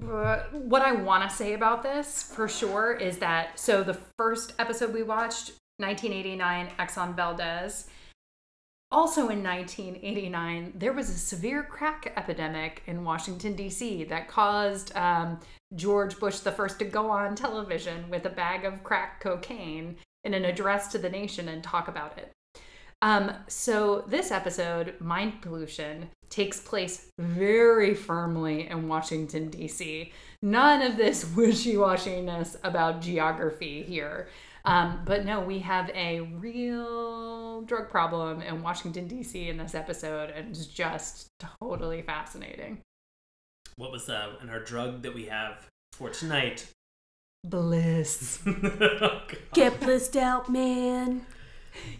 what 0.00 0.82
I 0.82 0.92
want 0.92 1.28
to 1.28 1.36
say 1.36 1.54
about 1.54 1.82
this 1.82 2.22
for 2.22 2.46
sure 2.46 2.92
is 2.92 3.18
that 3.18 3.58
so 3.58 3.82
the 3.82 3.98
first 4.16 4.52
episode 4.60 4.94
we 4.94 5.02
watched, 5.02 5.52
1989, 5.78 6.68
Exxon 6.78 7.16
Valdez. 7.16 7.88
Also 8.90 9.28
in 9.28 9.42
1989, 9.42 10.72
there 10.74 10.94
was 10.94 11.10
a 11.10 11.18
severe 11.18 11.62
crack 11.62 12.12
epidemic 12.16 12.82
in 12.86 13.04
Washington, 13.04 13.54
D.C., 13.54 14.04
that 14.04 14.28
caused 14.28 14.96
um, 14.96 15.38
George 15.76 16.18
Bush 16.18 16.38
the 16.38 16.52
first 16.52 16.78
to 16.78 16.86
go 16.86 17.10
on 17.10 17.34
television 17.34 18.08
with 18.08 18.24
a 18.24 18.30
bag 18.30 18.64
of 18.64 18.82
crack 18.82 19.20
cocaine 19.20 19.96
in 20.24 20.32
an 20.32 20.46
address 20.46 20.88
to 20.88 20.98
the 20.98 21.10
nation 21.10 21.48
and 21.48 21.62
talk 21.62 21.88
about 21.88 22.16
it. 22.16 22.32
Um, 23.02 23.32
so 23.46 24.04
this 24.08 24.30
episode, 24.30 24.94
Mind 25.00 25.40
Pollution, 25.42 26.08
takes 26.30 26.58
place 26.58 27.10
very 27.18 27.94
firmly 27.94 28.68
in 28.68 28.88
Washington, 28.88 29.50
D.C. 29.50 30.12
None 30.42 30.82
of 30.82 30.96
this 30.96 31.24
wishy-washiness 31.36 32.56
about 32.64 33.02
geography 33.02 33.82
here. 33.82 34.28
Um, 34.64 35.02
but 35.04 35.24
no, 35.24 35.40
we 35.40 35.60
have 35.60 35.90
a 35.94 36.20
real 36.20 37.62
drug 37.62 37.88
problem 37.88 38.42
in 38.42 38.62
Washington, 38.62 39.06
D.C. 39.06 39.48
in 39.48 39.56
this 39.56 39.74
episode, 39.74 40.30
and 40.30 40.50
it's 40.50 40.66
just 40.66 41.28
totally 41.60 42.02
fascinating. 42.02 42.80
What 43.76 43.92
was 43.92 44.08
uh, 44.08 44.32
and 44.40 44.50
our 44.50 44.60
drug 44.60 45.02
that 45.02 45.14
we 45.14 45.26
have 45.26 45.68
for 45.92 46.10
tonight? 46.10 46.66
Bliss. 47.44 48.42
Oh, 49.00 49.22
Get 49.54 49.80
blissed 49.80 50.16
out, 50.16 50.48
man. 50.48 51.24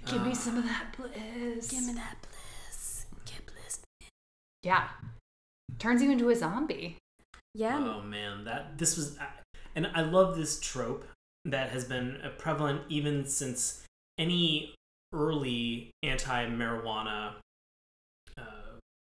Give 0.07 0.25
me 0.27 0.35
some 0.35 0.59
of 0.59 0.65
that 0.65 0.97
bliss. 0.97 1.69
Give 1.69 1.87
me 1.87 1.93
that 1.93 2.17
bliss. 2.23 3.07
Get 3.25 3.47
blissed. 3.47 3.85
Yeah. 4.63 4.89
Turns 5.79 6.03
you 6.03 6.11
into 6.11 6.29
a 6.31 6.35
zombie. 6.35 6.97
Yeah. 7.55 7.79
Oh 7.79 8.03
man, 8.03 8.45
that 8.45 8.79
this 8.79 8.97
was, 8.97 9.17
and 9.77 9.87
I 9.95 10.03
love 10.03 10.37
this 10.37 10.59
trope 10.59 11.05
that 11.45 11.71
has 11.71 11.85
been 11.85 12.19
prevalent 12.39 12.83
even 12.89 13.25
since 13.27 13.85
any 14.19 14.75
early 15.13 15.91
anti-marijuana 16.03 17.33
uh, 18.37 18.43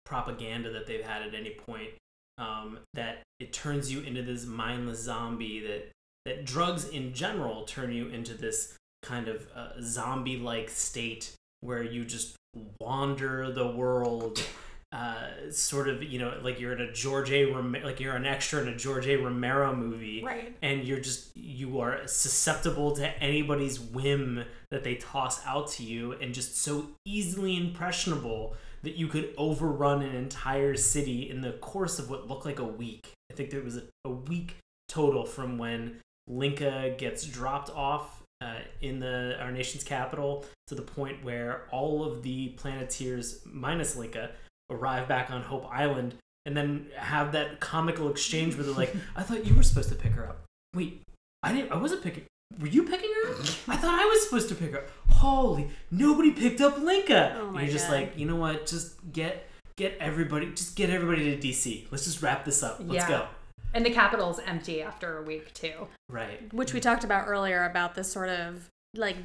propaganda 0.05 0.71
that 0.71 0.87
they've 0.87 1.03
had 1.03 1.21
at 1.21 1.33
any 1.33 1.51
point. 1.51 1.89
Um, 2.37 2.79
that 2.93 3.19
it 3.39 3.53
turns 3.53 3.91
you 3.91 4.01
into 4.01 4.23
this 4.23 4.45
mindless 4.45 5.03
zombie. 5.03 5.59
That 5.59 5.91
that 6.25 6.45
drugs 6.45 6.87
in 6.87 7.13
general 7.13 7.63
turn 7.65 7.91
you 7.91 8.07
into 8.07 8.33
this 8.33 8.77
kind 9.03 9.27
of 9.27 9.47
uh, 9.55 9.81
zombie-like 9.81 10.69
state 10.69 11.33
where 11.61 11.83
you 11.83 12.05
just 12.05 12.35
wander 12.79 13.51
the 13.51 13.67
world 13.67 14.43
uh, 14.91 15.27
sort 15.51 15.87
of 15.87 16.03
you 16.03 16.19
know 16.19 16.37
like 16.43 16.59
you're 16.59 16.73
in 16.73 16.81
a 16.81 16.91
George 16.91 17.31
A. 17.31 17.45
Rom- 17.45 17.75
like 17.83 17.99
you're 17.99 18.15
an 18.15 18.25
extra 18.25 18.61
in 18.61 18.67
a 18.67 18.75
George 18.75 19.07
A. 19.07 19.15
Romero 19.15 19.73
movie, 19.75 20.21
Right. 20.23 20.55
and 20.61 20.83
you're 20.83 20.99
just 20.99 21.35
you 21.37 21.79
are 21.79 22.05
susceptible 22.07 22.91
to 22.97 23.07
anybody's 23.23 23.79
whim 23.79 24.43
that 24.69 24.83
they 24.83 24.95
toss 24.95 25.45
out 25.45 25.69
to 25.73 25.83
you, 25.83 26.13
and 26.13 26.33
just 26.33 26.57
so 26.57 26.87
easily 27.05 27.55
impressionable 27.57 28.53
that 28.83 28.95
you 28.95 29.07
could 29.07 29.33
overrun 29.37 30.01
an 30.01 30.15
entire 30.15 30.75
city 30.75 31.29
in 31.29 31.41
the 31.41 31.51
course 31.53 31.99
of 31.99 32.09
what 32.09 32.27
looked 32.27 32.45
like 32.45 32.59
a 32.59 32.65
week. 32.65 33.11
I 33.31 33.35
think 33.35 33.49
there 33.51 33.61
was 33.61 33.77
a, 33.77 33.83
a 34.05 34.09
week 34.09 34.55
total 34.89 35.23
from 35.23 35.57
when 35.57 35.99
Linka 36.27 36.95
gets 36.97 37.23
dropped 37.25 37.69
off 37.69 38.23
uh, 38.41 38.55
in 38.81 38.99
the 38.99 39.37
our 39.39 39.51
nation's 39.51 39.83
capital 39.83 40.43
to 40.67 40.75
the 40.75 40.81
point 40.81 41.23
where 41.23 41.61
all 41.71 42.03
of 42.03 42.23
the 42.23 42.49
Planeteers 42.57 43.39
minus 43.45 43.95
Linka 43.95 44.31
arrive 44.71 45.07
back 45.07 45.29
on 45.29 45.41
Hope 45.41 45.67
Island 45.71 46.15
and 46.45 46.57
then 46.57 46.87
have 46.95 47.33
that 47.33 47.59
comical 47.59 48.09
exchange 48.09 48.55
where 48.55 48.63
they're 48.63 48.73
like, 48.73 48.95
"I 49.15 49.23
thought 49.23 49.45
you 49.45 49.55
were 49.55 49.63
supposed 49.63 49.89
to 49.89 49.95
pick 49.95 50.13
her 50.13 50.27
up. 50.27 50.43
Wait, 50.75 51.01
I 51.43 51.53
didn't. 51.53 51.71
I 51.71 51.77
wasn't 51.77 52.03
picking. 52.03 52.25
Were 52.59 52.67
you 52.67 52.83
picking 52.83 53.11
her? 53.23 53.31
up? 53.31 53.39
I 53.67 53.77
thought 53.77 53.99
I 53.99 54.05
was 54.05 54.23
supposed 54.23 54.49
to 54.49 54.55
pick 54.55 54.71
her. 54.71 54.79
up. 54.79 54.89
Holy, 55.09 55.69
nobody 55.89 56.31
picked 56.31 56.61
up 56.61 56.77
Linka. 56.79 57.37
Oh 57.39 57.49
and 57.49 57.61
you're 57.61 57.71
just 57.71 57.87
God. 57.87 57.95
like, 57.95 58.17
you 58.17 58.25
know 58.25 58.35
what? 58.35 58.65
Just 58.65 58.95
get 59.11 59.47
get 59.77 59.97
everybody. 59.99 60.47
Just 60.51 60.75
get 60.75 60.89
everybody 60.89 61.35
to 61.35 61.47
DC. 61.47 61.85
Let's 61.91 62.05
just 62.05 62.21
wrap 62.21 62.45
this 62.45 62.63
up. 62.63 62.77
Let's 62.79 62.93
Yeah. 62.93 63.07
go. 63.07 63.27
And 63.73 63.85
the 63.85 63.91
capital's 63.91 64.39
empty 64.39 64.81
after 64.81 65.17
a 65.17 65.23
week, 65.23 65.53
too. 65.53 65.87
Right. 66.09 66.53
Which 66.53 66.73
we 66.73 66.79
mm. 66.79 66.83
talked 66.83 67.05
about 67.05 67.27
earlier 67.27 67.63
about 67.63 67.95
this 67.95 68.11
sort 68.11 68.27
of 68.27 68.67
like, 68.95 69.15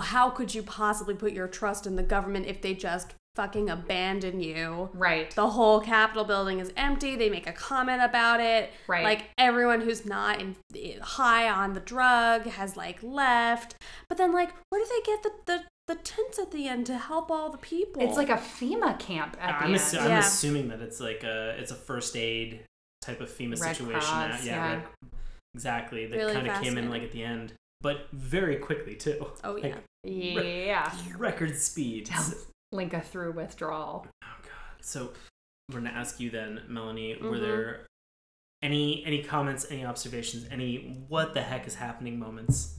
how 0.00 0.30
could 0.30 0.54
you 0.54 0.62
possibly 0.62 1.14
put 1.14 1.32
your 1.32 1.48
trust 1.48 1.86
in 1.86 1.96
the 1.96 2.02
government 2.02 2.46
if 2.46 2.62
they 2.62 2.72
just 2.72 3.14
fucking 3.38 3.70
abandon 3.70 4.40
you? 4.40 4.90
Right. 4.94 5.30
The 5.32 5.48
whole 5.48 5.80
Capitol 5.80 6.24
building 6.24 6.58
is 6.58 6.72
empty. 6.76 7.14
They 7.14 7.30
make 7.30 7.46
a 7.46 7.52
comment 7.52 8.02
about 8.02 8.40
it. 8.40 8.72
Right. 8.88 9.04
Like 9.04 9.30
everyone 9.38 9.80
who's 9.80 10.04
not 10.04 10.40
in, 10.40 10.56
high 11.00 11.48
on 11.48 11.72
the 11.74 11.80
drug 11.80 12.42
has 12.46 12.76
like 12.76 13.00
left. 13.00 13.76
But 14.08 14.18
then 14.18 14.32
like, 14.32 14.50
where 14.70 14.82
do 14.84 14.90
they 14.90 15.02
get 15.12 15.22
the 15.22 15.30
the, 15.46 15.62
the 15.86 15.94
tents 16.02 16.38
at 16.40 16.50
the 16.50 16.66
end 16.66 16.86
to 16.86 16.98
help 16.98 17.30
all 17.30 17.48
the 17.50 17.58
people? 17.58 18.02
It's 18.02 18.16
like 18.16 18.28
a 18.28 18.38
FEMA 18.38 18.98
camp 18.98 19.36
at 19.40 19.54
I'm, 19.54 19.66
end. 19.70 19.74
assu- 19.76 20.00
I'm 20.00 20.08
Yeah. 20.10 20.18
assuming 20.18 20.66
that 20.68 20.80
it's 20.80 20.98
like 20.98 21.22
a 21.22 21.50
it's 21.58 21.70
a 21.70 21.76
first 21.76 22.16
aid 22.16 22.64
type 23.02 23.20
of 23.20 23.30
FEMA 23.30 23.50
Red 23.60 23.76
situation. 23.76 24.00
Cross, 24.00 24.44
yeah, 24.44 24.52
yeah. 24.56 24.72
Red- 24.74 24.82
exactly. 25.54 26.06
That 26.06 26.16
Really 26.16 26.32
kind 26.34 26.48
of 26.48 26.54
came 26.54 26.76
in 26.76 26.84
fascinating. 26.86 26.90
like 26.90 27.02
at 27.04 27.12
the 27.12 27.22
end, 27.22 27.52
but 27.80 28.08
very 28.12 28.56
quickly 28.56 28.96
too. 28.96 29.24
Oh, 29.44 29.52
Like, 29.52 29.76
yeah. 30.02 30.92
yeah. 30.92 30.92
record 31.16 31.56
speed. 31.56 32.10
Linka 32.72 33.00
through 33.00 33.32
withdrawal. 33.32 34.06
Oh 34.24 34.36
god. 34.42 34.84
So 34.84 35.10
we're 35.70 35.80
gonna 35.80 35.90
ask 35.90 36.20
you 36.20 36.30
then, 36.30 36.62
Melanie. 36.68 37.16
Were 37.20 37.36
Mhm. 37.36 37.40
there 37.40 37.86
any 38.62 39.04
any 39.04 39.22
comments, 39.22 39.66
any 39.70 39.84
observations, 39.84 40.46
any 40.50 41.04
what 41.08 41.34
the 41.34 41.42
heck 41.42 41.66
is 41.66 41.76
happening 41.76 42.18
moments 42.18 42.74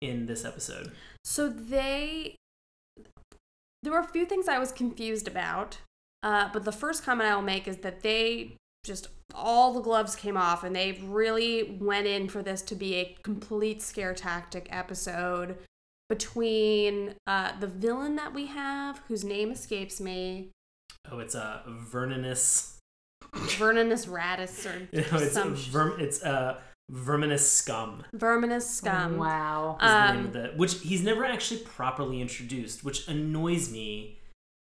in 0.00 0.26
this 0.26 0.44
episode? 0.44 0.92
So 1.24 1.48
they, 1.48 2.36
there 3.82 3.92
were 3.92 4.00
a 4.00 4.04
few 4.08 4.26
things 4.26 4.48
I 4.48 4.58
was 4.58 4.72
confused 4.72 5.26
about, 5.28 5.78
uh, 6.22 6.50
but 6.52 6.64
the 6.64 6.72
first 6.72 7.02
comment 7.02 7.28
I 7.30 7.34
will 7.34 7.42
make 7.42 7.66
is 7.66 7.78
that 7.78 8.00
they 8.00 8.56
just 8.84 9.08
all 9.34 9.72
the 9.72 9.80
gloves 9.80 10.14
came 10.14 10.36
off 10.36 10.62
and 10.62 10.76
they 10.76 10.92
really 11.02 11.78
went 11.80 12.06
in 12.06 12.28
for 12.28 12.42
this 12.42 12.60
to 12.62 12.74
be 12.74 12.94
a 12.96 13.16
complete 13.22 13.80
scare 13.82 14.14
tactic 14.14 14.68
episode 14.70 15.58
between 16.18 17.14
uh, 17.26 17.58
the 17.58 17.66
villain 17.66 18.16
that 18.16 18.32
we 18.32 18.46
have, 18.46 19.00
whose 19.08 19.24
name 19.24 19.50
escapes 19.50 20.00
me, 20.00 20.50
Oh, 21.10 21.18
it's 21.18 21.34
a 21.34 21.62
uh, 21.66 21.70
Verninus. 21.92 22.76
Verninus 23.34 24.06
Radis 24.06 24.64
or 24.64 24.78
No, 24.92 25.22
it's 25.22 25.32
some 25.32 25.56
sh- 25.56 25.68
verm. 25.68 25.98
It's 26.00 26.22
uh, 26.22 26.60
Verminous 26.90 27.40
Scum. 27.50 28.04
Verminous 28.14 28.68
Scum. 28.68 29.16
wow. 29.18 29.76
is 29.82 29.90
the 29.90 30.12
name 30.12 30.20
Um, 30.20 30.26
of 30.26 30.32
the 30.32 30.52
which 30.56 30.80
he's 30.80 31.02
never 31.02 31.24
actually 31.24 31.60
properly 31.60 32.20
introduced, 32.22 32.84
which 32.84 33.06
annoys 33.08 33.70
me 33.70 34.18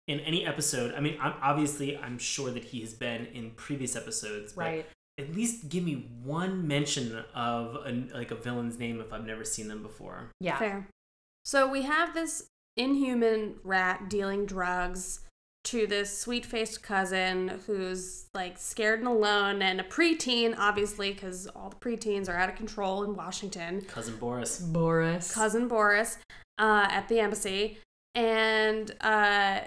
in 0.07 0.19
any 0.21 0.45
episode. 0.45 0.93
I 0.95 0.99
mean, 0.99 1.17
I'm, 1.21 1.34
obviously, 1.41 1.97
I'm 1.97 2.17
sure 2.17 2.49
that 2.51 2.63
he 2.65 2.81
has 2.81 2.93
been 2.93 3.27
in 3.27 3.51
previous 3.51 3.95
episodes, 3.95 4.53
but 4.53 4.61
right. 4.65 4.85
at 5.19 5.34
least 5.35 5.69
give 5.69 5.84
me 5.85 6.09
one 6.23 6.67
mention 6.67 7.23
of 7.35 7.75
a, 7.85 7.91
like 8.13 8.31
a 8.31 8.35
villain's 8.35 8.77
name 8.80 8.99
if 8.99 9.13
I've 9.13 9.25
never 9.25 9.45
seen 9.45 9.67
them 9.69 9.81
before. 9.81 10.31
Yeah. 10.41 10.57
Fair. 10.57 10.88
So 11.44 11.70
we 11.70 11.84
have 11.84 12.14
this 12.14 12.48
inhuman 12.78 13.56
rat 13.64 14.10
dealing 14.10 14.45
drugs 14.45 15.20
to 15.65 15.88
this 15.88 16.18
sweet 16.18 16.45
faced 16.45 16.84
cousin 16.84 17.61
who's 17.65 18.28
like 18.34 18.57
scared 18.57 18.99
and 18.99 19.07
alone 19.07 19.61
and 19.61 19.80
a 19.80 19.84
preteen, 19.84 20.56
obviously, 20.57 21.14
because 21.14 21.48
all 21.48 21.70
the 21.70 21.76
preteens 21.76 22.28
are 22.28 22.36
out 22.36 22.49
of 22.49 22.56
control 22.56 23.03
in 23.03 23.15
Washington. 23.15 23.82
Cousin 23.82 24.18
Boris. 24.18 24.60
Boris. 24.60 25.34
Cousin 25.34 25.68
Boris 25.68 26.18
uh, 26.60 26.88
at 26.90 27.07
the 27.07 27.20
embassy. 27.20 27.78
And 28.14 28.94
uh, 29.02 29.61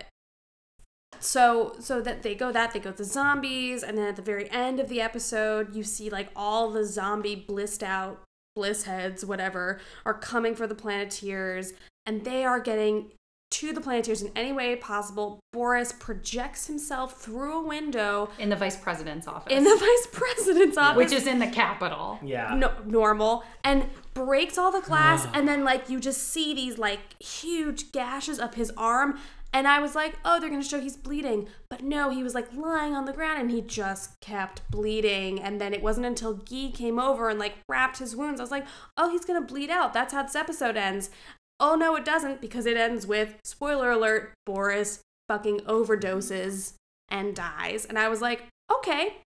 so 1.19 1.75
so 1.79 2.01
that 2.01 2.23
they 2.23 2.35
go 2.35 2.53
that 2.53 2.73
they 2.73 2.79
go 2.79 2.93
to 2.93 3.05
zombies 3.05 3.83
and 3.83 3.97
then 3.97 4.07
at 4.07 4.17
the 4.17 4.23
very 4.23 4.51
end 4.51 4.79
of 4.79 4.89
the 4.89 5.01
episode 5.01 5.75
you 5.75 5.83
see 5.83 6.11
like 6.11 6.29
all 6.37 6.71
the 6.71 6.85
zombie 6.85 7.35
blissed 7.35 7.83
out 7.83 8.23
bliss 8.57 8.83
heads 8.85 9.25
whatever 9.25 9.79
are 10.05 10.15
coming 10.15 10.57
for 10.57 10.67
the 10.67 10.75
planeteers 10.75 11.75
and 12.07 12.25
they 12.25 12.45
are 12.45 12.59
getting 12.59 13.13
to 13.49 13.73
the 13.73 13.81
Planeteers 13.81 14.23
in 14.23 14.33
any 14.37 14.53
way 14.53 14.77
possible. 14.77 15.41
Boris 15.53 15.93
projects 15.93 16.67
himself 16.67 17.21
through 17.21 17.61
a 17.61 17.63
window 17.67 18.29
in 18.39 18.51
the 18.51 18.57
vice 18.57 18.77
president's 18.77 19.27
office, 19.27 19.53
in 19.53 19.65
the 19.65 19.77
vice 19.77 20.09
president's 20.13 20.77
office, 20.77 20.97
which 20.97 21.13
is 21.13 21.27
in 21.27 21.39
the 21.39 21.47
Capitol. 21.47 22.19
Yeah. 22.23 22.55
no, 22.55 22.73
normal 22.85 23.45
and 23.65 23.89
breaks 24.15 24.59
all 24.59 24.73
the 24.73 24.81
glass 24.81 25.27
and 25.35 25.47
then 25.47 25.65
like 25.65 25.89
you 25.89 26.01
just 26.01 26.23
see 26.23 26.55
these 26.55 26.77
like 26.77 27.23
huge 27.23 27.93
gashes 27.93 28.39
up 28.39 28.57
his 28.57 28.73
arm 28.77 29.19
and 29.53 29.67
i 29.67 29.79
was 29.79 29.95
like 29.95 30.17
oh 30.25 30.39
they're 30.39 30.51
gonna 30.51 30.63
show 30.63 30.81
he's 30.81 30.97
bleeding. 30.97 31.49
But 31.69 31.83
no 31.83 32.11
he 32.11 32.23
was 32.23 32.35
like 32.35 32.53
lying 32.55 32.95
on 32.95 33.05
the 33.05 33.13
ground 33.13 33.41
and 33.41 33.51
he 33.51 33.61
just 33.61 34.19
kept 34.21 34.69
bleeding. 34.71 35.41
And 35.41 35.61
then 35.61 35.75
it 35.75 35.83
wasn't 35.83 36.07
until 36.07 36.35
Gi 36.35 36.73
came 36.73 36.99
over 36.99 37.29
and 37.29 37.39
like 37.39 37.55
wrapped 37.69 37.99
his 37.99 38.17
wounds. 38.17 38.41
I 38.41 38.45
was 38.45 38.51
like 38.51 38.67
oh 38.97 39.11
he's 39.11 39.25
gonna 39.25 39.41
bleed 39.41 39.71
out. 39.71 39.93
That's 39.93 40.13
how 40.13 40.23
this 40.23 40.37
episode 40.37 40.77
ends. 40.77 41.11
Oh 41.59 41.75
no 41.75 41.97
it 41.97 42.05
doesn't 42.05 42.41
because 42.41 42.67
it 42.67 42.77
ends 42.77 43.07
with 43.07 43.37
spoiler 43.45 43.91
alert 43.91 44.33
boris 44.45 45.01
fucking 45.29 45.61
overdoses 45.61 46.75
and 47.09 47.35
dies. 47.35 47.85
And 47.85 47.99
i 47.99 48.09
was 48.09 48.21
like 48.21 48.45
okay 48.73 49.19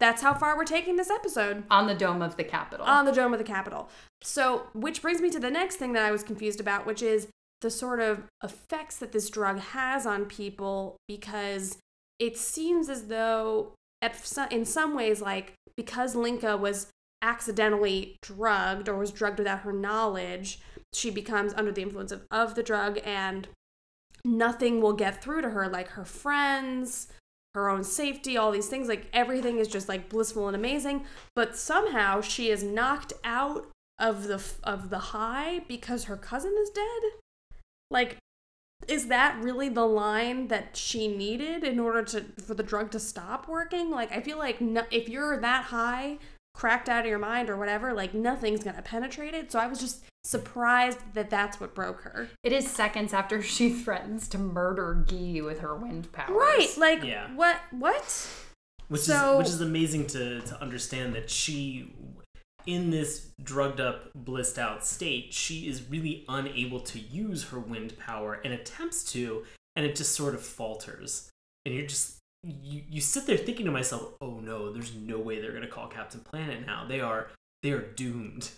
that's 0.00 0.22
how 0.22 0.32
far 0.32 0.56
we're 0.56 0.64
taking 0.64 0.96
this 0.96 1.10
episode. 1.10 1.64
On 1.70 1.86
the 1.86 1.94
dome 1.94 2.22
of 2.22 2.36
the 2.36 2.44
Capitol. 2.44 2.86
on 2.86 3.04
the 3.04 3.12
dome 3.12 3.34
of 3.34 3.38
the 3.38 3.44
Capitol. 3.44 3.90
So, 4.22 4.68
which 4.72 5.02
brings 5.02 5.20
me 5.20 5.28
to 5.30 5.38
the 5.38 5.50
next 5.50 5.76
thing 5.76 5.92
that 5.92 6.04
I 6.04 6.10
was 6.10 6.22
confused 6.22 6.58
about, 6.58 6.86
which 6.86 7.02
is 7.02 7.28
the 7.60 7.70
sort 7.70 8.00
of 8.00 8.22
effects 8.42 8.96
that 8.96 9.12
this 9.12 9.30
drug 9.30 9.58
has 9.58 10.06
on 10.06 10.26
people 10.26 10.96
because 11.06 11.78
it 12.18 12.36
seems 12.36 12.88
as 12.88 13.06
though, 13.06 13.74
at 14.02 14.16
so- 14.24 14.48
in 14.50 14.64
some 14.64 14.94
ways, 14.94 15.20
like 15.20 15.54
because 15.76 16.14
Linka 16.14 16.56
was 16.56 16.88
accidentally 17.22 18.16
drugged 18.22 18.88
or 18.88 18.96
was 18.96 19.10
drugged 19.10 19.38
without 19.38 19.60
her 19.60 19.72
knowledge, 19.72 20.60
she 20.92 21.10
becomes 21.10 21.52
under 21.54 21.72
the 21.72 21.82
influence 21.82 22.12
of, 22.12 22.22
of 22.30 22.54
the 22.54 22.62
drug 22.62 22.98
and 23.04 23.48
nothing 24.24 24.80
will 24.80 24.92
get 24.92 25.22
through 25.22 25.42
to 25.42 25.50
her, 25.50 25.68
like 25.68 25.88
her 25.88 26.04
friends, 26.04 27.08
her 27.54 27.68
own 27.68 27.84
safety, 27.84 28.36
all 28.36 28.50
these 28.52 28.68
things. 28.68 28.88
Like 28.88 29.06
everything 29.12 29.58
is 29.58 29.68
just 29.68 29.88
like 29.88 30.08
blissful 30.08 30.46
and 30.46 30.56
amazing. 30.56 31.04
But 31.34 31.56
somehow 31.56 32.20
she 32.20 32.50
is 32.50 32.62
knocked 32.62 33.12
out 33.24 33.66
of 33.98 34.28
the 34.28 34.42
of 34.64 34.90
the 34.90 34.98
high 34.98 35.60
because 35.68 36.04
her 36.04 36.16
cousin 36.16 36.54
is 36.60 36.70
dead. 36.70 37.02
Like, 37.90 38.16
is 38.88 39.08
that 39.08 39.38
really 39.42 39.68
the 39.68 39.84
line 39.86 40.48
that 40.48 40.76
she 40.76 41.06
needed 41.08 41.64
in 41.64 41.78
order 41.78 42.02
to 42.04 42.24
for 42.42 42.54
the 42.54 42.62
drug 42.62 42.90
to 42.92 43.00
stop 43.00 43.46
working? 43.48 43.90
Like, 43.90 44.10
I 44.12 44.20
feel 44.20 44.38
like 44.38 44.60
no, 44.60 44.84
if 44.90 45.08
you're 45.08 45.38
that 45.40 45.64
high, 45.64 46.18
cracked 46.54 46.88
out 46.88 47.00
of 47.04 47.06
your 47.06 47.18
mind 47.18 47.50
or 47.50 47.56
whatever, 47.56 47.92
like 47.92 48.14
nothing's 48.14 48.64
gonna 48.64 48.82
penetrate 48.82 49.34
it. 49.34 49.52
So 49.52 49.58
I 49.58 49.66
was 49.66 49.78
just 49.80 50.04
surprised 50.24 50.98
that 51.14 51.30
that's 51.30 51.58
what 51.60 51.74
broke 51.74 52.02
her. 52.02 52.28
it 52.42 52.52
is 52.52 52.68
seconds 52.70 53.12
after 53.12 53.40
she 53.54 53.70
threatens 53.70 54.28
to 54.28 54.38
murder 54.38 55.04
Gi 55.08 55.40
with 55.42 55.60
her 55.60 55.74
wind 55.76 56.10
powers. 56.12 56.30
Right? 56.36 56.68
Like, 56.76 57.02
Yeah. 57.04 57.28
what? 57.34 57.58
What? 57.70 58.28
which 58.88 59.02
So- 59.02 59.32
is 59.34 59.38
which 59.38 59.48
is 59.48 59.60
amazing 59.60 60.06
to 60.08 60.40
to 60.40 60.60
understand 60.60 61.14
that 61.14 61.30
she 61.30 61.92
in 62.66 62.90
this 62.90 63.30
drugged 63.42 63.80
up 63.80 64.10
blissed 64.14 64.58
out 64.58 64.84
state 64.84 65.32
she 65.32 65.68
is 65.68 65.88
really 65.90 66.24
unable 66.28 66.80
to 66.80 66.98
use 66.98 67.44
her 67.44 67.58
wind 67.58 67.96
power 67.98 68.40
and 68.44 68.52
attempts 68.52 69.04
to 69.04 69.44
and 69.76 69.86
it 69.86 69.96
just 69.96 70.14
sort 70.14 70.34
of 70.34 70.42
falters 70.42 71.30
and 71.64 71.74
you're 71.74 71.86
just 71.86 72.16
you, 72.42 72.82
you 72.88 73.00
sit 73.00 73.26
there 73.26 73.36
thinking 73.36 73.66
to 73.66 73.72
myself 73.72 74.14
oh 74.20 74.40
no 74.40 74.72
there's 74.72 74.94
no 74.94 75.18
way 75.18 75.40
they're 75.40 75.50
going 75.50 75.62
to 75.62 75.68
call 75.68 75.86
captain 75.88 76.20
planet 76.20 76.64
now 76.66 76.86
they 76.86 77.00
are 77.00 77.28
they 77.62 77.70
are 77.70 77.82
doomed 77.82 78.50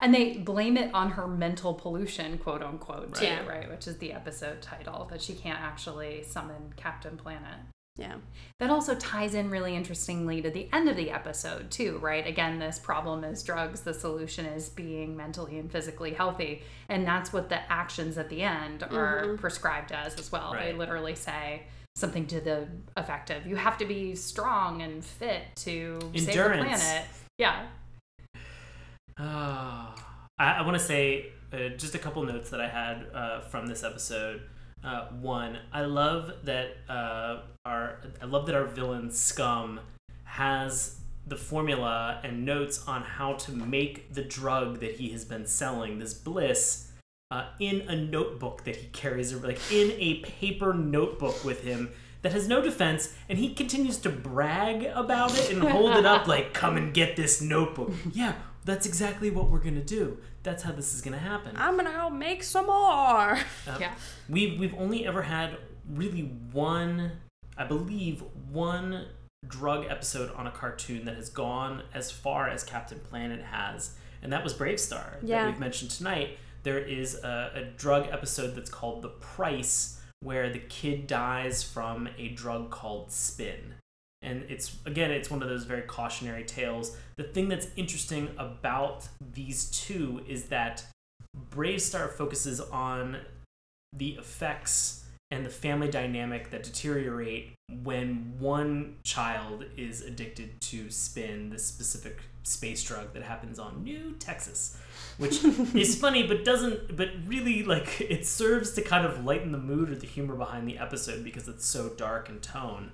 And 0.00 0.12
they 0.14 0.36
blame 0.36 0.76
it 0.76 0.92
on 0.92 1.12
her 1.12 1.26
mental 1.26 1.72
pollution, 1.72 2.36
quote 2.36 2.62
unquote, 2.62 3.14
too, 3.14 3.24
Right. 3.24 3.48
right? 3.48 3.70
Which 3.70 3.86
is 3.86 3.96
the 3.96 4.12
episode 4.12 4.60
title, 4.60 5.06
that 5.10 5.22
she 5.22 5.32
can't 5.32 5.58
actually 5.58 6.22
summon 6.24 6.74
Captain 6.76 7.16
Planet. 7.16 7.58
Yeah. 7.96 8.16
That 8.58 8.70
also 8.70 8.96
ties 8.96 9.34
in 9.34 9.50
really 9.50 9.76
interestingly 9.76 10.42
to 10.42 10.50
the 10.50 10.68
end 10.72 10.88
of 10.88 10.96
the 10.96 11.10
episode, 11.10 11.70
too, 11.70 11.98
right? 11.98 12.26
Again, 12.26 12.58
this 12.58 12.78
problem 12.78 13.22
is 13.22 13.42
drugs. 13.42 13.82
The 13.82 13.94
solution 13.94 14.46
is 14.46 14.68
being 14.68 15.16
mentally 15.16 15.58
and 15.58 15.70
physically 15.70 16.12
healthy. 16.12 16.62
And 16.88 17.06
that's 17.06 17.32
what 17.32 17.48
the 17.48 17.70
actions 17.72 18.18
at 18.18 18.28
the 18.30 18.42
end 18.42 18.82
are 18.82 19.36
prescribed 19.38 19.92
as 19.92 20.18
as 20.18 20.32
well. 20.32 20.56
They 20.58 20.72
literally 20.72 21.14
say 21.14 21.62
something 21.96 22.26
to 22.26 22.40
the 22.40 22.66
effect 22.96 23.30
of 23.30 23.46
you 23.46 23.54
have 23.54 23.78
to 23.78 23.84
be 23.84 24.16
strong 24.16 24.82
and 24.82 25.04
fit 25.04 25.42
to 25.54 26.00
save 26.16 26.26
the 26.26 26.32
planet. 26.32 27.04
Yeah. 27.38 27.66
Ah, 29.16 29.94
I, 30.38 30.54
I 30.54 30.62
want 30.62 30.76
to 30.76 30.84
say 30.84 31.26
uh, 31.52 31.68
just 31.76 31.94
a 31.94 31.98
couple 31.98 32.24
notes 32.24 32.50
that 32.50 32.60
I 32.60 32.68
had 32.68 33.06
uh, 33.14 33.40
from 33.42 33.66
this 33.66 33.84
episode. 33.84 34.42
Uh, 34.84 35.06
one, 35.20 35.58
I 35.72 35.82
love 35.82 36.30
that 36.44 36.76
uh, 36.88 37.40
our 37.64 38.00
I 38.20 38.26
love 38.26 38.46
that 38.46 38.54
our 38.54 38.66
villain 38.66 39.10
Scum 39.10 39.80
has 40.24 41.00
the 41.26 41.36
formula 41.36 42.20
and 42.22 42.44
notes 42.44 42.86
on 42.86 43.02
how 43.02 43.32
to 43.32 43.52
make 43.52 44.12
the 44.12 44.22
drug 44.22 44.80
that 44.80 44.96
he 44.96 45.10
has 45.10 45.24
been 45.24 45.46
selling, 45.46 45.98
this 45.98 46.12
bliss, 46.12 46.90
uh, 47.30 47.46
in 47.58 47.80
a 47.88 47.96
notebook 47.96 48.64
that 48.64 48.76
he 48.76 48.88
carries, 48.88 49.32
like 49.34 49.58
in 49.72 49.92
a 49.98 50.20
paper 50.20 50.74
notebook 50.74 51.42
with 51.44 51.62
him 51.62 51.90
that 52.20 52.32
has 52.32 52.46
no 52.46 52.60
defense, 52.60 53.14
and 53.28 53.38
he 53.38 53.54
continues 53.54 53.98
to 53.98 54.10
brag 54.10 54.84
about 54.94 55.38
it 55.38 55.50
and 55.50 55.62
hold 55.62 55.96
it 55.96 56.04
up 56.04 56.26
like, 56.26 56.52
"Come 56.52 56.76
and 56.76 56.92
get 56.92 57.16
this 57.16 57.40
notebook." 57.40 57.92
yeah, 58.12 58.34
that's 58.64 58.86
exactly 58.86 59.30
what 59.30 59.50
we're 59.50 59.58
gonna 59.58 59.82
do. 59.84 60.18
That's 60.42 60.62
how 60.62 60.72
this 60.72 60.94
is 60.94 61.00
gonna 61.02 61.18
happen. 61.18 61.54
I'm 61.56 61.76
gonna 61.76 61.92
go 61.92 62.10
make 62.10 62.42
some 62.42 62.66
more. 62.66 63.38
Uh, 63.66 63.76
Yeah. 63.80 63.94
We've 64.28 64.58
we've 64.58 64.74
only 64.74 65.06
ever 65.06 65.22
had 65.22 65.56
really 65.88 66.22
one, 66.52 67.12
I 67.58 67.64
believe, 67.64 68.22
one 68.50 69.06
drug 69.46 69.84
episode 69.88 70.32
on 70.34 70.46
a 70.46 70.50
cartoon 70.50 71.04
that 71.04 71.16
has 71.16 71.28
gone 71.28 71.82
as 71.92 72.10
far 72.10 72.48
as 72.48 72.64
Captain 72.64 72.98
Planet 73.00 73.42
has, 73.42 73.94
and 74.22 74.32
that 74.32 74.42
was 74.42 74.54
BraveStarr 74.54 75.16
Yeah. 75.22 75.42
that 75.44 75.50
we've 75.50 75.60
mentioned 75.60 75.90
tonight. 75.90 76.38
There 76.62 76.78
is 76.78 77.14
a, 77.16 77.52
a 77.54 77.64
drug 77.76 78.08
episode 78.10 78.54
that's 78.54 78.70
called 78.70 79.02
The 79.02 79.10
Price, 79.10 80.00
where 80.20 80.48
the 80.50 80.60
kid 80.60 81.06
dies 81.06 81.62
from 81.62 82.08
a 82.16 82.28
drug 82.28 82.70
called 82.70 83.12
Spin. 83.12 83.74
And 84.24 84.44
it's 84.48 84.76
again, 84.86 85.10
it's 85.10 85.30
one 85.30 85.42
of 85.42 85.48
those 85.48 85.64
very 85.64 85.82
cautionary 85.82 86.44
tales. 86.44 86.96
The 87.16 87.24
thing 87.24 87.48
that's 87.48 87.68
interesting 87.76 88.30
about 88.38 89.08
these 89.34 89.70
two 89.70 90.22
is 90.26 90.46
that 90.46 90.84
BraveStarr 91.50 92.10
focuses 92.10 92.60
on 92.60 93.18
the 93.92 94.10
effects 94.10 95.04
and 95.30 95.44
the 95.44 95.50
family 95.50 95.88
dynamic 95.88 96.50
that 96.50 96.62
deteriorate 96.62 97.52
when 97.82 98.34
one 98.38 98.96
child 99.02 99.64
is 99.76 100.02
addicted 100.02 100.60
to 100.60 100.90
spin, 100.90 101.50
this 101.50 101.66
specific 101.66 102.20
space 102.44 102.84
drug 102.84 103.12
that 103.14 103.22
happens 103.22 103.58
on 103.58 103.82
New 103.82 104.12
Texas, 104.18 104.76
which 105.18 105.42
is 105.74 105.98
funny 105.98 106.26
but 106.26 106.44
doesn't, 106.44 106.96
but 106.96 107.08
really 107.26 107.62
like 107.64 108.00
it 108.00 108.26
serves 108.26 108.72
to 108.72 108.82
kind 108.82 109.06
of 109.06 109.24
lighten 109.24 109.50
the 109.50 109.58
mood 109.58 109.90
or 109.90 109.94
the 109.96 110.06
humor 110.06 110.36
behind 110.36 110.68
the 110.68 110.78
episode 110.78 111.24
because 111.24 111.48
it's 111.48 111.66
so 111.66 111.88
dark 111.88 112.28
in 112.28 112.38
tone. 112.40 112.92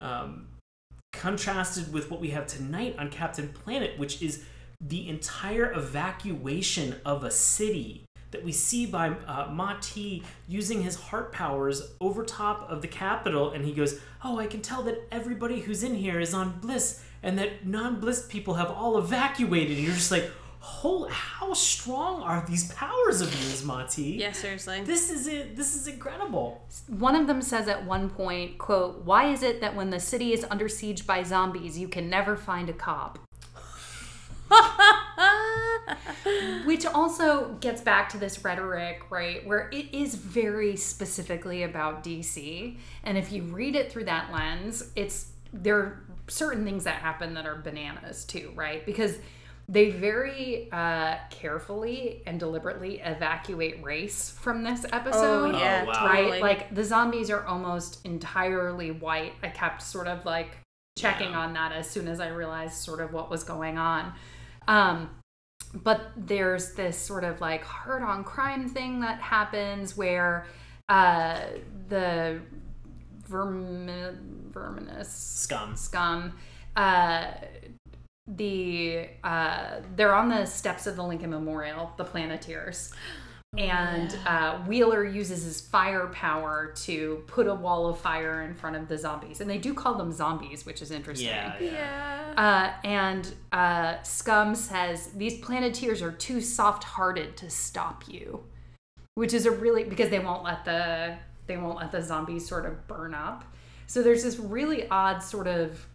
Um, 0.00 0.46
contrasted 1.12 1.92
with 1.92 2.10
what 2.10 2.20
we 2.20 2.30
have 2.30 2.46
tonight 2.46 2.96
on 2.98 3.10
Captain 3.10 3.48
Planet, 3.48 3.98
which 3.98 4.22
is 4.22 4.44
the 4.80 5.08
entire 5.08 5.72
evacuation 5.72 6.94
of 7.04 7.24
a 7.24 7.30
city 7.30 8.04
that 8.30 8.44
we 8.44 8.52
see 8.52 8.86
by 8.86 9.08
uh, 9.08 9.48
Mati 9.50 10.22
using 10.46 10.82
his 10.82 10.94
heart 10.94 11.32
powers 11.32 11.82
over 12.00 12.24
top 12.24 12.70
of 12.70 12.82
the 12.82 12.88
capital, 12.88 13.52
and 13.52 13.64
he 13.64 13.72
goes, 13.72 14.00
"Oh, 14.22 14.38
I 14.38 14.46
can 14.46 14.60
tell 14.60 14.82
that 14.82 15.08
everybody 15.10 15.60
who's 15.60 15.82
in 15.82 15.94
here 15.94 16.20
is 16.20 16.34
on 16.34 16.60
bliss, 16.60 17.02
and 17.22 17.38
that 17.38 17.66
non-bliss 17.66 18.26
people 18.26 18.54
have 18.54 18.70
all 18.70 18.98
evacuated." 18.98 19.78
And 19.78 19.86
you're 19.86 19.94
just 19.94 20.10
like, 20.10 20.30
"Whole, 20.60 21.08
how 21.08 21.54
strong 21.54 22.22
are 22.22 22.44
these 22.46 22.72
powers 22.72 23.20
of 23.20 23.32
yours, 23.32 23.64
Mati?" 23.64 24.16
yeah, 24.18 24.32
seriously. 24.32 24.82
This 24.82 25.10
is 25.10 25.26
it. 25.26 25.56
This 25.56 25.76
is 25.76 25.86
incredible. 25.86 26.62
One 26.88 27.14
of 27.14 27.26
them 27.26 27.42
says 27.42 27.68
at 27.68 27.84
one 27.84 28.10
point, 28.10 28.58
quote, 28.58 29.04
"Why 29.04 29.32
is 29.32 29.42
it 29.42 29.60
that 29.60 29.74
when 29.74 29.90
the 29.90 30.00
city 30.00 30.32
is 30.32 30.44
under 30.50 30.68
siege 30.68 31.06
by 31.06 31.22
zombies, 31.22 31.78
you 31.78 31.88
can 31.88 32.10
never 32.10 32.36
find 32.36 32.68
a 32.68 32.72
cop?" 32.72 33.18
Which 36.64 36.84
also 36.86 37.56
gets 37.60 37.80
back 37.80 38.08
to 38.10 38.18
this 38.18 38.44
rhetoric, 38.44 39.02
right, 39.10 39.46
where 39.46 39.68
it 39.72 39.94
is 39.94 40.14
very 40.14 40.76
specifically 40.76 41.62
about 41.62 42.04
DC. 42.04 42.76
And 43.04 43.16
if 43.16 43.32
you 43.32 43.42
read 43.42 43.74
it 43.74 43.90
through 43.90 44.04
that 44.04 44.32
lens, 44.32 44.90
it's 44.96 45.32
there 45.52 45.76
are 45.76 46.02
certain 46.28 46.64
things 46.64 46.84
that 46.84 46.96
happen 46.96 47.34
that 47.34 47.46
are 47.46 47.56
bananas 47.56 48.24
too, 48.24 48.52
right? 48.54 48.84
Because 48.84 49.16
they 49.70 49.90
very 49.90 50.68
uh, 50.72 51.16
carefully 51.30 52.22
and 52.26 52.40
deliberately 52.40 53.00
evacuate 53.00 53.82
race 53.84 54.30
from 54.30 54.62
this 54.62 54.86
episode 54.92 55.54
Oh, 55.54 55.58
yeah, 55.58 55.82
Oh, 55.84 55.88
wow. 55.90 56.06
right? 56.06 56.16
totally. 56.22 56.40
Like 56.40 56.74
the 56.74 56.84
zombies 56.84 57.28
are 57.30 57.44
almost 57.44 58.04
entirely 58.06 58.90
white. 58.92 59.34
I 59.42 59.48
kept 59.48 59.82
sort 59.82 60.06
of 60.06 60.24
like 60.24 60.56
checking 60.98 61.30
Yeah. 61.32 61.40
on 61.40 61.52
that 61.52 61.72
as 61.72 61.88
soon 61.88 62.08
as 62.08 62.18
I 62.18 62.28
realized 62.28 62.74
sort 62.74 63.00
of 63.00 63.12
what 63.12 63.28
was 63.30 63.44
going 63.44 63.76
on. 63.76 64.14
Um, 64.66 65.10
but 65.74 66.00
there's 66.16 66.72
this 66.72 66.96
sort 66.96 67.24
of 67.24 67.40
like 67.42 67.62
hard 67.62 68.02
on 68.02 68.24
crime 68.24 68.68
thing 68.70 69.00
that 69.00 69.20
happens 69.20 69.96
where 69.96 70.46
uh, 70.88 71.40
the 71.88 72.40
vermin, 73.26 74.48
verminous 74.50 75.10
Scum. 75.10 75.76
scum 75.76 76.32
uh, 76.76 77.32
the 78.36 79.08
uh, 79.24 79.80
they're 79.96 80.14
on 80.14 80.28
the 80.28 80.44
steps 80.44 80.86
of 80.86 80.96
the 80.96 81.02
lincoln 81.02 81.30
memorial 81.30 81.92
the 81.96 82.04
planeteers 82.04 82.92
and 83.56 84.14
uh, 84.26 84.58
wheeler 84.66 85.02
uses 85.04 85.42
his 85.44 85.58
fire 85.62 86.08
power 86.08 86.70
to 86.76 87.22
put 87.26 87.46
a 87.46 87.54
wall 87.54 87.86
of 87.86 87.98
fire 87.98 88.42
in 88.42 88.54
front 88.54 88.76
of 88.76 88.88
the 88.88 88.98
zombies 88.98 89.40
and 89.40 89.48
they 89.48 89.56
do 89.56 89.72
call 89.72 89.94
them 89.94 90.12
zombies 90.12 90.66
which 90.66 90.82
is 90.82 90.90
interesting 90.90 91.28
Yeah, 91.28 91.56
yeah. 91.58 91.72
Yeah. 91.72 92.34
uh, 92.36 92.86
and 92.86 93.34
uh, 93.50 94.02
Scum 94.02 94.54
says 94.54 95.08
these 95.16 95.38
planeteers 95.40 96.02
are 96.02 96.12
too 96.12 96.42
soft-hearted 96.42 97.38
to 97.38 97.48
stop 97.48 98.04
you, 98.06 98.44
which 99.14 99.32
is 99.32 99.46
a 99.46 99.50
really 99.50 99.82
because 99.84 100.10
they 100.10 100.18
won't 100.18 100.44
let 100.44 100.66
the 100.66 101.16
they 101.46 101.56
won't 101.56 101.78
let 101.78 101.90
the 101.90 102.02
zombies 102.02 102.46
sort 102.46 102.66
of 102.66 102.86
burn 102.86 103.14
up. 103.14 103.44
So 103.86 104.02
there's 104.02 104.22
this 104.24 104.38
really 104.38 104.86
odd 104.90 105.22
sort 105.22 105.46
of 105.46 105.86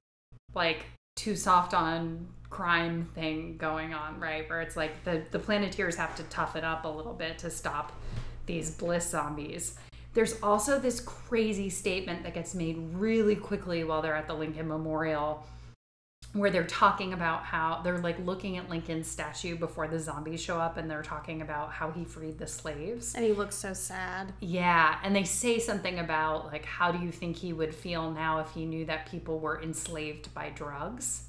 like 0.56 0.86
too 1.16 1.36
soft 1.38 1.74
on 1.74 2.28
crime 2.50 3.08
thing 3.16 3.56
going 3.58 3.94
on, 3.94 4.20
right? 4.20 4.48
Where 4.50 4.62
it's 4.62 4.76
like 4.76 5.04
the 5.06 5.24
the 5.32 5.40
planeteers 5.40 5.96
have 5.96 6.16
to 6.18 6.24
toughen 6.24 6.66
up 6.66 6.84
a 6.84 6.88
little 6.88 7.14
bit 7.14 7.38
to 7.40 7.50
stop 7.50 7.94
these 8.46 8.72
bliss 8.72 9.10
zombies. 9.10 9.76
There's 10.14 10.40
also 10.44 10.80
this 10.80 11.00
crazy 11.00 11.70
statement 11.70 12.24
that 12.24 12.34
gets 12.34 12.54
made 12.54 12.78
really 12.94 13.36
quickly 13.36 13.84
while 13.84 14.02
they're 14.02 14.16
at 14.16 14.28
the 14.28 14.34
Lincoln 14.34 14.68
Memorial 14.68 15.46
where 16.34 16.50
they're 16.50 16.64
talking 16.64 17.14
about 17.14 17.44
how 17.44 17.82
they're 17.84 18.00
like 18.00 18.18
looking 18.26 18.58
at 18.58 18.70
Lincoln's 18.70 19.08
statue 19.08 19.56
before 19.56 19.88
the 19.88 20.00
zombies 20.00 20.42
show 20.42 20.60
up 20.60 20.78
and 20.78 20.90
they're 20.90 21.04
talking 21.04 21.42
about 21.42 21.72
how 21.72 21.92
he 21.92 22.04
freed 22.04 22.40
the 22.40 22.48
slaves. 22.48 23.14
And 23.14 23.24
he 23.24 23.34
looks 23.34 23.56
so 23.56 23.74
sad. 23.74 24.34
Yeah, 24.40 24.98
and 25.04 25.16
they 25.16 25.26
say 25.26 25.60
something 25.60 26.00
about 26.00 26.48
like 26.48 26.66
how 26.66 26.92
do 26.92 27.04
you 27.04 27.12
think 27.12 27.38
he 27.38 27.54
would 27.54 27.76
feel 27.76 28.12
now 28.12 28.40
if 28.40 28.50
he 28.52 28.66
knew 28.66 28.86
that 28.86 29.10
people 29.10 29.40
were 29.40 29.62
enslaved 29.62 30.34
by 30.34 30.50
drugs? 30.50 31.26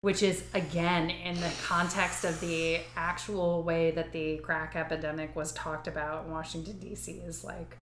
Which 0.00 0.22
is 0.22 0.44
again 0.54 1.10
in 1.10 1.34
the 1.40 1.50
context 1.64 2.24
of 2.24 2.40
the 2.40 2.80
actual 2.96 3.62
way 3.62 3.92
that 3.92 4.12
the 4.12 4.38
crack 4.38 4.76
epidemic 4.76 5.34
was 5.36 5.52
talked 5.52 5.88
about 5.88 6.26
in 6.26 6.32
Washington 6.32 6.78
D.C. 6.78 7.12
is 7.12 7.44
like 7.44 7.76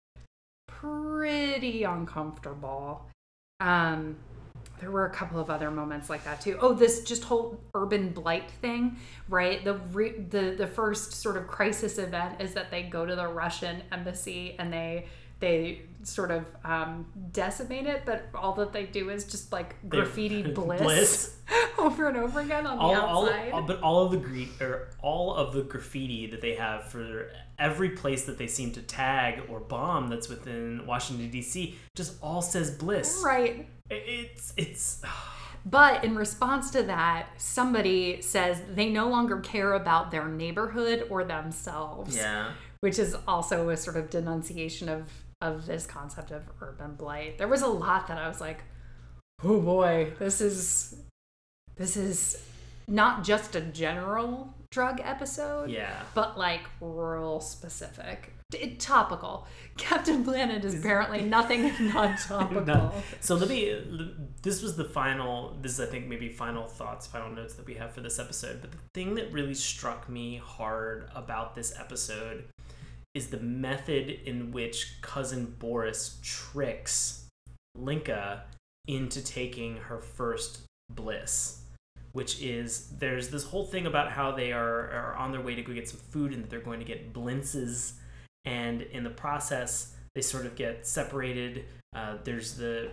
pretty 0.67 1.85
uncomfortable. 1.85 3.07
Um, 3.61 4.17
there 4.81 4.91
were 4.91 5.07
a 5.07 5.11
couple 5.11 5.39
of 5.41 5.51
other 5.51 5.71
moments 5.71 6.11
like 6.11 6.25
that 6.25 6.41
too. 6.41 6.59
Oh, 6.61 6.75
this 6.75 7.05
just 7.05 7.25
whole 7.25 7.61
urban 7.75 8.11
blight 8.11 8.51
thing, 8.61 8.97
right? 9.29 9.65
The 9.65 9.75
re- 9.93 10.19
the 10.29 10.55
the 10.57 10.67
first 10.67 11.13
sort 11.13 11.37
of 11.37 11.47
crisis 11.47 11.99
event 11.99 12.41
is 12.41 12.55
that 12.55 12.71
they 12.71 12.83
go 12.83 13.07
to 13.07 13.15
the 13.15 13.29
Russian 13.29 13.83
embassy 13.93 14.57
and 14.59 14.73
they 14.73 15.07
they 15.41 15.83
sort 16.05 16.31
of 16.31 16.47
um, 16.65 17.07
decimate 17.33 17.87
it, 17.87 18.03
but 18.07 18.29
all 18.35 18.53
that 18.55 18.73
they 18.73 18.85
do 18.87 19.11
is 19.11 19.25
just 19.25 19.53
like 19.53 19.77
graffiti 19.89 20.43
bliss, 20.55 20.81
Bliss. 20.81 21.37
over 21.79 22.09
and 22.09 22.17
over 22.17 22.41
again 22.41 22.67
on 22.67 22.77
the 22.79 22.83
all, 22.83 22.95
all, 22.95 23.27
outside. 23.27 23.53
all- 23.53 23.63
but 23.63 23.81
all 23.83 24.05
of 24.07 24.13
the 24.13 24.17
gre- 24.19 24.65
or 24.65 24.89
all 25.03 25.35
of 25.35 25.53
the 25.53 25.63
graffiti 25.63 26.27
that 26.29 26.41
they 26.41 26.55
have 26.55 26.85
for 26.91 27.31
every 27.59 27.91
place 27.91 28.25
that 28.25 28.39
they 28.39 28.47
seem 28.47 28.73
to 28.73 28.83
tag 28.83 29.43
or 29.49 29.61
bomb 29.61 30.09
that's 30.09 30.29
within 30.29 30.87
Washington 30.87 31.31
D.C. 31.31 31.77
just 31.95 32.17
all 32.23 32.41
says 32.43 32.71
bliss. 32.71 33.23
right. 33.25 33.69
It- 33.91 34.03
It's 34.07 34.53
it's 34.57 35.03
But 35.67 36.05
in 36.05 36.15
response 36.15 36.71
to 36.73 36.83
that, 36.83 37.29
somebody 37.39 38.21
says 38.21 38.61
they 38.69 38.91
no 38.91 39.09
longer 39.09 39.41
care 39.41 39.73
about 39.73 40.11
their 40.11 40.29
neighborhood 40.29 41.07
or 41.09 41.25
themselves. 41.25 42.15
yeah. 42.17 42.53
which 42.81 42.99
is 42.99 43.17
also 43.27 43.71
a 43.71 43.77
sort 43.79 43.97
of 43.97 44.11
denunciation 44.11 44.91
of 44.91 45.11
of 45.41 45.65
this 45.67 45.87
concept 45.87 46.31
of 46.31 46.43
urban 46.61 46.95
blight. 46.97 47.39
There 47.39 47.49
was 47.49 47.63
a 47.63 47.67
lot 47.69 48.09
that 48.09 48.19
I 48.19 48.29
was 48.29 48.43
like, 48.43 48.63
"Oh 49.43 49.59
boy, 49.61 50.13
this 50.19 50.43
is 50.43 50.97
this 51.77 51.97
is 51.97 52.43
not 52.87 53.25
just 53.25 53.57
a 53.57 53.63
general 53.63 54.53
drug 54.71 55.01
episode, 55.03 55.71
Yeah. 55.71 56.03
but 56.15 56.37
like 56.37 56.61
real 56.81 57.41
specific, 57.41 58.34
T- 58.53 58.77
topical." 58.77 59.47
Captain 59.77 60.25
Planet 60.25 60.65
is 60.65 60.79
apparently 60.79 61.23
nothing 61.23 61.65
if 61.65 61.81
not 61.81 62.19
topical. 62.19 62.65
No. 62.65 62.93
So 63.21 63.35
let 63.35 63.49
me. 63.49 64.17
This 64.43 64.63
was 64.63 64.77
the 64.77 64.85
final. 64.85 65.57
This 65.61 65.73
is, 65.73 65.81
I 65.81 65.87
think, 65.87 66.07
maybe 66.07 66.29
final 66.29 66.67
thoughts, 66.67 67.07
final 67.07 67.31
notes 67.31 67.55
that 67.55 67.67
we 67.67 67.75
have 67.75 67.93
for 67.93 68.01
this 68.01 68.19
episode. 68.19 68.61
But 68.61 68.73
the 68.73 68.79
thing 68.95 69.15
that 69.17 69.33
really 69.33 69.55
struck 69.55 70.09
me 70.09 70.37
hard 70.37 71.11
about 71.15 71.55
this 71.55 71.79
episode 71.79 72.45
is 73.15 73.29
the 73.29 73.41
method 73.41 74.11
in 74.11 74.51
which 74.51 75.01
cousin 75.01 75.55
Boris 75.59 76.19
tricks 76.23 77.27
Linka 77.77 78.45
into 78.87 79.23
taking 79.23 79.77
her 79.77 80.01
first 80.01 80.63
bliss. 80.91 81.61
Which 82.13 82.41
is 82.41 82.91
there's 82.99 83.31
this 83.31 83.43
whole 83.43 83.65
thing 83.67 83.87
about 83.87 84.13
how 84.13 84.31
they 84.31 84.53
are, 84.53 84.91
are 84.91 85.17
on 85.17 85.33
their 85.33 85.41
way 85.41 85.57
to 85.57 85.63
go 85.63 85.73
get 85.73 85.89
some 85.89 85.99
food 85.99 86.33
and 86.33 86.45
that 86.45 86.51
they're 86.51 86.61
going 86.61 86.79
to 86.79 86.85
get 86.85 87.13
blintzes, 87.13 87.95
and 88.45 88.83
in 88.83 89.05
the 89.05 89.11
process 89.11 89.95
they 90.15 90.21
sort 90.21 90.47
of 90.47 90.55
get 90.57 90.87
separated. 90.87 91.65
Uh, 91.95 92.17
there's 92.25 92.55
the 92.55 92.91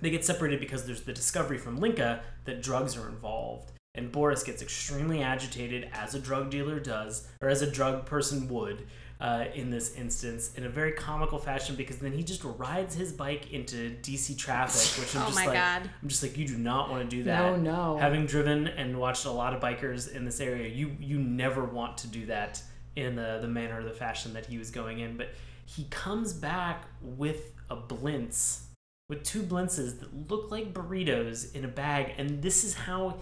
they 0.00 0.10
get 0.10 0.24
separated 0.24 0.60
because 0.60 0.86
there's 0.86 1.02
the 1.02 1.12
discovery 1.12 1.58
from 1.58 1.78
Linka 1.78 2.22
that 2.44 2.62
drugs 2.62 2.96
are 2.96 3.08
involved. 3.08 3.72
And 3.94 4.12
Boris 4.12 4.44
gets 4.44 4.62
extremely 4.62 5.22
agitated, 5.22 5.88
as 5.92 6.14
a 6.14 6.20
drug 6.20 6.50
dealer 6.50 6.78
does, 6.78 7.26
or 7.40 7.48
as 7.48 7.62
a 7.62 7.70
drug 7.70 8.06
person 8.06 8.46
would, 8.46 8.86
uh, 9.20 9.46
in 9.54 9.70
this 9.70 9.96
instance, 9.96 10.52
in 10.54 10.64
a 10.64 10.68
very 10.68 10.92
comical 10.92 11.36
fashion, 11.38 11.74
because 11.74 11.96
then 11.96 12.12
he 12.12 12.22
just 12.22 12.44
rides 12.44 12.94
his 12.94 13.12
bike 13.12 13.52
into 13.52 13.96
DC 14.02 14.38
traffic, 14.38 14.96
which 15.00 15.16
I'm 15.16 15.22
Oh 15.22 15.26
just 15.26 15.34
my 15.34 15.46
like, 15.46 15.54
God. 15.54 15.90
I'm 16.00 16.08
just 16.08 16.22
like, 16.22 16.36
you 16.36 16.46
do 16.46 16.56
not 16.56 16.90
want 16.90 17.10
to 17.10 17.16
do 17.16 17.24
that. 17.24 17.58
No, 17.58 17.96
no. 17.96 17.98
Having 17.98 18.26
driven 18.26 18.68
and 18.68 19.00
watched 19.00 19.24
a 19.24 19.32
lot 19.32 19.52
of 19.52 19.60
bikers 19.60 20.14
in 20.14 20.24
this 20.24 20.38
area, 20.38 20.68
you 20.68 20.96
you 21.00 21.18
never 21.18 21.64
want 21.64 21.98
to 21.98 22.06
do 22.06 22.26
that 22.26 22.62
in 22.98 23.16
the 23.16 23.38
the 23.40 23.48
manner 23.48 23.82
the 23.82 23.90
fashion 23.90 24.32
that 24.34 24.46
he 24.46 24.58
was 24.58 24.70
going 24.70 25.00
in. 25.00 25.16
But 25.16 25.30
he 25.64 25.84
comes 25.84 26.32
back 26.32 26.84
with 27.02 27.52
a 27.70 27.76
blintz, 27.76 28.60
with 29.08 29.22
two 29.22 29.42
blintzes 29.42 30.00
that 30.00 30.30
look 30.30 30.50
like 30.50 30.72
burritos 30.72 31.54
in 31.54 31.64
a 31.64 31.68
bag, 31.68 32.14
and 32.18 32.42
this 32.42 32.64
is 32.64 32.74
how 32.74 33.16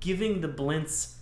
giving 0.00 0.40
the 0.40 0.48
blintz 0.48 1.14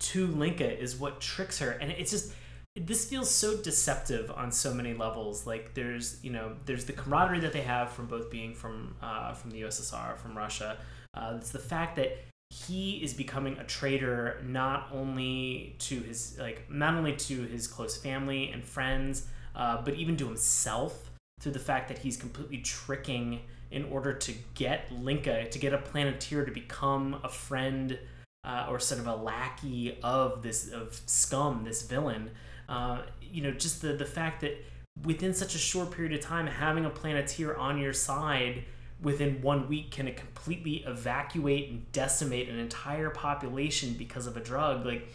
to 0.00 0.26
Linka 0.26 0.78
is 0.80 0.96
what 0.96 1.20
tricks 1.20 1.58
her, 1.58 1.72
and 1.72 1.90
it's 1.90 2.10
just 2.10 2.32
this 2.76 3.04
feels 3.04 3.30
so 3.30 3.56
deceptive 3.56 4.30
on 4.30 4.52
so 4.52 4.72
many 4.72 4.94
levels. 4.94 5.46
Like 5.46 5.74
there's 5.74 6.22
you 6.22 6.30
know 6.30 6.56
there's 6.66 6.84
the 6.84 6.92
camaraderie 6.92 7.40
that 7.40 7.52
they 7.52 7.62
have 7.62 7.90
from 7.90 8.06
both 8.06 8.30
being 8.30 8.54
from 8.54 8.94
uh, 9.02 9.32
from 9.34 9.50
the 9.50 9.62
USSR, 9.62 10.16
from 10.18 10.36
Russia. 10.36 10.78
Uh, 11.14 11.34
it's 11.36 11.50
the 11.50 11.58
fact 11.58 11.96
that 11.96 12.16
he 12.50 12.96
is 13.02 13.14
becoming 13.14 13.56
a 13.58 13.64
traitor 13.64 14.40
not 14.44 14.88
only 14.92 15.76
to 15.78 16.00
his 16.00 16.36
like 16.38 16.68
not 16.68 16.94
only 16.94 17.14
to 17.14 17.42
his 17.42 17.68
close 17.68 17.96
family 17.96 18.50
and 18.50 18.64
friends, 18.64 19.26
uh, 19.54 19.80
but 19.82 19.94
even 19.94 20.16
to 20.16 20.26
himself 20.26 21.10
through 21.40 21.52
the 21.52 21.58
fact 21.58 21.88
that 21.88 21.98
he's 21.98 22.16
completely 22.16 22.58
tricking 22.58 23.40
in 23.70 23.84
order 23.84 24.12
to 24.12 24.34
get 24.54 24.90
Linka 24.90 25.48
to 25.48 25.58
get 25.58 25.72
a 25.72 25.78
planeteer 25.78 26.44
to 26.44 26.50
become 26.50 27.20
a 27.22 27.28
friend 27.28 27.98
uh, 28.42 28.66
or 28.68 28.80
sort 28.80 29.00
of 29.00 29.06
a 29.06 29.14
lackey 29.14 29.98
of 30.02 30.42
this 30.42 30.70
of 30.70 31.00
scum, 31.06 31.62
this 31.64 31.82
villain. 31.82 32.30
Uh, 32.68 33.02
you 33.22 33.42
know, 33.42 33.52
just 33.52 33.80
the 33.80 33.92
the 33.92 34.04
fact 34.04 34.40
that 34.40 34.56
within 35.04 35.32
such 35.32 35.54
a 35.54 35.58
short 35.58 35.92
period 35.92 36.12
of 36.12 36.20
time, 36.20 36.48
having 36.48 36.84
a 36.84 36.90
planeteer 36.90 37.54
on 37.54 37.78
your 37.78 37.92
side 37.92 38.64
within 39.02 39.40
one 39.42 39.68
week 39.68 39.90
can 39.90 40.08
it 40.08 40.16
completely 40.16 40.84
evacuate 40.86 41.70
and 41.70 41.90
decimate 41.92 42.48
an 42.48 42.58
entire 42.58 43.10
population 43.10 43.94
because 43.94 44.26
of 44.26 44.36
a 44.36 44.40
drug. 44.40 44.84
Like 44.84 45.08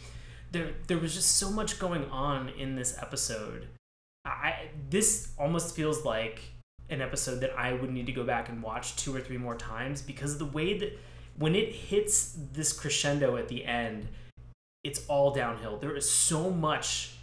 there, 0.52 0.72
there 0.88 0.98
was 0.98 1.14
just 1.14 1.38
so 1.38 1.52
much 1.52 1.80
going 1.80 2.06
on 2.10 2.50
in 2.50 2.76
this 2.76 2.98
episode. 3.00 3.68
I 4.26 4.70
this 4.90 5.32
almost 5.38 5.76
feels 5.76 6.04
like 6.04 6.42
an 6.90 7.02
episode 7.02 7.42
that 7.42 7.58
I 7.58 7.74
would 7.74 7.92
need 7.92 8.06
to 8.08 8.12
go 8.12 8.24
back 8.24 8.50
and 8.50 8.62
watch 8.62 8.96
two 8.96 9.16
or 9.16 9.20
three 9.20 9.38
more 9.38 9.56
times 9.56 10.02
because 10.02 10.38
the 10.38 10.46
way 10.46 10.78
that 10.78 10.98
when 11.38 11.56
it 11.56 11.74
hits 11.74 12.36
this 12.54 12.72
crescendo 12.72 13.38
at 13.38 13.48
the 13.48 13.66
end, 13.66 14.08
it's 14.84 15.06
all 15.08 15.34
downhill. 15.34 15.78
There 15.78 15.96
is 15.96 16.10
so 16.10 16.50
much 16.50 17.16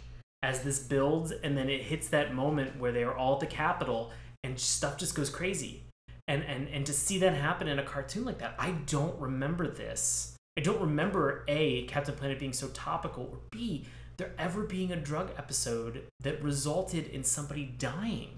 as 0.43 0.61
this 0.61 0.79
builds, 0.79 1.31
and 1.31 1.57
then 1.57 1.69
it 1.69 1.81
hits 1.81 2.09
that 2.09 2.35
moment 2.35 2.77
where 2.77 2.91
they 2.91 3.03
are 3.03 3.15
all 3.15 3.35
at 3.35 3.39
the 3.39 3.47
Capitol, 3.47 4.11
and 4.43 4.59
stuff 4.59 4.97
just 4.97 5.15
goes 5.15 5.29
crazy. 5.29 5.82
And 6.27 6.43
and 6.43 6.67
and 6.69 6.85
to 6.85 6.93
see 6.93 7.17
that 7.19 7.33
happen 7.33 7.67
in 7.67 7.79
a 7.79 7.83
cartoon 7.83 8.25
like 8.25 8.39
that, 8.39 8.55
I 8.57 8.71
don't 8.71 9.19
remember 9.19 9.67
this. 9.67 10.35
I 10.57 10.61
don't 10.61 10.79
remember 10.79 11.43
a 11.47 11.83
Captain 11.85 12.15
Planet 12.15 12.39
being 12.39 12.53
so 12.53 12.67
topical, 12.69 13.23
or 13.31 13.39
b 13.51 13.85
there 14.17 14.31
ever 14.37 14.63
being 14.63 14.91
a 14.91 14.95
drug 14.95 15.31
episode 15.37 16.03
that 16.21 16.41
resulted 16.43 17.07
in 17.07 17.23
somebody 17.23 17.65
dying. 17.65 18.29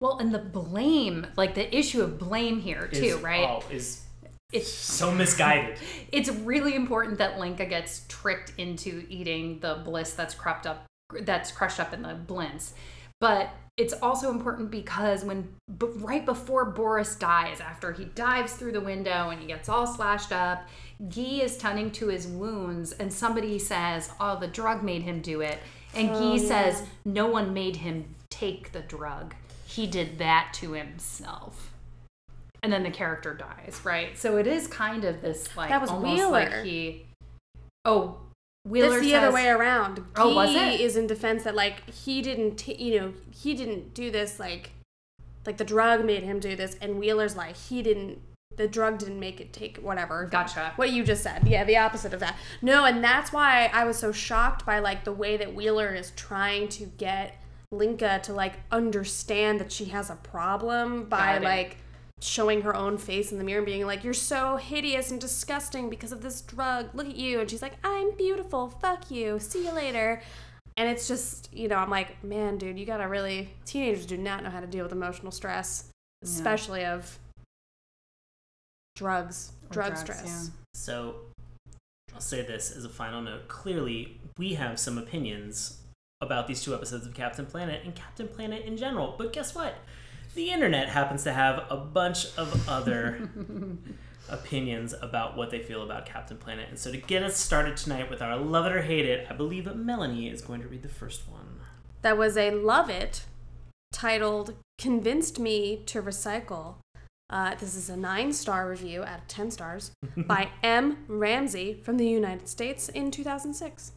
Well, 0.00 0.18
and 0.18 0.34
the 0.34 0.38
blame, 0.38 1.26
like 1.36 1.54
the 1.54 1.74
issue 1.76 2.02
of 2.02 2.18
blame 2.18 2.60
here 2.60 2.88
too, 2.88 3.04
Is- 3.04 3.20
right? 3.20 3.48
Oh, 3.48 3.62
is 3.70 4.04
it's 4.52 4.72
So 4.72 5.12
misguided. 5.12 5.78
it's 6.12 6.28
really 6.28 6.74
important 6.74 7.18
that 7.18 7.38
Linka 7.38 7.66
gets 7.66 8.04
tricked 8.08 8.52
into 8.58 9.06
eating 9.08 9.60
the 9.60 9.80
bliss 9.84 10.12
that's 10.14 10.34
crept 10.34 10.66
up 10.66 10.86
that's 11.22 11.52
crushed 11.52 11.80
up 11.80 11.92
in 11.92 12.02
the 12.02 12.18
blintz. 12.26 12.72
But 13.20 13.50
it's 13.80 13.94
also 13.94 14.30
important 14.30 14.70
because 14.70 15.24
when 15.24 15.48
b- 15.78 15.86
right 15.96 16.26
before 16.26 16.66
Boris 16.66 17.16
dies, 17.16 17.60
after 17.60 17.92
he 17.92 18.04
dives 18.04 18.52
through 18.52 18.72
the 18.72 18.80
window 18.80 19.30
and 19.30 19.40
he 19.40 19.46
gets 19.46 19.70
all 19.70 19.86
slashed 19.86 20.32
up, 20.32 20.68
Gi 21.08 21.40
is 21.40 21.56
tending 21.56 21.90
to 21.92 22.08
his 22.08 22.26
wounds, 22.26 22.92
and 22.92 23.10
somebody 23.10 23.58
says, 23.58 24.10
"Oh, 24.20 24.38
the 24.38 24.46
drug 24.46 24.82
made 24.82 25.02
him 25.02 25.22
do 25.22 25.40
it," 25.40 25.60
and 25.94 26.08
Gi 26.08 26.14
oh, 26.14 26.36
says, 26.36 26.82
"No 27.06 27.26
one 27.26 27.54
made 27.54 27.76
him 27.76 28.14
take 28.28 28.72
the 28.72 28.82
drug. 28.82 29.34
He 29.64 29.86
did 29.86 30.18
that 30.18 30.52
to 30.56 30.72
himself." 30.72 31.72
And 32.62 32.70
then 32.70 32.82
the 32.82 32.90
character 32.90 33.32
dies, 33.32 33.80
right? 33.82 34.18
So 34.18 34.36
it 34.36 34.46
is 34.46 34.66
kind 34.66 35.04
of 35.04 35.22
this 35.22 35.56
like 35.56 35.70
That 35.70 35.80
was 35.80 35.88
almost 35.88 36.14
Wheeler. 36.14 36.30
like 36.30 36.64
he. 36.64 37.06
Oh, 37.86 38.18
Wheeler 38.64 38.90
That's 38.90 39.02
the 39.02 39.10
says, 39.10 39.22
other 39.22 39.34
way 39.34 39.48
around. 39.48 40.04
Oh, 40.16 40.34
was 40.34 40.54
it? 40.54 40.80
is 40.80 40.96
in 40.96 41.06
defense 41.06 41.44
that 41.44 41.54
like 41.54 41.88
he 41.88 42.20
didn't, 42.20 42.56
t- 42.56 42.74
you 42.74 43.00
know, 43.00 43.14
he 43.30 43.54
didn't 43.54 43.94
do 43.94 44.10
this 44.10 44.38
like, 44.38 44.72
like 45.46 45.56
the 45.56 45.64
drug 45.64 46.04
made 46.04 46.22
him 46.22 46.38
do 46.40 46.54
this, 46.54 46.76
and 46.80 46.98
Wheeler's 46.98 47.36
like 47.36 47.56
he 47.56 47.82
didn't. 47.82 48.20
The 48.56 48.68
drug 48.68 48.98
didn't 48.98 49.18
make 49.18 49.40
it 49.40 49.52
take 49.54 49.78
whatever. 49.78 50.26
Gotcha. 50.30 50.72
What 50.76 50.90
you 50.90 51.04
just 51.04 51.22
said, 51.22 51.46
yeah, 51.46 51.64
the 51.64 51.78
opposite 51.78 52.12
of 52.12 52.20
that. 52.20 52.36
No, 52.60 52.84
and 52.84 53.02
that's 53.02 53.32
why 53.32 53.70
I 53.72 53.84
was 53.84 53.96
so 53.96 54.12
shocked 54.12 54.66
by 54.66 54.80
like 54.80 55.04
the 55.04 55.12
way 55.12 55.36
that 55.38 55.54
Wheeler 55.54 55.94
is 55.94 56.10
trying 56.10 56.68
to 56.70 56.84
get 56.84 57.40
Linka 57.70 58.20
to 58.24 58.34
like 58.34 58.54
understand 58.70 59.60
that 59.60 59.72
she 59.72 59.86
has 59.86 60.10
a 60.10 60.16
problem 60.16 61.04
by 61.04 61.38
like 61.38 61.78
showing 62.20 62.62
her 62.62 62.76
own 62.76 62.98
face 62.98 63.32
in 63.32 63.38
the 63.38 63.44
mirror 63.44 63.58
and 63.58 63.66
being 63.66 63.86
like, 63.86 64.04
You're 64.04 64.14
so 64.14 64.56
hideous 64.56 65.10
and 65.10 65.20
disgusting 65.20 65.90
because 65.90 66.12
of 66.12 66.20
this 66.20 66.40
drug. 66.42 66.90
Look 66.94 67.08
at 67.08 67.16
you. 67.16 67.40
And 67.40 67.50
she's 67.50 67.62
like, 67.62 67.74
I'm 67.82 68.16
beautiful. 68.16 68.68
Fuck 68.68 69.10
you. 69.10 69.38
See 69.38 69.64
you 69.64 69.72
later. 69.72 70.22
And 70.76 70.88
it's 70.88 71.08
just, 71.08 71.52
you 71.52 71.68
know, 71.68 71.76
I'm 71.76 71.90
like, 71.90 72.22
man, 72.22 72.56
dude, 72.56 72.78
you 72.78 72.86
gotta 72.86 73.08
really. 73.08 73.50
Teenagers 73.64 74.06
do 74.06 74.16
not 74.16 74.42
know 74.42 74.50
how 74.50 74.60
to 74.60 74.66
deal 74.66 74.84
with 74.84 74.92
emotional 74.92 75.32
stress, 75.32 75.90
especially 76.22 76.84
of 76.84 77.18
drugs, 78.96 79.52
Or 79.64 79.72
drug 79.72 79.92
drugs, 79.92 80.00
stress. 80.00 80.50
So 80.74 81.16
I'll 82.14 82.20
say 82.20 82.42
this 82.42 82.70
as 82.70 82.84
a 82.84 82.88
final 82.88 83.20
note. 83.20 83.48
Clearly, 83.48 84.20
we 84.38 84.54
have 84.54 84.78
some 84.78 84.98
opinions 84.98 85.78
about 86.20 86.46
these 86.46 86.62
two 86.62 86.74
episodes 86.74 87.06
of 87.06 87.14
Captain 87.14 87.46
Planet 87.46 87.82
and 87.84 87.94
Captain 87.94 88.28
Planet 88.28 88.64
in 88.64 88.76
general. 88.76 89.14
But 89.16 89.32
guess 89.32 89.54
what? 89.54 89.74
The 90.34 90.50
internet 90.50 90.88
happens 90.88 91.24
to 91.24 91.32
have 91.32 91.64
a 91.70 91.76
bunch 91.76 92.26
of 92.36 92.68
other 92.68 93.28
opinions 94.28 94.94
about 95.02 95.36
what 95.36 95.50
they 95.50 95.58
feel 95.58 95.82
about 95.82 96.06
Captain 96.06 96.36
Planet. 96.36 96.68
And 96.68 96.78
so 96.78 96.90
to 96.92 96.96
get 96.96 97.22
us 97.22 97.36
started 97.36 97.76
tonight 97.76 98.08
with 98.08 98.22
our 98.22 98.36
love 98.36 98.66
it 98.66 98.72
or 98.72 98.82
hate 98.82 99.06
it, 99.06 99.26
I 99.28 99.34
believe 99.34 99.64
that 99.64 99.76
Melanie 99.76 100.28
is 100.28 100.40
going 100.40 100.60
to 100.62 100.68
read 100.68 100.82
the 100.82 100.88
first 100.88 101.28
one. 101.28 101.60
that 102.02 102.16
was 102.16 102.36
a 102.36 102.50
love 102.52 102.88
it 102.88 103.24
titled 103.92 104.54
convinced 104.78 105.38
me 105.38 105.82
to 105.86 106.00
recycle 106.00 106.76
uh, 107.28 107.54
this 107.56 107.74
is 107.76 107.88
a 107.90 107.96
nine 107.96 108.32
star 108.32 108.68
review 108.68 109.02
out 109.04 109.18
of 109.18 109.26
10 109.28 109.50
stars 109.50 109.90
by 110.16 110.48
m 110.62 110.96
ramsey 111.08 111.74
from 111.82 111.96
the 111.98 112.06
united 112.06 112.48
states 112.48 112.88
in 112.88 113.10
2006 113.10 113.92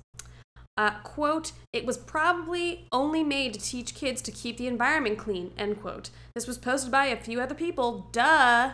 uh, 0.77 0.91
quote 1.03 1.51
it 1.71 1.85
was 1.85 1.97
probably 1.97 2.87
only 2.91 3.23
made 3.23 3.53
to 3.53 3.59
teach 3.59 3.93
kids 3.93 4.21
to 4.21 4.31
keep 4.31 4.57
the 4.57 4.67
environment 4.67 5.17
clean 5.17 5.51
end 5.57 5.79
quote 5.79 6.09
this 6.33 6.47
was 6.47 6.57
posted 6.57 6.91
by 6.91 7.05
a 7.05 7.15
few 7.15 7.39
other 7.39 7.55
people 7.55 8.07
duh 8.11 8.71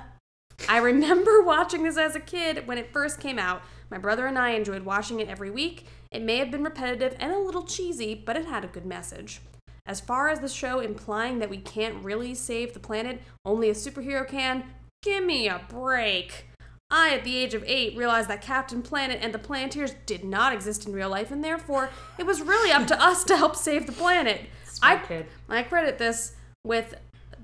I 0.67 0.77
remember 0.77 1.41
watching 1.45 1.83
this 1.83 1.97
as 1.97 2.15
a 2.15 2.19
kid 2.19 2.67
when 2.67 2.77
it 2.77 2.91
first 2.91 3.19
came 3.19 3.39
out. 3.39 3.61
My 3.89 3.97
brother 3.97 4.27
and 4.27 4.37
I 4.37 4.51
enjoyed 4.51 4.83
watching 4.83 5.19
it 5.19 5.29
every 5.29 5.49
week. 5.49 5.85
It 6.11 6.23
may 6.23 6.37
have 6.37 6.51
been 6.51 6.63
repetitive 6.63 7.15
and 7.19 7.31
a 7.31 7.39
little 7.39 7.63
cheesy, 7.63 8.13
but 8.13 8.35
it 8.35 8.45
had 8.45 8.63
a 8.63 8.67
good 8.67 8.85
message. 8.85 9.41
As 9.85 9.99
far 9.99 10.29
as 10.29 10.39
the 10.39 10.49
show 10.49 10.79
implying 10.79 11.39
that 11.39 11.49
we 11.49 11.57
can't 11.57 12.03
really 12.03 12.35
save 12.35 12.73
the 12.73 12.79
planet, 12.79 13.21
only 13.45 13.69
a 13.69 13.73
superhero 13.73 14.27
can, 14.27 14.65
give 15.01 15.23
me 15.23 15.47
a 15.47 15.61
break. 15.69 16.48
I, 16.91 17.13
at 17.13 17.23
the 17.23 17.37
age 17.37 17.53
of 17.53 17.63
eight, 17.67 17.95
realized 17.95 18.29
that 18.29 18.41
Captain 18.41 18.81
Planet 18.81 19.19
and 19.21 19.33
the 19.33 19.39
Planeteers 19.39 19.93
did 20.05 20.23
not 20.23 20.53
exist 20.53 20.87
in 20.87 20.93
real 20.93 21.09
life, 21.09 21.29
and 21.31 21.43
therefore 21.43 21.91
it 22.17 22.25
was 22.25 22.41
really 22.41 22.71
up 22.71 22.87
to 22.87 23.01
us 23.03 23.23
to 23.25 23.37
help 23.37 23.55
save 23.55 23.85
the 23.85 23.91
planet. 23.91 24.41
I, 24.81 24.97
kid. 24.97 25.27
I 25.47 25.63
credit 25.63 25.97
this 25.97 26.35
with 26.63 26.95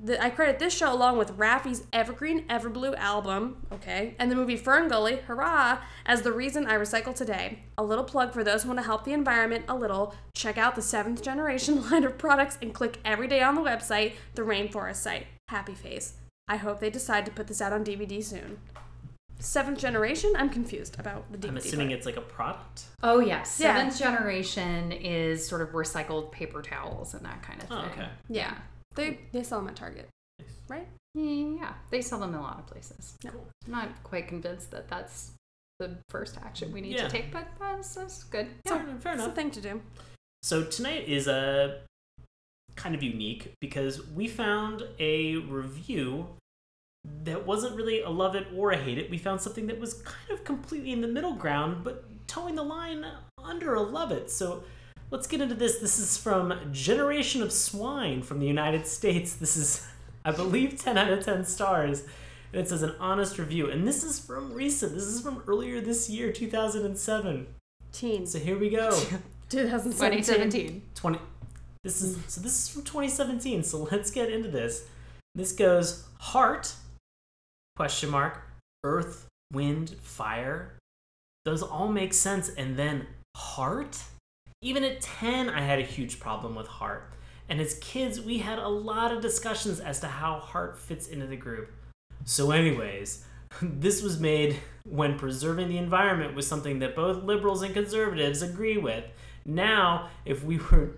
the, 0.03 0.21
I 0.21 0.29
credit 0.29 0.59
this 0.59 0.75
show 0.75 0.93
along 0.93 1.17
with 1.17 1.37
Raffi's 1.37 1.83
Evergreen 1.93 2.45
Everblue 2.47 2.95
album, 2.97 3.57
okay, 3.71 4.15
and 4.19 4.31
the 4.31 4.35
movie 4.35 4.57
Fern 4.57 4.87
Gully, 4.87 5.17
hurrah, 5.17 5.79
as 6.05 6.21
the 6.21 6.31
reason 6.31 6.65
I 6.65 6.75
recycle 6.75 7.15
today. 7.15 7.59
A 7.77 7.83
little 7.83 8.03
plug 8.03 8.33
for 8.33 8.43
those 8.43 8.63
who 8.63 8.69
want 8.69 8.79
to 8.79 8.85
help 8.85 9.03
the 9.03 9.13
environment 9.13 9.65
a 9.67 9.75
little. 9.75 10.15
Check 10.33 10.57
out 10.57 10.75
the 10.75 10.81
seventh 10.81 11.21
generation 11.21 11.81
line 11.89 12.03
of 12.03 12.17
products 12.17 12.57
and 12.61 12.73
click 12.73 12.99
every 13.05 13.27
day 13.27 13.41
on 13.41 13.55
the 13.55 13.61
website, 13.61 14.13
the 14.33 14.41
Rainforest 14.41 14.97
site. 14.97 15.27
Happy 15.49 15.75
face. 15.75 16.13
I 16.47 16.57
hope 16.57 16.79
they 16.79 16.89
decide 16.89 17.25
to 17.25 17.31
put 17.31 17.47
this 17.47 17.61
out 17.61 17.73
on 17.73 17.83
DVD 17.83 18.23
soon. 18.23 18.59
Seventh 19.39 19.79
generation? 19.79 20.33
I'm 20.37 20.49
confused 20.49 20.99
about 20.99 21.31
the 21.31 21.37
DVD. 21.37 21.49
I'm 21.49 21.57
assuming 21.57 21.87
part. 21.89 21.97
it's 21.97 22.05
like 22.05 22.17
a 22.17 22.21
product. 22.21 22.83
Oh 23.03 23.19
yes, 23.19 23.59
Yeah. 23.59 23.75
seventh 23.75 23.97
generation 23.99 24.91
is 24.91 25.45
sort 25.47 25.61
of 25.61 25.69
recycled 25.69 26.31
paper 26.31 26.61
towels 26.61 27.13
and 27.13 27.23
that 27.25 27.41
kind 27.41 27.61
of 27.61 27.71
oh, 27.71 27.81
thing. 27.81 27.89
Oh, 27.89 27.93
okay. 28.01 28.09
yeah. 28.29 28.55
They 28.95 29.19
they 29.33 29.43
sell 29.43 29.59
them 29.59 29.67
at 29.69 29.75
Target, 29.75 30.07
right? 30.69 30.87
Yeah, 31.13 31.73
they 31.91 32.01
sell 32.01 32.19
them 32.19 32.29
in 32.33 32.35
a 32.35 32.41
lot 32.41 32.59
of 32.59 32.67
places. 32.67 33.15
Cool. 33.25 33.47
I'm 33.65 33.71
not 33.71 34.03
quite 34.03 34.27
convinced 34.27 34.71
that 34.71 34.87
that's 34.87 35.31
the 35.79 35.97
first 36.09 36.37
action 36.37 36.71
we 36.71 36.81
need 36.81 36.93
Yeah. 36.93 37.03
to 37.03 37.09
take, 37.09 37.31
but 37.31 37.47
that's, 37.59 37.95
that's 37.95 38.23
good. 38.23 38.47
Fair, 38.65 38.79
fair 38.99 39.13
It's 39.13 39.21
a 39.21 39.25
enough. 39.25 39.35
thing 39.35 39.51
to 39.51 39.61
do. 39.61 39.81
So 40.43 40.63
tonight 40.63 41.07
is 41.07 41.27
a 41.27 41.81
kind 42.75 42.95
of 42.95 43.03
unique 43.03 43.53
because 43.61 44.05
we 44.09 44.27
found 44.27 44.83
a 44.99 45.37
review 45.37 46.27
that 47.23 47.45
wasn't 47.45 47.75
really 47.75 48.01
a 48.01 48.09
love 48.09 48.35
it 48.35 48.47
or 48.55 48.71
a 48.71 48.77
hate 48.77 48.97
it. 48.97 49.09
We 49.09 49.17
found 49.17 49.41
something 49.41 49.67
that 49.67 49.79
was 49.79 49.95
kind 49.95 50.31
of 50.31 50.43
completely 50.43 50.91
in 50.91 51.01
the 51.01 51.07
middle 51.07 51.33
ground, 51.33 51.83
but 51.83 52.05
toeing 52.27 52.55
the 52.55 52.63
line 52.63 53.05
under 53.43 53.75
a 53.75 53.81
love 53.81 54.11
it. 54.11 54.29
So 54.29 54.63
let's 55.11 55.27
get 55.27 55.41
into 55.41 55.55
this. 55.55 55.79
This 55.79 55.99
is 55.99 56.17
from 56.17 56.53
Generation 56.71 57.41
of 57.41 57.51
Swine 57.51 58.21
from 58.21 58.39
the 58.39 58.47
United 58.47 58.87
States. 58.87 59.33
This 59.33 59.57
is, 59.57 59.87
I 60.23 60.31
believe, 60.31 60.79
10 60.81 60.97
out 60.97 61.11
of 61.11 61.23
10 61.23 61.45
stars. 61.45 62.03
And 62.53 62.61
it 62.61 62.69
says 62.69 62.83
an 62.83 62.95
honest 62.99 63.37
review. 63.37 63.69
And 63.69 63.87
this 63.87 64.03
is 64.03 64.19
from 64.19 64.53
recent. 64.53 64.93
This 64.93 65.03
is 65.03 65.21
from 65.21 65.43
earlier 65.47 65.81
this 65.81 66.09
year, 66.09 66.31
2007. 66.31 67.47
Teens. 67.91 68.31
So 68.31 68.39
here 68.39 68.57
we 68.57 68.69
go. 68.69 68.89
2017. 69.49 70.23
2017. 70.23 70.81
20 70.95 71.19
this 71.85 72.01
is 72.01 72.17
so 72.27 72.41
this 72.41 72.63
is 72.63 72.67
from 72.67 72.81
2017 72.81 73.61
so 73.61 73.87
let's 73.91 74.09
get 74.09 74.29
into 74.31 74.49
this 74.49 74.85
this 75.35 75.51
goes 75.51 76.03
heart 76.17 76.73
question 77.75 78.09
mark 78.09 78.41
earth 78.83 79.27
wind 79.51 79.89
fire 80.01 80.77
those 81.45 81.61
all 81.61 81.87
make 81.87 82.13
sense. 82.13 82.49
And 82.49 82.75
then 82.75 83.07
heart 83.35 84.01
even 84.61 84.83
at 84.83 85.01
10 85.01 85.49
i 85.49 85.61
had 85.61 85.79
a 85.79 85.83
huge 85.83 86.19
problem 86.19 86.55
with 86.55 86.67
heart. 86.67 87.13
And 87.47 87.61
as 87.61 87.77
kids 87.79 88.19
we 88.19 88.39
had 88.39 88.59
a 88.59 88.67
lot 88.67 89.11
of 89.11 89.21
discussions 89.21 89.79
as 89.79 89.99
to 89.99 90.07
how 90.07 90.39
heart 90.39 90.77
fits 90.77 91.07
into 91.07 91.27
the 91.27 91.35
group. 91.35 91.71
So 92.25 92.51
anyways 92.51 93.23
this 93.61 94.01
was 94.01 94.19
made 94.19 94.57
when 94.83 95.17
preserving 95.17 95.69
the 95.69 95.77
environment 95.77 96.35
was 96.35 96.47
something 96.47 96.79
that 96.79 96.95
both 96.95 97.23
liberals 97.23 97.61
and 97.61 97.73
conservatives 97.73 98.41
agree 98.41 98.77
with. 98.77 99.05
Now 99.45 100.09
if 100.25 100.43
we 100.43 100.57
were 100.57 100.91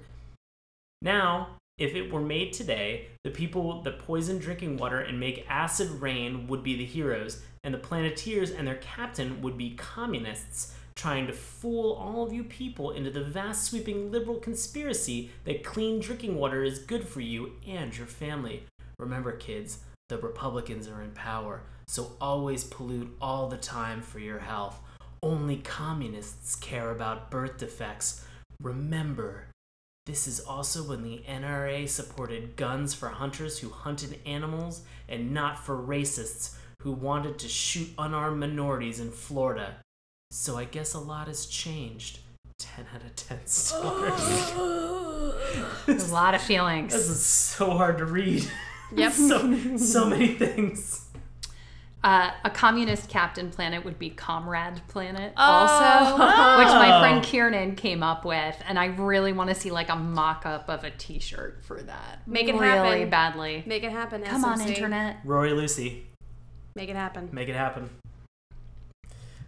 now, 1.01 1.56
if 1.77 1.93
it 1.93 2.11
were 2.11 2.21
made 2.21 2.53
today, 2.53 3.07
the 3.23 3.29
people 3.29 3.81
that 3.83 3.99
poison 3.99 4.39
drinking 4.39 4.77
water 4.77 4.99
and 4.99 5.19
make 5.19 5.45
acid 5.47 5.89
rain 6.01 6.47
would 6.47 6.63
be 6.63 6.75
the 6.75 6.85
heroes, 6.85 7.41
and 7.63 7.73
the 7.73 7.77
Planeteers 7.77 8.51
and 8.51 8.67
their 8.67 8.75
captain 8.75 9.41
would 9.41 9.57
be 9.57 9.75
communists 9.75 10.73
trying 10.95 11.27
to 11.27 11.33
fool 11.33 11.93
all 11.93 12.23
of 12.23 12.33
you 12.33 12.43
people 12.43 12.91
into 12.91 13.11
the 13.11 13.23
vast 13.23 13.65
sweeping 13.65 14.11
liberal 14.11 14.37
conspiracy 14.37 15.29
that 15.43 15.63
clean 15.63 15.99
drinking 15.99 16.35
water 16.35 16.63
is 16.63 16.79
good 16.79 17.07
for 17.07 17.21
you 17.21 17.51
and 17.67 17.95
your 17.95 18.07
family. 18.07 18.63
Remember, 18.97 19.31
kids, 19.31 19.79
the 20.09 20.17
Republicans 20.17 20.87
are 20.87 21.03
in 21.03 21.11
power, 21.11 21.61
so 21.87 22.13
always 22.19 22.63
pollute 22.63 23.15
all 23.21 23.47
the 23.47 23.57
time 23.57 24.01
for 24.01 24.17
your 24.17 24.39
health. 24.39 24.79
Only 25.21 25.57
communists 25.57 26.55
care 26.55 26.89
about 26.89 27.29
birth 27.29 27.57
defects. 27.57 28.25
Remember, 28.59 29.45
this 30.07 30.25
is 30.25 30.39
also 30.39 30.83
when 30.83 31.03
the 31.03 31.21
NRA 31.27 31.87
supported 31.87 32.55
guns 32.55 32.93
for 32.93 33.09
hunters 33.09 33.59
who 33.59 33.69
hunted 33.69 34.17
animals 34.25 34.83
and 35.09 35.33
not 35.33 35.59
for 35.59 35.75
racists 35.75 36.55
who 36.81 36.93
wanted 36.93 37.37
to 37.39 37.49
shoot 37.49 37.89
unarmed 37.97 38.39
minorities 38.39 39.01
in 39.01 39.11
Florida. 39.11 39.75
So 40.31 40.57
I 40.57 40.63
guess 40.63 40.93
a 40.93 40.99
lot 40.99 41.27
has 41.27 41.45
changed. 41.45 42.19
10 42.57 42.85
out 42.95 43.03
of 43.03 43.15
10 43.17 43.39
stars. 43.47 44.53
A 45.87 46.13
lot 46.13 46.33
of 46.33 46.41
feelings. 46.41 46.93
this 46.93 47.09
is 47.09 47.25
so 47.25 47.71
hard 47.71 47.97
to 47.97 48.05
read. 48.05 48.49
Yep. 48.95 49.11
so, 49.13 49.77
so 49.77 50.09
many 50.09 50.35
things. 50.35 51.06
Uh, 52.03 52.29
a 52.43 52.49
communist 52.49 53.09
captain 53.09 53.49
planet 53.49 53.83
would 53.83 53.97
be 53.97 54.09
Comrade 54.11 54.81
Planet, 54.87 55.33
Oh. 55.35 55.41
also, 55.43 56.13
which 56.13 56.67
my 56.67 56.95
Oh. 56.97 56.99
friend 57.01 57.23
Kiernan 57.23 57.75
came 57.75 58.03
up 58.03 58.23
with, 58.23 58.55
and 58.67 58.77
I 58.77 58.85
really 58.85 59.33
want 59.33 59.49
to 59.49 59.55
see 59.55 59.71
like 59.71 59.89
a 59.89 59.95
mock-up 59.95 60.69
of 60.69 60.83
a 60.83 60.91
T-shirt 60.91 61.65
for 61.65 61.81
that. 61.81 62.21
Make 62.27 62.47
it 62.49 62.53
really 62.55 62.99
happen. 62.99 63.09
badly. 63.09 63.63
Make 63.65 63.83
it 63.83 63.91
happen. 63.91 64.21
Come 64.23 64.45
on, 64.45 64.61
internet. 64.61 65.17
Rory 65.25 65.53
Lucy, 65.53 66.05
Make 66.75 66.89
it 66.89 66.95
happen. 66.95 67.29
make 67.31 67.49
it 67.49 67.55
happen. 67.55 67.89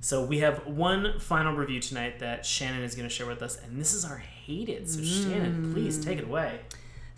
So 0.01 0.23
we 0.25 0.39
have 0.39 0.65
one 0.65 1.19
final 1.19 1.53
review 1.55 1.79
tonight 1.81 2.19
that 2.19 2.45
Shannon 2.45 2.81
is 2.83 2.95
going 2.95 3.07
to 3.07 3.13
share 3.13 3.27
with 3.27 3.41
us, 3.43 3.61
and 3.63 3.79
this 3.79 3.93
is 3.93 4.03
our 4.05 4.17
hated. 4.17 4.89
So 4.89 5.03
Shannon, 5.03 5.71
please 5.73 6.03
take 6.03 6.17
it 6.17 6.23
away. 6.23 6.61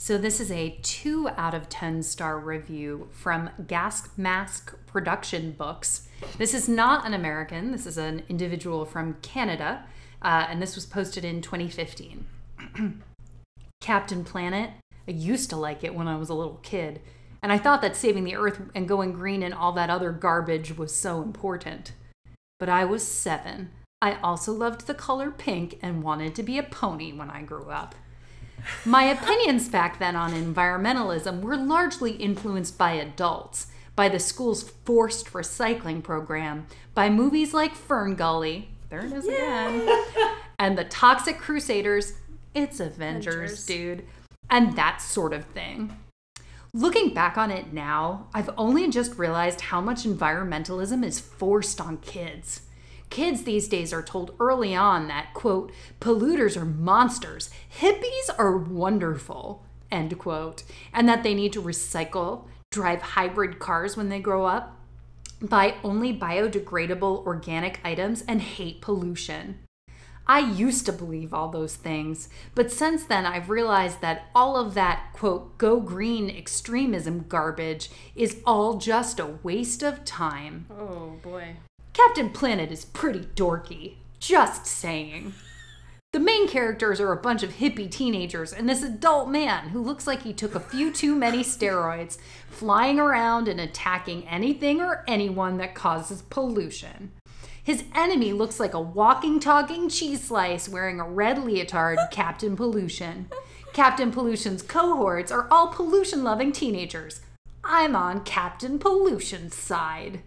So 0.01 0.17
this 0.17 0.39
is 0.39 0.49
a 0.49 0.79
two 0.81 1.29
out 1.37 1.53
of 1.53 1.69
ten 1.69 2.01
star 2.01 2.39
review 2.39 3.07
from 3.11 3.51
Gas 3.67 4.09
Mask 4.17 4.75
Production 4.87 5.51
Books. 5.51 6.07
This 6.39 6.55
is 6.55 6.67
not 6.67 7.05
an 7.05 7.13
American. 7.13 7.71
This 7.71 7.85
is 7.85 7.99
an 7.99 8.23
individual 8.27 8.83
from 8.83 9.17
Canada, 9.21 9.85
uh, 10.23 10.47
and 10.49 10.59
this 10.59 10.73
was 10.73 10.87
posted 10.87 11.23
in 11.23 11.43
2015. 11.43 12.25
Captain 13.79 14.23
Planet. 14.23 14.71
I 15.07 15.11
used 15.11 15.51
to 15.51 15.55
like 15.55 15.83
it 15.83 15.93
when 15.93 16.07
I 16.07 16.15
was 16.15 16.29
a 16.29 16.33
little 16.33 16.59
kid, 16.63 17.01
and 17.43 17.51
I 17.51 17.59
thought 17.59 17.83
that 17.83 17.95
saving 17.95 18.23
the 18.23 18.35
Earth 18.35 18.59
and 18.73 18.87
going 18.87 19.13
green 19.13 19.43
and 19.43 19.53
all 19.53 19.73
that 19.73 19.91
other 19.91 20.11
garbage 20.11 20.75
was 20.75 20.95
so 20.95 21.21
important. 21.21 21.91
But 22.59 22.69
I 22.69 22.85
was 22.85 23.05
seven. 23.05 23.69
I 24.01 24.15
also 24.23 24.51
loved 24.51 24.87
the 24.87 24.95
color 24.95 25.29
pink 25.29 25.77
and 25.79 26.01
wanted 26.01 26.33
to 26.33 26.41
be 26.41 26.57
a 26.57 26.63
pony 26.63 27.13
when 27.13 27.29
I 27.29 27.43
grew 27.43 27.69
up. 27.69 27.93
My 28.85 29.03
opinions 29.03 29.69
back 29.69 29.99
then 29.99 30.15
on 30.15 30.33
environmentalism 30.33 31.41
were 31.41 31.57
largely 31.57 32.11
influenced 32.13 32.77
by 32.77 32.93
adults, 32.93 33.67
by 33.95 34.09
the 34.09 34.19
school's 34.19 34.71
forced 34.85 35.33
recycling 35.33 36.03
program, 36.03 36.67
by 36.93 37.09
movies 37.09 37.53
like 37.53 37.75
Fern 37.75 38.15
Gully, 38.15 38.69
there 38.89 39.05
it 39.05 39.13
is 39.13 39.25
again, 39.25 39.87
and 40.59 40.77
the 40.77 40.83
Toxic 40.85 41.37
Crusaders, 41.37 42.13
it's 42.53 42.79
Avengers, 42.79 43.35
Avengers. 43.35 43.65
dude, 43.65 44.03
and 44.49 44.75
that 44.75 45.01
sort 45.01 45.33
of 45.33 45.45
thing. 45.45 45.97
Looking 46.73 47.13
back 47.13 47.37
on 47.37 47.51
it 47.51 47.73
now, 47.73 48.27
I've 48.33 48.49
only 48.57 48.89
just 48.89 49.17
realized 49.17 49.61
how 49.61 49.81
much 49.81 50.03
environmentalism 50.03 51.03
is 51.03 51.19
forced 51.19 51.81
on 51.81 51.97
kids. 51.97 52.61
Kids 53.11 53.43
these 53.43 53.67
days 53.67 53.91
are 53.91 54.01
told 54.01 54.33
early 54.39 54.73
on 54.73 55.09
that, 55.09 55.33
quote, 55.33 55.73
polluters 55.99 56.55
are 56.55 56.63
monsters, 56.63 57.49
hippies 57.79 58.29
are 58.37 58.57
wonderful, 58.57 59.65
end 59.91 60.17
quote, 60.17 60.63
and 60.93 61.09
that 61.09 61.21
they 61.21 61.33
need 61.33 61.51
to 61.51 61.61
recycle, 61.61 62.47
drive 62.71 63.01
hybrid 63.01 63.59
cars 63.59 63.97
when 63.97 64.07
they 64.07 64.21
grow 64.21 64.45
up, 64.45 64.79
buy 65.41 65.75
only 65.83 66.17
biodegradable 66.17 67.25
organic 67.25 67.81
items, 67.83 68.23
and 68.29 68.41
hate 68.41 68.79
pollution. 68.79 69.59
I 70.25 70.39
used 70.39 70.85
to 70.85 70.93
believe 70.93 71.33
all 71.33 71.49
those 71.49 71.75
things, 71.75 72.29
but 72.55 72.71
since 72.71 73.03
then 73.03 73.25
I've 73.25 73.49
realized 73.49 73.99
that 73.99 74.27
all 74.33 74.55
of 74.55 74.73
that, 74.75 75.09
quote, 75.11 75.57
go 75.57 75.81
green 75.81 76.29
extremism 76.29 77.25
garbage 77.27 77.91
is 78.15 78.37
all 78.45 78.77
just 78.77 79.19
a 79.19 79.37
waste 79.43 79.83
of 79.83 80.05
time. 80.05 80.67
Oh 80.71 81.17
boy. 81.21 81.57
Captain 81.93 82.29
Planet 82.29 82.71
is 82.71 82.85
pretty 82.85 83.27
dorky. 83.35 83.95
Just 84.19 84.65
saying. 84.65 85.33
The 86.13 86.19
main 86.19 86.47
characters 86.47 86.99
are 87.01 87.11
a 87.11 87.17
bunch 87.17 87.43
of 87.43 87.55
hippie 87.55 87.91
teenagers 87.91 88.53
and 88.53 88.67
this 88.67 88.83
adult 88.83 89.29
man 89.29 89.69
who 89.69 89.81
looks 89.81 90.07
like 90.07 90.23
he 90.23 90.33
took 90.33 90.55
a 90.55 90.59
few 90.59 90.91
too 90.91 91.15
many 91.15 91.39
steroids, 91.39 92.17
flying 92.49 92.99
around 92.99 93.47
and 93.47 93.59
attacking 93.59 94.27
anything 94.27 94.81
or 94.81 95.03
anyone 95.07 95.57
that 95.57 95.75
causes 95.75 96.21
pollution. 96.23 97.11
His 97.63 97.83
enemy 97.93 98.33
looks 98.33 98.59
like 98.59 98.73
a 98.73 98.81
walking, 98.81 99.39
talking 99.39 99.89
cheese 99.89 100.23
slice 100.23 100.67
wearing 100.67 100.99
a 100.99 101.07
red 101.07 101.43
leotard, 101.43 101.99
Captain 102.09 102.55
Pollution. 102.55 103.29
Captain 103.73 104.11
Pollution's 104.11 104.61
cohorts 104.61 105.31
are 105.31 105.47
all 105.51 105.67
pollution 105.67 106.23
loving 106.23 106.51
teenagers. 106.51 107.21
I'm 107.63 107.95
on 107.95 108.23
Captain 108.23 108.79
Pollution's 108.79 109.55
side. 109.55 110.21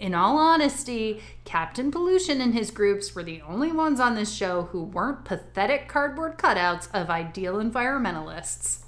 In 0.00 0.14
all 0.14 0.38
honesty, 0.38 1.22
Captain 1.44 1.90
Pollution 1.90 2.40
and 2.40 2.52
his 2.52 2.70
groups 2.70 3.14
were 3.14 3.22
the 3.22 3.42
only 3.42 3.70
ones 3.70 4.00
on 4.00 4.14
this 4.14 4.34
show 4.34 4.62
who 4.72 4.82
weren't 4.82 5.24
pathetic 5.24 5.88
cardboard 5.88 6.36
cutouts 6.36 6.88
of 6.92 7.10
ideal 7.10 7.54
environmentalists. 7.54 8.80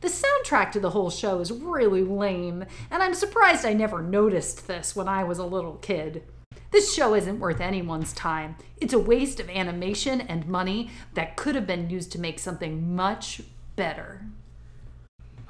The 0.00 0.08
soundtrack 0.08 0.72
to 0.72 0.80
the 0.80 0.90
whole 0.90 1.10
show 1.10 1.40
is 1.40 1.52
really 1.52 2.02
lame, 2.02 2.64
and 2.90 3.02
I'm 3.02 3.14
surprised 3.14 3.64
I 3.64 3.72
never 3.72 4.02
noticed 4.02 4.66
this 4.66 4.96
when 4.96 5.08
I 5.08 5.24
was 5.24 5.38
a 5.38 5.46
little 5.46 5.76
kid. 5.76 6.24
This 6.70 6.92
show 6.92 7.14
isn't 7.14 7.40
worth 7.40 7.60
anyone's 7.60 8.12
time. 8.12 8.56
It's 8.76 8.92
a 8.92 8.98
waste 8.98 9.40
of 9.40 9.48
animation 9.48 10.20
and 10.20 10.46
money 10.46 10.90
that 11.14 11.36
could 11.36 11.54
have 11.54 11.66
been 11.66 11.88
used 11.88 12.12
to 12.12 12.20
make 12.20 12.38
something 12.38 12.94
much 12.94 13.42
better. 13.74 14.26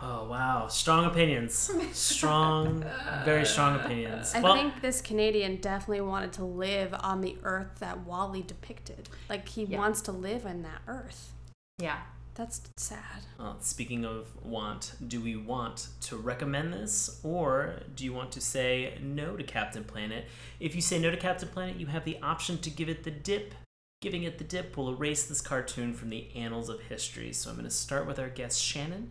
Oh 0.00 0.28
wow, 0.28 0.68
strong 0.68 1.06
opinions, 1.06 1.70
strong, 1.92 2.84
very 3.24 3.44
strong 3.44 3.76
opinions. 3.76 4.32
I 4.34 4.40
well, 4.40 4.54
think 4.54 4.80
this 4.80 5.00
Canadian 5.00 5.56
definitely 5.56 6.02
wanted 6.02 6.32
to 6.34 6.44
live 6.44 6.94
on 7.00 7.20
the 7.20 7.36
Earth 7.42 7.80
that 7.80 8.06
WALL-E 8.06 8.42
depicted. 8.42 9.08
Like 9.28 9.48
he 9.48 9.64
Yeah. 9.64 9.78
wants 9.78 10.00
to 10.02 10.12
live 10.12 10.46
in 10.46 10.62
that 10.62 10.82
Earth. 10.86 11.32
Yeah. 11.78 11.98
That's 12.38 12.60
sad. 12.76 13.24
Well, 13.36 13.56
speaking 13.60 14.04
of 14.04 14.28
want, 14.44 14.92
do 15.04 15.20
we 15.20 15.34
want 15.34 15.88
to 16.02 16.16
recommend 16.16 16.72
this 16.72 17.18
or 17.24 17.80
do 17.96 18.04
you 18.04 18.12
want 18.12 18.30
to 18.30 18.40
say 18.40 18.96
no 19.02 19.36
to 19.36 19.42
Captain 19.42 19.82
Planet? 19.82 20.24
If 20.60 20.76
you 20.76 20.80
say 20.80 21.00
no 21.00 21.10
to 21.10 21.16
Captain 21.16 21.48
Planet, 21.48 21.80
you 21.80 21.86
have 21.86 22.04
the 22.04 22.16
option 22.22 22.58
to 22.58 22.70
give 22.70 22.88
it 22.88 23.02
the 23.02 23.10
dip. 23.10 23.54
Giving 24.00 24.22
it 24.22 24.38
the 24.38 24.44
dip 24.44 24.76
will 24.76 24.94
erase 24.94 25.24
this 25.24 25.40
cartoon 25.40 25.92
from 25.94 26.10
the 26.10 26.30
annals 26.36 26.68
of 26.68 26.82
history. 26.82 27.32
So 27.32 27.50
I'm 27.50 27.56
going 27.56 27.68
to 27.68 27.74
start 27.74 28.06
with 28.06 28.20
our 28.20 28.28
guest 28.28 28.62
Shannon. 28.62 29.10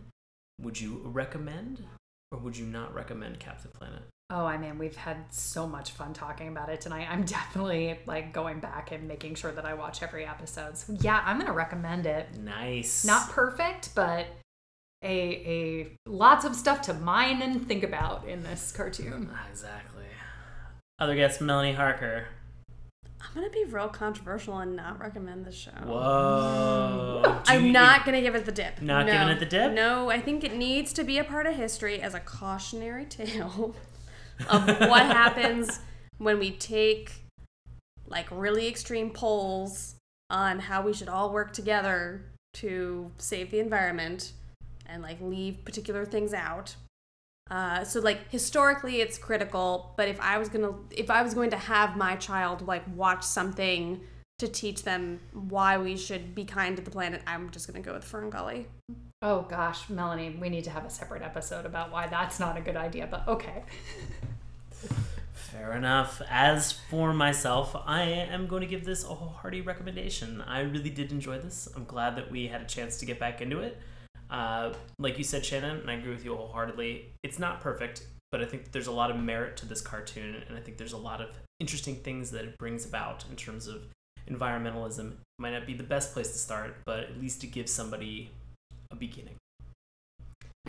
Would 0.60 0.80
you 0.80 1.00
recommend 1.04 1.84
or 2.30 2.38
would 2.38 2.56
you 2.56 2.66
not 2.66 2.94
recommend 2.94 3.38
Captain 3.40 3.70
Planet? 3.70 4.02
Oh, 4.30 4.44
I 4.44 4.58
mean, 4.58 4.76
we've 4.76 4.96
had 4.96 5.32
so 5.32 5.66
much 5.66 5.92
fun 5.92 6.12
talking 6.12 6.48
about 6.48 6.68
it 6.68 6.80
tonight. 6.82 7.08
I'm 7.10 7.24
definitely 7.24 7.98
like 8.06 8.32
going 8.32 8.60
back 8.60 8.92
and 8.92 9.08
making 9.08 9.36
sure 9.36 9.52
that 9.52 9.64
I 9.64 9.74
watch 9.74 10.02
every 10.02 10.26
episode. 10.26 10.76
So 10.76 10.96
yeah, 11.00 11.22
I'm 11.24 11.38
gonna 11.38 11.52
recommend 11.52 12.06
it. 12.06 12.34
Nice. 12.36 13.04
Not 13.04 13.30
perfect, 13.30 13.94
but 13.94 14.26
a 15.02 15.08
a 15.08 15.96
lots 16.06 16.44
of 16.44 16.54
stuff 16.54 16.82
to 16.82 16.94
mine 16.94 17.40
and 17.40 17.66
think 17.66 17.82
about 17.82 18.26
in 18.28 18.42
this 18.42 18.72
cartoon. 18.72 19.30
Exactly. 19.50 20.04
Other 20.98 21.14
guest 21.14 21.40
Melanie 21.40 21.72
Harker. 21.72 22.26
I'm 23.20 23.34
gonna 23.34 23.50
be 23.50 23.64
real 23.64 23.88
controversial 23.88 24.58
and 24.58 24.76
not 24.76 25.00
recommend 25.00 25.44
the 25.44 25.52
show. 25.52 25.70
Whoa. 25.84 27.40
I'm 27.46 27.66
you- 27.66 27.72
not 27.72 28.04
gonna 28.04 28.20
give 28.20 28.34
it 28.34 28.44
the 28.44 28.52
dip. 28.52 28.80
Not 28.80 29.06
no. 29.06 29.12
giving 29.12 29.28
it 29.28 29.40
the 29.40 29.46
dip? 29.46 29.72
No, 29.72 30.10
I 30.10 30.20
think 30.20 30.44
it 30.44 30.54
needs 30.54 30.92
to 30.94 31.04
be 31.04 31.18
a 31.18 31.24
part 31.24 31.46
of 31.46 31.54
history 31.56 32.00
as 32.00 32.14
a 32.14 32.20
cautionary 32.20 33.04
tale 33.08 33.74
of 34.48 34.66
what 34.80 35.02
happens 35.02 35.80
when 36.18 36.38
we 36.38 36.50
take 36.52 37.12
like 38.06 38.26
really 38.30 38.66
extreme 38.68 39.10
poles 39.10 39.96
on 40.30 40.58
how 40.60 40.82
we 40.82 40.92
should 40.92 41.08
all 41.08 41.32
work 41.32 41.52
together 41.52 42.24
to 42.54 43.10
save 43.18 43.50
the 43.50 43.58
environment 43.58 44.32
and 44.86 45.02
like 45.02 45.20
leave 45.20 45.64
particular 45.64 46.06
things 46.06 46.32
out. 46.32 46.76
Uh, 47.50 47.82
so 47.84 48.00
like 48.00 48.30
historically 48.30 49.00
it's 49.00 49.16
critical, 49.16 49.94
but 49.96 50.08
if 50.08 50.20
I 50.20 50.38
was 50.38 50.48
gonna 50.48 50.74
if 50.90 51.10
I 51.10 51.22
was 51.22 51.34
going 51.34 51.50
to 51.50 51.56
have 51.56 51.96
my 51.96 52.16
child 52.16 52.66
like 52.66 52.82
watch 52.94 53.24
something 53.24 54.00
to 54.38 54.48
teach 54.48 54.82
them 54.82 55.20
why 55.32 55.78
we 55.78 55.96
should 55.96 56.34
be 56.34 56.44
kind 56.44 56.76
to 56.76 56.82
the 56.82 56.90
planet, 56.90 57.22
I'm 57.26 57.50
just 57.50 57.66
gonna 57.66 57.80
go 57.80 57.94
with 57.94 58.04
Fern 58.04 58.30
Gully. 58.30 58.66
Oh 59.20 59.42
gosh, 59.42 59.88
Melanie, 59.88 60.36
we 60.40 60.48
need 60.48 60.64
to 60.64 60.70
have 60.70 60.84
a 60.84 60.90
separate 60.90 61.22
episode 61.22 61.66
about 61.66 61.90
why 61.90 62.06
that's 62.06 62.38
not 62.38 62.56
a 62.56 62.60
good 62.60 62.76
idea. 62.76 63.08
But 63.10 63.26
okay. 63.26 63.64
Fair 65.32 65.72
enough. 65.72 66.22
As 66.28 66.72
for 66.72 67.12
myself, 67.12 67.74
I 67.86 68.02
am 68.02 68.46
going 68.46 68.60
to 68.60 68.66
give 68.68 68.84
this 68.84 69.02
a 69.02 69.08
wholehearted 69.08 69.66
recommendation. 69.66 70.40
I 70.42 70.60
really 70.60 70.90
did 70.90 71.10
enjoy 71.10 71.38
this. 71.38 71.68
I'm 71.74 71.84
glad 71.84 72.16
that 72.16 72.30
we 72.30 72.46
had 72.46 72.60
a 72.60 72.66
chance 72.66 72.98
to 72.98 73.06
get 73.06 73.18
back 73.18 73.40
into 73.40 73.58
it. 73.58 73.80
Uh, 74.30 74.72
like 74.98 75.18
you 75.18 75.24
said, 75.24 75.44
Shannon, 75.44 75.80
and 75.80 75.90
I 75.90 75.94
agree 75.94 76.12
with 76.12 76.24
you 76.24 76.34
wholeheartedly. 76.34 77.06
It's 77.22 77.38
not 77.38 77.60
perfect, 77.60 78.06
but 78.30 78.40
I 78.40 78.44
think 78.44 78.72
there's 78.72 78.86
a 78.86 78.92
lot 78.92 79.10
of 79.10 79.18
merit 79.18 79.56
to 79.58 79.66
this 79.66 79.80
cartoon, 79.80 80.42
and 80.48 80.56
I 80.56 80.60
think 80.60 80.76
there's 80.76 80.92
a 80.92 80.98
lot 80.98 81.20
of 81.20 81.30
interesting 81.60 81.96
things 81.96 82.30
that 82.32 82.44
it 82.44 82.58
brings 82.58 82.84
about 82.84 83.24
in 83.30 83.36
terms 83.36 83.66
of 83.66 83.82
environmentalism. 84.28 85.12
Might 85.38 85.52
not 85.52 85.66
be 85.66 85.74
the 85.74 85.82
best 85.82 86.12
place 86.12 86.32
to 86.32 86.38
start, 86.38 86.76
but 86.84 87.00
at 87.00 87.20
least 87.20 87.42
it 87.44 87.48
gives 87.48 87.72
somebody 87.72 88.30
a 88.90 88.96
beginning. 88.96 89.36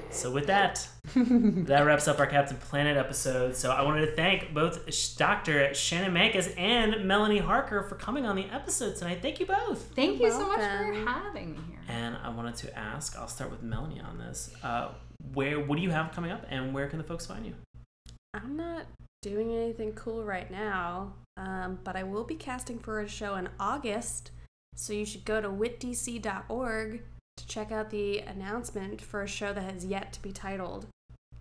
So 0.09 0.31
with 0.31 0.47
that, 0.47 0.87
that 1.15 1.81
wraps 1.81 2.07
up 2.07 2.19
our 2.19 2.27
Captain 2.27 2.57
Planet 2.57 2.97
episode. 2.97 3.55
So 3.55 3.71
I 3.71 3.81
wanted 3.83 4.07
to 4.07 4.15
thank 4.15 4.53
both 4.53 4.85
Dr. 5.17 5.73
Shannon 5.73 6.13
Mankus 6.13 6.53
and 6.57 7.05
Melanie 7.05 7.39
Harker 7.39 7.83
for 7.83 7.95
coming 7.95 8.25
on 8.25 8.35
the 8.35 8.45
episode 8.45 8.95
tonight. 8.95 9.19
Thank 9.21 9.39
you 9.39 9.45
both. 9.45 9.93
Thank 9.95 10.19
you 10.19 10.31
so 10.31 10.47
much 10.47 10.59
for 10.59 10.93
having 11.09 11.51
me 11.53 11.59
here. 11.69 11.79
And 11.87 12.17
I 12.23 12.29
wanted 12.29 12.55
to 12.57 12.77
ask, 12.77 13.17
I'll 13.17 13.27
start 13.27 13.51
with 13.51 13.63
Melanie 13.63 14.01
on 14.01 14.17
this. 14.17 14.51
Uh, 14.63 14.89
where 15.33 15.59
what 15.59 15.75
do 15.75 15.81
you 15.81 15.91
have 15.91 16.11
coming 16.11 16.31
up 16.31 16.45
and 16.49 16.73
where 16.73 16.87
can 16.87 16.97
the 16.97 17.03
folks 17.03 17.25
find 17.25 17.45
you? 17.45 17.53
I'm 18.33 18.55
not 18.55 18.85
doing 19.21 19.53
anything 19.53 19.93
cool 19.93 20.23
right 20.23 20.49
now, 20.49 21.13
um, 21.37 21.79
but 21.83 21.95
I 21.95 22.03
will 22.03 22.23
be 22.23 22.35
casting 22.35 22.79
for 22.79 22.99
a 22.99 23.07
show 23.07 23.35
in 23.35 23.49
August. 23.59 24.31
So 24.75 24.93
you 24.93 25.05
should 25.05 25.25
go 25.25 25.41
to 25.41 25.49
witdc.org 25.49 27.01
to 27.39 27.47
check 27.47 27.71
out 27.71 27.89
the 27.89 28.19
announcement 28.19 29.01
for 29.01 29.23
a 29.23 29.27
show 29.27 29.53
that 29.53 29.63
has 29.63 29.85
yet 29.85 30.13
to 30.13 30.21
be 30.21 30.31
titled. 30.31 30.85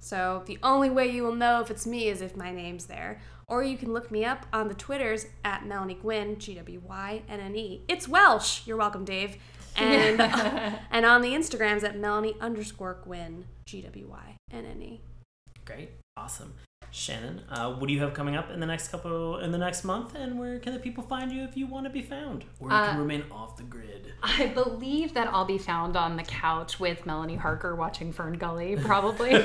So 0.01 0.43
the 0.47 0.59
only 0.63 0.91
way 0.91 1.11
you 1.11 1.23
will 1.25 1.35
know 1.35 1.61
if 1.61 1.71
it's 1.71 1.87
me 1.87 2.09
is 2.09 2.23
if 2.23 2.37
my 2.37 2.53
name's 2.53 2.87
there. 2.87 3.21
Or 3.49 3.63
you 3.63 3.77
can 3.77 3.93
look 3.93 4.11
me 4.11 4.25
up 4.25 4.47
on 4.53 4.69
the 4.69 4.75
Twitters 4.75 5.27
at 5.45 5.67
Melanie 5.67 5.95
Gwynne, 5.95 6.39
G 6.39 6.55
W 6.55 6.83
Y 6.87 7.23
N 7.29 7.41
N 7.41 7.57
E. 7.57 7.83
It's 7.89 8.07
Welsh. 8.07 8.67
You're 8.67 8.77
welcome, 8.77 9.05
Dave. 9.05 9.37
And 9.77 10.21
and 10.91 11.05
on 11.07 11.23
the 11.23 11.33
Instagrams 11.33 11.83
at 11.83 11.99
Melanie 11.99 12.37
underscore 12.41 13.01
Gwynne, 13.03 13.47
G 13.65 13.81
W 13.83 14.09
Y 14.11 14.37
N 14.53 14.67
N 14.67 14.83
E. 14.83 15.01
Great, 15.65 15.91
awesome. 16.17 16.55
Shannon, 16.91 17.43
uh, 17.51 17.73
what 17.75 17.87
do 17.89 17.93
you 17.93 18.01
have 18.01 18.15
coming 18.15 18.35
up 18.35 18.51
in 18.51 18.61
the 18.61 18.67
next 18.67 18.89
couple 18.89 19.39
in 19.39 19.53
the 19.53 19.59
next 19.59 19.85
month, 19.85 20.15
and 20.15 20.39
where 20.39 20.59
can 20.59 20.73
the 20.73 20.79
people 20.81 21.05
find 21.05 21.31
you 21.31 21.45
if 21.45 21.57
you 21.57 21.67
want 21.67 21.85
to 21.85 21.91
be 21.91 22.03
found, 22.03 22.45
or 22.61 22.69
you 22.71 22.77
can 22.77 22.97
Uh, 22.97 23.01
remain 23.01 23.25
off 23.31 23.57
the 23.57 23.63
grid? 23.63 24.13
I 24.23 24.47
believe 24.47 25.15
that 25.15 25.29
I'll 25.29 25.45
be 25.45 25.59
found 25.59 25.97
on 25.97 26.17
the 26.17 26.23
couch 26.23 26.81
with 26.81 27.05
Melanie 27.07 27.37
Harker 27.37 27.77
watching 27.77 28.13
Fern 28.13 28.39
Gully, 28.39 28.77
probably. 28.77 29.31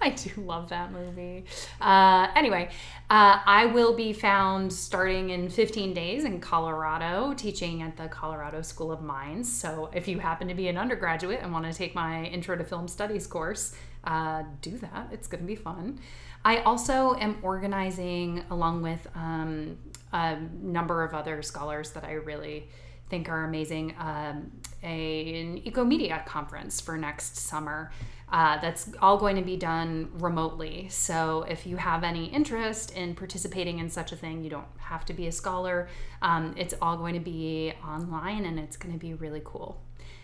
I 0.00 0.10
do 0.16 0.40
love 0.42 0.68
that 0.70 0.92
movie. 0.92 1.44
Uh, 1.80 2.28
anyway, 2.34 2.68
uh, 3.10 3.38
I 3.46 3.66
will 3.66 3.94
be 3.94 4.12
found 4.12 4.72
starting 4.72 5.30
in 5.30 5.48
15 5.48 5.94
days 5.94 6.24
in 6.24 6.40
Colorado, 6.40 7.32
teaching 7.34 7.80
at 7.82 7.96
the 7.96 8.08
Colorado 8.08 8.60
School 8.62 8.92
of 8.92 9.02
Mines. 9.02 9.50
So 9.50 9.88
if 9.94 10.08
you 10.08 10.18
happen 10.18 10.48
to 10.48 10.54
be 10.54 10.68
an 10.68 10.76
undergraduate 10.76 11.40
and 11.42 11.52
want 11.52 11.64
to 11.64 11.72
take 11.72 11.94
my 11.94 12.24
Intro 12.24 12.56
to 12.56 12.64
Film 12.64 12.88
Studies 12.88 13.26
course, 13.26 13.74
uh, 14.04 14.42
do 14.60 14.78
that. 14.78 15.08
It's 15.12 15.26
going 15.26 15.42
to 15.42 15.46
be 15.46 15.56
fun. 15.56 15.98
I 16.44 16.58
also 16.58 17.14
am 17.16 17.38
organizing, 17.42 18.44
along 18.50 18.82
with 18.82 19.06
um, 19.14 19.78
a 20.12 20.38
number 20.62 21.02
of 21.02 21.14
other 21.14 21.42
scholars 21.42 21.90
that 21.92 22.04
I 22.04 22.12
really 22.12 22.68
think 23.08 23.28
are 23.28 23.44
amazing, 23.44 23.94
um, 23.98 24.50
a, 24.82 25.40
an 25.40 25.62
ecomedia 25.62 26.24
conference 26.26 26.80
for 26.80 26.96
next 26.96 27.36
summer. 27.36 27.90
Uh, 28.30 28.58
that's 28.60 28.90
all 29.00 29.18
going 29.18 29.36
to 29.36 29.42
be 29.42 29.56
done 29.56 30.10
remotely. 30.14 30.88
So 30.88 31.44
if 31.48 31.66
you 31.66 31.76
have 31.76 32.02
any 32.02 32.26
interest 32.26 32.90
in 32.92 33.14
participating 33.14 33.78
in 33.78 33.88
such 33.88 34.12
a 34.12 34.16
thing, 34.16 34.42
you 34.42 34.50
don't 34.50 34.66
have 34.78 35.04
to 35.06 35.12
be 35.12 35.26
a 35.26 35.32
scholar. 35.32 35.88
Um, 36.22 36.54
it's 36.56 36.74
all 36.82 36.96
going 36.96 37.14
to 37.14 37.20
be 37.20 37.72
online 37.86 38.44
and 38.44 38.58
it's 38.58 38.76
going 38.76 38.92
to 38.92 38.98
be 38.98 39.14
really 39.14 39.42
cool. 39.44 39.80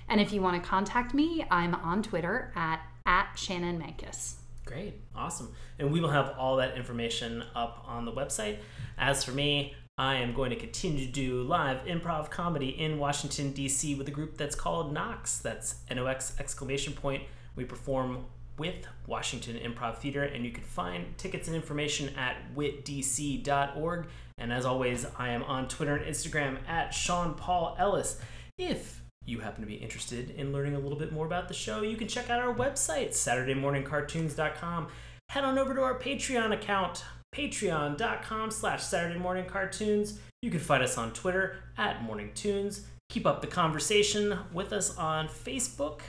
And 0.08 0.20
if 0.20 0.32
you 0.32 0.42
want 0.42 0.60
to 0.60 0.68
contact 0.68 1.14
me, 1.14 1.46
I'm 1.50 1.74
on 1.76 2.02
Twitter 2.02 2.52
at, 2.56 2.80
at 3.06 3.32
Shannon 3.36 3.80
Mankus. 3.80 4.34
Great, 4.64 5.00
awesome. 5.16 5.52
And 5.78 5.92
we 5.92 6.00
will 6.00 6.10
have 6.10 6.34
all 6.38 6.56
that 6.56 6.76
information 6.76 7.42
up 7.54 7.84
on 7.86 8.04
the 8.04 8.12
website. 8.12 8.58
As 8.98 9.24
for 9.24 9.32
me, 9.32 9.74
I 9.98 10.16
am 10.16 10.32
going 10.32 10.50
to 10.50 10.56
continue 10.56 11.06
to 11.06 11.12
do 11.12 11.42
live 11.42 11.84
improv 11.86 12.30
comedy 12.30 12.68
in 12.68 12.98
Washington, 12.98 13.52
D.C. 13.52 13.96
with 13.96 14.08
a 14.08 14.10
group 14.10 14.36
that's 14.36 14.54
called 14.54 14.92
Nox. 14.92 15.38
That's 15.38 15.76
N 15.88 15.98
O 15.98 16.06
X 16.06 16.36
exclamation 16.38 16.92
point. 16.92 17.24
We 17.56 17.64
perform 17.64 18.26
with 18.56 18.86
Washington 19.06 19.56
Improv 19.56 19.96
Theater, 19.96 20.22
and 20.22 20.44
you 20.44 20.52
can 20.52 20.64
find 20.64 21.16
tickets 21.18 21.48
and 21.48 21.56
information 21.56 22.14
at 22.16 22.36
witdc.org. 22.54 24.06
And 24.38 24.52
as 24.52 24.64
always, 24.64 25.06
I 25.18 25.30
am 25.30 25.42
on 25.42 25.66
Twitter 25.66 25.96
and 25.96 26.06
Instagram 26.06 26.58
at 26.68 26.94
Sean 26.94 27.34
Paul 27.34 27.74
Ellis. 27.78 28.20
If 28.56 28.99
you 29.26 29.40
happen 29.40 29.60
to 29.60 29.66
be 29.66 29.74
interested 29.74 30.30
in 30.30 30.52
learning 30.52 30.74
a 30.74 30.78
little 30.78 30.98
bit 30.98 31.12
more 31.12 31.26
about 31.26 31.48
the 31.48 31.54
show, 31.54 31.82
you 31.82 31.96
can 31.96 32.08
check 32.08 32.30
out 32.30 32.40
our 32.40 32.54
website, 32.54 33.10
SaturdayMorningCartoons.com. 33.10 34.88
Head 35.28 35.44
on 35.44 35.58
over 35.58 35.74
to 35.74 35.82
our 35.82 35.98
Patreon 35.98 36.52
account, 36.52 37.04
patreon.com 37.34 38.50
slash 38.50 38.82
Saturday 38.82 39.18
Morning 39.18 39.46
Cartoons. 39.46 40.18
You 40.42 40.50
can 40.50 40.60
find 40.60 40.82
us 40.82 40.98
on 40.98 41.12
Twitter 41.12 41.56
at 41.76 42.02
Morning 42.02 42.30
Tunes. 42.34 42.86
Keep 43.10 43.26
up 43.26 43.40
the 43.40 43.46
conversation 43.46 44.38
with 44.52 44.72
us 44.72 44.96
on 44.96 45.28
Facebook. 45.28 46.00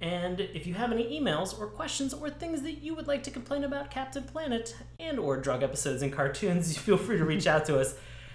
And 0.00 0.40
if 0.40 0.66
you 0.66 0.74
have 0.74 0.92
any 0.92 1.20
emails 1.20 1.58
or 1.58 1.66
questions 1.66 2.14
or 2.14 2.30
things 2.30 2.62
that 2.62 2.82
you 2.82 2.94
would 2.94 3.08
like 3.08 3.22
to 3.24 3.30
complain 3.30 3.64
about 3.64 3.90
Captain 3.90 4.22
Planet 4.22 4.76
and 5.00 5.18
or 5.18 5.36
drug 5.36 5.62
episodes 5.62 6.02
and 6.02 6.12
cartoons, 6.12 6.74
you 6.74 6.80
feel 6.82 6.96
free 6.96 7.18
to 7.18 7.24
reach 7.24 7.46
out 7.46 7.64
to 7.66 7.78
us 7.78 7.94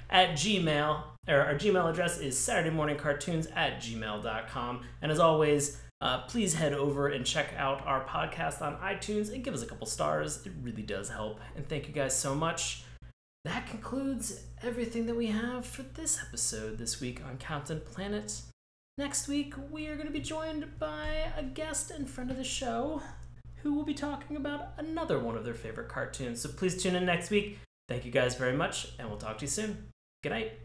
at 0.09 0.31
Gmail. 0.31 1.03
Our 1.27 1.55
Gmail 1.55 1.89
address 1.89 2.19
is 2.19 2.35
SaturdayMorningCartoons 2.35 3.55
at 3.55 3.79
gmail.com. 3.79 4.81
And 5.01 5.11
as 5.11 5.19
always, 5.19 5.81
uh, 6.01 6.23
please 6.23 6.53
head 6.53 6.73
over 6.73 7.07
and 7.07 7.25
check 7.25 7.53
out 7.57 7.85
our 7.87 8.03
podcast 8.05 8.61
on 8.61 8.75
iTunes 8.77 9.33
and 9.33 9.41
give 9.41 9.53
us 9.53 9.61
a 9.61 9.65
couple 9.65 9.87
stars. 9.87 10.45
It 10.45 10.51
really 10.61 10.81
does 10.81 11.09
help. 11.09 11.39
And 11.55 11.67
thank 11.67 11.87
you 11.87 11.93
guys 11.93 12.13
so 12.13 12.35
much. 12.35 12.83
That 13.45 13.67
concludes 13.67 14.43
everything 14.61 15.05
that 15.05 15.15
we 15.15 15.27
have 15.27 15.65
for 15.65 15.83
this 15.83 16.19
episode 16.21 16.77
this 16.77 16.99
week 16.99 17.21
on 17.25 17.37
Captain 17.37 17.79
Planet. 17.79 18.41
Next 18.97 19.27
week, 19.29 19.53
we 19.71 19.87
are 19.87 19.95
going 19.95 20.07
to 20.07 20.13
be 20.13 20.19
joined 20.19 20.77
by 20.77 21.31
a 21.37 21.43
guest 21.43 21.89
and 21.89 22.09
friend 22.09 22.31
of 22.31 22.37
the 22.37 22.43
show 22.43 23.01
who 23.57 23.73
will 23.73 23.85
be 23.85 23.93
talking 23.93 24.35
about 24.35 24.73
another 24.77 25.19
one 25.19 25.37
of 25.37 25.45
their 25.45 25.53
favorite 25.53 25.87
cartoons. 25.87 26.41
So 26.41 26.49
please 26.49 26.83
tune 26.83 26.95
in 26.95 27.05
next 27.05 27.29
week. 27.29 27.59
Thank 27.87 28.03
you 28.05 28.11
guys 28.11 28.35
very 28.35 28.55
much, 28.55 28.89
and 28.99 29.07
we'll 29.07 29.17
talk 29.17 29.37
to 29.37 29.45
you 29.45 29.49
soon. 29.49 29.87
Good 30.21 30.31
night. 30.31 30.62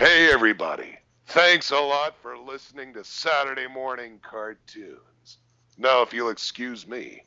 Hey, 0.00 0.32
everybody. 0.32 0.96
Thanks 1.26 1.72
a 1.72 1.78
lot 1.78 2.16
for 2.22 2.38
listening 2.38 2.94
to 2.94 3.04
Saturday 3.04 3.66
Morning 3.68 4.18
Cartoons. 4.22 5.36
Now, 5.76 6.00
if 6.00 6.14
you'll 6.14 6.30
excuse 6.30 6.86
me, 6.86 7.22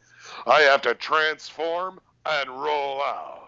I 0.47 0.61
have 0.61 0.81
to 0.81 0.95
transform 0.95 1.99
and 2.25 2.49
roll 2.49 2.99
out. 3.03 3.42